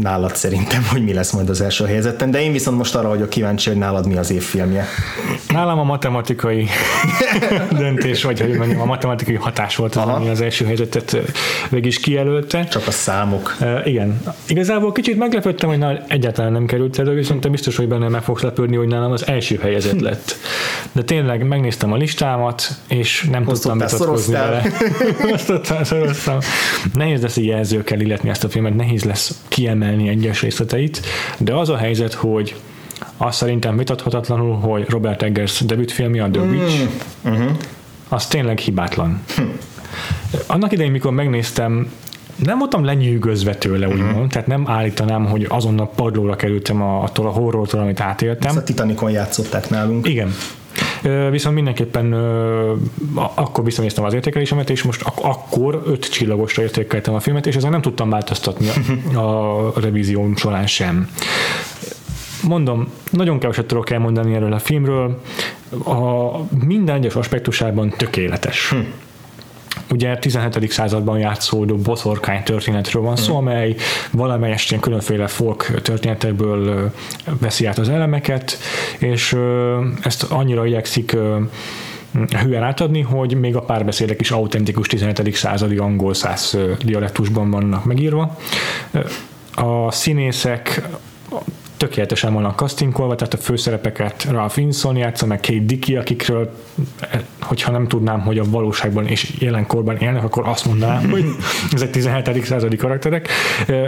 nálad 0.00 0.36
szerintem, 0.36 0.86
hogy 0.90 1.04
mi 1.04 1.12
lesz 1.12 1.32
majd 1.32 1.48
az 1.48 1.60
első 1.60 1.84
helyzeten, 1.86 2.30
de 2.30 2.42
én 2.42 2.52
viszont 2.52 2.76
most 2.76 2.94
arra 2.94 3.08
vagyok 3.08 3.28
kíváncsi, 3.28 3.68
hogy 3.68 3.78
nálad 3.78 4.06
mi 4.06 4.16
az 4.16 4.30
évfilmje. 4.30 4.86
Nálam 5.48 5.78
a 5.78 5.84
matematikai 5.84 6.68
döntés, 7.78 8.22
vagy 8.22 8.40
hogy 8.40 8.56
mondjam, 8.56 8.80
a 8.80 8.84
matematikai 8.84 9.34
hatás 9.34 9.76
volt 9.76 9.96
az, 9.96 10.02
Aha. 10.02 10.12
ami 10.12 10.28
az 10.28 10.40
első 10.40 10.64
helyzetet 10.64 11.16
meg 11.70 11.86
is 11.86 12.00
kijelölte. 12.00 12.64
Csak 12.64 12.86
a 12.86 12.90
számok. 12.90 13.56
Uh, 13.60 13.86
igen. 13.86 14.22
Igazából 14.46 14.92
kicsit 14.92 15.16
meglepődtem, 15.16 15.68
hogy 15.68 15.78
nál 15.78 16.04
egyáltalán 16.08 16.52
nem 16.52 16.66
került 16.66 17.02
de 17.02 17.10
viszont 17.10 17.40
te 17.40 17.48
biztos, 17.48 17.76
hogy 17.76 17.88
benne 17.88 18.08
meg 18.08 18.22
fogsz 18.22 18.42
lepődni, 18.42 18.76
hogy 18.76 18.88
nálam 18.88 19.12
az 19.12 19.26
első 19.26 19.58
helyezett 19.62 19.98
hm. 19.98 20.04
lett. 20.08 20.36
De 20.92 21.02
tényleg 21.02 21.46
megnéztem 21.46 21.92
a 21.92 21.96
listámat, 21.96 22.68
és 22.88 23.28
nem 23.30 23.48
Osztottál, 23.48 23.88
tudtam 23.88 23.98
vitatkozni 23.98 24.32
vele. 24.32 24.62
Osztottál, 25.34 25.84
szoroztam. 25.84 26.38
Nehéz 26.94 27.22
lesz 27.22 27.36
jelzőkkel 27.44 28.00
illetni 28.00 28.28
ezt 28.28 28.44
a 28.44 28.48
filmet, 28.48 28.76
nehéz 28.76 29.04
lesz 29.04 29.42
kiemelni 29.48 30.08
egyes 30.08 30.42
részleteit, 30.42 31.00
de 31.38 31.54
az 31.54 31.68
a 31.68 31.76
helyzet, 31.76 32.12
hogy 32.12 32.54
azt 33.16 33.36
szerintem 33.36 33.76
vitathatatlanul, 33.76 34.56
hogy 34.56 34.88
Robert 34.88 35.22
Eggers 35.22 35.60
debütfilmje, 35.60 36.24
a 36.24 36.30
The 36.30 36.42
mm. 36.42 36.50
Witch, 36.50 36.80
uh-huh. 37.24 37.50
az 38.08 38.26
tényleg 38.26 38.58
hibátlan. 38.58 39.22
Hm. 39.36 39.42
Annak 40.46 40.72
idején, 40.72 40.92
mikor 40.92 41.12
megnéztem, 41.12 41.92
nem 42.36 42.58
voltam 42.58 42.84
lenyűgözve 42.84 43.54
tőle, 43.54 43.88
úgymond, 43.88 44.10
uh-huh. 44.10 44.26
tehát 44.26 44.48
nem 44.48 44.68
állítanám, 44.68 45.26
hogy 45.26 45.46
azonnal 45.48 45.90
padlóra 45.96 46.36
kerültem 46.36 46.82
a, 46.82 47.02
attól 47.02 47.26
a 47.26 47.30
horrortól, 47.30 47.80
amit 47.80 48.00
átéltem. 48.00 48.48
Ezt 48.48 48.56
a 48.56 48.62
Titanicon 48.62 49.10
játszották 49.10 49.70
nálunk. 49.70 50.08
Igen, 50.08 50.34
Viszont 51.30 51.54
mindenképpen 51.54 52.12
akkor 53.34 53.64
visszanéztem 53.64 54.04
az 54.04 54.14
értékelésemet, 54.14 54.70
és 54.70 54.82
most 54.82 55.02
ak- 55.02 55.24
akkor 55.24 55.82
öt 55.86 56.10
csillagosra 56.10 56.62
értékeltem 56.62 57.14
a 57.14 57.20
filmet, 57.20 57.46
és 57.46 57.56
ezzel 57.56 57.70
nem 57.70 57.80
tudtam 57.80 58.10
változtatni 58.10 58.68
a, 59.14 59.18
a 59.18 59.72
revízióm 59.80 60.36
során 60.36 60.66
sem. 60.66 61.10
Mondom, 62.42 62.88
nagyon 63.10 63.38
keveset 63.38 63.66
tudok 63.66 63.90
elmondani 63.90 64.34
erről 64.34 64.52
a 64.52 64.58
filmről. 64.58 65.20
A 65.84 66.30
minden 66.64 66.96
egyes 66.96 67.14
aspektusában 67.14 67.94
tökéletes. 67.96 68.70
Hm 68.70 68.78
ugye 69.90 70.18
17. 70.18 70.70
században 70.70 71.18
játszódó 71.18 71.76
boszorkány 71.76 72.42
történetről 72.42 73.02
van 73.02 73.16
szó, 73.16 73.36
hmm. 73.36 73.46
amely 73.46 73.74
valamelyest 74.10 74.70
ilyen 74.70 74.82
különféle 74.82 75.26
folk 75.26 75.80
történetekből 75.82 76.92
veszi 77.40 77.66
át 77.66 77.78
az 77.78 77.88
elemeket, 77.88 78.58
és 78.98 79.36
ezt 80.02 80.22
annyira 80.22 80.66
igyekszik 80.66 81.16
hülyen 82.42 82.62
átadni, 82.62 83.00
hogy 83.00 83.34
még 83.34 83.56
a 83.56 83.62
párbeszédek 83.62 84.20
is 84.20 84.30
autentikus 84.30 84.86
17. 84.86 85.34
századi 85.34 85.76
angol 85.76 86.14
száz 86.14 86.58
dialektusban 86.84 87.50
vannak 87.50 87.84
megírva. 87.84 88.36
A 89.54 89.92
színészek 89.92 90.82
tökéletesen 91.80 92.32
vannak 92.32 92.58
castingolva, 92.58 93.14
tehát 93.14 93.34
a 93.34 93.36
főszerepeket 93.36 94.26
Ralph 94.30 94.56
Vinson 94.56 94.96
játsza, 94.96 95.26
meg 95.26 95.40
Kate 95.40 95.58
Dickey, 95.58 95.96
akikről, 95.96 96.50
hogyha 97.40 97.70
nem 97.70 97.88
tudnám, 97.88 98.20
hogy 98.20 98.38
a 98.38 98.44
valóságban 98.44 99.06
és 99.06 99.32
jelenkorban 99.38 99.96
élnek, 99.96 100.24
akkor 100.24 100.48
azt 100.48 100.64
mondanám, 100.66 101.10
hogy 101.10 101.24
ezek 101.72 101.90
17. 101.90 102.44
századi 102.44 102.76
karakterek. 102.76 103.28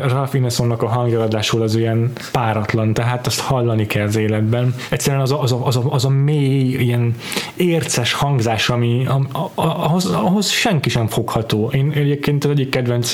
Ralph 0.09 0.35
Winsonnak 0.35 0.83
a 0.83 0.87
hangjadásul 0.87 1.63
az 1.63 1.77
ilyen 1.77 2.13
páratlan, 2.33 2.95
tehát 2.95 3.27
azt 3.27 3.41
hallani 3.41 3.87
kell 3.87 4.07
az 4.07 4.17
életben. 4.17 4.75
Egyszerűen 4.91 5.23
az 5.23 5.33
a, 5.33 5.43
az 5.43 5.53
a, 5.53 5.67
az 5.67 5.77
a, 5.77 5.83
az 5.91 6.05
a 6.05 6.09
mély, 6.09 6.75
ilyen 6.75 7.17
érces 7.57 8.13
hangzás, 8.13 8.69
ami 8.69 9.07
ahhoz, 9.55 10.07
ahhoz 10.07 10.49
senki 10.49 10.89
sem 10.89 11.07
fogható. 11.07 11.71
Én 11.75 11.93
egyébként 11.95 12.45
az 12.45 12.51
egyik 12.51 12.69
kedvenc 12.69 13.13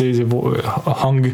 hang 0.85 1.33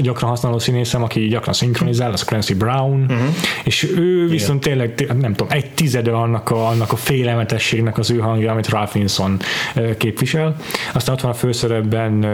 gyakran 0.00 0.30
használó 0.30 0.58
színészem, 0.58 1.02
aki 1.02 1.20
gyakran 1.20 1.54
szinkronizál, 1.54 2.12
az 2.12 2.22
Clancy 2.22 2.54
Brown, 2.54 2.76
Brown, 2.78 3.00
uh-huh. 3.00 3.34
és 3.64 3.92
ő 3.96 4.28
viszont 4.28 4.66
Igen. 4.66 4.78
tényleg, 4.78 5.16
nem 5.20 5.34
tudom, 5.34 5.52
egy 5.52 5.70
tizede 5.70 6.10
annak 6.10 6.50
a, 6.50 6.68
annak 6.68 6.92
a 6.92 6.96
félelmetességnek 6.96 7.98
az 7.98 8.10
ő 8.10 8.18
hangja, 8.18 8.52
amit 8.52 8.68
Ralph 8.68 8.92
Vinson 8.92 9.36
képvisel. 9.98 10.56
Aztán 10.94 11.14
ott 11.14 11.20
van 11.20 11.30
a 11.30 11.34
főszerepben 11.34 12.26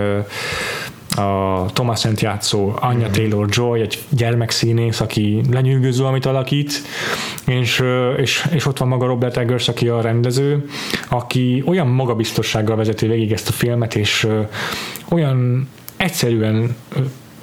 a 1.16 1.65
Thomas 1.73 1.99
Szent 1.99 2.21
játszó 2.21 2.73
Anya 2.81 3.09
mm. 3.09 3.12
Taylor-Joy, 3.12 3.81
egy 3.81 3.99
gyermekszínész, 4.09 5.01
aki 5.01 5.41
lenyűgöző, 5.51 6.05
amit 6.05 6.27
alakít, 6.27 6.73
és, 7.47 7.83
és, 8.16 8.47
és 8.53 8.66
ott 8.66 8.79
van 8.79 8.89
maga 8.89 9.07
Robert 9.07 9.37
Eggers, 9.37 9.69
aki 9.69 9.89
a 9.89 10.01
rendező, 10.01 10.69
aki 11.09 11.62
olyan 11.66 11.87
magabiztossággal 11.87 12.77
vezeti 12.77 13.07
végig 13.07 13.33
ezt 13.33 13.49
a 13.49 13.53
filmet, 13.53 13.95
és 13.95 14.29
olyan 15.09 15.69
egyszerűen 15.97 16.77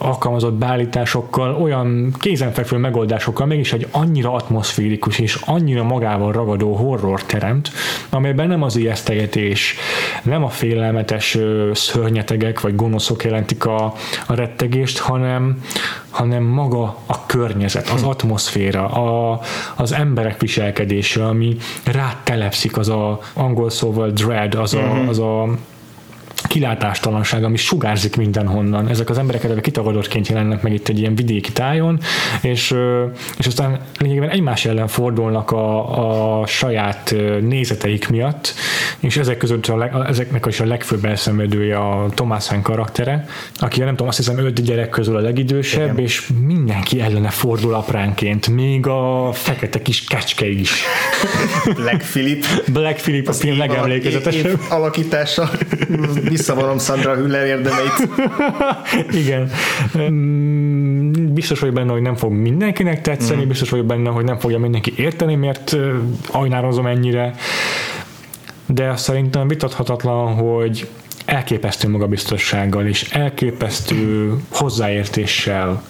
alkalmazott 0.01 0.53
beállításokkal, 0.53 1.55
olyan 1.55 2.13
kézenfekvő 2.19 2.77
megoldásokkal 2.77 3.45
mégis 3.45 3.73
egy 3.73 3.87
annyira 3.91 4.33
atmoszférikus 4.33 5.19
és 5.19 5.39
annyira 5.45 5.83
magával 5.83 6.31
ragadó 6.31 6.75
horror 6.75 7.23
teremt, 7.23 7.71
amelyben 8.09 8.47
nem 8.47 8.61
az 8.61 8.75
ijesztegetés, 8.75 9.75
nem 10.23 10.43
a 10.43 10.49
félelmetes 10.49 11.37
szörnyetegek 11.73 12.61
vagy 12.61 12.75
gonoszok 12.75 13.23
jelentik 13.23 13.65
a, 13.65 13.93
a 14.27 14.33
rettegést, 14.33 14.99
hanem, 14.99 15.63
hanem 16.09 16.43
maga 16.43 16.97
a 17.05 17.25
környezet, 17.25 17.89
az 17.89 18.03
atmoszféra, 18.03 18.87
a, 18.87 19.39
az 19.75 19.91
emberek 19.93 20.39
viselkedése, 20.41 21.25
ami 21.25 21.57
rátelepszik 21.83 22.77
az 22.77 22.89
a 22.89 23.19
angol 23.33 23.69
szóval 23.69 24.09
dread, 24.09 24.55
az 24.55 24.73
a, 24.73 24.81
mhm. 24.81 25.07
az 25.07 25.19
a 25.19 25.47
kilátástalanság, 26.51 27.43
ami 27.43 27.57
sugárzik 27.57 28.15
mindenhonnan. 28.15 28.87
Ezek 28.87 29.09
az 29.09 29.17
emberek 29.17 29.43
eleve 29.43 29.61
kitagadottként 29.61 30.27
jelennek 30.27 30.61
meg 30.61 30.73
itt 30.73 30.87
egy 30.87 30.99
ilyen 30.99 31.15
vidéki 31.15 31.51
tájon, 31.51 31.99
és, 32.41 32.75
és 33.37 33.45
aztán 33.45 33.79
lényegében 33.99 34.29
egymás 34.29 34.65
ellen 34.65 34.87
fordulnak 34.87 35.51
a, 35.51 36.39
a 36.41 36.45
saját 36.45 37.15
nézeteik 37.41 38.09
miatt, 38.09 38.53
és 38.99 39.17
ezek 39.17 39.37
között 39.37 39.67
a 39.67 39.77
leg, 39.77 39.93
ezeknek 40.07 40.45
is 40.45 40.59
a 40.59 40.65
legfőbb 40.65 41.05
elszenvedője 41.05 41.77
a 41.77 42.09
Thomas 42.09 42.47
Hane 42.47 42.61
karaktere, 42.61 43.25
aki 43.55 43.79
nem 43.79 43.89
tudom, 43.89 44.07
azt 44.07 44.17
hiszem 44.17 44.37
öt 44.37 44.63
gyerek 44.63 44.89
közül 44.89 45.15
a 45.15 45.19
legidősebb, 45.19 45.83
Igen. 45.83 45.97
és 45.97 46.29
mindenki 46.45 47.01
ellene 47.01 47.29
fordul 47.29 47.73
apránként, 47.73 48.47
még 48.47 48.87
a 48.87 49.29
fekete 49.33 49.81
kis 49.81 50.03
kecske 50.03 50.47
is. 50.47 50.83
Black 51.75 52.01
Philip. 52.01 52.45
Black 52.71 53.01
Philip 53.01 53.27
a 53.27 53.33
film 53.33 53.57
legemlékezetesebb. 53.57 54.59
Alakítása 54.69 55.49
visszavonom 56.41 56.77
Sandra 56.79 57.15
Hüller 57.15 57.45
érdemeit. 57.45 58.09
Igen. 59.21 59.49
Biztos 61.33 61.59
vagyok 61.59 61.75
benne, 61.75 61.91
hogy 61.91 62.01
nem 62.01 62.15
fog 62.15 62.31
mindenkinek 62.31 63.01
tetszeni, 63.01 63.43
mm. 63.45 63.47
biztos 63.47 63.69
vagyok 63.69 63.85
benne, 63.85 64.09
hogy 64.09 64.23
nem 64.23 64.39
fogja 64.39 64.59
mindenki 64.59 64.93
érteni, 64.97 65.35
mert 65.35 65.75
ajnározom 66.31 66.85
ennyire. 66.85 67.35
De 68.65 68.95
szerintem 68.95 69.47
vitathatatlan, 69.47 70.33
hogy 70.33 70.87
elképesztő 71.25 71.89
magabiztossággal 71.89 72.85
és 72.85 73.09
elképesztő 73.11 74.33
hozzáértéssel 74.49 75.83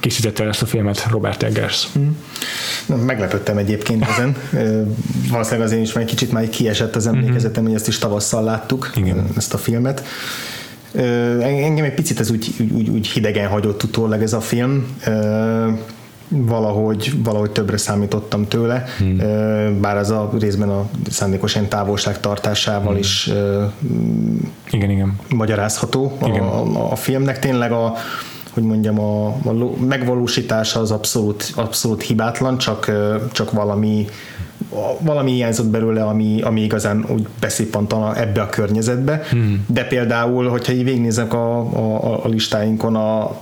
készítette 0.00 0.44
ezt 0.44 0.62
a 0.62 0.66
filmet 0.66 1.06
Robert 1.10 1.42
Eggers. 1.42 1.88
Na, 2.86 2.96
meglepődtem 2.96 3.58
egyébként 3.58 4.06
ezen. 4.08 4.36
Valószínűleg 5.30 5.66
azért 5.66 5.82
is 5.82 5.92
már 5.92 6.04
egy 6.04 6.10
kicsit 6.10 6.32
már 6.32 6.48
kiesett 6.48 6.96
az 6.96 7.06
emlékezetem, 7.06 7.64
hogy 7.64 7.74
ezt 7.74 7.88
is 7.88 7.98
tavasszal 7.98 8.44
láttuk, 8.44 8.90
Igen. 8.94 9.26
ezt 9.36 9.54
a 9.54 9.58
filmet. 9.58 10.04
Engem 11.40 11.84
egy 11.84 11.94
picit 11.94 12.20
ez 12.20 12.30
úgy, 12.30 12.54
úgy, 12.74 12.88
úgy 12.88 13.06
hidegen 13.06 13.48
hagyott 13.48 13.82
utólag 13.82 14.22
ez 14.22 14.32
a 14.32 14.40
film 14.40 14.86
valahogy, 16.30 17.12
valahogy 17.22 17.50
többre 17.50 17.76
számítottam 17.76 18.48
tőle, 18.48 18.84
hmm. 18.98 19.80
bár 19.80 19.96
ez 19.96 20.10
a 20.10 20.30
részben 20.40 20.68
a 20.68 20.88
szándékos 21.10 21.54
ilyen 21.54 21.68
távolságtartásával 21.68 22.90
hmm. 22.90 22.98
is 22.98 23.30
igen, 24.70 24.90
igen. 24.90 25.18
magyarázható 25.28 26.18
igen. 26.26 26.42
A, 26.42 26.62
a, 26.62 26.92
a 26.92 26.96
filmnek. 26.96 27.38
Tényleg 27.38 27.72
a, 27.72 27.94
hogy 28.60 28.68
mondjam, 28.68 29.00
a, 29.00 29.26
a 29.26 29.52
megvalósítása 29.86 30.80
az 30.80 30.90
abszolút, 30.90 31.52
abszolút 31.56 32.02
hibátlan, 32.02 32.58
csak, 32.58 32.90
csak 33.32 33.52
valami 33.52 34.06
valami 35.00 35.32
hiányzott 35.32 35.66
belőle, 35.66 36.04
ami, 36.04 36.40
ami 36.42 36.62
igazán 36.62 37.04
úgy 37.08 37.26
beszéppantana 37.40 38.16
ebbe 38.16 38.40
a 38.40 38.48
környezetbe, 38.48 39.22
hmm. 39.30 39.64
de 39.66 39.84
például, 39.84 40.48
hogyha 40.48 40.72
így 40.72 40.84
végignézek 40.84 41.32
a, 41.34 41.58
a, 41.58 42.24
a 42.24 42.28
listáinkon 42.28 42.96
a 42.96 43.36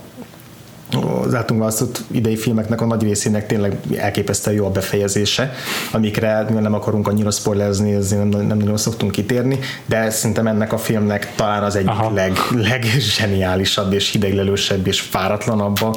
az 0.93 1.35
általunk 1.35 1.65
választott 1.65 2.03
idei 2.11 2.37
filmeknek 2.37 2.81
a 2.81 2.87
nagy 2.87 3.03
részének 3.03 3.47
tényleg 3.47 3.77
elképesztően 3.97 4.57
jó 4.57 4.67
a 4.67 4.71
befejezése, 4.71 5.53
amikre 5.93 6.47
nem 6.51 6.75
akarunk 6.75 7.09
annyira 7.09 7.31
spoilerezni, 7.31 7.93
ezért 7.95 8.29
nem, 8.29 8.47
nem 8.47 8.59
nagyon 8.59 8.77
szoktunk 8.77 9.13
kitérni, 9.13 9.59
de 9.87 10.11
szerintem 10.11 10.47
ennek 10.47 10.73
a 10.73 10.79
filmnek 10.79 11.35
talán 11.35 11.63
az 11.63 11.77
egyik 11.77 12.11
leg, 12.15 12.33
leggeniálisabb 12.51 13.93
és 13.93 14.11
hideglelősebb 14.11 14.87
és 14.87 15.01
fáratlanabb 15.01 15.83
a, 15.83 15.95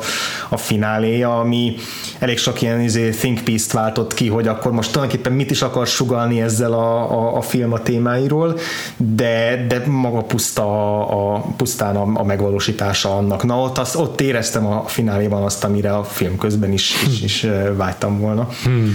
a 0.50 0.58
fináléja, 0.58 1.40
ami 1.40 1.76
elég 2.20 2.38
sok 2.38 2.62
ilyen 2.62 2.82
izé, 2.82 3.10
think 3.10 3.44
piece-t 3.44 3.72
váltott 3.72 4.14
ki, 4.14 4.28
hogy 4.28 4.48
akkor 4.48 4.72
most 4.72 4.92
tulajdonképpen 4.92 5.34
mit 5.34 5.52
is 5.52 5.62
akar 5.62 5.88
sugalni 5.88 6.42
ezzel 6.42 6.74
a, 6.74 7.12
a, 7.12 7.38
a 7.38 7.42
film 7.42 7.74
a 7.74 7.82
témáiról, 7.82 8.60
de, 8.98 9.66
de 9.68 9.84
maga 9.86 10.22
puszta 10.22 10.64
a, 10.64 11.36
a 11.36 11.46
pusztán 11.58 11.96
a, 11.96 12.12
a 12.14 12.24
megvalósítása 12.24 13.18
annak. 13.18 13.44
Na 13.44 13.62
ott, 13.62 13.78
az, 13.78 13.96
ott 13.96 14.22
éreztem 14.22 14.66
a, 14.66 14.81
a 14.84 14.88
fináléban 14.88 15.44
azt, 15.44 15.64
amire 15.64 15.95
a 15.95 16.03
film 16.03 16.38
közben 16.38 16.72
is, 16.72 17.03
is, 17.08 17.24
is 17.24 17.48
vágytam 17.78 18.20
volna. 18.20 18.48
Hmm. 18.64 18.91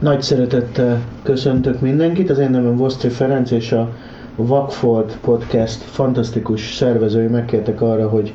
Nagy 0.00 0.22
szeretettel 0.22 1.02
köszöntök 1.22 1.80
mindenkit, 1.80 2.30
az 2.30 2.38
én 2.38 2.50
nevem 2.50 2.76
Vosztri 2.76 3.08
Ferenc, 3.08 3.50
és 3.50 3.72
a 3.72 3.92
Vakfolt 4.36 5.18
Podcast 5.20 5.82
fantasztikus 5.82 6.74
szervezői 6.74 7.26
megkértek 7.26 7.80
arra, 7.80 8.08
hogy 8.08 8.34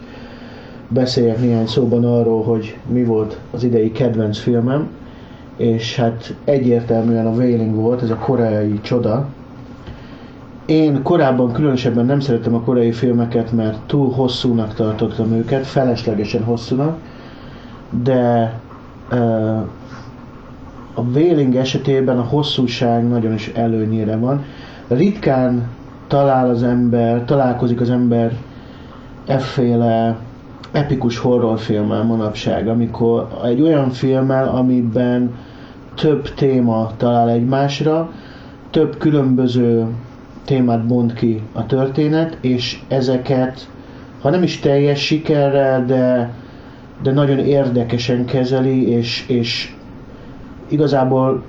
beszéljek 0.88 1.40
néhány 1.40 1.68
szóban 1.68 2.06
arról, 2.06 2.44
hogy 2.44 2.78
mi 2.92 3.04
volt 3.04 3.38
az 3.52 3.64
idei 3.64 3.92
kedvenc 3.92 4.38
filmem, 4.38 4.90
és 5.58 5.96
hát 5.96 6.36
egyértelműen 6.44 7.26
a 7.26 7.36
Wailing 7.36 7.76
volt, 7.76 8.02
ez 8.02 8.10
a 8.10 8.16
koreai 8.16 8.80
csoda, 8.82 9.28
én 10.66 11.02
korábban 11.04 11.52
különösebben 11.52 12.06
nem 12.06 12.20
szerettem 12.20 12.54
a 12.56 12.62
koreai 12.62 12.92
filmeket, 12.92 13.52
mert 13.52 13.78
túl 13.86 14.12
hosszúnak 14.12 14.74
tartottam 14.74 15.32
őket, 15.32 15.66
feleslegesen 15.66 16.44
hosszúnak, 16.44 16.98
de 18.04 18.54
uh, 19.12 19.62
a 20.94 21.02
Wailing 21.14 21.56
esetében 21.56 22.18
a 22.18 22.24
hosszúság 22.24 23.08
nagyon 23.08 23.34
is 23.34 23.48
előnyére 23.56 24.18
van. 24.18 24.44
Ritkán 24.88 25.68
talál 26.08 26.50
az 26.50 26.64
ember, 26.64 27.26
találkozik 27.26 27.82
az 27.82 27.90
ember 27.90 28.32
efféle 29.26 30.18
epikus 30.72 31.18
horrorfilmmel 31.18 32.04
manapság, 32.04 32.68
amikor 32.68 33.28
egy 33.44 33.62
olyan 33.62 33.90
filmmel, 33.90 34.48
amiben 34.48 35.34
több 35.96 36.34
téma 36.34 36.92
talál 36.98 37.30
egymásra, 37.30 38.10
több 38.70 38.98
különböző 38.98 39.86
témát 40.46 40.86
bont 40.86 41.14
ki 41.14 41.42
a 41.54 41.66
történet, 41.66 42.38
és 42.42 42.82
ezeket, 42.88 43.68
ha 44.22 44.30
nem 44.30 44.44
is 44.44 44.60
teljes 44.60 45.06
sikerrel, 45.06 45.86
de, 45.86 46.34
de 47.04 47.12
nagyon 47.12 47.40
érdekesen 47.40 48.26
kezeli, 48.26 48.90
és, 48.90 49.26
és 49.28 49.76
igazából 50.68 51.44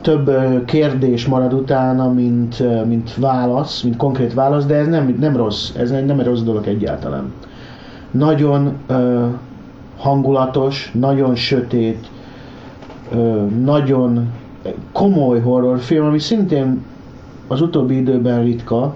több 0.00 0.30
kérdés 0.64 1.26
marad 1.26 1.52
utána, 1.52 2.12
mint, 2.12 2.84
mint 2.86 3.14
válasz, 3.14 3.82
mint 3.82 3.96
konkrét 3.96 4.34
válasz, 4.34 4.66
de 4.66 4.74
ez 4.74 4.86
nem, 4.86 5.16
nem 5.20 5.36
rossz, 5.36 5.74
ez 5.74 5.90
nem 5.90 6.18
egy 6.18 6.26
rossz 6.26 6.42
dolog 6.42 6.66
egyáltalán. 6.66 7.32
Nagyon 8.10 8.76
uh, 8.88 9.24
hangulatos, 9.98 10.90
nagyon 10.94 11.34
sötét, 11.34 12.06
uh, 13.12 13.50
nagyon 13.50 14.28
komoly 14.92 15.40
horrorfilm, 15.40 16.04
ami 16.06 16.18
szintén 16.18 16.82
az 17.48 17.60
utóbbi 17.60 17.96
időben 17.96 18.42
ritka, 18.42 18.94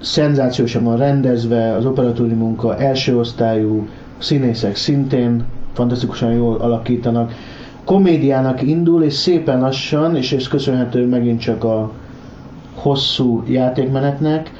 szenzációsan 0.00 0.84
van 0.84 0.96
rendezve, 0.96 1.74
az 1.74 1.84
operatúri 1.84 2.34
munka 2.34 2.76
első 2.78 3.18
osztályú, 3.18 3.88
színészek 4.18 4.76
szintén 4.76 5.44
fantasztikusan 5.72 6.32
jól 6.32 6.56
alakítanak. 6.56 7.32
Komédiának 7.84 8.62
indul, 8.62 9.02
és 9.02 9.14
szépen 9.14 9.60
lassan, 9.60 10.16
és 10.16 10.32
ez 10.32 10.48
köszönhető 10.48 11.06
megint 11.06 11.40
csak 11.40 11.64
a 11.64 11.90
hosszú 12.74 13.42
játékmenetnek, 13.46 14.52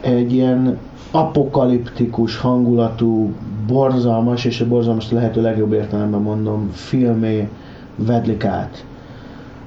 egy 0.00 0.32
ilyen 0.32 0.78
apokaliptikus 1.10 2.36
hangulatú, 2.36 3.32
borzalmas, 3.66 4.44
és 4.44 4.60
a 4.60 4.66
borzalmas 4.66 5.10
lehető 5.10 5.42
legjobb 5.42 5.72
értelemben 5.72 6.20
mondom, 6.20 6.70
filmé 6.72 7.48
vedlik 7.96 8.44
át 8.44 8.84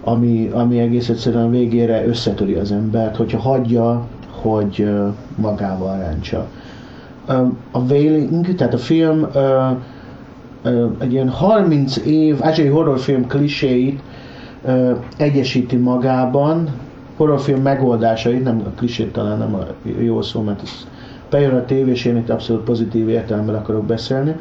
ami, 0.09 0.49
ami 0.53 0.79
egész 0.79 1.09
egyszerűen 1.09 1.45
a 1.45 1.49
végére 1.49 2.05
összetöri 2.05 2.53
az 2.53 2.71
embert, 2.71 3.15
hogyha 3.15 3.39
hagyja, 3.39 4.07
hogy 4.29 4.89
magával 5.35 5.97
ráncsa. 5.97 6.47
A 7.71 7.79
Wailing, 7.89 8.55
tehát 8.55 8.73
a 8.73 8.77
film 8.77 9.27
egy 10.99 11.13
ilyen 11.13 11.29
30 11.29 11.97
év 11.97 12.37
ázsiai 12.41 12.67
horrorfilm 12.67 13.27
kliséit 13.27 14.01
egyesíti 15.17 15.75
magában, 15.75 16.69
horrorfilm 17.17 17.61
megoldásait, 17.61 18.43
nem 18.43 18.61
a 18.65 18.69
klisét 18.77 19.11
talán 19.11 19.37
nem 19.37 19.55
a 19.55 19.65
jó 20.01 20.21
szó, 20.21 20.41
mert 20.41 20.61
ez 20.61 20.87
pejoratív, 21.29 21.87
és 21.87 22.05
én 22.05 22.17
itt 22.17 22.29
abszolút 22.29 22.63
pozitív 22.63 23.09
értelemben 23.09 23.55
akarok 23.55 23.85
beszélni, 23.85 24.35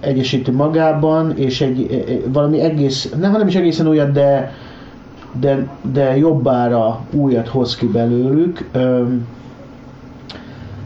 egyesíti 0.00 0.50
magában, 0.50 1.36
és 1.36 1.60
egy, 1.60 2.04
valami 2.32 2.60
egész, 2.60 3.12
nem, 3.18 3.32
hanem 3.32 3.48
is 3.48 3.54
egészen 3.54 3.88
újat, 3.88 4.12
de, 4.12 4.52
de, 5.40 5.68
de 5.92 6.16
jobbára 6.16 7.00
újat 7.10 7.48
hoz 7.48 7.76
ki 7.76 7.86
belőlük. 7.86 8.70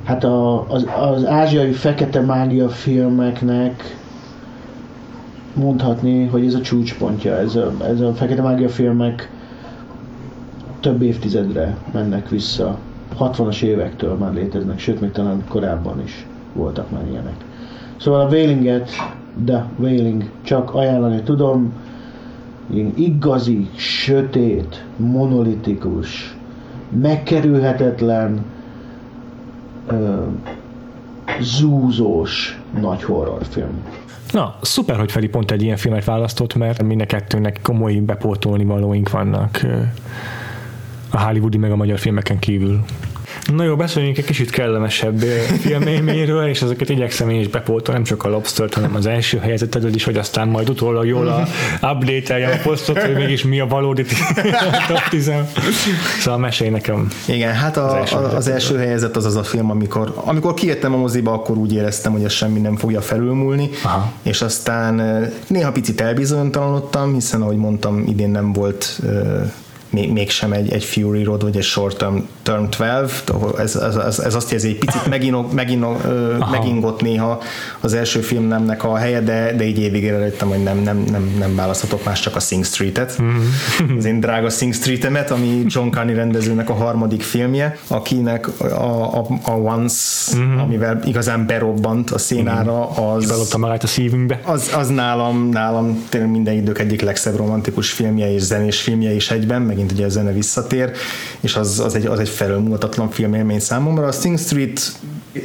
Hát 0.05 0.25
a, 0.25 0.71
az, 0.71 0.87
az 1.01 1.27
ázsiai 1.27 1.73
fekete 1.73 2.21
mágia 2.21 2.69
filmeknek 2.69 3.99
mondhatni, 5.55 6.27
hogy 6.27 6.47
ez 6.47 6.55
a 6.55 6.61
csúcspontja, 6.61 7.39
ez 7.39 7.57
a, 7.57 7.73
ez 7.85 8.01
a 8.01 8.13
fekete 8.13 8.43
mágia 8.43 8.69
filmek 8.69 9.31
több 10.81 11.03
évtizedre 11.03 11.77
mennek 11.93 12.29
vissza. 12.29 12.79
60-as 13.19 13.63
évektől 13.63 14.15
már 14.15 14.35
léteznek, 14.35 14.79
sőt 14.79 15.01
még 15.01 15.11
talán 15.11 15.45
korábban 15.49 16.03
is 16.05 16.27
voltak 16.53 16.91
már 16.91 17.03
ilyenek. 17.11 17.45
Szóval 18.01 18.21
a 18.21 18.29
Wailinget, 18.29 18.91
de 19.35 19.65
Wailing, 19.79 20.31
csak 20.43 20.75
ajánlani 20.75 21.23
tudom, 21.23 21.73
igazi, 22.95 23.69
sötét, 23.77 24.85
monolitikus, 24.97 26.37
megkerülhetetlen, 27.01 28.45
ö, 29.87 30.23
zúzós 31.41 32.61
nagy 32.81 33.03
horrorfilm. 33.03 33.85
Na, 34.33 34.55
szuper, 34.61 34.97
hogy 34.99 35.13
Feli 35.13 35.29
pont 35.29 35.51
egy 35.51 35.63
ilyen 35.63 35.77
filmet 35.77 36.05
választott, 36.05 36.55
mert 36.55 36.83
mind 36.83 37.01
a 37.01 37.07
kettőnek 37.07 37.59
komoly 37.63 37.95
bepótolni 37.95 38.65
valóink 38.65 39.11
vannak 39.11 39.61
a 41.11 41.21
hollywoodi 41.21 41.59
meg 41.59 41.73
a 41.73 41.77
magyar 41.77 41.99
filmeken 41.99 42.39
kívül. 42.39 42.85
Na 43.47 43.65
jó, 43.65 43.77
beszéljünk 43.77 44.19
egy 44.19 44.25
kicsit 44.25 44.51
kellemesebb 44.51 45.19
filmélményről, 45.61 46.49
és 46.49 46.63
ezeket 46.63 46.89
igyekszem 46.89 47.31
én 47.31 47.41
is 47.41 47.49
bepótolni, 47.49 48.01
nem 48.01 48.05
csak 48.05 48.25
a 48.25 48.29
lobster 48.29 48.69
hanem 48.75 48.95
az 48.95 49.07
első 49.07 49.39
helyezeted 49.39 49.95
is, 49.95 50.05
hogy 50.05 50.17
aztán 50.17 50.49
majd 50.49 50.71
utólag 50.71 51.07
jól 51.07 51.29
a 51.29 51.49
update 51.83 52.47
a 52.47 52.57
posztot, 52.63 53.03
hogy 53.03 53.15
mégis 53.15 53.45
mi 53.45 53.61
a 53.61 53.67
valódi 53.67 54.05
top 54.89 55.09
10 55.11 55.31
Szóval 56.21 56.39
mesélj 56.39 56.71
nekem. 56.71 57.09
Igen, 57.27 57.55
hát 57.55 57.77
a, 57.77 57.87
az, 57.87 57.95
első, 57.95 58.17
a, 58.17 58.37
az 58.37 58.49
első 58.49 58.77
helyezet 58.77 59.17
az 59.17 59.25
az 59.25 59.37
a 59.37 59.43
film, 59.43 59.71
amikor, 59.71 60.13
amikor 60.25 60.55
kijöttem 60.55 60.95
a 60.95 60.97
moziba, 60.97 61.33
akkor 61.33 61.57
úgy 61.57 61.73
éreztem, 61.73 62.13
hogy 62.13 62.25
ez 62.25 62.33
semmi 62.33 62.61
nem 62.61 62.77
fogja 62.77 63.01
felülmúlni, 63.01 63.71
Aha. 63.85 64.13
és 64.23 64.43
aztán 64.43 65.27
néha 65.47 65.73
picit 65.73 66.01
elbizonytalanodtam, 66.01 67.15
hiszen 67.15 67.43
ahogy 67.43 67.57
mondtam, 67.57 68.05
idén 68.07 68.31
nem 68.31 68.53
volt 68.53 69.01
még, 69.91 70.13
mégsem 70.13 70.53
egy, 70.53 70.73
egy 70.73 70.85
Fury 70.85 71.23
Road, 71.23 71.43
vagy 71.43 71.57
egy 71.57 71.63
Short 71.63 71.97
Term, 71.97 72.17
term 72.43 72.65
12, 72.65 73.35
ez, 73.59 73.77
ez, 73.77 73.97
ez, 73.97 74.19
ez 74.19 74.35
azt 74.35 74.51
jelzi, 74.51 74.69
egy 74.69 74.79
picit 74.79 75.07
megint, 75.07 75.53
megint, 75.53 75.85
megingott 76.51 77.01
néha 77.01 77.43
az 77.81 77.95
első 77.95 78.21
filmnemnek 78.21 78.85
a 78.85 78.97
helye, 78.97 79.21
de, 79.21 79.55
de 79.57 79.65
így 79.65 79.79
évig 79.79 80.09
rájöttem, 80.11 80.49
hogy 80.49 80.63
nem, 80.63 80.79
nem, 80.79 81.05
nem, 81.11 81.35
nem 81.39 81.55
választhatok 81.55 82.05
más, 82.05 82.21
csak 82.21 82.37
a 82.37 82.41
Sing 82.41 82.65
Street-et. 82.65 83.23
Mm-hmm. 83.23 83.97
Az 83.97 84.05
én 84.05 84.21
drága 84.21 84.51
Sing 84.51 84.75
Street-emet, 84.75 85.31
ami 85.31 85.65
John 85.67 85.91
Carney 85.91 86.15
rendezőnek 86.15 86.71
a 86.71 86.75
harmadik 86.75 87.23
filmje, 87.23 87.79
akinek 87.87 88.61
a, 88.61 89.19
a, 89.19 89.27
a 89.43 89.51
Once, 89.51 90.37
mm-hmm. 90.37 90.59
amivel 90.59 91.01
igazán 91.05 91.47
berobbant 91.47 92.11
a 92.11 92.19
szénára, 92.19 92.89
az... 92.89 93.27
Belopta 93.27 93.59
magát 93.59 93.83
a 93.83 93.87
szívünkbe. 93.87 94.41
Az, 94.45 94.71
az 94.77 94.89
nálam, 94.89 95.49
nálam 95.49 96.05
tényleg 96.09 96.31
minden 96.31 96.55
idők 96.55 96.79
egyik 96.79 97.01
legszebb 97.01 97.37
romantikus 97.37 97.91
filmje 97.91 98.33
és 98.33 98.43
zenés 98.43 98.81
filmje 98.81 99.15
is 99.15 99.31
egyben, 99.31 99.63
megint 99.81 99.99
ugye 99.99 100.05
a 100.05 100.09
zene 100.09 100.33
visszatér, 100.33 100.91
és 101.41 101.57
az, 101.57 101.81
az 101.81 101.95
egy, 101.95 102.07
az 102.07 102.19
egy 102.19 102.29
felülmúltatlan 102.29 103.11
filmélmény 103.11 103.61
számomra. 103.61 104.07
A 104.07 104.13
Sing 104.13 104.39
Street 104.39 104.93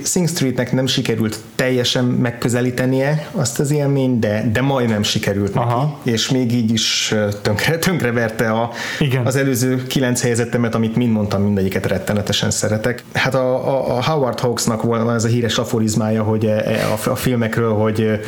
Sing 0.04 0.28
Streetnek 0.28 0.72
nem 0.72 0.86
sikerült 0.86 1.40
teljesen 1.56 2.06
megközelítenie 2.06 3.30
azt 3.32 3.60
az 3.60 3.72
élményt, 3.72 4.20
de, 4.20 4.50
de 4.54 4.62
majdnem 4.62 5.04
sikerült 5.04 5.56
Aha. 5.56 5.82
neki, 5.82 6.12
és 6.12 6.30
még 6.30 6.52
így 6.52 6.72
is 6.72 7.14
tönkre, 7.42 7.78
tönkreverte 7.78 8.52
a, 8.52 8.72
Igen. 9.00 9.26
az 9.26 9.36
előző 9.36 9.84
kilenc 9.88 10.22
helyzetemet, 10.22 10.76
amit 10.76 10.96
mind 10.96 11.12
mondtam, 11.12 11.42
mindegyiket 11.42 11.86
rettenetesen 11.86 12.52
szeretek. 12.52 13.04
Hát 13.14 13.36
a, 13.36 13.68
a, 13.68 13.98
a 13.98 14.04
Howard 14.04 14.40
Hawksnak 14.40 14.84
van 14.84 15.14
ez 15.14 15.24
a 15.24 15.28
híres 15.28 15.58
aforizmája, 15.58 16.24
hogy 16.24 16.46
e, 16.46 16.50
e, 16.50 16.88
a, 16.88 17.10
a 17.10 17.16
filmekről, 17.16 17.74
hogy 17.74 18.20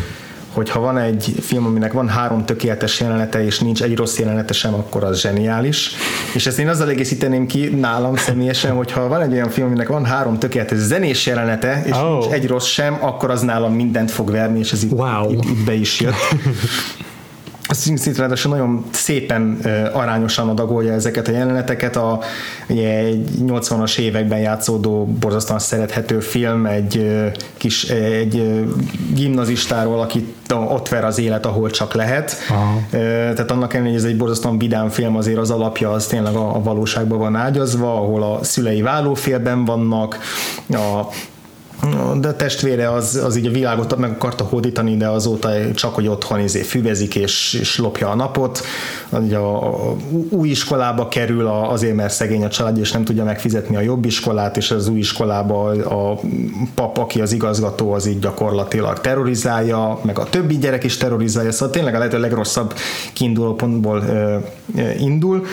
hogy 0.58 0.70
ha 0.70 0.80
van 0.80 0.98
egy 0.98 1.36
film, 1.42 1.66
aminek 1.66 1.94
van 1.94 2.08
három 2.08 2.46
tökéletes 2.46 3.00
jelenete, 3.00 3.46
és 3.46 3.60
nincs 3.60 3.84
egy 3.84 3.96
rossz 3.96 4.18
jelenete 4.20 4.54
sem, 4.54 4.74
akkor 4.74 5.04
az 5.04 5.20
zseniális. 5.20 5.92
És 6.34 6.46
ezt 6.46 6.60
én 6.60 6.68
azzal 6.68 6.90
egészíteném 6.90 7.48
ki 7.48 7.68
nálam 7.68 8.16
személyesen, 8.16 8.76
hogy 8.76 8.92
ha 8.92 9.08
van 9.08 9.22
egy 9.22 9.32
olyan 9.32 9.50
film, 9.50 9.68
aminek 9.68 9.88
van 9.88 10.06
három 10.06 10.40
tökéletes 10.40 10.78
zenés 10.78 11.26
jelenete, 11.26 11.84
és 11.86 11.92
oh. 11.92 12.10
nincs 12.10 12.26
egy 12.26 12.48
rossz 12.48 12.66
sem, 12.66 12.98
akkor 13.02 13.32
az 13.32 13.42
nálam 13.42 13.74
mindent 13.74 14.12
fog 14.12 14.32
verni, 14.32 14.60
és 14.60 14.72
ez 14.72 14.84
itt, 14.84 14.92
wow. 14.92 15.32
itt, 15.32 15.44
itt 15.44 15.66
be 15.66 15.74
is 15.74 16.00
jött. 16.00 16.16
a 17.68 17.74
SimCity 17.74 18.18
ráadásul 18.18 18.52
nagyon 18.52 18.86
szépen 18.92 19.60
arányosan 19.94 20.50
adagolja 20.50 20.94
ezeket 20.94 21.28
a 21.28 21.32
jeleneteket. 21.32 21.96
A 21.96 22.20
ugye, 22.70 22.98
egy 22.98 23.30
80-as 23.46 23.98
években 23.98 24.40
játszódó, 24.40 25.06
borzasztóan 25.06 25.60
szerethető 25.60 26.20
film 26.20 26.66
egy 26.66 27.22
kis 27.58 27.84
egy 27.90 28.66
gimnazistáról, 29.14 30.02
aki 30.02 30.34
ott 30.50 30.90
ver 30.90 31.06
az 31.06 31.20
élet, 31.20 31.46
ahol 31.46 31.70
csak 31.70 31.94
lehet. 31.94 32.36
Aha. 32.50 32.82
Tehát 32.90 33.52
annak 33.52 33.74
ellenére, 33.74 33.96
hogy 33.96 34.04
ez 34.04 34.10
egy 34.12 34.18
borzasztóan 34.18 34.58
vidám 34.58 34.90
film, 34.90 35.16
azért 35.16 35.38
az 35.38 35.50
alapja 35.50 35.92
az 35.92 36.06
tényleg 36.06 36.36
a, 36.36 36.56
a 36.56 36.62
valóságban 36.62 37.18
van 37.18 37.36
ágyazva, 37.36 37.94
ahol 37.94 38.24
a 38.24 38.44
szülei 38.44 38.82
vállófélben 38.82 39.66
vannak, 39.66 40.20
a 40.70 41.02
de 42.20 42.28
a 42.28 42.36
testvére 42.36 42.92
az, 42.92 43.22
az 43.26 43.36
így 43.36 43.46
a 43.46 43.52
világot 43.52 43.98
meg 43.98 44.12
akarta 44.12 44.44
hódítani, 44.44 44.98
de 44.98 45.08
azóta 45.08 45.50
csak, 45.74 45.96
hogy 45.96 46.08
otthon 46.08 46.40
izé 46.40 46.62
füvezik 46.62 47.16
és, 47.16 47.54
és 47.54 47.78
lopja 47.78 48.10
a 48.10 48.16
napot. 48.16 48.62
Ugye 49.10 49.38
a, 49.38 49.90
a, 49.90 49.96
új 50.30 50.50
iskolába 50.50 51.08
kerül 51.08 51.48
azért, 51.48 51.96
mert 51.96 52.14
szegény 52.14 52.44
a 52.44 52.50
család, 52.50 52.78
és 52.78 52.92
nem 52.92 53.04
tudja 53.04 53.24
megfizetni 53.24 53.76
a 53.76 53.80
jobb 53.80 54.06
iskolát, 54.06 54.58
és 54.58 54.72
az 54.72 54.88
új 54.88 55.00
iskolába 55.00 55.70
a 55.70 56.20
pap, 56.76 56.98
aki 56.98 57.22
az 57.22 57.32
igazgató, 57.32 57.92
az 57.92 58.08
így 58.08 58.20
gyakorlatilag 58.20 59.00
terrorizálja, 59.00 60.00
meg 60.04 60.20
a 60.20 60.24
többi 60.24 60.58
gyerek 60.58 60.84
is 60.84 60.98
terrorizálja, 60.98 61.52
szóval 61.52 61.70
tényleg 61.70 61.96
a 61.96 61.98
lehető 61.98 62.20
legrosszabb 62.20 62.74
kiinduló 63.14 63.54
pontból 63.54 64.04
indul 65.00 65.46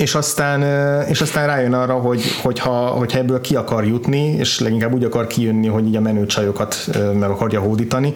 és 0.00 0.14
aztán, 0.14 0.62
és 1.08 1.20
aztán 1.20 1.46
rájön 1.46 1.72
arra, 1.72 1.94
hogy, 1.94 2.22
hogyha, 2.42 2.86
hogyha 2.86 3.18
ebből 3.18 3.40
ki 3.40 3.56
akar 3.56 3.86
jutni, 3.86 4.24
és 4.24 4.60
leginkább 4.60 4.92
úgy 4.92 5.04
akar 5.04 5.26
kijönni, 5.26 5.66
hogy 5.66 5.86
így 5.86 5.96
a 5.96 6.00
menő 6.00 6.26
csajokat 6.26 6.90
meg 7.18 7.30
akarja 7.30 7.60
hódítani, 7.60 8.12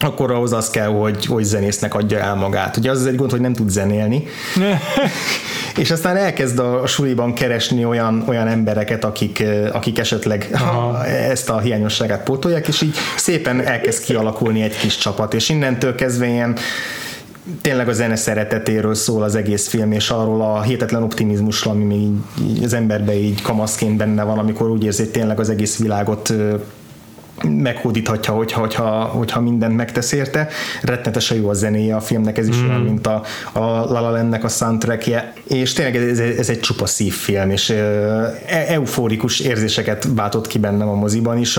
akkor 0.00 0.30
ahhoz 0.30 0.52
az 0.52 0.70
kell, 0.70 0.86
hogy, 0.86 1.26
hogy 1.26 1.44
zenésznek 1.44 1.94
adja 1.94 2.18
el 2.18 2.34
magát. 2.34 2.76
Ugye 2.76 2.90
az 2.90 3.06
egy 3.06 3.16
gond, 3.16 3.30
hogy 3.30 3.40
nem 3.40 3.52
tud 3.52 3.70
zenélni. 3.70 4.24
és 5.82 5.90
aztán 5.90 6.16
elkezd 6.16 6.58
a, 6.58 6.82
a 6.82 6.86
suliban 6.86 7.34
keresni 7.34 7.84
olyan, 7.84 8.24
olyan 8.28 8.46
embereket, 8.46 9.04
akik, 9.04 9.44
akik 9.72 9.98
esetleg 9.98 10.48
Aha. 10.52 11.06
ezt 11.06 11.50
a 11.50 11.58
hiányosságát 11.58 12.22
pótolják, 12.22 12.68
és 12.68 12.82
így 12.82 12.96
szépen 13.16 13.60
elkezd 13.60 14.04
kialakulni 14.04 14.62
egy 14.62 14.76
kis 14.76 14.96
csapat, 14.96 15.34
és 15.34 15.48
innentől 15.48 15.94
kezdve 15.94 16.26
ilyen 16.26 16.56
tényleg 17.60 17.88
a 17.88 17.92
zene 17.92 18.16
szeretetéről 18.16 18.94
szól 18.94 19.22
az 19.22 19.34
egész 19.34 19.68
film, 19.68 19.92
és 19.92 20.10
arról 20.10 20.42
a 20.42 20.62
hihetetlen 20.62 21.02
optimizmusról, 21.02 21.74
ami 21.74 21.84
még 21.84 22.10
így, 22.48 22.64
az 22.64 22.72
emberbe 22.72 23.14
így 23.18 23.42
kamaszként 23.42 23.96
benne 23.96 24.22
van, 24.22 24.38
amikor 24.38 24.70
úgy 24.70 24.84
érzi, 24.84 25.02
hogy 25.02 25.12
tényleg 25.12 25.40
az 25.40 25.50
egész 25.50 25.78
világot 25.78 26.32
meghódíthatja, 27.44 28.34
hogyha, 28.34 28.60
hogyha, 28.60 29.04
hogyha 29.04 29.40
mindent 29.40 29.76
megtesz 29.76 30.12
érte. 30.12 30.48
Rettenetesen 30.82 31.36
jó 31.36 31.48
a 31.48 31.52
zenéje 31.52 31.96
a 31.96 32.00
filmnek, 32.00 32.38
ez 32.38 32.48
is 32.48 32.56
mm. 32.56 32.68
olyan, 32.68 32.80
mint 32.80 33.06
a, 33.06 33.22
a 33.52 33.60
La 33.60 34.00
La 34.00 34.10
Landnek 34.10 34.44
a 34.44 34.48
soundtrackje, 34.48 35.32
és 35.48 35.72
tényleg 35.72 35.96
ez, 35.96 36.18
ez 36.18 36.48
egy 36.48 36.60
csupa 36.60 36.86
szívfilm, 36.86 37.50
és 37.50 37.70
e, 37.70 38.64
eufórikus 38.68 39.40
érzéseket 39.40 40.08
váltott 40.14 40.46
ki 40.46 40.58
bennem 40.58 40.88
a 40.88 40.94
moziban 40.94 41.38
is. 41.38 41.58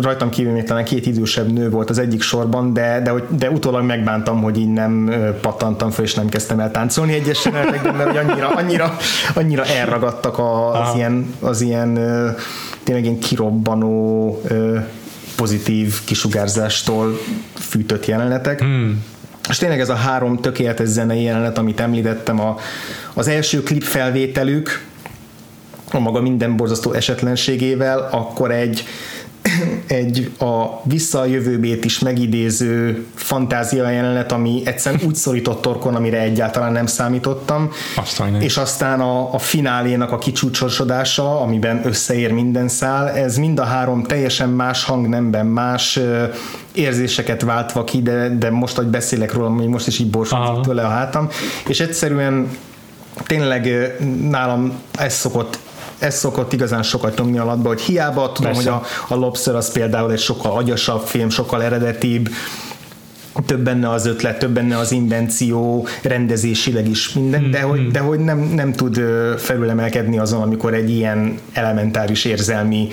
Rajtam 0.00 0.30
kívül 0.30 0.52
még 0.52 0.64
talán 0.64 0.84
két 0.84 1.06
idősebb 1.06 1.52
nő 1.52 1.70
volt 1.70 1.90
az 1.90 1.98
egyik 1.98 2.22
sorban, 2.22 2.72
de, 2.72 3.00
de, 3.04 3.12
de 3.28 3.50
utólag 3.50 3.84
megbántam, 3.84 4.42
hogy 4.42 4.58
így 4.58 4.72
nem 4.72 5.12
pattantam 5.40 5.90
fel, 5.90 6.04
és 6.04 6.14
nem 6.14 6.28
kezdtem 6.28 6.60
el 6.60 6.70
táncolni 6.70 7.12
egyes 7.12 7.44
jelentekben, 7.44 7.94
mert 7.94 8.08
hogy 8.08 8.18
annyira, 8.18 8.48
annyira, 8.48 8.96
annyira 9.34 9.64
elragadtak 9.64 10.38
az, 10.38 10.94
ilyen, 10.94 11.34
az 11.40 11.60
ilyen 11.60 11.94
tényleg 12.82 13.04
ilyen 13.04 13.18
kirobbanó 13.18 14.40
pozitív 15.38 15.94
kisugárzástól 16.04 17.20
fűtött 17.54 18.06
jelenetek. 18.06 18.60
Hmm. 18.60 19.04
És 19.48 19.58
tényleg 19.58 19.80
ez 19.80 19.88
a 19.88 19.94
három 19.94 20.40
tökéletes 20.40 20.88
zenei 20.88 21.22
jelenet, 21.22 21.58
amit 21.58 21.80
említettem, 21.80 22.40
a, 22.40 22.56
az 23.14 23.28
első 23.28 23.62
klip 23.62 23.82
felvételük, 23.82 24.84
a 25.92 25.98
maga 25.98 26.20
minden 26.20 26.56
borzasztó 26.56 26.92
esetlenségével, 26.92 28.08
akkor 28.12 28.50
egy 28.50 28.84
egy 29.86 30.30
a 30.38 30.80
visszajövőbét 30.82 31.84
is 31.84 31.98
megidéző 31.98 33.06
fantázia 33.14 33.90
jelenet, 33.90 34.32
ami 34.32 34.62
egyszerűen 34.64 35.02
úgy 35.06 35.14
szorított 35.14 35.60
torkon, 35.60 35.94
amire 35.94 36.20
egyáltalán 36.20 36.72
nem 36.72 36.86
számítottam. 36.86 37.70
Aztán 37.96 38.40
és 38.40 38.56
aztán 38.56 39.00
a, 39.00 39.34
a 39.34 39.38
finálénak 39.38 40.12
a 40.12 40.18
kicsúcsosodása, 40.18 41.40
amiben 41.40 41.80
összeér 41.84 42.32
minden 42.32 42.68
szál, 42.68 43.08
ez 43.10 43.36
mind 43.36 43.58
a 43.58 43.64
három 43.64 44.02
teljesen 44.02 44.48
más 44.48 44.84
hangnemben, 44.84 45.46
más 45.46 45.98
érzéseket 46.72 47.42
váltva 47.42 47.84
ki, 47.84 48.02
de, 48.02 48.28
de 48.28 48.50
most, 48.50 48.76
hogy 48.76 48.86
beszélek 48.86 49.32
róla, 49.32 49.50
még 49.50 49.68
most 49.68 49.86
is 49.86 49.98
így 49.98 50.10
borsódik 50.10 50.60
tőle 50.60 50.82
a 50.82 50.88
hátam, 50.88 51.28
és 51.66 51.80
egyszerűen 51.80 52.48
tényleg 53.26 53.94
nálam 54.30 54.72
ez 54.98 55.14
szokott 55.14 55.58
ez 55.98 56.14
szokott 56.14 56.52
igazán 56.52 56.82
sokat 56.82 57.18
nyomni 57.18 57.38
alatba, 57.38 57.68
hogy 57.68 57.80
hiába 57.80 58.32
tudom, 58.32 58.52
Persze. 58.52 58.70
hogy 58.70 58.82
a, 59.08 59.14
a 59.14 59.16
Lobster 59.16 59.54
az 59.54 59.72
például 59.72 60.12
egy 60.12 60.18
sokkal 60.18 60.52
agyasabb 60.52 61.00
film, 61.00 61.28
sokkal 61.28 61.62
eredetibb, 61.62 62.28
több 63.46 63.60
benne 63.60 63.90
az 63.90 64.06
ötlet, 64.06 64.38
több 64.38 64.50
benne 64.50 64.78
az 64.78 64.92
invenció, 64.92 65.86
rendezésileg 66.02 66.88
is 66.88 67.12
minden, 67.12 67.40
hmm, 67.40 67.50
de, 67.50 67.60
hogy, 67.60 67.78
hmm. 67.78 67.92
de 67.92 67.98
hogy 67.98 68.18
nem, 68.18 68.38
nem 68.38 68.72
tud 68.72 69.00
felülemelkedni 69.36 70.18
azon, 70.18 70.42
amikor 70.42 70.74
egy 70.74 70.90
ilyen 70.90 71.38
elementáris 71.52 72.24
érzelmi 72.24 72.88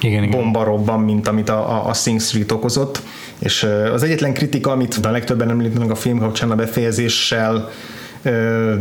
igen, 0.00 0.30
bomba 0.30 0.60
igen. 0.60 0.64
robban, 0.64 1.00
mint 1.00 1.28
amit 1.28 1.48
a, 1.48 1.70
a, 1.70 1.88
a 1.88 1.92
Sing 1.92 2.20
Street 2.20 2.52
okozott. 2.52 3.02
És 3.38 3.66
az 3.92 4.02
egyetlen 4.02 4.34
kritika, 4.34 4.70
amit 4.70 4.98
a 5.02 5.10
legtöbben 5.10 5.50
említenek 5.50 5.90
a 5.90 5.94
film 5.94 6.18
kapcsán 6.18 6.50
a 6.50 6.54
befejezéssel, 6.54 7.70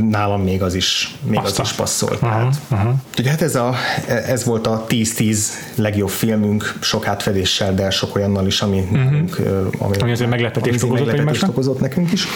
nálam 0.10 0.42
még 0.44 0.62
az 0.62 0.74
is, 0.74 1.16
még 1.24 1.40
az 1.44 1.60
is 1.64 1.72
passzolt. 1.72 2.22
Uh-huh, 2.22 2.54
uh-huh. 2.72 2.94
Ugye 3.18 3.30
hát 3.30 3.42
ez, 3.42 3.56
a, 3.56 3.76
ez 4.08 4.44
volt 4.44 4.68
a 4.68 4.86
10-10 4.90 5.38
legjobb 5.76 6.10
filmünk, 6.10 6.74
sok 6.82 7.08
átfedéssel, 7.08 7.74
de 7.74 7.90
sok 7.90 8.16
olyannal 8.16 8.46
is, 8.46 8.62
ami, 8.62 8.80
uh-huh. 8.80 9.00
nekünk, 9.04 9.40
ami, 9.78 9.98
ami 9.98 10.12
azért 10.12 10.30
meglepetést, 10.30 10.84
ami 10.84 10.92
okozott, 10.92 11.08
meglepetést 11.08 11.48
okozott 11.48 11.80
nekünk 11.80 12.12
is. 12.12 12.28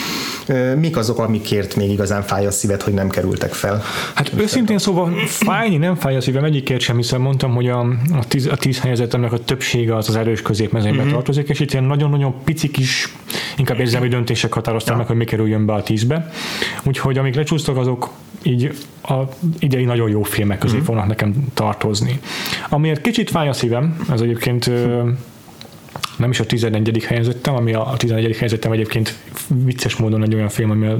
Mik 0.77 0.97
azok, 0.97 1.19
amikért 1.19 1.75
még 1.75 1.91
igazán 1.91 2.21
fáj 2.21 2.45
a 2.45 2.51
szíved, 2.51 2.81
hogy 2.81 2.93
nem 2.93 3.09
kerültek 3.09 3.53
fel? 3.53 3.83
Hát 4.13 4.31
őszintén 4.37 4.77
szóval 4.77 5.13
fájni 5.25 5.77
nem 5.77 5.95
fáj 5.95 6.15
a 6.15 6.21
szívem 6.21 6.43
egyikért 6.43 6.81
sem, 6.81 6.95
hiszen 6.95 7.21
mondtam, 7.21 7.53
hogy 7.53 7.67
a, 7.67 7.79
a, 8.11 8.27
tíz, 8.27 8.45
a 8.45 8.55
tíz 8.55 8.79
helyezettemnek 8.79 9.31
a 9.31 9.37
többsége 9.37 9.95
az 9.95 10.09
az 10.09 10.15
erős 10.15 10.41
középmezőnybe 10.41 10.97
uh-huh. 10.97 11.13
tartozik, 11.13 11.49
és 11.49 11.59
itt 11.59 11.71
ilyen 11.71 11.83
nagyon-nagyon 11.83 12.33
pici 12.43 12.71
kis, 12.71 13.13
inkább 13.57 13.79
érzelmi 13.79 14.07
döntések 14.07 14.53
határozták 14.53 14.91
ja. 14.91 14.97
meg, 14.97 15.07
hogy 15.07 15.15
mi 15.15 15.25
kerüljön 15.25 15.65
be 15.65 15.73
a 15.73 15.83
tízbe. 15.83 16.31
Úgyhogy 16.83 16.98
úgyhogy 16.99 17.17
amik 17.17 17.35
lecsúsztak, 17.35 17.77
azok 17.77 18.09
így 18.43 18.71
a 19.03 19.13
idei 19.59 19.85
nagyon 19.85 20.09
jó 20.09 20.23
filmek 20.23 20.57
közé 20.57 20.77
mm. 20.77 20.81
fognak 20.81 21.07
nekem 21.07 21.47
tartozni. 21.53 22.19
Amiért 22.69 23.01
kicsit 23.01 23.29
fáj 23.29 23.47
a 23.47 23.53
szívem, 23.53 24.05
ez 24.11 24.21
egyébként 24.21 24.71
nem 26.17 26.29
is 26.29 26.39
a 26.39 26.45
11. 26.45 27.03
helyezettem, 27.03 27.55
ami 27.55 27.73
a 27.73 27.93
11. 27.97 28.35
helyezettem 28.35 28.71
egyébként 28.71 29.17
vicces 29.47 29.95
módon 29.95 30.23
egy 30.23 30.35
olyan 30.35 30.49
film, 30.49 30.69
ami 30.69 30.87
a 30.87 30.99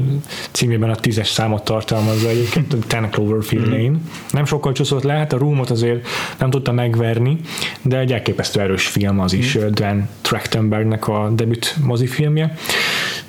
címében 0.52 0.90
a 0.90 0.96
10-es 0.96 1.32
számot 1.32 1.64
tartalmazza 1.64 2.30
egyébként, 2.30 2.76
Ten 2.88 3.10
Cloverfield 3.12 3.68
mm. 3.68 3.72
Lane. 3.72 3.98
Nem 4.32 4.46
sokkal 4.46 4.74
csúszott 4.74 5.04
lehet, 5.04 5.34
a 5.34 5.38
Roomot 5.38 5.70
azért 5.70 6.08
nem 6.38 6.50
tudta 6.50 6.72
megverni, 6.72 7.40
de 7.82 7.98
egy 7.98 8.12
elképesztő 8.12 8.60
erős 8.60 8.88
film 8.88 9.20
az 9.20 9.34
is, 9.34 9.58
mm. 9.58 9.68
Dan 9.70 10.10
Trachtenbergnek 10.22 11.08
a 11.08 11.30
debüt 11.36 11.76
mozifilmje. 11.84 12.56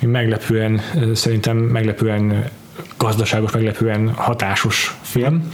Meglepően, 0.01 0.81
szerintem 1.15 1.57
meglepően 1.57 2.51
gazdaságos, 3.01 3.52
meglepően 3.52 4.12
hatásos 4.14 4.97
film. 5.01 5.52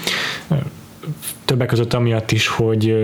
Többek 1.45 1.69
között 1.69 1.95
amiatt 1.95 2.31
is, 2.31 2.49
hogy 2.49 2.97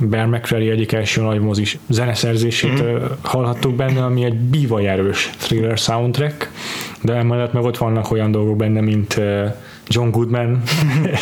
Bear 0.00 0.26
McCreary 0.26 0.70
egyik 0.70 0.92
első 0.92 1.22
nagy 1.22 1.40
mozis 1.40 1.78
zeneszerzését 1.88 2.82
mm. 2.82 2.96
hallhattuk 3.22 3.74
benne, 3.74 4.04
ami 4.04 4.24
egy 4.24 4.34
bívaj 4.34 4.88
erős 4.88 5.30
thriller 5.38 5.78
soundtrack, 5.78 6.50
de 7.00 7.12
emellett 7.12 7.52
meg 7.52 7.64
ott 7.64 7.76
vannak 7.76 8.10
olyan 8.10 8.30
dolgok 8.30 8.56
benne, 8.56 8.80
mint 8.80 9.20
John 9.88 10.10
Goodman 10.10 10.62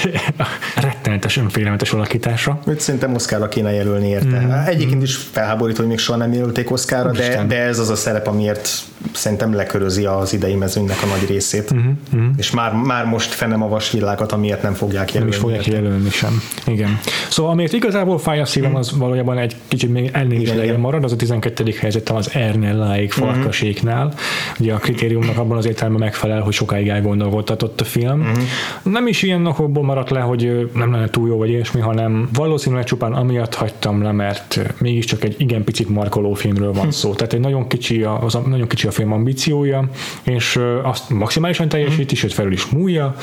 rettenetes, 0.76 1.36
önfélelmetes 1.36 1.92
alakítása. 1.92 2.58
Őt 2.66 2.80
szerintem 2.80 3.14
Oszkára 3.14 3.48
kéne 3.48 3.72
jelölni 3.72 4.08
érte. 4.08 4.40
Mm. 4.40 4.50
Egyébként 4.50 5.02
is 5.02 5.16
felháborító, 5.16 5.78
hogy 5.78 5.88
még 5.88 5.98
soha 5.98 6.18
nem 6.18 6.32
jelölték 6.32 6.70
Oszkára, 6.70 7.10
de, 7.10 7.44
de 7.48 7.56
ez 7.56 7.78
az 7.78 7.88
a 7.88 7.96
szerep, 7.96 8.26
amiért 8.26 8.68
szerintem 9.12 9.54
lekörözi 9.54 10.04
az 10.04 10.32
idei 10.32 10.54
mezőnynek 10.54 11.02
a 11.02 11.06
nagy 11.06 11.28
részét. 11.28 11.74
Mm-hmm. 11.74 12.30
És 12.36 12.50
már, 12.50 12.72
már 12.72 13.04
most 13.04 13.30
fennem 13.30 13.62
a 13.62 13.68
vasvillákat, 13.68 14.32
amiért 14.32 14.62
nem 14.62 14.72
fogják 14.74 15.12
jelölni. 15.12 15.18
Nem 15.18 15.28
is 15.28 15.36
fogják 15.36 15.66
érte. 15.66 15.80
jelölni 15.80 16.10
sem. 16.10 16.42
Igen. 16.66 16.98
Szóval 17.28 17.52
amiért 17.52 17.72
igazából 17.72 18.18
fáj 18.18 18.40
a 18.40 18.44
szívem, 18.44 18.74
az 18.74 18.96
valójában 18.96 19.38
egy 19.38 19.56
kicsit 19.68 19.90
még 19.90 20.10
ennél 20.12 20.40
is 20.40 20.48
lejjebb 20.48 20.78
marad, 20.78 21.04
az 21.04 21.12
a 21.12 21.16
12. 21.16 21.74
helyzetem 21.80 22.16
az 22.16 22.30
Ernelláig 22.34 23.12
mhm. 23.16 23.24
farkaséknál. 23.24 24.04
Mm-hmm. 24.04 24.16
Ugye 24.58 24.74
a 24.74 24.78
kritériumnak 24.78 25.38
abban 25.38 25.56
az 25.56 25.66
értelemben 25.66 26.02
megfelel, 26.02 26.40
hogy 26.40 26.52
sokáig 26.52 26.88
elgondolkodtatott 26.88 27.80
a 27.80 27.84
film. 27.84 28.20
Mm-hmm 28.20 28.42
nem 28.82 29.06
is 29.06 29.22
ilyen 29.22 29.40
napokból 29.40 29.82
maradt 29.82 30.10
le, 30.10 30.20
hogy 30.20 30.70
nem 30.74 30.92
lenne 30.92 31.08
túl 31.08 31.28
jó 31.28 31.36
vagy 31.36 31.48
ilyesmi, 31.48 31.80
hanem 31.80 32.28
valószínűleg 32.32 32.84
csupán 32.84 33.12
amiatt 33.12 33.54
hagytam 33.54 34.02
le, 34.02 34.12
mert 34.12 34.60
mégiscsak 34.78 35.24
egy 35.24 35.34
igen 35.38 35.64
picit 35.64 35.88
markoló 35.88 36.34
filmről 36.34 36.72
van 36.72 36.90
szó. 36.90 37.14
Tehát 37.14 37.32
egy 37.32 37.40
nagyon 37.40 37.68
kicsi 37.68 38.02
a, 38.02 38.24
az 38.24 38.34
a, 38.34 38.40
nagyon 38.40 38.66
kicsi 38.66 38.86
a 38.86 38.90
film 38.90 39.12
ambíciója, 39.12 39.88
és 40.22 40.58
azt 40.82 41.10
maximálisan 41.10 41.68
teljesíti, 41.68 42.14
sőt 42.14 42.32
felül 42.32 42.52
is 42.52 42.66
múlja, 42.66 43.14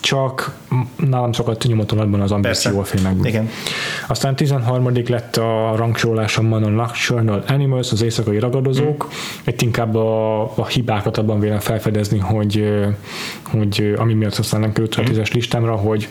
csak 0.00 0.54
nálam 0.96 1.32
szokott 1.32 1.66
nyomotonatban 1.66 2.20
az 2.20 2.32
ambíció 2.32 2.78
a 2.80 2.84
filmekben. 2.84 3.26
Igen. 3.26 3.48
Aztán 4.08 4.36
13. 4.36 4.92
lett 5.06 5.36
a 5.36 5.76
a 6.36 6.42
Manon 6.42 6.72
Nocturnal 6.72 7.44
Animals, 7.48 7.92
az 7.92 8.02
éjszakai 8.02 8.38
ragadozók. 8.38 9.06
Mm. 9.06 9.48
Itt 9.50 9.62
inkább 9.62 9.94
a, 9.94 10.42
a 10.42 10.66
hibákat 10.66 11.18
abban 11.18 11.40
vélem 11.40 11.58
felfedezni, 11.58 12.18
hogy, 12.18 12.64
hogy 13.42 13.94
ami 13.96 14.14
miatt 14.14 14.36
aztán 14.36 14.60
nem 14.60 14.72
került 14.72 14.94
a 14.94 15.02
tízes 15.02 15.32
listámra, 15.32 15.76
hogy 15.76 16.08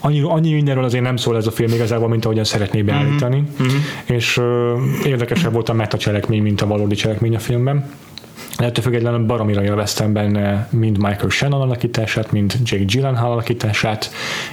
annyi, 0.00 0.22
annyi 0.22 0.52
mindenről 0.52 0.84
azért 0.84 1.04
nem 1.04 1.16
szól 1.16 1.36
ez 1.36 1.46
a 1.46 1.50
film 1.50 1.72
igazából, 1.72 2.08
mint 2.08 2.24
ahogyan 2.24 2.44
szeretné 2.44 2.82
beállítani, 2.82 3.36
mm-hmm. 3.62 3.76
és 4.04 4.36
uh, 4.36 4.44
érdekesebb 5.04 5.52
volt 5.52 5.68
a 5.68 5.72
meta 5.72 5.96
cselekmény, 5.96 6.42
mint 6.42 6.60
a 6.60 6.66
valódi 6.66 6.94
cselekmény 6.94 7.34
a 7.34 7.38
filmben. 7.38 7.90
Ettől 8.58 8.84
függetlenül 8.84 9.26
baromira 9.26 9.62
élveztem 9.64 10.12
benne 10.12 10.68
mind 10.70 10.96
Michael 10.98 11.28
Shannon 11.28 11.60
alakítását, 11.60 12.32
mind 12.32 12.56
Jake 12.64 12.84
Gyllenhaal 12.84 13.32
alakítását. 13.32 14.10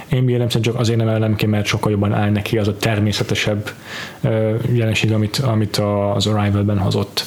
Én 0.08 0.24
Williams 0.24 0.56
csak 0.60 0.78
azért 0.78 0.98
nem 0.98 1.08
ellem 1.08 1.34
ki, 1.34 1.46
mert 1.46 1.66
sokkal 1.66 1.90
jobban 1.90 2.12
áll 2.12 2.30
neki 2.30 2.58
az 2.58 2.68
a 2.68 2.76
természetesebb 2.76 3.70
jelenség, 4.72 5.12
amit, 5.12 5.36
amit 5.36 5.76
az 6.14 6.26
Arrival-ben 6.26 6.78
hozott. 6.78 7.24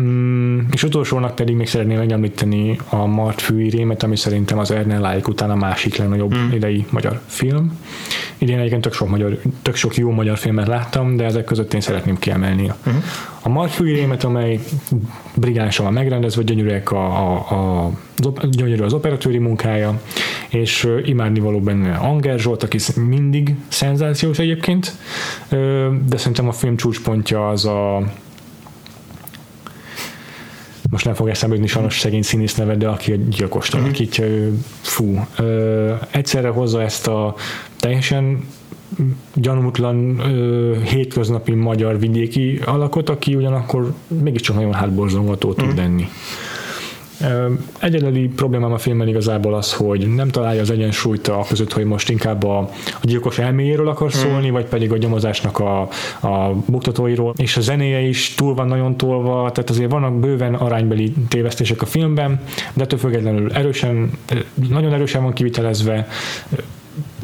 Mm, 0.00 0.58
és 0.72 0.82
utolsónak 0.82 1.34
pedig 1.34 1.56
még 1.56 1.66
szeretném 1.66 1.98
megemlíteni 1.98 2.78
a 2.88 3.06
Mart 3.06 3.40
fűírémet, 3.40 4.02
ami 4.02 4.16
szerintem 4.16 4.58
az 4.58 4.70
Ernel 4.70 5.00
Lájk 5.00 5.28
után 5.28 5.50
a 5.50 5.54
másik 5.54 5.96
legnagyobb 5.96 6.34
mm. 6.34 6.52
idei 6.52 6.86
magyar 6.90 7.20
film. 7.26 7.78
Idén 8.42 8.58
egyébként 8.58 8.82
tök 8.82 8.92
sok, 8.92 9.08
magyar, 9.08 9.38
tök 9.62 9.74
sok 9.74 9.96
jó 9.96 10.10
magyar 10.10 10.38
filmet 10.38 10.66
láttam, 10.66 11.16
de 11.16 11.24
ezek 11.24 11.44
között 11.44 11.74
én 11.74 11.80
szeretném 11.80 12.18
kiemelni. 12.18 12.72
Mm. 12.88 12.92
A 13.42 13.48
Mart 13.48 13.72
fűírémet, 13.72 14.24
amely 14.24 14.60
brigánsan 15.34 15.84
van 15.84 15.94
megrendezve, 15.94 16.42
gyönyörűek 16.42 16.90
a, 16.90 17.06
a, 17.34 17.84
a 17.84 18.46
gyönyörű 18.46 18.82
az 18.82 18.92
operatőri 18.92 19.38
munkája, 19.38 20.00
és 20.48 20.88
imádni 21.04 21.40
való 21.40 21.60
benne 21.60 21.94
Anger 21.94 22.38
Zsolt, 22.38 22.62
aki 22.62 22.78
mindig 22.96 23.54
szenzációs 23.68 24.38
egyébként, 24.38 24.92
de 26.06 26.16
szerintem 26.16 26.48
a 26.48 26.52
film 26.52 26.76
csúcspontja 26.76 27.48
az 27.48 27.64
a 27.64 28.02
most 30.90 31.04
nem 31.04 31.14
fog 31.14 31.28
eszembe 31.28 31.54
jutni 31.54 31.70
sajnos 31.70 32.00
szegény 32.00 32.22
színész 32.22 32.54
neve, 32.54 32.76
de 32.76 32.88
aki 32.88 33.12
a 33.12 33.16
gyilkost 33.16 33.74
mhm. 33.74 33.82
alakítja, 33.82 34.24
ő, 34.24 34.58
fú, 34.80 35.26
ö, 35.36 35.94
egyszerre 36.10 36.48
hozza 36.48 36.82
ezt 36.82 37.06
a 37.06 37.34
teljesen 37.82 38.44
gyanútlan 39.34 40.18
ö, 40.18 40.76
hétköznapi 40.82 41.54
magyar 41.54 41.98
vidéki 41.98 42.60
alakot, 42.64 43.08
aki 43.08 43.34
ugyanakkor 43.34 43.92
mégiscsak 44.22 44.54
nagyon 44.54 44.72
hátborzongató 44.72 45.52
tud 45.52 45.72
mm. 45.72 45.76
lenni. 45.76 46.08
Egyedüli 47.78 48.28
problémám 48.28 48.72
a 48.72 48.78
filmben 48.78 49.08
igazából 49.08 49.54
az, 49.54 49.72
hogy 49.72 50.14
nem 50.14 50.28
találja 50.28 50.60
az 50.60 50.70
egyensúlyt 50.70 51.28
a 51.28 51.44
között, 51.48 51.72
hogy 51.72 51.84
most 51.84 52.10
inkább 52.10 52.44
a, 52.44 52.58
a 53.00 53.02
gyilkos 53.02 53.38
elméjéről 53.38 53.88
akar 53.88 54.10
hmm. 54.10 54.20
szólni, 54.20 54.48
mm. 54.48 54.52
vagy 54.52 54.64
pedig 54.64 54.92
a 54.92 54.96
nyomozásnak 54.96 55.58
a, 55.58 55.80
a 56.20 56.54
buktatóiról, 56.66 57.34
és 57.36 57.56
a 57.56 57.60
zenéje 57.60 58.00
is 58.00 58.34
túl 58.34 58.54
van 58.54 58.66
nagyon 58.66 58.96
tolva, 58.96 59.50
tehát 59.52 59.70
azért 59.70 59.90
vannak 59.90 60.20
bőven 60.20 60.54
aránybeli 60.54 61.14
tévesztések 61.28 61.82
a 61.82 61.86
filmben, 61.86 62.40
de 62.74 62.82
ettől 62.82 62.98
függetlenül 62.98 63.52
erősen, 63.52 64.10
nagyon 64.68 64.92
erősen 64.92 65.22
van 65.22 65.32
kivitelezve, 65.32 66.08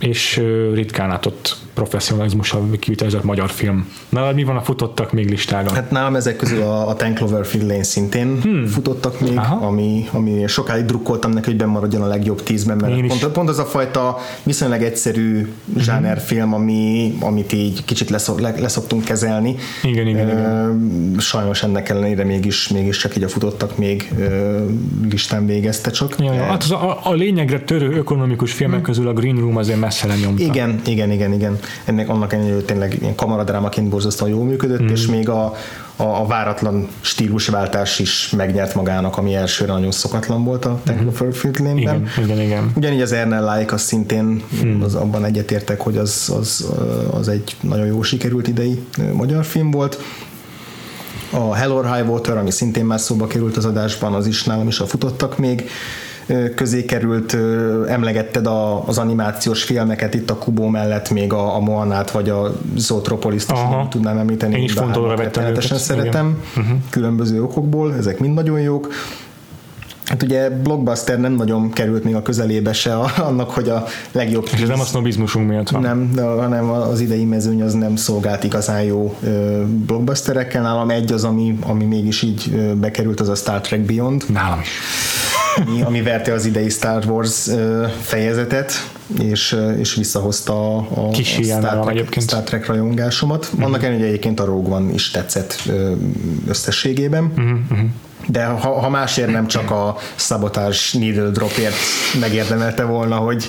és 0.01 0.43
ritkán 0.73 1.09
látott 1.09 1.57
professzionalizmussal 1.79 2.69
kivitelezett 2.79 3.23
magyar 3.23 3.51
film. 3.51 3.89
Na, 4.09 4.33
mi 4.33 4.45
van 4.45 4.57
a 4.57 4.61
futottak 4.61 5.13
még 5.13 5.29
listára? 5.31 5.73
Hát 5.75 5.91
nálam 5.91 6.17
ezek 6.17 6.37
közül 6.37 6.63
a, 6.63 6.89
a 6.89 6.95
Ten 6.95 7.15
Cloverfield 7.15 7.69
Lane 7.69 7.83
szintén 7.83 8.41
hmm. 8.43 8.67
futottak 8.67 9.21
még, 9.21 9.41
ami, 9.61 10.09
ami 10.13 10.47
sokáig 10.47 10.85
drukkoltam 10.85 11.31
neki, 11.31 11.47
hogy 11.47 11.57
bemaradjon 11.57 12.03
a 12.03 12.07
legjobb 12.07 12.43
tízben, 12.43 12.77
mert 12.77 13.07
pont, 13.07 13.27
pont 13.27 13.49
az 13.49 13.59
a 13.59 13.65
fajta 13.65 14.19
viszonylag 14.43 14.83
egyszerű 14.83 15.53
zsánerfilm, 15.77 16.55
ami, 16.55 17.15
amit 17.21 17.53
így 17.53 17.85
kicsit 17.85 18.11
leszok, 18.11 18.41
leszoktunk 18.41 19.05
kezelni. 19.05 19.55
Igen, 19.83 20.07
igen, 20.07 20.29
igen. 20.29 21.15
Sajnos 21.19 21.63
ennek 21.63 21.89
ellenére 21.89 22.25
mégis, 22.25 22.69
mégis 22.69 22.97
csak 22.97 23.17
így 23.17 23.23
a 23.23 23.29
futottak 23.29 23.79
még 23.79 24.13
listán 25.11 25.47
végezte 25.47 25.91
csak. 25.91 26.15
Ja, 26.19 26.33
ja. 26.33 26.43
Hát 26.43 26.63
az 26.63 26.71
a, 26.71 27.01
a 27.03 27.13
lényegre 27.13 27.61
törő 27.61 27.91
ökonomikus 27.93 28.53
filmek 28.53 28.77
hmm. 28.77 28.85
közül 28.85 29.09
a 29.09 29.13
Green 29.13 29.37
Room 29.37 29.57
azért 29.57 29.81
messze 29.81 30.07
lenyomta. 30.07 30.43
Igen, 30.43 30.81
igen, 30.87 31.11
igen, 31.11 31.33
igen 31.33 31.59
ennek 31.85 32.09
annak 32.09 32.33
ellenére 32.33 32.61
tényleg 32.61 32.97
ilyen 33.01 33.15
kamaradrámaként 33.15 33.89
borzasztóan 33.89 34.31
jól 34.31 34.45
működött, 34.45 34.83
mm. 34.83 34.89
és 34.89 35.07
még 35.07 35.29
a, 35.29 35.55
a, 35.97 36.03
a 36.03 36.27
váratlan 36.27 36.89
stílusváltás 37.01 37.99
is 37.99 38.31
megnyert 38.37 38.75
magának, 38.75 39.17
ami 39.17 39.35
elsőre 39.35 39.73
nagyon 39.73 39.91
szokatlan 39.91 40.45
volt 40.45 40.65
a 40.65 40.81
Technofield 40.85 41.63
mm. 41.63 41.77
igen, 41.77 42.09
igen, 42.25 42.41
igen. 42.41 42.73
Ugyanígy 42.77 43.01
az 43.01 43.13
Ernell 43.13 43.59
Like 43.59 43.75
az 43.75 43.83
szintén 43.83 44.43
mm. 44.65 44.83
az 44.83 44.95
abban 44.95 45.25
egyetértek, 45.25 45.81
hogy 45.81 45.97
az, 45.97 46.33
az, 46.39 46.69
az 47.11 47.29
egy 47.29 47.57
nagyon 47.61 47.87
jó 47.87 48.03
sikerült 48.03 48.49
idei 48.49 48.85
magyar 49.13 49.45
film 49.45 49.71
volt. 49.71 49.99
A 51.31 51.55
Hell 51.55 51.71
or 51.71 51.95
High 51.95 52.11
Water, 52.11 52.37
ami 52.37 52.51
szintén 52.51 52.85
már 52.85 53.01
szóba 53.01 53.27
került 53.27 53.57
az 53.57 53.65
adásban, 53.65 54.15
az 54.15 54.27
is 54.27 54.45
nálam 54.45 54.69
is 54.69 54.81
a 54.81 54.87
futottak 54.87 55.39
még 55.39 55.71
közé 56.55 56.85
került, 56.85 57.37
emlegetted 57.89 58.47
a, 58.47 58.87
az 58.87 58.99
animációs 58.99 59.63
filmeket 59.63 60.15
itt 60.15 60.31
a 60.31 60.35
Kubo 60.35 60.69
mellett 60.69 61.11
még 61.11 61.33
a, 61.33 61.55
a 61.55 61.61
Moanát 61.61 62.11
vagy 62.11 62.29
a 62.29 62.53
Zootropolis-t 62.77 63.51
is 63.51 63.59
tudnám 63.89 64.19
említeni. 64.19 64.57
Én 64.57 64.63
is 64.63 64.73
fontolóra 64.73 65.17
vettem 65.17 65.45
őket. 65.45 65.79
szeretem, 65.79 66.43
uh-huh. 66.57 66.77
különböző 66.91 67.43
okokból, 67.43 67.95
ezek 67.95 68.19
mind 68.19 68.35
nagyon 68.35 68.61
jók. 68.61 68.89
Hát 70.05 70.23
ugye 70.23 70.51
Blockbuster 70.51 71.21
nem 71.21 71.33
nagyon 71.33 71.71
került 71.71 72.05
még 72.05 72.15
a 72.15 72.23
közelébe 72.23 72.73
se 72.73 72.97
a, 72.97 73.11
annak, 73.17 73.51
hogy 73.51 73.69
a 73.69 73.85
legjobb... 74.13 74.49
És 74.53 74.61
ez 74.61 74.69
nem 74.69 74.81
a 74.81 74.85
sznobizmusunk 74.85 75.49
miatt 75.49 75.69
van. 75.69 75.83
Nem, 75.83 76.11
de, 76.15 76.23
hanem 76.23 76.71
az 76.71 77.01
idei 77.01 77.25
mezőny 77.25 77.63
az 77.63 77.73
nem 77.73 77.97
szolgált 77.97 78.45
igazán 78.45 78.83
jó 78.83 79.17
ö, 79.23 79.63
blockbusterekkel. 79.87 80.63
Nálam 80.63 80.91
egy 80.91 81.13
az, 81.13 81.25
ami, 81.25 81.59
ami 81.67 81.85
mégis 81.85 82.23
így 82.23 82.53
ö, 82.55 82.75
bekerült, 82.75 83.21
az 83.21 83.29
a 83.29 83.35
Star 83.35 83.61
Trek 83.61 83.81
Beyond. 83.81 84.25
Nálam 84.29 84.61
is 84.61 84.69
ami, 85.67 85.83
ami 85.83 86.03
verte 86.03 86.33
az 86.33 86.45
idei 86.45 86.69
Star 86.69 87.05
Wars 87.07 87.49
és, 89.19 89.57
és 89.79 89.95
visszahozta 89.95 90.77
a, 90.77 90.87
a, 90.95 91.09
Kis 91.09 91.39
a 91.39 91.43
Star, 91.43 91.93
Trek, 91.93 92.21
Star 92.21 92.43
Trek 92.43 92.67
rajongásomat. 92.67 93.51
Mm-hmm. 93.55 93.65
Annak 93.65 93.83
ellenére 93.83 94.07
egyébként 94.07 94.41
a 94.41 94.45
Rogue 94.45 94.75
One 94.75 94.93
is 94.93 95.11
tetszett 95.11 95.63
összességében. 96.49 97.33
Mm-hmm 97.41 97.87
de 98.31 98.45
ha, 98.45 98.81
ha 98.81 98.89
másért 98.89 99.31
nem 99.31 99.47
csak 99.47 99.71
a 99.71 99.97
szabotás 100.15 100.93
needle 100.93 101.31
dropért 101.31 101.75
megérdemelte 102.21 102.85
volna, 102.85 103.17
hogy, 103.17 103.49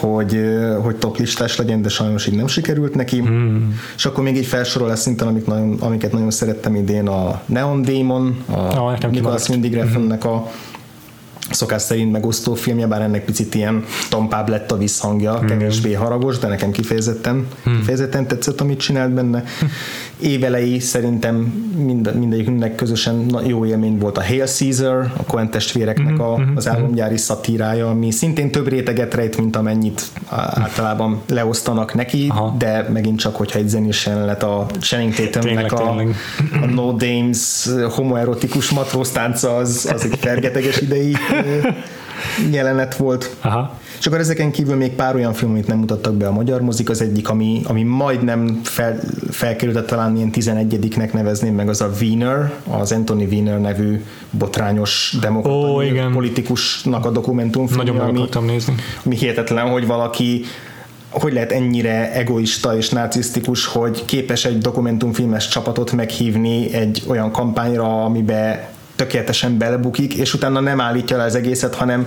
hogy, 0.00 0.40
hogy 0.82 0.96
top 0.96 1.18
listás 1.18 1.56
legyen, 1.56 1.82
de 1.82 1.88
sajnos 1.88 2.26
így 2.26 2.34
nem 2.34 2.46
sikerült 2.46 2.94
neki. 2.94 3.18
Hmm. 3.18 3.80
És 3.96 4.06
akkor 4.06 4.24
még 4.24 4.36
egy 4.36 4.46
felsorolás 4.46 4.98
szinten, 4.98 5.28
amik 5.28 5.46
nagyon, 5.46 5.76
amiket 5.80 6.12
nagyon 6.12 6.30
szerettem 6.30 6.74
idén, 6.74 7.08
a 7.08 7.42
Neon 7.46 7.82
Demon, 7.82 8.44
a 8.46 8.80
oh, 8.80 9.10
Nicholas 9.10 9.48
Winding 9.48 9.74
Refnnek 9.74 10.24
a 10.24 10.50
szokás 11.50 11.82
szerint 11.82 12.12
megosztó 12.12 12.54
filmje, 12.54 12.86
bár 12.86 13.00
ennek 13.00 13.24
picit 13.24 13.54
ilyen 13.54 13.84
tompább 14.08 14.48
lett 14.48 14.72
a 14.72 14.76
visszhangja, 14.76 15.38
kevésbé 15.38 15.92
haragos, 15.92 16.38
de 16.38 16.48
nekem 16.48 16.70
kifejezetten, 16.70 17.48
mm. 17.68 17.76
kifejezetten 17.76 18.26
tetszett, 18.26 18.60
amit 18.60 18.80
csinált 18.80 19.12
benne 19.12 19.44
évelei 20.22 20.78
szerintem 20.78 21.34
mind, 21.84 22.14
mindegyikünknek 22.18 22.74
közösen 22.74 23.40
jó 23.46 23.66
élmény 23.66 23.98
volt 23.98 24.18
a 24.18 24.24
Hail 24.24 24.46
Caesar, 24.46 25.12
a 25.16 25.22
Coen 25.22 25.50
testvéreknek 25.50 26.18
a, 26.18 26.36
mhm, 26.36 26.56
az 26.56 26.64
mhm. 26.64 26.74
álomgyári 26.74 27.16
szatírája, 27.16 27.90
ami 27.90 28.10
szintén 28.10 28.50
több 28.50 28.68
réteget 28.68 29.14
rejt, 29.14 29.36
mint 29.36 29.56
amennyit 29.56 30.02
általában 30.28 31.20
leosztanak 31.28 31.94
neki, 31.94 32.26
Aha. 32.28 32.54
de 32.58 32.86
megint 32.92 33.18
csak, 33.18 33.36
hogyha 33.36 33.58
egy 33.58 33.68
zenés 33.68 34.06
jelenet 34.06 34.42
a 34.42 34.66
Channing 34.80 35.14
Tatumnek 35.14 35.72
a, 35.72 35.96
a 36.62 36.66
No 36.74 36.92
Dames 36.92 37.68
homoerotikus 37.94 38.70
matróztánca, 38.70 39.56
az, 39.56 39.90
az 39.92 40.04
egy 40.04 40.18
fergeteges 40.26 40.80
idei 40.80 41.16
jelenet 42.50 42.96
volt. 42.96 43.36
Aha. 43.40 43.78
És 43.98 44.06
akkor 44.06 44.18
ezeken 44.18 44.50
kívül 44.50 44.76
még 44.76 44.92
pár 44.92 45.14
olyan 45.14 45.32
film, 45.32 45.50
amit 45.50 45.66
nem 45.66 45.78
mutattak 45.78 46.14
be 46.14 46.26
a 46.26 46.32
magyar 46.32 46.60
mozik, 46.60 46.90
az 46.90 47.00
egyik, 47.00 47.28
ami, 47.28 47.60
ami 47.64 47.82
majdnem 47.82 48.60
fel, 48.62 49.00
felkerült, 49.30 49.86
talán 49.86 50.16
ilyen 50.16 50.30
11-nek 50.34 51.12
nevezném 51.12 51.54
meg, 51.54 51.68
az 51.68 51.80
a 51.80 51.90
Wiener, 52.00 52.52
az 52.70 52.92
Anthony 52.92 53.26
Wiener 53.30 53.60
nevű 53.60 54.04
botrányos 54.30 55.16
demokrata 55.20 55.56
oh, 55.56 55.86
igen. 55.86 56.12
politikusnak 56.12 57.04
a 57.04 57.10
dokumentumfilm. 57.10 57.78
Nagyon 57.78 57.96
meg 57.96 58.36
ami, 58.36 58.46
nézni. 58.46 58.74
Ami 59.04 59.16
hihetetlen, 59.16 59.68
hogy 59.68 59.86
valaki 59.86 60.44
hogy 61.10 61.32
lehet 61.32 61.52
ennyire 61.52 62.12
egoista 62.12 62.76
és 62.76 62.88
narcisztikus, 62.88 63.66
hogy 63.66 64.04
képes 64.04 64.44
egy 64.44 64.58
dokumentumfilmes 64.58 65.48
csapatot 65.48 65.92
meghívni 65.92 66.72
egy 66.72 67.02
olyan 67.08 67.30
kampányra, 67.30 68.04
amiben 68.04 68.60
tökéletesen 69.00 69.58
belebukik, 69.58 70.14
és 70.14 70.34
utána 70.34 70.60
nem 70.60 70.80
állítja 70.80 71.16
le 71.16 71.22
az 71.22 71.34
egészet, 71.34 71.74
hanem, 71.74 72.06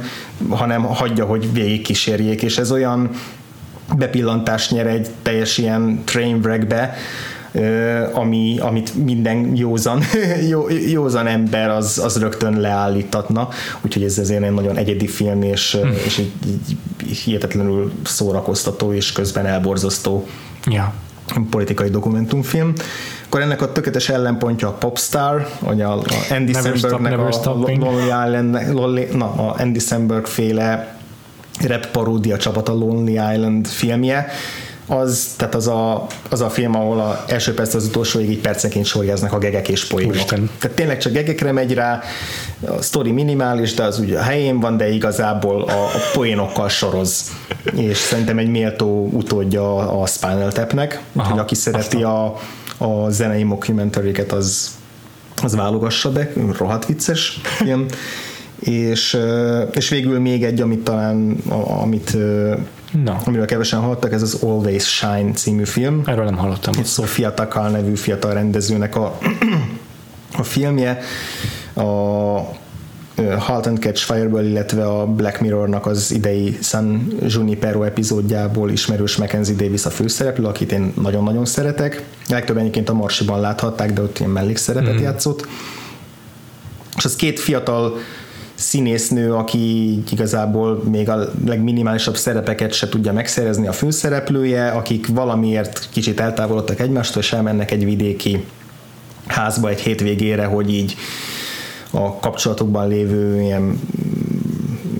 hanem 0.50 0.84
hagyja, 0.84 1.26
hogy 1.26 1.54
végigkísérjék, 1.54 2.42
és 2.42 2.58
ez 2.58 2.72
olyan 2.72 3.10
bepillantást 3.98 4.72
nyer 4.72 4.88
egy 4.88 5.10
teljes 5.22 5.58
ilyen 5.58 6.02
trainwreckbe, 6.06 6.96
ami, 8.14 8.58
amit 8.60 9.06
minden 9.06 9.56
józan, 9.56 10.02
jó, 10.52 10.70
józan 10.70 11.28
ember 11.28 11.70
az, 11.70 12.02
az 12.04 12.20
rögtön 12.20 12.60
leállítatna, 12.60 13.50
úgyhogy 13.82 14.04
ez 14.04 14.18
azért 14.18 14.44
egy 14.44 14.54
nagyon 14.54 14.78
egyedi 14.78 15.08
film, 15.08 15.42
és, 15.42 15.78
hmm. 15.82 15.92
és 16.06 16.18
egy, 16.18 16.32
egy 16.46 17.18
hihetetlenül 17.18 17.92
szórakoztató 18.04 18.94
és 18.94 19.12
közben 19.12 19.46
elborzasztó 19.46 20.28
ja. 20.66 20.94
politikai 21.50 21.90
dokumentumfilm. 21.90 22.74
Akkor 23.34 23.46
ennek 23.46 23.62
a 23.62 23.72
tökéletes 23.72 24.10
ellenpontja 24.10 24.68
a 24.68 24.72
Popstar, 24.72 25.48
vagy 25.60 25.82
a, 25.82 25.94
a 25.94 26.04
Andy 26.30 26.54
Sambergnek 26.54 27.20
a, 27.20 27.54
Lonely 27.54 28.06
Island, 28.06 28.74
Lonely, 28.74 29.08
na, 29.14 29.26
a 29.26 29.56
Andy 29.60 29.80
Samberg 29.80 30.26
féle 30.26 30.98
rap 31.68 31.88
paródia 31.88 32.38
csapat 32.38 32.70
a 32.70 32.74
Lonely 32.74 33.34
Island 33.34 33.68
filmje, 33.68 34.28
az, 34.88 35.34
tehát 35.38 35.56
az 35.56 35.68
a, 35.68 36.06
az 36.30 36.42
a 36.42 36.50
film, 36.50 36.76
ahol 36.76 37.00
a 37.00 37.24
első 37.28 37.54
perc 37.54 37.74
az 37.74 37.86
utolsó 37.86 38.20
így 38.20 38.40
percenként 38.40 38.86
sorjáznak 38.86 39.34
a 39.34 39.38
gegek 39.38 39.68
és 39.68 39.86
poénok. 39.86 40.12
Úristen. 40.12 40.50
Tehát 40.60 40.76
tényleg 40.76 40.98
csak 40.98 41.14
gegekre 41.14 41.52
megy 41.52 41.74
rá, 41.74 42.02
a 42.68 42.82
sztori 42.82 43.12
minimális, 43.12 43.74
de 43.74 43.84
az 43.84 44.00
ugye 44.00 44.20
a 44.20 44.22
helyén 44.22 44.60
van, 44.60 44.78
de 44.78 44.90
igazából 44.90 45.62
a, 45.62 45.84
a 45.84 46.10
poénokkal 46.14 46.70
soroz. 46.70 47.32
És 47.76 47.98
szerintem 47.98 48.38
egy 48.38 48.50
méltó 48.50 49.10
utódja 49.12 50.02
a 50.02 50.06
Spinal 50.06 50.52
Tapnek, 50.52 51.02
hogy 51.16 51.40
aki 51.40 51.56
szereti 51.56 52.04
a, 52.04 52.40
a 52.84 53.10
zenei 53.10 53.44
mockumentary 53.44 54.12
az, 54.30 54.78
az 55.44 55.56
válogassa 55.56 56.12
be, 56.12 56.32
rohadt 56.58 56.86
vicces 56.86 57.40
film. 57.44 57.86
és, 58.60 59.18
és 59.72 59.90
végül 59.90 60.20
még 60.20 60.44
egy, 60.44 60.62
amit 60.62 60.84
talán, 60.84 61.38
amit 61.82 62.18
No. 63.04 63.14
Amiről 63.26 63.46
kevesen 63.46 63.80
hallottak, 63.80 64.14
ez 64.14 64.22
az 64.22 64.38
Always 64.42 64.96
Shine 64.96 65.32
című 65.32 65.64
film. 65.64 66.02
Erről 66.06 66.26
nem 66.26 66.38
hallottam. 66.38 66.74
Egy 66.78 66.86
Sofia 66.86 67.34
Takal 67.34 67.70
nevű 67.70 67.96
fiatal 67.96 68.34
rendezőnek 68.34 68.96
a, 68.96 69.18
a 70.38 70.44
filmje. 70.44 71.00
A 71.76 71.84
Halt 73.38 73.66
and 73.66 73.80
Catch 73.80 74.04
Fireball, 74.04 74.46
illetve 74.46 74.86
a 74.86 75.06
Black 75.06 75.42
Mirrornak 75.42 75.86
az 75.86 76.12
idei 76.12 76.58
San 76.62 77.08
Junipero 77.28 77.84
epizódjából 77.84 78.70
ismerős 78.70 79.16
Mackenzie 79.16 79.56
Davis 79.56 79.86
a 79.86 79.90
főszereplő, 79.90 80.46
akit 80.46 80.72
én 80.72 80.94
nagyon-nagyon 81.02 81.46
szeretek. 81.46 82.04
Legtöbb 82.28 82.58
egyébként 82.58 82.90
a 82.90 82.94
Marsiban 82.94 83.40
láthatták, 83.40 83.94
de 83.94 84.02
ott 84.02 84.20
ilyen 84.20 84.32
mellékszerepet 84.32 84.94
mm. 84.94 85.02
játszott. 85.02 85.48
És 86.98 87.06
az 87.06 87.16
két 87.16 87.40
fiatal 87.40 87.98
színésznő, 88.56 89.34
aki 89.34 90.04
igazából 90.12 90.84
még 90.84 91.10
a 91.10 91.32
legminimálisabb 91.46 92.18
szerepeket 92.18 92.74
se 92.74 92.90
tudja 92.90 93.14
megszerezni 93.14 93.68
a 93.68 93.72
főszereplője, 93.72 94.70
akik 94.70 95.08
valamiért 95.08 95.88
kicsit 95.92 96.20
eltávolodtak 96.20 96.80
egymástól, 96.80 97.22
és 97.22 97.34
elmennek 97.34 97.72
egy 97.72 97.86
vidéki 97.86 98.46
házba 99.28 99.70
egy 99.70 99.80
hétvégére, 99.80 100.46
hogy 100.46 100.74
így 100.74 100.96
a 101.96 102.20
kapcsolatokban 102.20 102.88
lévő 102.88 103.42
ilyen 103.42 103.80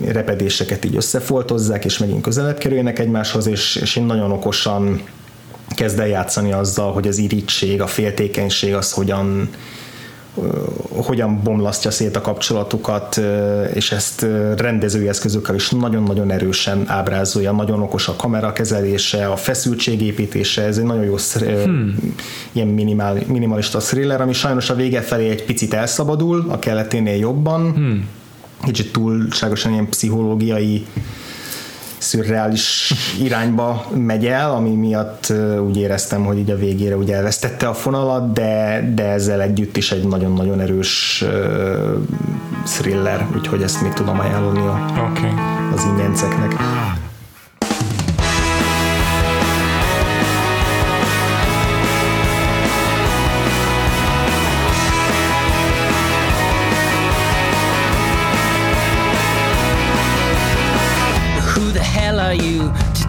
repedéseket 0.04 0.84
így 0.84 0.96
összefoltozzák, 0.96 1.84
és 1.84 1.98
megint 1.98 2.22
közelebb 2.22 2.58
kerüljenek 2.58 2.98
egymáshoz, 2.98 3.46
és, 3.46 3.76
és 3.76 3.96
én 3.96 4.04
nagyon 4.04 4.32
okosan 4.32 5.02
kezd 5.74 5.98
el 5.98 6.06
játszani 6.06 6.52
azzal, 6.52 6.92
hogy 6.92 7.08
az 7.08 7.18
irítség, 7.18 7.80
a 7.80 7.86
féltékenység 7.86 8.74
az 8.74 8.92
hogyan 8.92 9.50
hogyan 10.88 11.40
bomlasztja 11.42 11.90
szét 11.90 12.16
a 12.16 12.20
kapcsolatukat, 12.20 13.20
és 13.74 13.92
ezt 13.92 14.26
rendezői 14.56 15.08
eszközökkel 15.08 15.54
is 15.54 15.70
nagyon-nagyon 15.70 16.30
erősen 16.30 16.84
ábrázolja, 16.86 17.52
nagyon 17.52 17.80
okos 17.82 18.08
a 18.08 18.16
kamera 18.16 18.52
kezelése, 18.52 19.26
a 19.26 19.36
feszültségépítése, 19.36 20.62
ez 20.62 20.78
egy 20.78 20.84
nagyon 20.84 21.04
jó 21.04 21.16
hmm. 21.38 22.14
ilyen 22.52 22.68
minimál, 22.68 23.18
minimalista 23.26 23.78
thriller, 23.78 24.20
ami 24.20 24.32
sajnos 24.32 24.70
a 24.70 24.74
vége 24.74 25.00
felé 25.00 25.28
egy 25.28 25.44
picit 25.44 25.74
elszabadul, 25.74 26.44
a 26.48 26.58
keleténél 26.58 27.16
jobban, 27.16 27.72
hmm. 27.72 28.08
kicsit 28.64 28.92
túlságosan 28.92 29.72
ilyen 29.72 29.88
pszichológiai 29.88 30.86
szürreális 32.04 32.94
irányba 33.22 33.86
megy 33.94 34.26
el, 34.26 34.50
ami 34.50 34.70
miatt 34.70 35.32
úgy 35.66 35.76
éreztem, 35.76 36.24
hogy 36.24 36.38
így 36.38 36.50
a 36.50 36.56
végére 36.56 36.96
ugye 36.96 37.16
elvesztette 37.16 37.68
a 37.68 37.74
fonalat, 37.74 38.32
de, 38.32 38.84
de 38.94 39.04
ezzel 39.04 39.40
együtt 39.40 39.76
is 39.76 39.92
egy 39.92 40.08
nagyon-nagyon 40.08 40.60
erős 40.60 41.24
thriller, 42.64 43.26
úgyhogy 43.36 43.62
ezt 43.62 43.82
még 43.82 43.92
tudom 43.92 44.20
ajánlani 44.20 44.58
a, 44.58 44.86
okay. 45.10 45.30
az 45.74 45.84
ingyenceknek. 45.84 46.52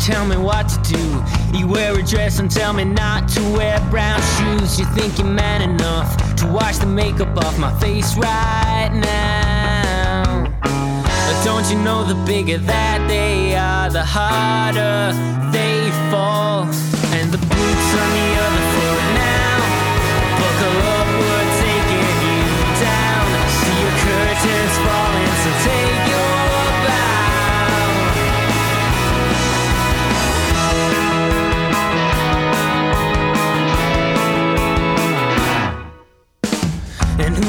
Tell 0.06 0.26
me 0.26 0.38
what 0.38 0.70
to 0.70 0.94
do. 0.94 1.58
You 1.58 1.68
wear 1.68 1.98
a 1.98 2.04
dress 2.04 2.40
and 2.40 2.50
tell 2.50 2.74
me 2.74 2.84
not 2.84 3.28
to 3.30 3.42
wear 3.58 3.80
brown 3.90 4.22
shoes. 4.22 4.80
You 4.80 4.86
think 4.94 5.18
you're 5.18 5.28
man 5.28 5.62
enough 5.68 6.36
to 6.36 6.48
wash 6.48 6.78
the 6.78 6.86
makeup 6.86 7.36
off 7.38 7.58
my 7.58 7.74
face 7.80 8.16
right 8.16 8.92
now. 8.94 10.46
But 10.62 11.44
don't 11.44 11.68
you 11.72 11.78
know 11.84 12.04
the 12.04 12.16
bigger 12.26 12.60
that 12.60 13.08
they 13.08 13.56
are, 13.56 13.90
the 13.90 14.06
harder 14.06 15.14
they 15.52 15.90
fall. 16.12 16.66
And 17.18 17.32
the 17.32 17.40
boots 17.40 17.90
on 18.02 18.10
the 18.18 18.42
other 18.46 18.65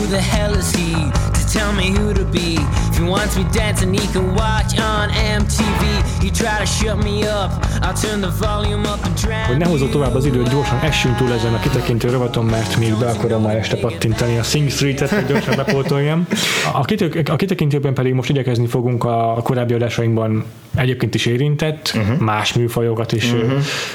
the 0.07 0.21
hell 0.21 0.55
is 0.55 0.71
he 0.73 0.93
to 0.93 1.49
tell 1.49 1.73
me 1.73 1.91
who 1.91 2.13
to 2.15 2.25
be? 2.25 2.86
If 2.97 3.02
he 3.02 3.09
wants 3.10 3.36
me 3.36 3.44
dancing, 3.52 3.93
he 3.93 4.06
can 4.06 4.35
watch 4.35 4.73
on 4.81 5.10
MTV. 5.10 5.82
You 6.24 6.31
try 6.31 6.59
to 6.60 6.66
shut 6.66 6.97
me 7.05 7.24
up, 7.24 7.51
I'll 7.82 7.93
turn 7.93 8.20
the 8.23 8.31
volume 8.31 8.86
up 8.86 9.05
and 9.05 9.14
drown 9.14 9.47
Hogy 9.47 9.56
ne 9.56 9.66
hozzuk 9.66 9.90
tovább 9.90 10.14
az 10.14 10.24
időt, 10.24 10.51
gyorsan 10.51 10.78
essünk 10.78 11.16
túl 11.16 11.32
ezen 11.32 11.55
a 11.55 11.59
kitekintő 11.59 12.10
rovaton, 12.10 12.44
mert 12.44 12.77
még 12.77 12.94
be 12.98 13.06
akarom 13.06 13.43
már 13.43 13.56
este 13.56 13.77
pattintani 13.77 14.39
a 14.39 14.43
Sing 14.43 14.70
Street-et, 14.70 15.10
hogy 15.10 15.27
gyorsan 15.27 15.56
bepótoljam. 15.56 16.27
A, 16.73 16.85
kitök, 16.85 17.28
a 17.28 17.36
kitekintőben 17.36 17.94
pedig 17.94 18.12
most 18.12 18.31
igyekezni 18.31 18.66
fogunk 18.66 19.05
a 19.05 19.40
korábbi 19.43 19.74
adásainkban 19.74 20.44
egyébként 20.74 21.14
is 21.14 21.27
érintett, 21.27 21.93
uh-huh. 21.94 22.18
más 22.18 22.52
műfajokat 22.52 23.12
is 23.12 23.32
uh-huh. 23.32 23.52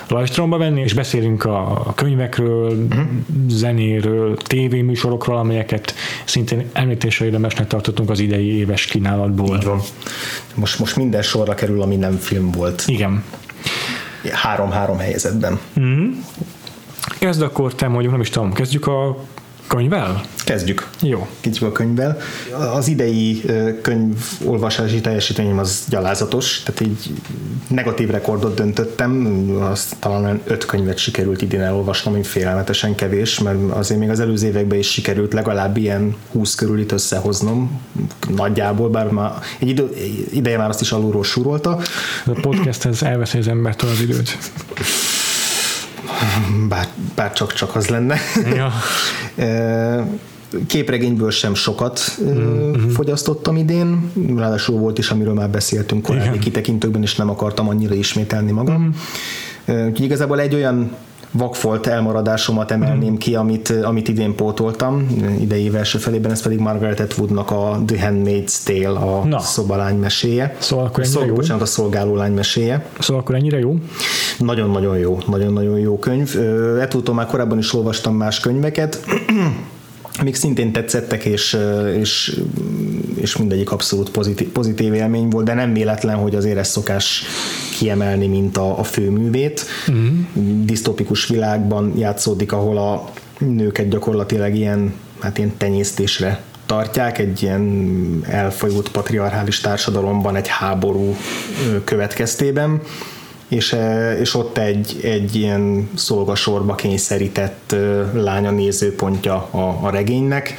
lajstromba 0.08 0.58
venni, 0.58 0.82
és 0.82 0.94
beszélünk 0.94 1.46
a, 1.46 1.72
a 1.88 1.94
könyvekről, 1.96 2.72
uh-huh. 2.72 3.06
zenéről, 3.48 4.38
tévéműsorokról, 4.38 5.38
amelyeket 5.38 5.94
szintén 6.26 6.70
említésre 6.74 7.26
érdemesnek 7.26 7.68
tartottunk 7.68 8.10
az 8.10 8.20
idei 8.20 8.58
éves 8.58 8.86
kínálatból. 8.92 9.56
Így 9.56 9.64
van. 9.64 9.82
Most, 10.56 10.80
most 10.80 10.96
minden 10.96 11.22
sorra 11.22 11.54
kerül, 11.54 11.82
ami 11.82 11.96
nem 11.96 12.18
film 12.18 12.52
volt. 12.52 12.84
Igen. 12.88 13.24
Három-három 14.32 14.98
helyezetben. 14.98 15.60
Kezd 17.20 17.42
akkor 17.42 17.76
te 17.76 17.88
mondjuk, 17.88 18.12
nem 18.12 18.22
is 18.22 18.30
tudom, 18.30 18.54
kezdjük 18.54 18.88
a 18.88 19.18
könyvvel? 19.76 20.22
Kezdjük. 20.46 20.88
Jó. 21.02 21.28
Kezdjük 21.40 21.70
a 21.70 21.72
könyvvel. 21.72 22.18
Az 22.74 22.88
idei 22.88 23.44
könyvolvasási 23.82 25.02
teljesítményem 25.02 25.60
az 25.60 25.84
gyalázatos, 25.90 26.64
tehát 26.66 26.82
így 26.82 27.14
negatív 27.68 28.10
rekordot 28.10 28.56
döntöttem, 28.56 29.38
azt 29.60 29.96
talán 30.00 30.24
olyan 30.24 30.42
öt 30.44 30.66
könyvet 30.66 30.98
sikerült 30.98 31.42
idén 31.42 31.62
elolvasnom, 31.62 32.14
ami 32.14 32.24
félelmetesen 32.24 32.96
kevés, 32.96 33.40
mert 33.40 33.58
azért 33.72 34.00
még 34.00 34.10
az 34.10 34.20
előző 34.20 34.48
években 34.48 34.78
is 34.78 34.92
sikerült 34.92 35.34
legalább 35.34 35.78
ilyen 35.78 36.16
20 36.32 36.56
körül 36.56 36.80
itt 36.80 36.92
összehoznom, 36.92 37.82
nagyjából, 38.36 38.90
bár 38.90 39.08
már 39.10 39.32
egy 39.60 39.70
idő, 39.70 39.90
ideje 40.32 40.58
már 40.58 40.70
azt 40.70 40.82
is 40.82 40.92
alulról 40.92 41.24
súrolta, 41.24 41.80
A 42.26 42.40
podcast 42.42 42.86
ez 42.86 43.02
elveszi 43.02 43.38
az 43.38 43.48
embertől 43.48 43.90
az 43.90 44.02
időt. 44.02 44.38
Bár, 46.68 46.88
bár 47.16 47.34
csak, 47.34 47.54
csak 47.54 47.76
az 47.76 47.88
lenne. 47.88 48.18
Ja. 48.56 48.72
Képregényből 50.68 51.32
sem 51.32 51.54
sokat 51.54 52.18
mm-hmm. 52.24 52.90
fogyasztottam 52.90 53.58
idén, 53.58 54.12
ráadásul 54.36 54.80
volt 54.80 54.98
is, 54.98 55.10
amiről 55.10 55.34
már 55.34 55.50
beszéltünk 55.50 56.02
korábbi 56.02 56.28
Igen. 56.28 56.40
kitekintőkben, 56.40 57.02
és 57.02 57.16
nem 57.16 57.30
akartam 57.30 57.68
annyira 57.68 57.94
ismételni 57.94 58.52
magam. 58.52 58.82
Mm. 58.82 59.86
Úgyhogy 59.88 60.06
igazából 60.06 60.40
egy 60.40 60.56
olyan 60.56 60.96
vakfolt 61.32 61.88
elmaradásomat 61.88 62.72
emelném 62.72 63.18
ki, 63.18 63.36
amit, 63.36 63.70
amit 63.70 64.08
idén 64.08 64.36
pótoltam, 64.36 65.08
idei 65.40 65.72
első 65.76 65.98
felében, 65.98 66.32
ez 66.32 66.42
pedig 66.42 66.60
Margaret 66.60 67.00
Atwoodnak 67.00 67.52
a 67.52 67.82
The 67.86 68.10
Handmaid's 68.10 68.64
Tale, 68.64 69.00
a 69.00 69.26
Na. 69.26 69.40
szobalány 69.40 69.96
meséje. 69.96 70.56
Szóval 70.60 70.86
akkor 70.86 71.04
ennyire 71.04 71.20
Szol, 71.20 71.28
jó. 71.28 71.34
bocsánat, 71.34 71.62
a 71.62 71.66
szolgálólány 71.66 72.34
meséje. 72.34 72.86
Szóval 73.00 73.22
akkor 73.22 73.36
ennyire 73.36 73.60
jó? 73.60 73.76
Nagyon-nagyon 74.38 74.98
jó, 74.98 75.18
nagyon-nagyon 75.28 75.80
jó 75.80 76.00
könyv. 76.00 76.36
Etútól 76.80 77.16
már 77.16 77.26
korábban 77.26 77.58
is 77.58 77.74
olvastam 77.74 78.16
más 78.16 78.40
könyveket, 78.40 79.04
amik 80.20 80.36
szintén 80.36 80.72
tetszettek, 80.72 81.26
és, 81.26 81.58
és, 82.00 82.40
és 83.22 83.38
mindegyik 83.38 83.72
abszolút 83.72 84.10
pozitív, 84.10 84.48
pozitív 84.48 84.94
élmény 84.94 85.30
volt, 85.30 85.46
de 85.46 85.54
nem 85.54 85.74
véletlen, 85.74 86.16
hogy 86.16 86.36
azért 86.36 86.58
ezt 86.58 86.72
szokás 86.72 87.24
kiemelni, 87.78 88.28
mint 88.28 88.58
a, 88.58 88.80
a 88.80 88.84
főművét. 88.84 89.66
Uh-huh. 89.88 90.66
Disztopikus 90.66 91.28
világban 91.28 91.94
játszódik, 91.98 92.52
ahol 92.52 92.78
a 92.78 93.10
nőket 93.38 93.90
gyakorlatilag 93.90 94.56
ilyen, 94.56 94.94
hát 95.20 95.38
ilyen 95.38 95.58
tenyésztésre 95.58 96.44
tartják 96.66 97.18
egy 97.18 97.44
ilyen 97.44 98.24
elfolyult 98.28 98.90
patriarchális 98.90 99.60
társadalomban 99.60 100.36
egy 100.36 100.48
háború 100.48 101.16
következtében, 101.84 102.82
és, 103.48 103.74
eh, 103.74 104.20
és 104.20 104.36
ott 104.36 104.58
egy, 104.58 105.00
egy 105.04 105.36
ilyen 105.36 105.90
szolgasorba 105.96 106.76
kényszerített 106.76 107.76
lánya 108.14 108.52
nézőpontja 108.52 109.48
a, 109.52 109.80
a 109.82 109.90
regénynek. 109.90 110.56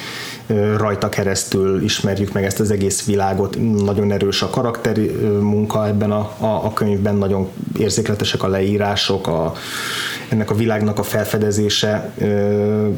Rajta 0.77 1.09
keresztül 1.09 1.83
ismerjük 1.83 2.33
meg 2.33 2.45
ezt 2.45 2.61
az 2.61 2.70
egész 2.70 3.05
világot, 3.05 3.57
nagyon 3.85 4.12
erős 4.12 4.43
a 4.43 4.51
karakteri 4.51 5.11
munka 5.41 5.87
ebben 5.87 6.11
a, 6.11 6.31
a, 6.39 6.47
a 6.47 6.73
könyvben, 6.73 7.15
nagyon 7.15 7.49
érzékletesek 7.79 8.43
a 8.43 8.49
leírások, 8.49 9.27
a, 9.27 9.53
ennek 10.29 10.51
a 10.51 10.55
világnak 10.55 10.99
a 10.99 11.03
felfedezése, 11.03 12.12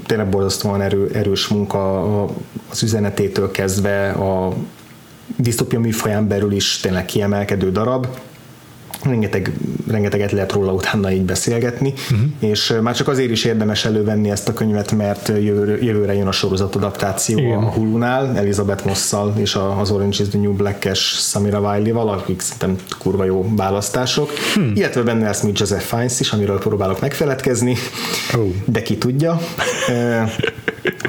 tényleg 0.07 0.29
borzasztóan 0.29 0.81
erő, 0.81 1.11
erős 1.13 1.49
munka 1.49 2.23
az 2.71 2.83
üzenetétől 2.83 3.51
kezdve 3.51 4.11
a 4.11 4.53
disztopia 5.37 5.81
műfaján 5.81 6.29
belül 6.29 6.53
is 6.53 6.81
tényleg 6.81 7.05
kiemelkedő 7.05 7.71
darab, 7.71 8.07
rengeteg, 9.05 9.53
rengeteget 9.91 10.33
lehet 10.33 10.53
róla 10.53 10.73
utána 10.73 11.13
így 11.13 11.25
beszélgetni, 11.25 11.93
uh-huh. 12.11 12.29
és 12.39 12.75
már 12.83 12.95
csak 12.95 13.09
azért 13.09 13.31
is 13.31 13.45
érdemes 13.45 13.85
elővenni 13.85 14.31
ezt 14.31 14.49
a 14.49 14.53
könyvet, 14.53 14.93
mert 14.93 15.29
jövőre, 15.29 15.85
jövőre 15.85 16.15
jön 16.15 16.27
a 16.27 16.33
sorozat 16.33 16.77
adaptáció 16.77 17.39
Igen. 17.39 17.59
a 17.59 17.71
Hulu-nál, 17.71 18.37
Elizabeth 18.37 18.87
Mosszal 18.87 19.33
és 19.37 19.59
az 19.79 19.91
Orange 19.91 20.17
is 20.21 20.29
the 20.29 20.39
New 20.39 20.53
Black-es 20.53 20.99
Samira 20.99 21.61
Wiley-val, 21.61 22.09
akik 22.09 22.41
szerintem 22.41 22.85
kurva 22.99 23.25
jó 23.25 23.47
választások, 23.57 24.31
hmm. 24.55 24.73
illetve 24.75 25.03
benne 25.03 25.25
lesz 25.27 25.43
még 25.43 25.59
Joseph 25.59 25.83
Fiennes 25.83 26.21
is, 26.21 26.33
amiről 26.33 26.59
próbálok 26.59 27.01
megfeledkezni, 27.01 27.77
Ó. 28.39 28.53
de 28.65 28.83
ki 28.83 28.99
tudja. 28.99 29.41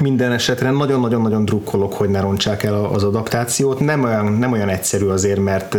Minden 0.01 0.31
esetre 0.31 0.71
nagyon-nagyon-nagyon 0.71 1.45
drukkolok, 1.45 1.93
hogy 1.93 2.09
ne 2.09 2.19
rontsák 2.19 2.63
el 2.63 2.85
az 2.85 3.03
adaptációt. 3.03 3.79
Nem 3.79 4.03
olyan, 4.03 4.33
nem 4.33 4.51
olyan 4.51 4.69
egyszerű 4.69 5.05
azért, 5.05 5.39
mert 5.39 5.77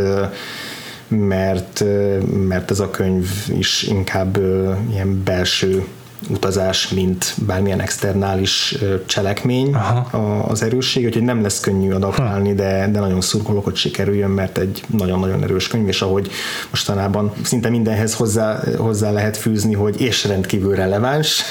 mert, 1.09 1.85
mert 2.49 2.71
ez 2.71 2.81
a 2.81 2.91
könyv 2.91 3.29
is 3.59 3.83
inkább 3.83 4.39
ilyen 4.91 5.23
belső 5.25 5.85
utazás, 6.31 6.89
mint 6.89 7.35
bármilyen 7.47 7.81
externális 7.81 8.75
cselekmény 9.07 9.75
Aha. 9.75 10.19
az 10.49 10.63
erősség, 10.63 11.05
úgyhogy 11.05 11.23
nem 11.23 11.43
lesz 11.43 11.61
könnyű 11.61 11.93
adaptálni, 11.93 12.55
de, 12.55 12.89
de 12.93 13.01
nagyon 13.01 13.21
szurkolok, 13.21 13.65
hogy 13.65 13.77
sikerüljön, 13.77 14.31
mert 14.31 14.59
egy 14.59 14.83
nagyon-nagyon 14.87 15.43
erős 15.43 15.69
könyv, 15.69 15.89
és 15.89 16.03
ahogy 16.03 16.31
mostanában 16.71 17.33
szinte 17.43 17.69
mindenhez 17.69 18.15
hozzá, 18.15 18.61
hozzá 18.77 19.11
lehet 19.11 19.37
fűzni, 19.37 19.75
hogy 19.75 20.01
és 20.01 20.25
rendkívül 20.25 20.75
releváns, 20.75 21.43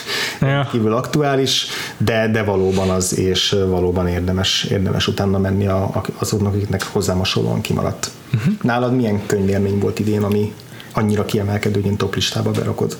Ja. 0.41 0.47
rendkívül 0.47 0.93
aktuális, 0.93 1.65
de, 1.97 2.29
de 2.31 2.43
valóban 2.43 2.89
az, 2.89 3.17
és 3.17 3.55
valóban 3.67 4.07
érdemes, 4.07 4.63
érdemes 4.63 5.07
utána 5.07 5.37
menni 5.37 5.67
a, 5.67 6.03
azoknak, 6.17 6.53
akiknek 6.53 6.83
hozzám 6.83 7.17
hasonlóan 7.17 7.61
kimaradt. 7.61 8.11
Uh-huh. 8.33 8.53
Nálad 8.61 8.95
milyen 8.95 9.25
könyvélmény 9.25 9.79
volt 9.79 9.99
idén, 9.99 10.23
ami 10.23 10.53
annyira 10.93 11.25
kiemelkedő, 11.25 11.81
hogy 11.81 11.89
én 11.89 11.97
top 11.97 12.15
listába 12.15 12.51
berakod? 12.51 12.97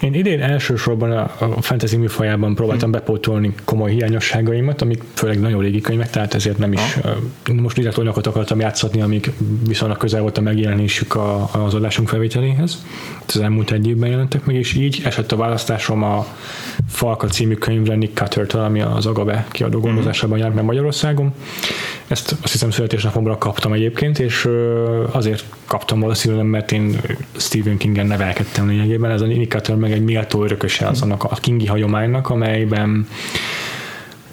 Én 0.00 0.14
idén 0.14 0.42
elsősorban 0.42 1.12
a, 1.12 1.30
fantasy 1.60 1.96
műfajában 1.96 2.54
próbáltam 2.54 2.90
bepótolni 2.90 3.54
komoly 3.64 3.90
hiányosságaimat, 3.90 4.82
amik 4.82 5.02
főleg 5.14 5.40
nagyon 5.40 5.62
régi 5.62 5.80
könyvek, 5.80 6.10
tehát 6.10 6.34
ezért 6.34 6.58
nem 6.58 6.72
is, 6.72 6.98
uh, 7.48 7.54
most 7.54 7.76
direkt 7.76 7.96
olyanokat 7.96 8.26
akartam 8.26 8.60
játszatni, 8.60 9.00
amik 9.00 9.32
viszonylag 9.66 9.96
közel 9.96 10.20
volt 10.20 10.38
a 10.38 10.40
megjelenésük 10.40 11.14
a, 11.14 11.48
az 11.52 11.74
adásunk 11.74 12.08
felvételéhez. 12.08 12.84
Az 13.26 13.36
elmúlt 13.36 13.70
egy 13.70 13.86
évben 13.86 14.10
jelentek 14.10 14.44
meg, 14.44 14.56
és 14.56 14.74
így 14.74 15.00
esett 15.04 15.32
a 15.32 15.36
választásom 15.36 16.02
a 16.02 16.26
Falka 16.88 17.26
című 17.26 17.54
könyvre 17.54 17.94
Nick 17.94 18.16
Cutter-től, 18.16 18.62
ami 18.62 18.80
az 18.80 19.06
Agabe 19.06 19.46
kiadó 19.50 19.80
gondozásában 19.80 20.38
járt 20.38 20.54
meg 20.54 20.64
Magyarországon. 20.64 21.34
Ezt 22.06 22.36
azt 22.42 22.52
hiszem 22.52 22.70
születésnapomra 22.70 23.38
kaptam 23.38 23.72
egyébként, 23.72 24.18
és 24.18 24.48
azért 25.10 25.44
kaptam 25.66 26.00
valószínűleg, 26.00 26.44
mert 26.46 26.72
én 26.72 27.00
Stephen 27.36 27.76
Kingen 27.76 28.06
nevelkedtem 28.06 28.68
lényegében. 28.68 29.10
Ez 29.10 29.20
a 29.20 29.26
Nick 29.26 29.52
Cutter 29.52 29.76
meg 29.88 29.96
egy 29.98 30.04
méltó 30.04 30.44
örököse 30.44 30.86
az 30.86 31.02
annak 31.02 31.24
a 31.24 31.34
Kingi 31.40 31.66
hagyománynak, 31.66 32.30
amelyben 32.30 33.06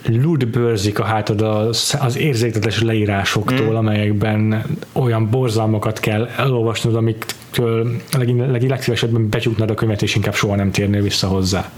lud 0.08 0.48
bőrzik 0.48 1.00
a 1.00 1.04
hátad 1.04 1.42
az, 1.42 1.98
az 2.00 2.18
érzékletes 2.18 2.82
leírásoktól, 2.82 3.72
mm. 3.72 3.76
amelyekben 3.76 4.64
olyan 4.94 5.30
borzalmakat 5.30 6.00
kell 6.00 6.30
elolvasnod, 6.38 6.96
amiktől 6.96 7.96
leg, 8.18 8.36
leg, 8.50 8.62
legszívesebben 8.62 9.30
becsuknád 9.30 9.70
a 9.70 9.74
könyvet, 9.74 10.02
és 10.02 10.16
inkább 10.16 10.34
soha 10.36 10.56
nem 10.56 10.72
térnél 10.72 11.02
vissza 11.02 11.28
hozzá. 11.28 11.72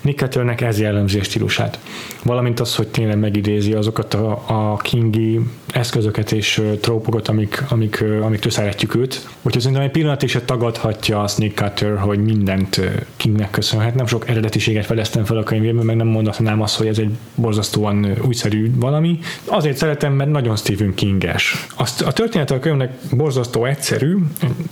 Nick 0.00 0.18
Cutternek 0.18 0.60
ez 0.60 0.80
jellemzi 0.80 1.18
a 1.18 1.22
stílusát. 1.22 1.78
Valamint 2.24 2.60
az, 2.60 2.76
hogy 2.76 2.88
tényleg 2.88 3.18
megidézi 3.18 3.72
azokat 3.72 4.14
a, 4.14 4.42
a 4.46 4.76
Kingi 4.76 5.40
eszközöket 5.72 6.32
és 6.32 6.62
trópokat, 6.80 7.28
amik, 7.28 7.64
amik, 7.68 8.04
amiktől 8.20 8.52
szeretjük 8.52 8.94
őt. 8.94 9.28
Úgyhogy 9.42 9.62
szerintem 9.62 9.86
egy 9.86 9.90
pillanat 9.90 10.22
is 10.22 10.38
tagadhatja 10.44 11.22
azt 11.22 11.38
Nick 11.38 11.56
Cutter, 11.58 11.98
hogy 11.98 12.18
mindent 12.24 12.80
Kingnek 13.16 13.50
köszönhet. 13.50 13.94
Nem 13.94 14.06
sok 14.06 14.28
eredetiséget 14.28 14.86
fedeztem 14.86 15.24
fel 15.24 15.36
a 15.36 15.42
könyvében, 15.42 15.84
meg 15.84 15.96
nem 15.96 16.06
mondhatnám 16.06 16.62
azt, 16.62 16.76
hogy 16.76 16.86
ez 16.86 16.98
egy 16.98 17.10
borzasztóan 17.34 18.16
újszerű 18.26 18.70
valami. 18.74 19.18
Azért 19.44 19.76
szeretem, 19.76 20.12
mert 20.12 20.30
nagyon 20.30 20.56
Stephen 20.56 20.94
Kinges. 20.94 21.66
Azt, 21.76 22.02
a 22.02 22.12
történet 22.12 22.50
a 22.50 22.58
könyvnek 22.58 22.92
borzasztó 23.10 23.64
egyszerű, 23.64 24.16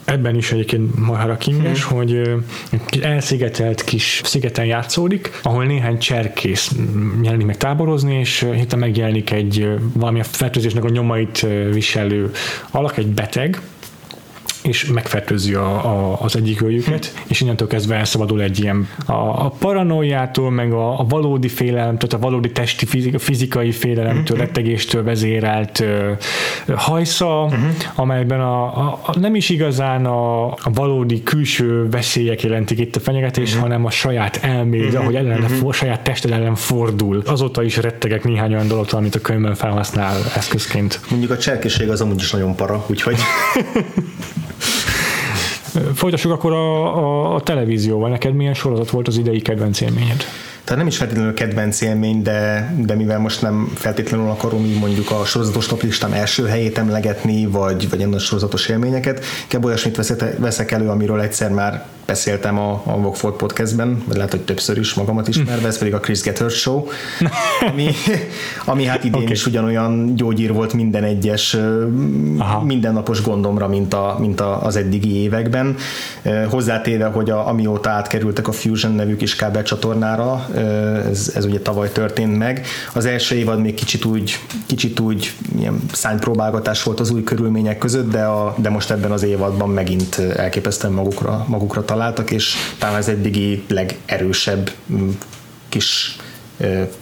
ebben 0.05 0.36
is 0.36 0.52
egyébként 0.52 0.98
marhára 0.98 1.36
kinges, 1.36 1.85
hmm. 1.85 1.97
hogy 1.97 2.22
egy 2.70 3.01
elszigetelt 3.02 3.85
kis 3.85 4.20
szigeten 4.24 4.64
játszódik, 4.64 5.40
ahol 5.43 5.64
néhány 5.64 5.98
cserkész 5.98 6.72
jelenik 7.22 7.47
meg 7.47 7.56
táborozni, 7.56 8.18
és 8.18 8.40
hirtelen 8.40 8.78
megjelenik 8.78 9.31
egy 9.31 9.68
valami 9.93 10.20
a 10.20 10.24
fertőzésnek 10.24 10.85
a 10.85 10.89
nyomait 10.90 11.46
viselő 11.72 12.30
alak, 12.70 12.96
egy 12.96 13.06
beteg, 13.06 13.60
és 14.62 14.86
megfertőzi 14.86 15.54
a, 15.54 15.84
a, 15.84 16.18
az 16.20 16.36
egyik 16.36 16.62
őjüket, 16.62 17.14
és 17.26 17.40
innentől 17.40 17.68
kezdve 17.68 17.94
elszabadul 17.94 18.42
egy 18.42 18.60
ilyen 18.60 18.88
a, 19.06 19.12
a 19.12 19.52
paranoiától, 19.58 20.50
meg 20.50 20.72
a, 20.72 21.00
a 21.00 21.04
valódi 21.04 21.48
félelem, 21.48 21.98
tehát 21.98 22.12
a 22.12 22.18
valódi 22.18 22.52
testi 22.52 22.86
fizik- 22.86 23.20
fizikai 23.20 23.72
félelemtől, 23.72 24.36
rettegéstől 24.36 25.02
vezérelt 25.02 25.80
ö, 25.80 26.12
hajsza, 26.74 27.52
amelyben 27.94 28.40
a, 28.40 28.62
a, 28.62 29.00
a, 29.06 29.18
nem 29.18 29.34
is 29.34 29.48
igazán 29.48 30.06
a, 30.06 30.46
a 30.46 30.70
valódi 30.74 31.22
külső 31.22 31.88
veszélyek 31.88 32.42
jelentik 32.42 32.78
itt 32.78 32.96
a 32.96 33.00
fenyegetést, 33.00 33.56
hanem 33.56 33.84
a 33.84 33.90
saját 33.90 34.38
elméd, 34.42 34.94
ahogy 34.94 35.14
ellen, 35.14 35.40
for, 35.40 35.74
saját 35.74 36.00
tested 36.00 36.30
ellen 36.30 36.54
fordul. 36.54 37.22
Azóta 37.26 37.62
is 37.62 37.76
rettegek 37.76 38.24
néhány 38.24 38.52
olyan 38.52 38.68
dologtól, 38.68 38.98
amit 38.98 39.14
a 39.14 39.20
könyvben 39.20 39.54
felhasznál 39.54 40.16
eszközként. 40.36 41.00
Mondjuk 41.10 41.30
a 41.30 41.38
cserkéség 41.38 41.90
az 41.90 42.00
amúgy 42.00 42.20
is 42.20 42.30
nagyon 42.30 42.56
para, 42.56 42.84
úgyhogy 42.88 43.16
Folytassuk 45.94 46.32
akkor 46.32 46.52
a, 46.52 46.97
a, 46.97 47.34
a 47.34 47.40
televízióval. 47.40 48.10
Neked 48.10 48.34
milyen 48.34 48.55
sorozat 48.55 48.90
volt 48.90 49.09
az 49.09 49.16
idei 49.16 49.40
kedvenc 49.40 49.80
élményed? 49.80 50.24
Tehát 50.64 50.84
nem 50.84 50.86
is 50.86 50.97
feltétlenül 50.97 51.34
kedvenc 51.34 51.80
élmény, 51.80 52.22
de, 52.22 52.72
de 52.78 52.94
mivel 52.94 53.18
most 53.18 53.42
nem 53.42 53.72
feltétlenül 53.74 54.30
akarom 54.30 54.64
így 54.64 54.78
mondjuk 54.78 55.10
a 55.10 55.24
sorozatos 55.24 55.66
toplistám 55.66 56.12
első 56.12 56.47
helyét 56.47 56.78
emlegetni, 56.78 57.47
vagy, 57.47 57.88
vagy 57.90 57.98
ilyen 57.98 58.18
sorozatos 58.18 58.68
élményeket, 58.68 59.24
inkább 59.42 59.64
olyasmit 59.64 59.97
veszek 60.38 60.70
elő, 60.70 60.88
amiről 60.88 61.20
egyszer 61.20 61.51
már 61.51 61.86
beszéltem 62.10 62.58
a, 62.58 62.82
a 62.84 62.96
Vogford 62.96 63.34
podcastben, 63.34 64.02
vagy 64.06 64.16
lehet, 64.16 64.30
hogy 64.30 64.40
többször 64.40 64.78
is 64.78 64.94
magamat 64.94 65.28
ismerve, 65.28 65.66
ez 65.66 65.78
pedig 65.78 65.94
a 65.94 65.98
Chris 66.00 66.20
Gethard 66.20 66.50
Show, 66.50 66.86
ami, 67.70 67.90
ami 68.64 68.84
hát 68.84 69.04
idén 69.04 69.20
okay. 69.20 69.32
is 69.32 69.46
ugyanolyan 69.46 70.14
gyógyír 70.14 70.52
volt 70.52 70.72
minden 70.72 71.04
egyes 71.04 71.56
Aha. 72.38 72.64
mindennapos 72.64 73.22
gondomra, 73.22 73.68
mint, 73.68 73.94
a, 73.94 74.16
mint 74.18 74.40
a, 74.40 74.64
az 74.64 74.76
eddigi 74.76 75.16
években. 75.16 75.76
Hozzátéve, 76.48 77.06
hogy 77.06 77.30
a, 77.30 77.48
amióta 77.48 77.90
átkerültek 77.90 78.48
a 78.48 78.52
Fusion 78.52 78.92
nevű 78.92 79.16
kis 79.16 79.36
kábelcsatornára, 79.36 80.46
ez, 81.10 81.32
ez 81.34 81.44
ugye 81.44 81.60
tavaly 81.60 81.92
történt 81.92 82.38
meg. 82.38 82.66
Az 82.94 83.04
első 83.04 83.36
évad 83.36 83.60
még 83.60 83.74
kicsit 83.74 84.04
úgy, 84.04 84.38
kicsit 84.66 85.00
úgy 85.00 85.32
ilyen 85.58 85.80
szánypróbálgatás 85.92 86.82
volt 86.82 87.00
az 87.00 87.10
új 87.10 87.24
körülmények 87.24 87.78
között, 87.78 88.10
de, 88.10 88.22
a, 88.22 88.54
de 88.58 88.70
most 88.70 88.90
ebben 88.90 89.10
az 89.10 89.22
évadban 89.22 89.70
megint 89.70 90.18
elképesztően 90.18 90.92
magukra, 90.92 91.44
magukra 91.48 91.84
találtak, 91.84 91.98
és 92.31 92.55
talán 92.78 92.97
az 92.97 93.09
eddigi 93.09 93.64
legerősebb 93.68 94.70
kis 95.68 96.16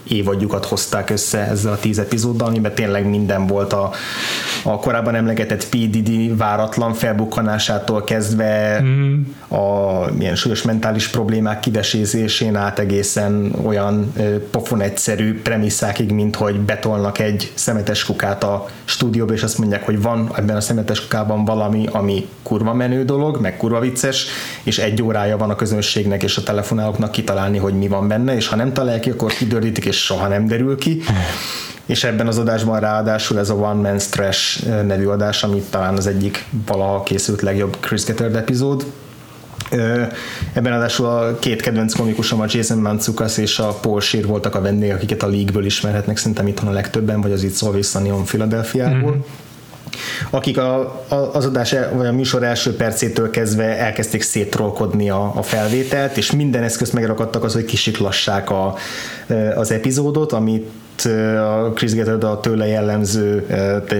évadjukat 0.08 0.64
hozták 0.64 1.10
össze 1.10 1.38
ezzel 1.38 1.72
a 1.72 1.78
tíz 1.78 1.98
epizóddal, 1.98 2.48
amiben 2.48 2.74
tényleg 2.74 3.08
minden 3.08 3.46
volt 3.46 3.72
a, 3.72 3.90
a 4.62 4.78
korábban 4.78 5.14
emlegetett 5.14 5.68
PDD 5.68 6.36
váratlan 6.36 6.94
felbukkanásától 6.94 8.04
kezdve 8.04 8.80
mm. 8.82 9.20
A 9.48 10.12
milyen 10.12 10.34
súlyos 10.34 10.62
mentális 10.62 11.08
problémák 11.08 11.60
kivesézésén 11.60 12.56
át 12.56 12.78
egészen 12.78 13.52
olyan 13.64 14.12
pofon 14.50 14.80
egyszerű 14.80 15.42
premisszákig, 15.42 16.12
mint 16.12 16.36
hogy 16.36 16.60
betolnak 16.60 17.18
egy 17.18 17.52
szemetes 17.54 18.04
kukát 18.04 18.44
a 18.44 18.66
stúdióba, 18.84 19.32
és 19.32 19.42
azt 19.42 19.58
mondják, 19.58 19.84
hogy 19.84 20.02
van 20.02 20.30
ebben 20.36 20.56
a 20.56 20.60
szemetes 20.60 21.00
kukában 21.00 21.44
valami, 21.44 21.86
ami 21.92 22.28
kurva 22.42 22.74
menő 22.74 23.04
dolog, 23.04 23.40
meg 23.40 23.56
kurva 23.56 23.80
vicces, 23.80 24.26
és 24.62 24.78
egy 24.78 25.02
órája 25.02 25.36
van 25.36 25.50
a 25.50 25.56
közönségnek 25.56 26.22
és 26.22 26.36
a 26.36 26.42
telefonálóknak 26.42 27.10
kitalálni, 27.10 27.58
hogy 27.58 27.74
mi 27.74 27.88
van 27.88 28.08
benne, 28.08 28.36
és 28.36 28.46
ha 28.46 28.56
nem 28.56 28.72
találják 28.72 29.00
ki, 29.00 29.10
akkor 29.10 29.32
kidördítik, 29.32 29.84
és 29.84 30.04
soha 30.04 30.28
nem 30.28 30.46
derül 30.46 30.78
ki. 30.78 31.00
És 31.86 32.04
ebben 32.04 32.26
az 32.26 32.38
adásban 32.38 32.80
ráadásul 32.80 33.38
ez 33.38 33.50
a 33.50 33.54
One 33.54 33.88
Man 33.88 33.98
Trash 34.10 34.66
nevű 34.66 35.06
adás, 35.06 35.42
amit 35.42 35.70
talán 35.70 35.96
az 35.96 36.06
egyik 36.06 36.44
valaha 36.66 37.02
készült 37.02 37.42
legjobb 37.42 37.76
Chris 37.80 38.04
Gethard 38.04 38.34
epizód, 38.34 38.84
Ebben 40.52 40.72
adásul 40.72 41.06
a 41.06 41.38
két 41.38 41.62
kedvenc 41.62 41.94
komikusom, 41.94 42.40
a 42.40 42.46
Jason 42.48 42.78
Mantzoukas 42.78 43.38
és 43.38 43.58
a 43.58 43.66
Paul 43.66 44.00
Scheer 44.00 44.26
voltak 44.26 44.54
a 44.54 44.60
vendégek, 44.60 44.96
akiket 44.96 45.22
a 45.22 45.28
League-ből 45.28 45.64
ismerhetnek, 45.64 46.16
szerintem 46.16 46.46
itthon 46.46 46.68
a 46.68 46.72
legtöbben, 46.72 47.20
vagy 47.20 47.32
az 47.32 47.46
It's 47.48 47.64
Always 47.64 47.86
Sunny 47.86 48.10
on 48.10 48.24
Philadelphia-ból. 48.24 49.10
Mm-hmm 49.10 49.20
akik 50.30 50.58
a, 50.58 50.80
a, 51.08 51.14
az 51.14 51.46
adás, 51.46 51.74
vagy 51.92 52.06
a 52.06 52.12
műsor 52.12 52.42
első 52.42 52.76
percétől 52.76 53.30
kezdve 53.30 53.64
elkezdték 53.78 54.22
szétrolkodni 54.22 55.10
a, 55.10 55.32
a 55.34 55.42
felvételt, 55.42 56.16
és 56.16 56.32
minden 56.32 56.62
eszközt 56.62 56.92
megrakadtak 56.92 57.44
az, 57.44 57.52
hogy 57.52 57.64
kisiklassák 57.64 58.50
a, 58.50 58.74
az 59.54 59.70
epizódot, 59.70 60.32
amit 60.32 60.70
a 61.04 61.72
Chris 61.74 61.92
Gethard 61.92 62.24
a 62.24 62.40
tőle 62.40 62.66
jellemző 62.66 63.46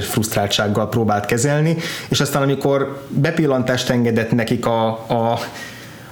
frusztráltsággal 0.00 0.88
próbált 0.88 1.26
kezelni, 1.26 1.76
és 2.08 2.20
aztán 2.20 2.42
amikor 2.42 3.02
bepillantást 3.08 3.90
engedett 3.90 4.30
nekik 4.30 4.66
a, 4.66 4.88
a 4.88 5.38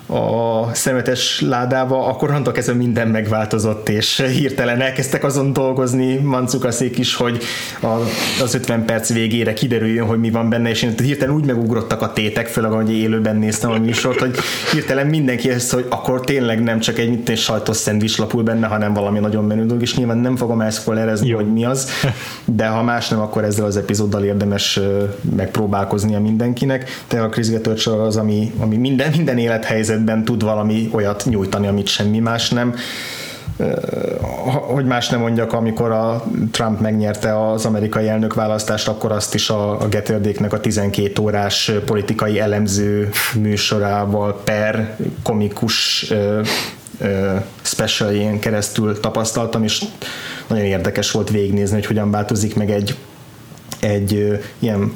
a 0.06 0.74
szemetes 0.74 1.40
ládába, 1.40 2.06
akkor 2.06 2.28
onnantól 2.28 2.52
kezdve 2.52 2.74
minden 2.74 3.08
megváltozott, 3.08 3.88
és 3.88 4.20
hirtelen 4.32 4.80
elkezdtek 4.80 5.24
azon 5.24 5.52
dolgozni 5.52 6.14
Mancukaszék 6.14 6.98
is, 6.98 7.14
hogy 7.14 7.42
a, 7.80 7.86
az 8.42 8.54
50 8.54 8.84
perc 8.84 9.12
végére 9.12 9.52
kiderüljön, 9.52 10.06
hogy 10.06 10.18
mi 10.18 10.30
van 10.30 10.48
benne, 10.48 10.68
és 10.68 10.86
hirtelen 11.02 11.34
úgy 11.34 11.44
megugrottak 11.44 12.02
a 12.02 12.12
tétek, 12.12 12.46
főleg 12.46 12.72
ahogy 12.72 12.92
élőben 12.92 13.36
néztem 13.36 13.70
a 13.70 13.78
műsort, 13.78 14.20
hogy 14.20 14.36
hirtelen 14.72 15.06
mindenki 15.06 15.50
ezt, 15.50 15.72
hogy 15.72 15.86
akkor 15.88 16.20
tényleg 16.20 16.62
nem 16.62 16.78
csak 16.78 16.98
egy 16.98 17.08
mint 17.08 17.28
egy 17.28 17.38
sajtos 17.38 17.76
szendvics 17.76 18.18
lapul 18.18 18.42
benne, 18.42 18.66
hanem 18.66 18.92
valami 18.92 19.18
nagyon 19.18 19.44
menő 19.44 19.66
dolog, 19.66 19.82
és 19.82 19.96
nyilván 19.96 20.18
nem 20.18 20.36
fogom 20.36 20.60
elszpoilerezni, 20.60 21.30
hogy 21.30 21.52
mi 21.52 21.64
az, 21.64 21.90
de 22.44 22.66
ha 22.66 22.82
más 22.82 23.08
nem, 23.08 23.20
akkor 23.20 23.44
ezzel 23.44 23.64
az 23.64 23.76
epizóddal 23.76 24.24
érdemes 24.24 24.80
megpróbálkoznia 25.36 26.20
mindenkinek. 26.20 27.02
Tehát 27.06 27.26
a 27.26 27.28
Chris 27.28 27.48
Getört 27.48 27.86
az, 27.86 28.16
ami, 28.16 28.52
ami 28.58 28.76
minden, 28.76 29.10
minden 29.10 29.38
élethelyzet 29.38 29.95
helyzetben 29.96 30.24
tud 30.24 30.42
valami 30.42 30.88
olyat 30.92 31.24
nyújtani, 31.24 31.66
amit 31.66 31.86
semmi 31.86 32.18
más 32.18 32.50
nem. 32.50 32.74
Hogy 34.74 34.84
más 34.84 35.08
nem 35.08 35.20
mondjak, 35.20 35.52
amikor 35.52 35.90
a 35.90 36.24
Trump 36.50 36.80
megnyerte 36.80 37.50
az 37.50 37.64
amerikai 37.64 38.08
elnök 38.08 38.34
választást, 38.34 38.88
akkor 38.88 39.12
azt 39.12 39.34
is 39.34 39.50
a, 39.50 39.80
a 39.80 39.88
Getördéknek 39.88 40.52
a 40.52 40.60
12 40.60 41.22
órás 41.22 41.72
politikai 41.86 42.38
elemző 42.38 43.08
műsorával 43.34 44.40
per 44.44 44.96
komikus 45.22 46.06
specialjén 47.62 48.38
keresztül 48.38 49.00
tapasztaltam, 49.00 49.62
és 49.62 49.84
nagyon 50.46 50.64
érdekes 50.64 51.10
volt 51.10 51.30
végignézni, 51.30 51.74
hogy 51.74 51.86
hogyan 51.86 52.10
változik 52.10 52.56
meg 52.56 52.70
egy, 52.70 52.96
egy 53.80 54.40
ilyen 54.58 54.92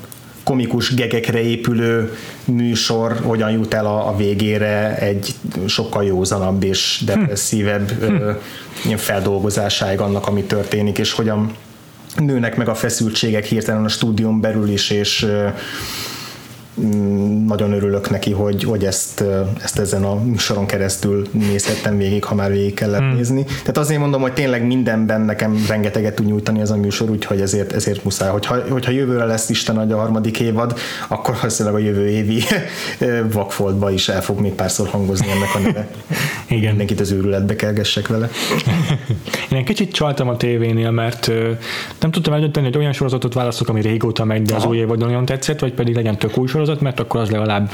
komikus 0.51 0.95
gegekre 0.95 1.41
épülő 1.41 2.13
műsor 2.45 3.21
hogyan 3.23 3.51
jut 3.51 3.75
el 3.75 3.87
a, 3.87 4.09
a 4.09 4.17
végére 4.17 4.97
egy 4.97 5.35
sokkal 5.67 6.05
józanabb 6.05 6.63
és 6.63 7.03
depresszívebb 7.07 7.91
hm. 7.91 8.95
feldolgozásáig 8.95 10.01
annak, 10.01 10.27
ami 10.27 10.43
történik, 10.43 10.99
és 10.99 11.13
hogyan 11.13 11.53
nőnek 12.17 12.57
meg 12.57 12.69
a 12.69 12.75
feszültségek 12.75 13.45
hirtelen 13.45 13.85
a 13.85 13.89
stúdión 13.89 14.41
belül 14.41 14.69
is, 14.69 14.91
és 14.91 15.27
nagyon 17.47 17.73
örülök 17.73 18.11
neki, 18.11 18.33
hogy, 18.33 18.65
hogy 18.65 18.85
ezt, 18.85 19.25
ezt 19.63 19.79
ezen 19.79 20.05
a 20.05 20.15
műsoron 20.15 20.67
keresztül 20.67 21.29
nézhettem 21.33 21.97
végig, 21.97 22.25
ha 22.25 22.35
már 22.35 22.51
végig 22.51 22.75
kellett 22.75 23.01
hmm. 23.01 23.15
nézni. 23.15 23.45
Tehát 23.45 23.79
azért 23.79 24.01
mondom, 24.01 24.21
hogy 24.21 24.33
tényleg 24.33 24.67
mindenben 24.67 25.21
nekem 25.21 25.65
rengeteget 25.69 26.15
tud 26.15 26.27
nyújtani 26.27 26.61
ez 26.61 26.71
a 26.71 26.77
műsor, 26.77 27.11
úgyhogy 27.11 27.41
ezért, 27.41 27.73
ezért 27.73 28.05
muszáj. 28.05 28.31
Hogyha, 28.31 28.57
hogyha 28.69 28.91
jövőre 28.91 29.25
lesz 29.25 29.49
Isten 29.49 29.79
adja 29.79 29.97
a 29.97 30.01
harmadik 30.01 30.41
évad, 30.41 30.79
akkor 31.09 31.35
valószínűleg 31.35 31.81
a 31.81 31.85
jövő 31.85 32.09
évi 32.09 32.43
vakfoltba 33.33 33.91
is 33.91 34.09
el 34.09 34.23
fog 34.23 34.41
még 34.41 34.53
párszor 34.53 34.89
hangozni 34.89 35.31
ennek 35.31 35.55
a 35.55 35.59
neve. 35.59 35.89
Igen. 36.49 36.69
Mindenkit 36.69 37.01
az 37.01 37.11
őrületbe 37.11 37.57
kergessek 37.57 38.09
vele. 38.09 38.29
Én 39.51 39.59
egy 39.59 39.65
kicsit 39.65 39.93
csaltam 39.93 40.29
a 40.29 40.37
tévénél, 40.37 40.91
mert 40.91 41.31
nem 42.01 42.11
tudtam 42.11 42.33
eldönteni, 42.33 42.67
hogy 42.67 42.77
olyan 42.77 42.93
sorozatot 42.93 43.35
választok, 43.35 43.69
ami 43.69 43.81
régóta 43.81 44.25
megy, 44.25 44.43
de 44.43 44.55
az 44.55 44.63
Aha. 44.63 44.71
új 44.71 44.77
évadon 44.77 45.09
nagyon 45.09 45.25
tetszett, 45.25 45.61
vagy 45.61 45.73
pedig 45.73 45.95
legyen 45.95 46.19
tök 46.19 46.39
új 46.39 46.47
sorozat, 46.47 46.60
mert 46.81 47.01
akkor 47.01 47.21
az 47.21 47.31
legalább 47.31 47.71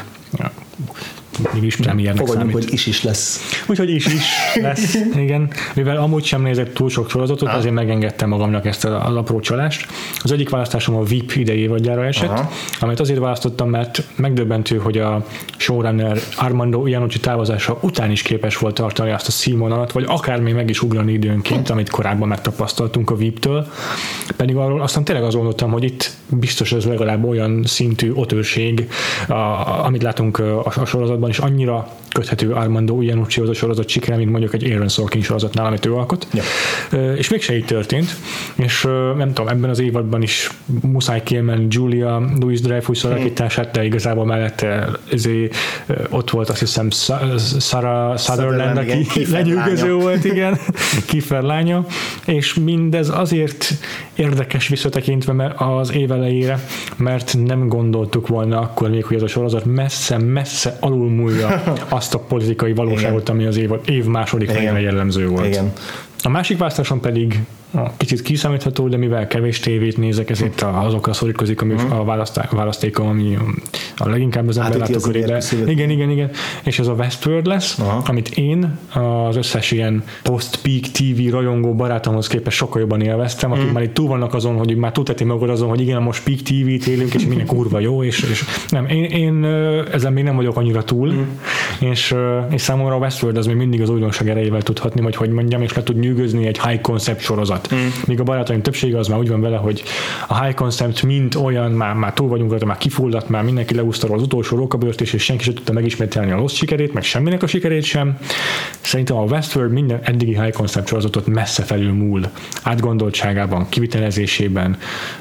mégis 1.52 1.76
premiernek 1.76 2.26
Fogadjunk, 2.26 2.50
számít. 2.50 2.64
hogy 2.64 2.72
is 2.72 2.86
is 2.86 3.02
lesz. 3.02 3.58
Úgyhogy 3.66 3.90
is 3.90 4.06
is 4.06 4.22
lesz, 4.54 4.94
igen. 5.24 5.50
Mivel 5.74 5.96
amúgy 5.96 6.24
sem 6.24 6.42
nézek 6.42 6.72
túl 6.72 6.88
sok 6.88 7.10
sorozatot, 7.10 7.48
azért 7.48 7.74
megengedtem 7.74 8.28
magamnak 8.28 8.66
ezt 8.66 8.84
az 8.84 9.16
apró 9.16 9.40
csalást. 9.40 9.86
Az 10.22 10.32
egyik 10.32 10.48
választásom 10.48 10.96
a 10.96 11.02
VIP 11.02 11.32
idei 11.34 11.58
évadjára 11.58 12.04
esett, 12.04 12.30
Aha. 12.30 12.50
amit 12.80 13.00
azért 13.00 13.18
választottam, 13.18 13.70
mert 13.70 14.02
megdöbbentő, 14.16 14.76
hogy 14.76 14.98
a 14.98 15.26
showrunner 15.56 16.18
Armando 16.36 16.86
Iannucci 16.86 17.20
távozása 17.20 17.78
után 17.80 18.10
is 18.10 18.22
képes 18.22 18.56
volt 18.56 18.74
tartani 18.74 19.10
azt 19.10 19.28
a 19.28 19.30
színvonalat, 19.30 19.92
vagy 19.92 20.04
akár 20.08 20.40
még 20.40 20.54
meg 20.54 20.70
is 20.70 20.82
ugrani 20.82 21.12
időnként, 21.12 21.70
amit 21.70 21.90
korábban 21.90 22.28
megtapasztaltunk 22.28 23.10
a 23.10 23.16
VIP-től. 23.16 23.66
Pedig 24.36 24.56
arról 24.56 24.82
aztán 24.82 25.04
tényleg 25.04 25.24
azt 25.24 25.34
gondoltam, 25.34 25.70
hogy 25.70 25.84
itt 25.84 26.10
biztos 26.28 26.72
ez 26.72 26.84
legalább 26.84 27.24
olyan 27.24 27.62
szintű 27.64 28.12
a, 29.28 29.32
amit 29.84 30.02
látunk 30.02 30.42
a, 30.66 30.80
a 30.80 30.84
sorozatban, 30.84 31.30
és 31.30 31.38
annyira 31.38 31.88
köthető 32.12 32.52
Armando 32.52 33.00
Iannuccihoz 33.00 33.48
a 33.48 33.54
sorozat 33.54 33.88
sikere, 33.88 34.16
mint 34.16 34.30
mondjuk 34.30 34.54
egy 34.54 34.70
Aaron 34.70 34.88
Sorkin 34.88 35.22
sorozatnál, 35.22 35.66
amit 35.66 35.86
ő 35.86 35.94
alkot. 35.94 36.26
Ja. 36.32 36.42
És 37.14 37.28
mégse 37.28 37.56
így 37.56 37.64
történt, 37.64 38.16
és 38.54 38.84
ö, 38.84 39.14
nem 39.16 39.32
tudom, 39.32 39.48
ebben 39.48 39.70
az 39.70 39.78
évadban 39.78 40.22
is 40.22 40.50
muszáj 40.82 41.22
kiemelni 41.22 41.66
Julia 41.68 42.22
Louis 42.40 42.60
Dreyfus 42.60 43.04
alakítását, 43.04 43.70
de 43.70 43.84
igazából 43.84 44.24
mellette 44.24 44.88
ezé, 45.12 45.48
ö, 45.86 45.94
ott 46.10 46.30
volt 46.30 46.48
azt 46.48 46.58
hiszem 46.60 46.90
Sa- 46.90 47.38
Sarah 47.60 48.18
Sutherland, 48.18 48.76
aki 48.76 49.06
lenyűgöző 49.30 49.94
volt, 49.94 50.24
igen, 50.24 50.58
Kiefer 51.06 51.42
lánya, 51.42 51.86
és 52.24 52.54
mindez 52.54 53.08
azért 53.08 53.74
érdekes 54.16 54.68
visszatekintve 54.68 55.54
az 55.56 55.92
év 55.92 56.12
elejére, 56.12 56.60
mert 56.96 57.36
nem 57.44 57.68
gondoltuk 57.68 58.28
volna 58.28 58.60
akkor 58.60 58.90
még, 58.90 59.04
hogy 59.04 59.16
ez 59.16 59.22
a 59.22 59.26
sorozat 59.26 59.64
messze-messze 59.64 60.76
alulmúlja 60.80 61.62
azt 61.88 62.14
a 62.14 62.18
politikai 62.18 62.72
valóságot, 62.72 63.28
ami 63.28 63.44
az 63.44 63.56
év, 63.56 63.70
év 63.84 64.04
második 64.04 64.50
felére 64.50 64.80
jellemző 64.80 65.28
volt. 65.28 65.46
Igen. 65.46 65.72
A 66.22 66.28
másik 66.28 66.58
választásom 66.58 67.00
pedig 67.00 67.40
kicsit 67.96 68.22
kiszámítható, 68.22 68.88
de 68.88 68.96
mivel 68.96 69.26
kevés 69.26 69.60
tévét 69.60 69.96
nézek, 69.96 70.30
ezért 70.30 70.60
azokra 70.60 71.12
szorítkozik 71.12 71.60
a, 71.60 71.64
műs- 71.64 71.90
a 71.90 72.04
választá- 72.04 72.50
választékom, 72.50 73.06
ami 73.06 73.38
a 73.96 74.08
leginkább 74.08 74.48
az 74.48 74.58
ember 74.58 74.78
látókörébe. 74.78 75.42
Igen, 75.66 75.90
igen, 75.90 76.10
igen. 76.10 76.30
És 76.64 76.78
ez 76.78 76.86
a 76.86 76.92
Westworld 76.92 77.46
lesz, 77.46 77.78
Aha. 77.78 78.02
amit 78.06 78.28
én 78.28 78.78
az 78.94 79.36
összes 79.36 79.70
ilyen 79.70 80.04
post-peak 80.22 80.80
TV 80.80 81.30
rajongó 81.30 81.74
barátomhoz 81.74 82.26
képest 82.26 82.56
sokkal 82.56 82.80
jobban 82.80 83.00
élveztem, 83.00 83.52
akik 83.52 83.72
már 83.72 83.82
itt 83.82 83.94
túl 83.94 84.08
vannak 84.08 84.34
azon, 84.34 84.56
hogy 84.56 84.76
már 84.76 84.92
túlteti 84.92 85.24
magad 85.24 85.50
azon, 85.50 85.68
hogy 85.68 85.80
igen, 85.80 86.02
most 86.02 86.22
peak 86.22 86.38
TV-t 86.38 86.86
élünk, 86.86 87.14
és 87.14 87.26
minden 87.26 87.46
kurva 87.46 87.78
jó, 87.78 88.02
és, 88.02 88.22
és 88.30 88.44
nem, 88.68 88.86
én, 88.86 89.04
én 89.04 89.44
ezen 89.92 90.12
még 90.12 90.24
nem 90.24 90.36
vagyok 90.36 90.56
annyira 90.56 90.84
túl, 90.84 91.14
és, 91.80 92.12
ö, 92.12 92.38
és 92.50 92.60
számomra 92.60 92.94
a 92.94 92.98
Westworld 92.98 93.36
az 93.36 93.46
még 93.46 93.56
mindig 93.56 93.82
az 93.82 93.88
újdonság 93.88 94.28
erejével 94.28 94.62
tudhatni, 94.62 95.00
vagy 95.00 95.16
hogy 95.16 95.30
mondjam, 95.30 95.62
és 95.62 95.74
le 95.74 95.82
tud 95.82 95.98
nyűgözni 95.98 96.46
egy 96.46 96.60
high 96.60 96.80
concept 96.80 97.20
sorozat. 97.20 97.65
Míg 98.06 98.20
a 98.20 98.22
barátaim 98.22 98.62
többsége 98.62 98.98
az 98.98 99.08
már 99.08 99.18
úgy 99.18 99.28
van 99.28 99.40
vele, 99.40 99.56
hogy 99.56 99.82
a 100.28 100.42
high 100.42 100.54
concept 100.54 101.02
mint 101.02 101.34
olyan, 101.34 101.70
már, 101.72 101.94
már 101.94 102.12
túl 102.12 102.28
vagyunk 102.28 102.50
rajta, 102.50 102.66
már 102.66 102.76
kifulladt, 102.78 103.28
már 103.28 103.42
mindenki 103.42 103.74
leúszta 103.74 104.08
az 104.12 104.22
utolsó 104.22 104.56
rókabört 104.56 105.00
is, 105.00 105.12
és 105.12 105.22
senki 105.22 105.44
sem 105.44 105.54
tudta 105.54 105.72
megismételni 105.72 106.30
a 106.30 106.36
Lost 106.36 106.56
sikerét, 106.56 106.92
meg 106.92 107.02
semminek 107.02 107.42
a 107.42 107.46
sikerét 107.46 107.84
sem. 107.84 108.18
Szerintem 108.80 109.16
a 109.16 109.22
Westworld 109.22 109.72
minden 109.72 110.00
eddigi 110.02 110.40
high 110.40 110.52
concept 110.56 110.88
sorozatot 110.88 111.26
messze 111.26 111.62
felül 111.62 111.92
múl. 111.92 112.20
Átgondoltságában, 112.62 113.66
kivitelezésében, 113.68 114.78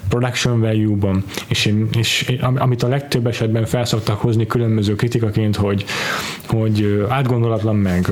production 0.10 0.60
value-ban, 0.60 1.24
és, 1.48 1.66
én- 1.66 1.90
és 1.98 2.32
amit 2.56 2.84
a 2.84 2.88
legtöbb 2.88 3.28
esetben 3.28 3.66
felszoktak 3.66 4.20
hozni 4.22 4.46
különböző 4.48 4.96
kritikaként, 4.96 5.56
hogy, 5.56 5.86
hogy 6.48 7.06
átgondolatlan 7.10 7.76
meg 7.76 8.10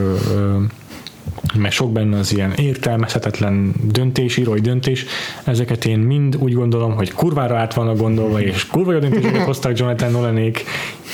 meg 1.55 1.71
sok 1.71 1.91
benne 1.91 2.17
az 2.17 2.33
ilyen 2.33 2.51
értelmezhetetlen 2.51 3.73
döntés, 3.83 4.37
írói 4.37 4.59
döntés, 4.59 5.05
ezeket 5.43 5.85
én 5.85 5.99
mind 5.99 6.35
úgy 6.35 6.53
gondolom, 6.53 6.95
hogy 6.95 7.11
kurvára 7.11 7.57
át 7.57 7.73
vannak 7.73 7.97
gondolva, 7.97 8.41
és 8.41 8.67
kurva 8.67 8.91
jó 8.91 8.99
döntéseket 8.99 9.45
hoztak 9.45 9.77
Jonathan 9.77 10.11
Nolanék. 10.11 10.63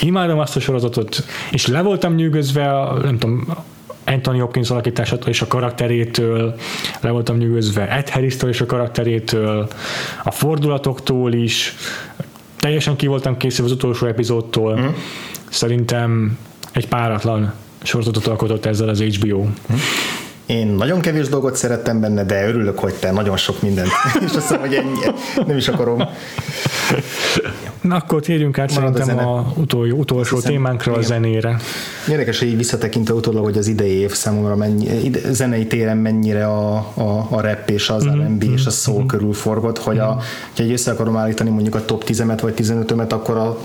Imádom 0.02 0.40
azt 0.40 0.56
a 0.56 0.60
sorozatot, 0.60 1.24
és 1.52 1.68
le 1.68 1.82
voltam 1.82 2.16
nyűgözve, 2.16 2.80
a, 2.80 2.98
nem 3.04 3.18
tudom, 3.18 3.48
Anthony 4.06 4.40
Hopkins 4.40 4.70
alakításától 4.70 5.30
és 5.30 5.42
a 5.42 5.48
karakterétől, 5.48 6.56
le 7.02 7.10
voltam 7.10 7.38
nyűgözve 7.38 7.90
Ed 7.90 8.10
Harris-től 8.10 8.50
és 8.50 8.62
a 8.62 8.66
karakterétől, 8.66 9.68
a 10.24 10.32
fordulatoktól 10.32 11.34
is, 11.34 11.76
teljesen 12.60 12.96
ki 12.96 13.08
voltam 13.08 13.38
készülve 13.38 13.72
az 13.72 13.78
utolsó 13.78 14.08
epizódtól. 14.08 14.76
Mhm. 14.76 14.88
Szerintem 15.50 16.38
egy 16.72 16.88
páratlan 16.88 17.54
sorozatot 17.84 18.28
alkotott 18.28 18.66
ezzel 18.66 18.90
az 18.90 19.02
HBO. 19.02 19.46
Én 20.46 20.68
nagyon 20.68 21.02
kevés 21.02 21.28
dolgot 21.28 21.56
szerettem 21.56 22.00
benne, 22.00 22.24
de 22.24 22.48
örülök, 22.48 22.80
hogy 22.80 22.94
te 22.94 23.12
nagyon 23.12 23.38
sok 23.38 23.62
mindent. 23.62 23.90
És 24.26 24.26
azt 24.26 24.34
hiszem, 24.34 24.60
hogy 24.60 24.74
ennyi. 24.74 25.00
Nem 25.48 25.58
is 25.58 25.68
akarom. 25.68 26.04
Na 27.90 27.96
akkor 27.96 28.22
térjünk 28.22 28.58
át 28.58 28.74
Marad 28.76 28.96
a 28.96 28.98
szerintem 28.98 29.18
zene. 29.26 29.38
a 29.38 29.54
utol, 29.56 29.92
utolsó 29.92 30.36
hiszem, 30.36 30.52
témánkra, 30.52 30.92
a 30.92 30.96
igen. 30.96 31.08
zenére. 31.08 31.58
Érdekes, 32.10 32.40
hogy 32.40 32.48
így 32.48 32.58
visszatekintve 32.58 33.14
utólag, 33.14 33.44
hogy 33.44 33.58
az 33.58 33.68
idei 33.68 33.92
év 33.92 34.12
számomra 34.12 34.56
mennyi, 34.56 35.04
ide, 35.04 35.20
zenei 35.32 35.68
téren 35.68 35.98
mennyire 35.98 36.48
a, 36.48 36.76
a, 36.94 37.28
a 37.30 37.42
rap 37.42 37.70
és 37.70 37.90
az 37.90 38.04
Mhm, 38.04 38.20
R&B 38.20 38.44
és 38.44 38.66
a 38.66 38.70
soul 38.70 39.06
körül 39.06 39.34
forgott, 39.34 39.78
hogy 39.78 39.98
a, 39.98 40.22
hogyha 40.48 40.64
egy 40.64 40.72
össze 40.72 40.92
akarom 40.92 41.18
állítani 41.18 41.50
mondjuk 41.50 41.76
a 41.76 41.86
top 41.86 42.04
10-et 42.08 42.38
vagy 42.42 42.54
15-ömet, 42.58 43.12
akkor 43.12 43.38
a 43.38 43.58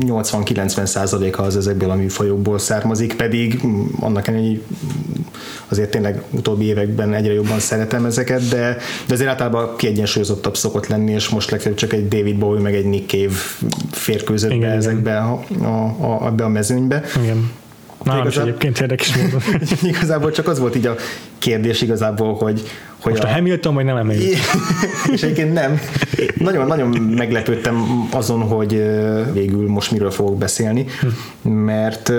80-90 0.00 0.84
százaléka 0.84 1.42
az 1.42 1.56
ezekből 1.56 1.90
a 1.90 1.94
műfajokból 1.94 2.58
származik, 2.58 3.16
pedig 3.16 3.60
mm, 3.66 3.82
annak 4.00 4.28
ellenére, 4.28 4.48
hogy 4.48 4.62
azért 5.68 5.90
tényleg 5.90 6.22
utóbbi 6.30 6.64
években 6.64 7.14
egyre 7.14 7.32
jobban 7.32 7.58
szeretem 7.58 8.04
ezeket, 8.04 8.48
de, 8.48 8.76
de 9.06 9.14
azért 9.14 9.30
általában 9.30 9.76
kiegyensúlyozottabb 9.76 10.56
szokott 10.56 10.86
lenni, 10.86 11.12
és 11.12 11.28
most 11.28 11.50
legfeljebb 11.50 11.78
csak 11.78 11.92
egy 11.92 12.08
David 12.08 12.38
Bowie 12.38 12.60
meg 12.60 12.74
egy 12.74 12.84
Nick 12.84 13.10
Cave 13.10 13.34
férkőzött 13.90 14.50
Igen, 14.50 14.68
be 14.68 14.74
ezekbe 14.76 15.18
a, 15.18 15.44
a, 15.62 15.66
a, 15.66 16.26
ebbe 16.26 16.44
a 16.44 16.48
mezőnybe. 16.48 17.02
Igen. 17.22 17.50
Nálam 18.04 18.26
is 18.26 18.32
igazán- 18.32 18.48
egyébként 18.48 18.80
érdekes 18.80 19.16
módon. 19.16 19.40
igazából 19.92 20.30
csak 20.30 20.48
az 20.48 20.58
volt 20.58 20.76
így 20.76 20.86
a 20.86 20.94
kérdés 21.38 21.82
igazából, 21.82 22.34
hogy, 22.34 22.62
hogy 23.00 23.12
Most 23.12 23.24
a 23.24 23.28
Hamilton, 23.28 23.74
vagy 23.74 23.84
nem 23.84 23.96
Hamilton? 23.96 24.28
és 25.14 25.22
egyébként 25.22 25.52
nem. 25.52 25.80
Nagyon-nagyon 26.34 26.88
meglepődtem 27.00 28.08
azon, 28.10 28.40
hogy 28.40 28.82
végül 29.32 29.68
most 29.68 29.90
miről 29.90 30.10
fogok 30.10 30.38
beszélni, 30.38 30.86
mert, 31.42 32.12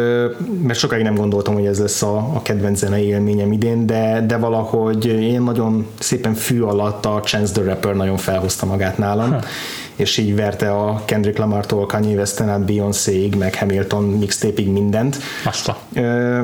mert 0.63 0.79
sokáig 0.79 1.03
nem 1.03 1.15
gondoltam, 1.15 1.53
hogy 1.53 1.65
ez 1.65 1.79
lesz 1.79 2.01
a, 2.01 2.17
a 2.17 2.41
kedvenc 2.41 2.77
zenei 2.77 3.05
élményem 3.05 3.51
idén, 3.51 3.85
de, 3.85 4.23
de 4.27 4.37
valahogy 4.37 5.05
én 5.05 5.41
nagyon 5.41 5.87
szépen 5.99 6.33
fű 6.33 6.61
alatt 6.61 7.05
a 7.05 7.21
Chance 7.23 7.53
the 7.53 7.63
Rapper 7.63 7.95
nagyon 7.95 8.17
felhozta 8.17 8.65
magát 8.65 8.97
nálam, 8.97 9.35
és 9.95 10.17
így 10.17 10.35
verte 10.35 10.71
a 10.71 11.01
Kendrick 11.05 11.37
Lamar-tól 11.37 11.85
Kanye 11.85 12.15
West-en 12.15 12.49
át 12.49 12.65
Beyoncé-ig, 12.65 13.35
meg 13.35 13.55
Hamilton 13.55 14.03
mixtape-ig 14.03 14.69
mindent. 14.69 15.17
Azt 15.45 15.67
a. 15.67 15.77
Ö, 15.93 16.41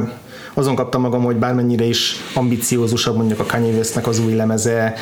azon 0.56 0.76
kaptam 0.76 1.02
magam, 1.02 1.24
hogy 1.24 1.36
bármennyire 1.36 1.84
is 1.84 2.16
ambiciózusabb 2.34 3.16
mondjuk 3.16 3.40
a 3.40 3.46
Kanye 3.46 3.74
Westnek 3.74 4.08
az 4.08 4.20
új 4.20 4.34
lemeze, 4.34 4.94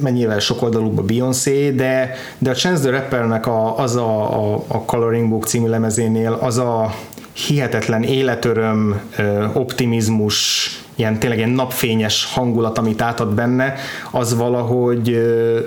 mennyivel 0.00 0.38
sokoldalúbb 0.38 0.98
a 0.98 1.02
Beyoncé, 1.02 1.70
de, 1.70 2.14
de 2.38 2.50
a 2.50 2.54
Chance 2.54 2.82
the 2.82 2.90
Rappernek 2.90 3.46
a, 3.46 3.78
az 3.78 3.96
a, 3.96 4.52
a, 4.54 4.64
a 4.68 4.84
Coloring 4.84 5.28
Book 5.28 5.46
című 5.46 5.68
lemezénél 5.68 6.32
az 6.32 6.58
a 6.58 6.94
hihetetlen 7.32 8.02
életöröm, 8.02 9.00
optimizmus, 9.52 10.70
ilyen 10.96 11.18
tényleg 11.18 11.38
ilyen 11.38 11.50
napfényes 11.50 12.28
hangulat, 12.32 12.78
amit 12.78 13.02
átad 13.02 13.34
benne, 13.34 13.74
az 14.10 14.36
valahogy, 14.36 15.18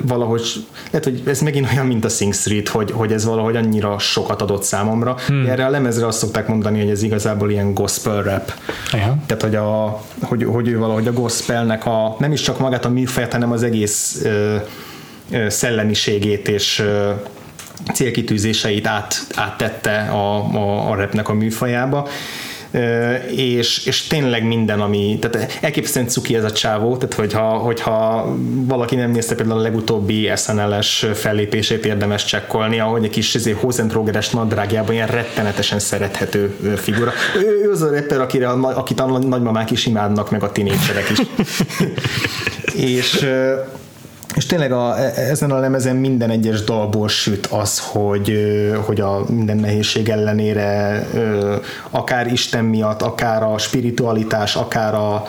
valahogy 0.02 0.66
lehet, 0.92 1.04
hogy 1.04 1.22
ez 1.26 1.42
megint 1.42 1.68
olyan, 1.72 1.86
mint 1.86 2.06
a 2.06 2.10
Sing 2.10 2.34
Street, 2.34 2.68
hogy, 2.68 2.92
hogy 2.92 3.12
ez 3.12 3.26
valahogy 3.26 3.56
annyira 3.56 4.00
sokat 4.00 4.42
adott 4.42 4.64
számomra. 4.64 5.16
Hmm. 5.28 5.46
Erre 5.46 5.66
a 5.66 5.70
lemezre 5.70 6.08
azt 6.08 6.18
szokták 6.18 6.48
mondani, 6.48 6.80
hogy 6.80 6.90
ez 6.90 7.04
igazából 7.04 7.52
ilyen 7.52 7.74
gospel 7.74 8.24
rap. 8.24 8.54
Ja. 8.92 9.18
Tehát, 9.26 9.42
hogy, 9.42 9.56
a, 9.56 10.02
hogy, 10.22 10.44
hogy 10.44 10.68
ő 10.68 10.78
valahogy 10.78 11.08
a 11.08 11.14
gospelnek 11.14 11.86
a, 11.86 12.16
nem 12.20 12.32
is 12.32 12.42
csak 12.42 12.60
magát 12.60 12.86
a 12.86 12.90
műfaját, 12.90 13.32
hanem 13.32 13.52
az 13.52 13.64
egész 13.64 14.20
ö, 14.24 14.56
ö, 15.32 15.50
szellemiségét 15.50 16.48
és 16.48 16.80
ö, 16.80 17.12
célkitűzéseit 17.94 18.88
át, 18.88 19.28
áttette 19.36 20.00
a, 20.00 20.56
a, 20.56 20.90
a 20.92 20.96
rapnek 20.96 21.30
a 21.30 21.34
műfajába. 21.34 22.08
És, 23.36 23.86
és 23.86 24.08
tényleg 24.08 24.44
minden, 24.48 24.82
ami, 24.82 25.18
tehát 25.22 25.58
elképesztően 25.62 26.08
cuki 26.08 26.36
ez 26.36 26.44
a 26.44 26.52
csávó, 26.52 26.98
tehát 26.98 27.14
hogyha, 27.14 27.42
hogyha 27.42 28.28
valaki 28.66 28.96
nem 28.96 29.12
nézte 29.12 29.36
például 29.36 29.60
a 29.60 29.62
legutóbbi 29.62 30.32
SNL-es 30.36 31.06
fellépését 31.14 31.86
érdemes 31.86 32.26
csekkolni, 32.26 32.80
ahogy 32.80 33.04
egy 33.04 33.10
kis 33.10 33.34
izé, 33.34 33.52
Hosentrógeres 33.52 34.30
nadrágjában 34.30 34.94
ilyen 34.94 35.08
rettenetesen 35.08 35.80
szerethető 35.80 36.56
figura. 36.76 37.12
Ő, 37.38 37.62
ő 37.64 37.72
az 37.72 37.82
a 37.82 37.90
rapper, 37.92 38.22
akire, 38.22 38.48
akit 38.50 39.00
a 39.00 39.18
nagymamák 39.18 39.72
is 39.72 39.86
imádnak, 39.86 40.32
meg 40.32 40.44
a 40.44 40.52
tinédzserek 40.52 41.10
is. 41.10 41.18
és 42.96 43.26
és 44.36 44.46
tényleg 44.46 44.72
a, 44.72 45.00
e- 45.00 45.14
ezen 45.16 45.52
a 45.52 45.60
lemezen 45.60 45.96
minden 45.96 46.30
egyes 46.30 46.64
dalból 46.64 47.08
süt 47.08 47.46
az, 47.46 47.80
hogy, 47.80 48.34
hogy 48.86 49.02
a 49.02 49.24
minden 49.30 49.58
nehézség 49.58 50.10
ellenére 50.10 51.04
akár 51.90 52.32
Isten 52.32 52.66
miatt, 52.66 53.02
akár 53.02 53.44
a 53.44 53.58
spiritualitás, 53.58 54.56
akár 54.56 54.94
a 54.94 55.24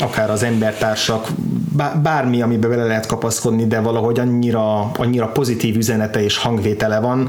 akár 0.00 0.30
az 0.30 0.42
embertársak, 0.42 1.28
bá- 1.76 2.02
bármi, 2.02 2.42
amiben 2.42 2.70
bele 2.70 2.84
lehet 2.84 3.06
kapaszkodni, 3.06 3.66
de 3.66 3.80
valahogy 3.80 4.18
annyira, 4.18 4.90
annyira 4.92 5.26
pozitív 5.26 5.76
üzenete 5.76 6.22
és 6.22 6.36
hangvétele 6.36 7.00
van, 7.00 7.28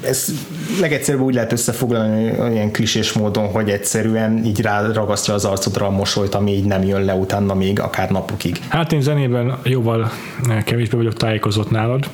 ez 0.00 0.32
legegyszerűbb 0.80 1.20
úgy 1.20 1.34
lehet 1.34 1.52
összefoglalni 1.52 2.40
olyan 2.40 2.72
klisés 2.72 3.12
módon, 3.12 3.46
hogy 3.46 3.70
egyszerűen 3.70 4.44
így 4.44 4.60
ráragasztja 4.60 5.34
az 5.34 5.44
arcodra 5.44 5.86
a 5.86 5.90
mosolyt, 5.90 6.34
ami 6.34 6.52
így 6.52 6.64
nem 6.64 6.82
jön 6.82 7.04
le 7.04 7.14
utána 7.14 7.54
még 7.54 7.80
akár 7.80 8.10
napokig. 8.10 8.60
Hát 8.68 8.92
én 8.92 9.00
zenében 9.00 9.58
jóval 9.62 10.10
kevésbé 10.64 10.96
vagyok 10.96 11.14
tájékozott 11.14 11.70
nálad. 11.70 12.08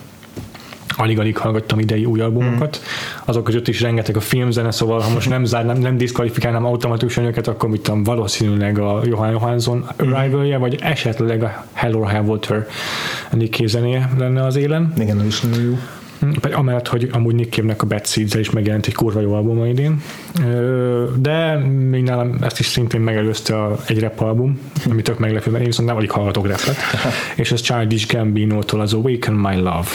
Alig-alig 0.97 1.37
hallgattam 1.37 1.79
idei 1.79 2.05
új 2.05 2.21
albumokat. 2.21 2.83
Azok 3.25 3.45
között 3.45 3.69
is 3.69 3.81
rengeteg 3.81 4.17
a 4.17 4.21
filmzene, 4.21 4.71
szóval 4.71 5.01
ha 5.01 5.11
most 5.11 5.29
nem 5.29 5.45
zárnám, 5.45 5.79
nem 5.79 5.97
diszkvalifikálnám 5.97 6.65
automatikusan 6.65 7.25
őket, 7.25 7.49
akkor 7.49 7.69
mit 7.69 7.81
tudom, 7.81 8.03
valószínűleg 8.03 8.79
a 8.79 9.01
Johan 9.05 9.31
Johansson 9.31 9.87
Arrival-je, 9.97 10.57
vagy 10.57 10.79
esetleg 10.83 11.43
a 11.43 11.65
Hello 11.73 12.07
High 12.07 12.29
Water 12.29 12.67
Nick 13.31 13.67
zenéje 13.67 14.11
lenne 14.19 14.45
az 14.45 14.57
élen. 14.57 14.93
Igen, 14.97 15.19
az 15.19 15.27
is 15.27 15.41
nagyon 15.41 15.63
jó. 15.63 15.79
Pedig 16.41 16.57
amellett, 16.57 16.89
hogy 16.89 17.09
amúgy 17.13 17.35
Nick 17.35 17.53
Cave-nek 17.55 17.83
a 17.83 17.87
Bad 17.87 18.07
seeds 18.07 18.35
is 18.35 18.51
megjelent 18.51 18.87
egy 18.87 18.95
kurva 18.95 19.21
jó 19.21 19.35
albuma 19.35 19.67
idén. 19.67 20.03
De 21.17 21.57
még 21.91 22.03
nálam 22.03 22.37
ezt 22.41 22.59
is 22.59 22.67
szintén 22.67 23.01
megelőzte 23.01 23.63
a, 23.63 23.79
egy 23.87 24.01
rap 24.01 24.21
album, 24.21 24.59
ami 24.91 25.03
tök 25.03 25.19
meglepő, 25.19 25.51
mert 25.51 25.63
én 25.63 25.69
viszont 25.69 25.89
nem 25.89 25.97
alig 25.97 26.11
hallgatok 26.11 26.47
rapet. 26.47 26.77
és 27.37 27.53
ez 27.53 27.61
Childish 27.61 28.15
Gambino-tól 28.15 28.81
az 28.81 28.93
Awaken 28.93 29.35
My 29.35 29.57
Love. 29.57 29.89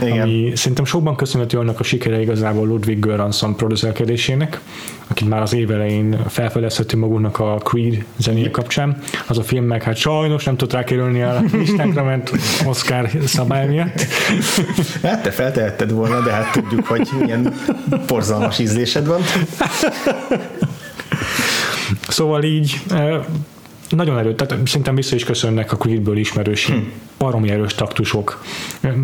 igen. 0.00 0.20
ami 0.20 0.52
szerintem 0.54 0.84
sokban 0.84 1.16
köszönhető 1.16 1.58
annak 1.58 1.80
a 1.80 1.82
sikere 1.82 2.20
igazából 2.20 2.66
Ludwig 2.66 2.98
Göransson 2.98 3.56
producerkedésének, 3.56 4.60
akit 5.06 5.28
már 5.28 5.42
az 5.42 5.54
év 5.54 5.70
elején 5.70 6.18
felfedezhető 6.28 6.96
magunknak 6.96 7.38
a 7.38 7.60
Creed 7.64 8.04
zenéje 8.16 8.50
kapcsán. 8.50 8.98
Az 9.26 9.38
a 9.38 9.42
film 9.42 9.64
meg 9.64 9.82
hát 9.82 9.96
sajnos 9.96 10.44
nem 10.44 10.56
tud 10.56 10.72
rákerülni 10.72 11.22
a 11.22 11.42
listánkra, 11.52 12.04
mert 12.04 12.32
Oscar 12.66 13.10
szabály 13.24 13.68
miatt. 13.68 14.00
Hát 15.02 15.22
te 15.22 15.30
feltehetted 15.60 15.90
volna, 15.90 16.20
de 16.20 16.30
hát 16.30 16.52
tudjuk, 16.52 16.86
hogy 16.86 17.08
milyen 17.20 17.54
porzalmas 18.06 18.58
ízlésed 18.58 19.06
van. 19.06 19.20
Szóval 22.08 22.42
így 22.42 22.80
eh, 22.90 23.24
nagyon 23.96 24.18
erőt, 24.18 24.36
tehát 24.36 24.66
szerintem 24.66 24.94
vissza 24.94 25.14
is 25.14 25.24
köszönnek 25.24 25.72
a 25.72 25.76
Creedből 25.76 26.16
ismerős 26.16 26.66
Hm. 26.66 26.74
baromi 27.18 27.50
erős 27.50 27.74
taktusok. 27.74 28.42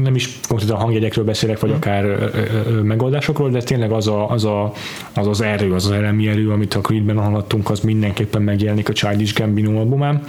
Nem 0.03 0.15
is 0.15 0.39
konkrétan 0.49 0.77
hangjegyekről 0.77 1.25
beszélek, 1.25 1.59
Hm. 1.59 1.67
vagy 1.67 1.75
akár 1.77 2.05
ö, 2.05 2.27
ö, 2.67 2.81
megoldásokról, 2.83 3.51
de 3.51 3.63
tényleg 3.63 3.91
az, 3.93 4.07
a, 4.07 4.31
az, 4.31 4.45
a, 4.45 4.73
az 5.15 5.27
az 5.27 5.41
erő, 5.41 5.73
az 5.73 5.85
az 5.85 5.91
elemi 5.91 6.29
erő, 6.29 6.51
amit 6.51 6.75
a 6.75 6.81
Creedben 6.81 7.19
hallottunk, 7.19 7.71
az 7.71 7.81
mindenképpen 7.81 8.43
megjelenik 8.43 8.89
a 8.89 8.93
Childish 8.93 9.39
Gambino 9.41 9.79
albumán, 9.79 10.23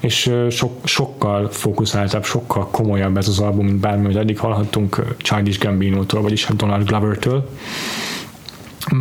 és 0.00 0.30
sok, 0.50 0.72
sokkal 0.84 1.48
fókuszáltabb, 1.50 2.24
sokkal 2.24 2.68
komolyabb 2.70 3.16
ez 3.16 3.28
az 3.28 3.38
album, 3.38 3.64
mint 3.64 3.78
bármi, 3.78 4.04
amit 4.04 4.16
eddig 4.16 4.38
hallhattunk 4.38 5.02
Childish 5.16 5.64
Gambino-tól, 5.64 6.22
vagyis 6.22 6.44
hát 6.44 6.56
Donald 6.56 6.86
Glover-től. 6.86 7.48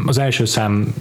Az 0.05 0.17
első 0.17 0.45
szám 0.45 0.93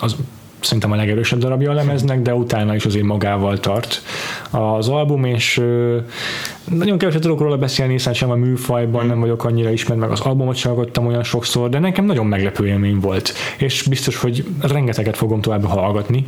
az 0.00 0.16
szerintem 0.60 0.92
a 0.92 0.96
legerősebb 0.96 1.38
darabja 1.38 1.70
a 1.70 1.74
lemeznek, 1.74 2.22
de 2.22 2.34
utána 2.34 2.74
is 2.74 2.84
azért 2.84 3.04
magával 3.04 3.58
tart 3.58 4.02
az 4.50 4.88
album, 4.88 5.24
és 5.24 5.62
nagyon 6.70 6.98
keveset 6.98 7.20
tudok 7.20 7.40
róla 7.40 7.56
beszélni, 7.56 7.92
hiszen 7.92 8.14
sem 8.14 8.30
a 8.30 8.34
műfajban 8.34 9.06
nem 9.06 9.20
vagyok 9.20 9.44
annyira 9.44 9.70
ismert, 9.70 10.00
meg 10.00 10.10
az 10.10 10.20
albumot 10.20 10.56
sem 10.56 10.72
hallgattam 10.72 11.06
olyan 11.06 11.22
sokszor, 11.22 11.68
de 11.68 11.78
nekem 11.78 12.04
nagyon 12.04 12.26
meglepő 12.26 12.66
élmény 12.66 13.00
volt, 13.00 13.32
és 13.58 13.82
biztos, 13.82 14.16
hogy 14.16 14.44
rengeteget 14.60 15.16
fogom 15.16 15.40
tovább 15.40 15.64
hallgatni. 15.64 16.26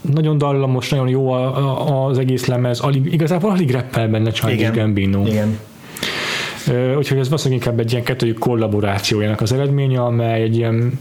Nagyon 0.00 0.38
dallamos, 0.38 0.88
nagyon 0.88 1.08
jó 1.08 1.30
a, 1.30 1.56
a, 1.56 2.06
az 2.06 2.18
egész 2.18 2.46
lemez, 2.46 2.80
alig, 2.80 3.12
igazából 3.12 3.50
alig 3.50 3.70
reppel 3.70 4.08
benne 4.08 4.30
Childish 4.30 4.72
Gambino. 4.72 5.26
Igen. 5.26 5.58
Úgyhogy 6.96 7.18
ez 7.18 7.28
valószínűleg 7.28 7.64
inkább 7.64 7.80
egy 7.80 7.92
ilyen 7.92 8.04
kettőjük 8.04 8.38
kollaborációjának 8.38 9.40
az 9.40 9.52
eredménye, 9.52 10.00
amely 10.00 10.42
egy 10.42 10.56
ilyen 10.56 10.98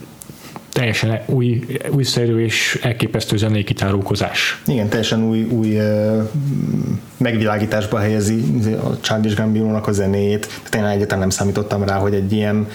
teljesen 0.72 1.22
új, 1.26 1.66
újszerű 1.90 2.44
és 2.44 2.80
elképesztő 2.82 3.38
zenei 3.38 3.64
kitárulkozás. 3.64 4.62
Igen, 4.68 4.90
teljesen 4.90 5.24
új, 5.24 5.44
új 5.44 5.78
megvilágításba 7.18 8.00
helyezi 8.00 8.44
a 8.84 9.00
Childish 9.00 9.36
Gambino-nak 9.36 9.88
a 9.88 9.92
zenéjét. 9.92 10.48
Tehát 10.70 10.94
egyáltalán 10.94 11.20
nem 11.20 11.30
számítottam 11.30 11.84
rá, 11.84 11.98
hogy 11.98 12.14
egy 12.14 12.32
ilyen 12.32 12.68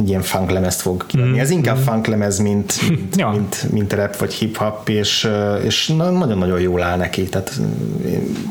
egy 0.00 0.08
ilyen 0.08 0.22
funk 0.22 0.50
lemezt 0.50 0.80
fog 0.80 1.06
kiadni. 1.06 1.36
Mm. 1.36 1.40
Ez 1.40 1.50
inkább 1.50 1.78
mm. 1.78 1.82
funk 1.82 2.06
lemez, 2.06 2.38
mint, 2.38 2.74
mint, 2.88 3.16
Ja. 3.16 3.30
mint, 3.30 3.72
mint 3.72 3.92
rap 3.92 4.16
vagy 4.16 4.32
hip-hop, 4.32 4.88
és, 4.88 5.28
és 5.64 5.88
na- 5.88 6.10
nagyon-nagyon 6.10 6.60
jól 6.60 6.82
áll 6.82 6.96
neki. 6.96 7.22
Tehát 7.22 7.60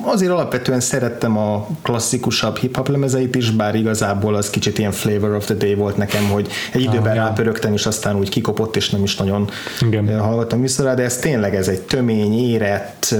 azért 0.05 0.31
alapvetően 0.31 0.79
szerettem 0.79 1.37
a 1.37 1.67
klasszikusabb 1.81 2.57
hip-hop 2.57 2.87
lemezeit 2.87 3.35
is, 3.35 3.51
bár 3.51 3.75
igazából 3.75 4.35
az 4.35 4.49
kicsit 4.49 4.77
ilyen 4.77 4.91
flavor 4.91 5.35
of 5.35 5.45
the 5.45 5.53
day 5.53 5.75
volt 5.75 5.97
nekem, 5.97 6.23
hogy 6.23 6.47
egy 6.73 6.81
időben 6.81 7.15
ja. 7.15 7.21
rápörögtem, 7.21 7.73
és 7.73 7.85
aztán 7.85 8.17
úgy 8.17 8.29
kikopott, 8.29 8.75
és 8.75 8.89
nem 8.89 9.03
is 9.03 9.15
nagyon 9.15 9.49
Igen. 9.81 10.19
hallgattam 10.19 10.61
vissza 10.61 10.83
rá, 10.83 10.93
de 10.93 11.03
ez 11.03 11.17
tényleg 11.17 11.55
ez 11.55 11.67
egy 11.67 11.81
tömény, 11.81 12.39
érett, 12.39 13.15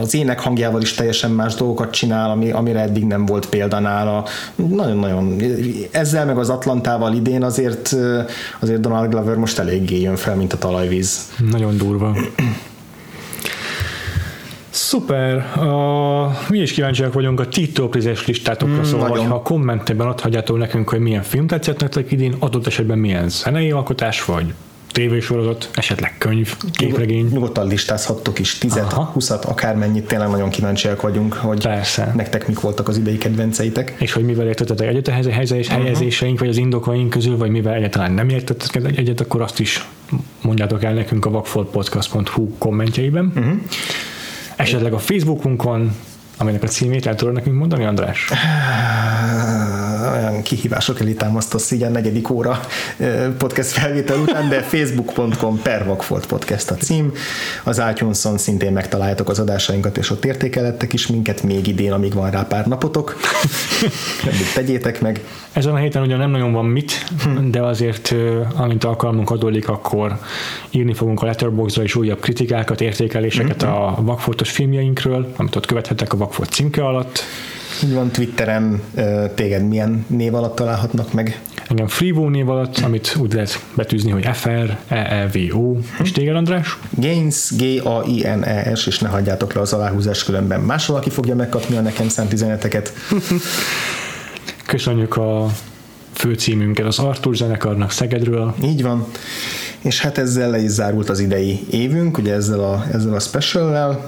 az 0.00 0.14
ének 0.14 0.40
hangjával 0.40 0.82
is 0.82 0.94
teljesen 0.94 1.30
más 1.30 1.54
dolgokat 1.54 1.90
csinál, 1.90 2.30
ami, 2.30 2.50
amire 2.50 2.80
eddig 2.80 3.04
nem 3.04 3.26
volt 3.26 3.46
példa 3.46 3.78
nála. 3.78 4.24
Nagyon-nagyon. 4.54 5.36
Ezzel 5.90 6.24
meg 6.24 6.38
az 6.38 6.48
Atlantával 6.48 7.01
idén 7.10 7.42
azért, 7.42 7.96
azért 8.60 8.80
Donald 8.80 9.10
Glover 9.10 9.36
most 9.36 9.58
eléggé 9.58 10.00
jön 10.00 10.16
fel, 10.16 10.36
mint 10.36 10.52
a 10.52 10.58
talajvíz. 10.58 11.32
Nagyon 11.50 11.76
durva. 11.76 12.16
Szuper. 14.70 15.36
A, 15.58 16.38
mi 16.48 16.58
is 16.58 16.72
kíváncsiak 16.72 17.12
vagyunk 17.12 17.40
a 17.40 17.48
ti 17.48 17.68
top 17.72 17.94
10-es 17.96 18.26
listátokra, 18.26 18.80
mm, 18.80 18.82
szóval 18.82 19.08
nagyon. 19.08 19.26
ha 19.26 19.34
a 19.34 19.42
kommentben 19.42 20.06
adhatjátok 20.06 20.58
nekünk, 20.58 20.88
hogy 20.88 21.00
milyen 21.00 21.22
film 21.22 21.46
tetszett 21.46 21.80
nektek 21.80 22.12
idén, 22.12 22.34
adott 22.38 22.66
esetben 22.66 22.98
milyen 22.98 23.28
zenei 23.28 23.70
alkotás, 23.70 24.24
vagy 24.24 24.54
tévésorozat, 24.92 25.68
esetleg 25.74 26.14
könyv, 26.18 26.56
képregény. 26.72 27.28
Nyugodtan 27.32 27.66
listázhattok 27.66 28.38
is, 28.38 28.58
10 28.58 28.76
Aha. 28.76 29.04
20 29.04 29.30
akár 29.30 29.76
mennyit, 29.76 30.04
tényleg 30.06 30.28
nagyon 30.28 30.50
kíváncsiak 30.50 31.02
vagyunk, 31.02 31.32
hogy 31.34 31.62
Persze. 31.62 32.12
nektek 32.16 32.48
mik 32.48 32.60
voltak 32.60 32.88
az 32.88 32.96
idei 32.98 33.18
kedvenceitek. 33.18 33.94
és 33.98 34.12
hogy 34.12 34.24
mivel 34.24 34.46
értettetek 34.46 34.88
egyet 34.88 35.08
a 35.08 35.10
helyze- 35.10 35.32
helyze- 35.32 35.58
és 35.58 35.68
helyezéseink, 35.68 36.38
vagy 36.38 36.48
az 36.48 36.56
indokaink 36.56 37.10
közül, 37.10 37.36
vagy 37.36 37.50
mivel 37.50 37.74
egyáltalán 37.74 38.12
nem 38.12 38.28
értettetek 38.28 38.96
egyet, 38.98 39.20
akkor 39.20 39.40
azt 39.40 39.60
is 39.60 39.86
mondjátok 40.42 40.82
el 40.84 40.92
nekünk 40.92 41.24
a 41.26 41.30
vakfoltpodcast.hu 41.30 42.48
kommentjeiben. 42.58 43.32
Uh-huh. 43.36 43.52
Esetleg 44.56 44.92
a 44.92 44.98
Facebookunkon, 44.98 45.96
aminek 46.36 46.62
a 46.62 46.66
címét 46.66 47.06
el 47.06 47.14
tudod 47.14 47.34
nekünk 47.34 47.56
mondani, 47.58 47.84
András? 47.84 48.28
Olyan 50.10 50.42
kihívások 50.42 51.00
elé 51.00 51.12
támasztasz 51.12 51.70
így 51.70 51.82
a 51.82 51.88
negyedik 51.88 52.30
óra 52.30 52.60
podcast 53.38 53.70
felvétel 53.70 54.18
után, 54.18 54.48
de 54.48 54.60
facebook.com 54.60 55.62
per 55.62 55.84
Vagfolt 55.84 56.26
podcast 56.26 56.70
a 56.70 56.74
cím. 56.74 57.12
Az 57.64 57.82
iTunes-on 57.90 58.38
szintén 58.38 58.72
megtaláljátok 58.72 59.28
az 59.28 59.38
adásainkat, 59.38 59.98
és 59.98 60.10
ott 60.10 60.24
értékelettek 60.24 60.92
is 60.92 61.06
minket 61.06 61.42
még 61.42 61.66
idén, 61.66 61.92
amíg 61.92 62.14
van 62.14 62.30
rá 62.30 62.42
pár 62.42 62.66
napotok. 62.66 63.16
Addig 64.26 64.52
tegyétek 64.54 65.00
meg. 65.00 65.24
Ezen 65.52 65.74
a 65.74 65.76
héten 65.76 66.02
ugyan 66.02 66.18
nem 66.18 66.30
nagyon 66.30 66.52
van 66.52 66.64
mit, 66.64 67.04
de 67.50 67.62
azért, 67.62 68.14
amint 68.56 68.84
alkalmunk 68.84 69.30
adódik, 69.30 69.68
akkor 69.68 70.18
írni 70.70 70.94
fogunk 70.94 71.22
a 71.22 71.26
Letterboxdra 71.26 71.82
is 71.82 71.94
újabb 71.94 72.20
kritikákat, 72.20 72.80
értékeléseket 72.80 73.62
a 73.62 73.98
Vakfoltos 74.00 74.50
filmjeinkről, 74.50 75.32
amit 75.36 75.56
ott 75.56 75.66
követhettek 75.66 76.12
a 76.12 76.16
Vakfolt 76.16 76.50
címke 76.50 76.84
alatt. 76.84 77.24
Így 77.84 77.92
van 77.92 78.10
Twitteren 78.10 78.82
téged 79.34 79.68
milyen 79.68 80.04
név 80.08 80.34
alatt 80.34 80.56
találhatnak 80.56 81.12
meg? 81.12 81.40
Engem 81.68 81.86
Freevo 81.86 82.28
név 82.28 82.48
alatt, 82.48 82.78
amit 82.78 83.16
úgy 83.20 83.32
lehet 83.32 83.64
betűzni, 83.74 84.10
hogy 84.10 84.28
FR, 84.32 84.76
EEVO, 84.88 85.76
és 86.02 86.12
téged 86.12 86.36
András? 86.36 86.78
Gains, 86.90 87.50
G-A-I-N-E-S, 87.56 88.86
és 88.86 88.98
ne 88.98 89.08
hagyjátok 89.08 89.52
le 89.52 89.60
az 89.60 89.72
aláhúzás, 89.72 90.24
különben 90.24 90.60
más 90.60 90.86
valaki 90.86 91.10
fogja 91.10 91.34
megkapni 91.34 91.76
a 91.76 91.80
nekem 91.80 92.08
szánt 92.08 92.32
üzeneteket. 92.32 92.92
Köszönjük 94.66 95.16
a 95.16 95.48
főcímünket 96.12 96.86
az 96.86 96.98
Artur 96.98 97.36
zenekarnak 97.36 97.90
Szegedről. 97.90 98.54
Így 98.64 98.82
van. 98.82 99.06
És 99.82 100.00
hát 100.00 100.18
ezzel 100.18 100.50
le 100.50 100.58
is 100.58 100.70
zárult 100.70 101.08
az 101.08 101.20
idei 101.20 101.60
évünk, 101.70 102.18
ugye 102.18 102.34
ezzel 102.34 102.60
a, 102.60 102.84
ezzel 102.92 103.14
a 103.14 103.20
special 103.20 104.04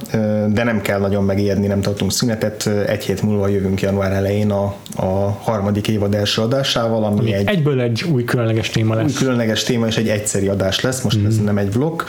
de 0.53 0.65
nem 0.65 0.81
kell 0.81 1.01
nagyon 1.01 1.25
megijedni, 1.25 1.67
nem 1.67 1.81
tartunk 1.81 2.13
szünetet, 2.13 2.67
egy 2.87 3.05
hét 3.05 3.23
múlva 3.23 3.49
jövünk 3.49 3.81
január 3.81 4.13
elején 4.13 4.51
a, 4.51 4.75
a 4.97 5.39
harmadik 5.41 5.89
évad 5.89 6.15
első 6.15 6.43
adásával, 6.43 7.05
ami, 7.05 7.19
ami 7.19 7.33
egy, 7.33 7.49
egyből 7.49 7.81
egy 7.81 8.05
új 8.13 8.25
különleges 8.25 8.71
téma 8.71 8.95
lesz. 8.95 9.05
Új 9.05 9.13
különleges 9.13 9.63
téma 9.63 9.87
és 9.87 9.97
egy 9.97 10.09
egyszeri 10.09 10.49
adás 10.49 10.81
lesz, 10.81 11.03
most 11.03 11.19
mm. 11.19 11.27
ez 11.27 11.39
nem 11.39 11.59
egy 11.59 11.73
vlog. 11.73 12.05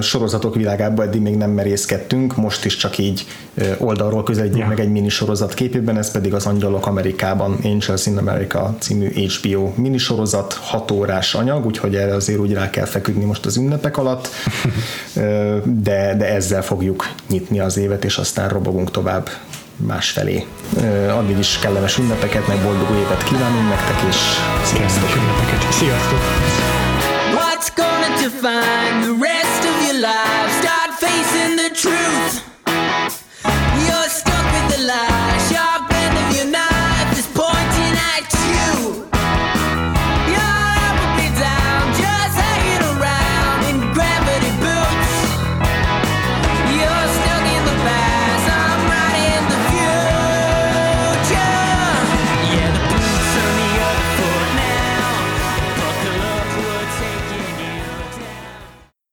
Sorozatok 0.00 0.54
világában 0.54 1.06
eddig 1.06 1.20
még 1.20 1.36
nem 1.36 1.50
merészkedtünk, 1.50 2.36
most 2.36 2.64
is 2.64 2.76
csak 2.76 2.98
így 2.98 3.26
oldalról 3.78 4.22
közelítjük 4.22 4.60
ja. 4.60 4.68
meg 4.68 4.80
egy 4.80 4.90
minisorozat 4.90 5.54
képében, 5.54 5.98
ez 5.98 6.10
pedig 6.10 6.34
az 6.34 6.46
Angyalok 6.46 6.86
Amerikában, 6.86 7.58
Angels 7.62 8.06
in 8.06 8.16
America 8.16 8.76
című 8.78 9.08
HBO 9.08 9.72
minisorozat, 9.74 10.52
hat 10.52 10.90
órás 10.90 11.34
anyag, 11.34 11.66
úgyhogy 11.66 11.94
erre 11.94 12.14
azért 12.14 12.38
úgy 12.38 12.52
rá 12.52 12.70
kell 12.70 12.85
feküdni 12.86 13.24
most 13.24 13.46
az 13.46 13.56
ünnepek 13.56 13.96
alatt, 13.98 14.28
de, 15.88 16.14
de 16.16 16.34
ezzel 16.34 16.62
fogjuk 16.62 17.08
nyitni 17.28 17.60
az 17.60 17.76
évet, 17.76 18.04
és 18.04 18.16
aztán 18.16 18.48
robogunk 18.48 18.90
tovább 18.90 19.28
másfelé. 19.76 20.46
Addig 21.10 21.38
is 21.38 21.58
kellemes 21.58 21.98
ünnepeket, 21.98 22.46
meg 22.46 22.62
boldog 22.62 22.90
évet 22.96 23.24
kívánunk 23.24 23.68
nektek, 23.68 24.08
és 24.08 24.16
sziasztok! 24.64 25.16
ünnepeket. 25.16 25.72
Sziasztok! 25.72 26.18
What's 27.34 27.68
gonna 27.74 28.08
define 28.22 29.00
the 29.00 29.14
rest 29.28 29.62
of 29.70 29.74
your 29.86 29.98
life? 30.00 30.50
Start 30.60 30.92
facing 30.98 31.56
the 31.58 31.70
truth. 31.70 32.45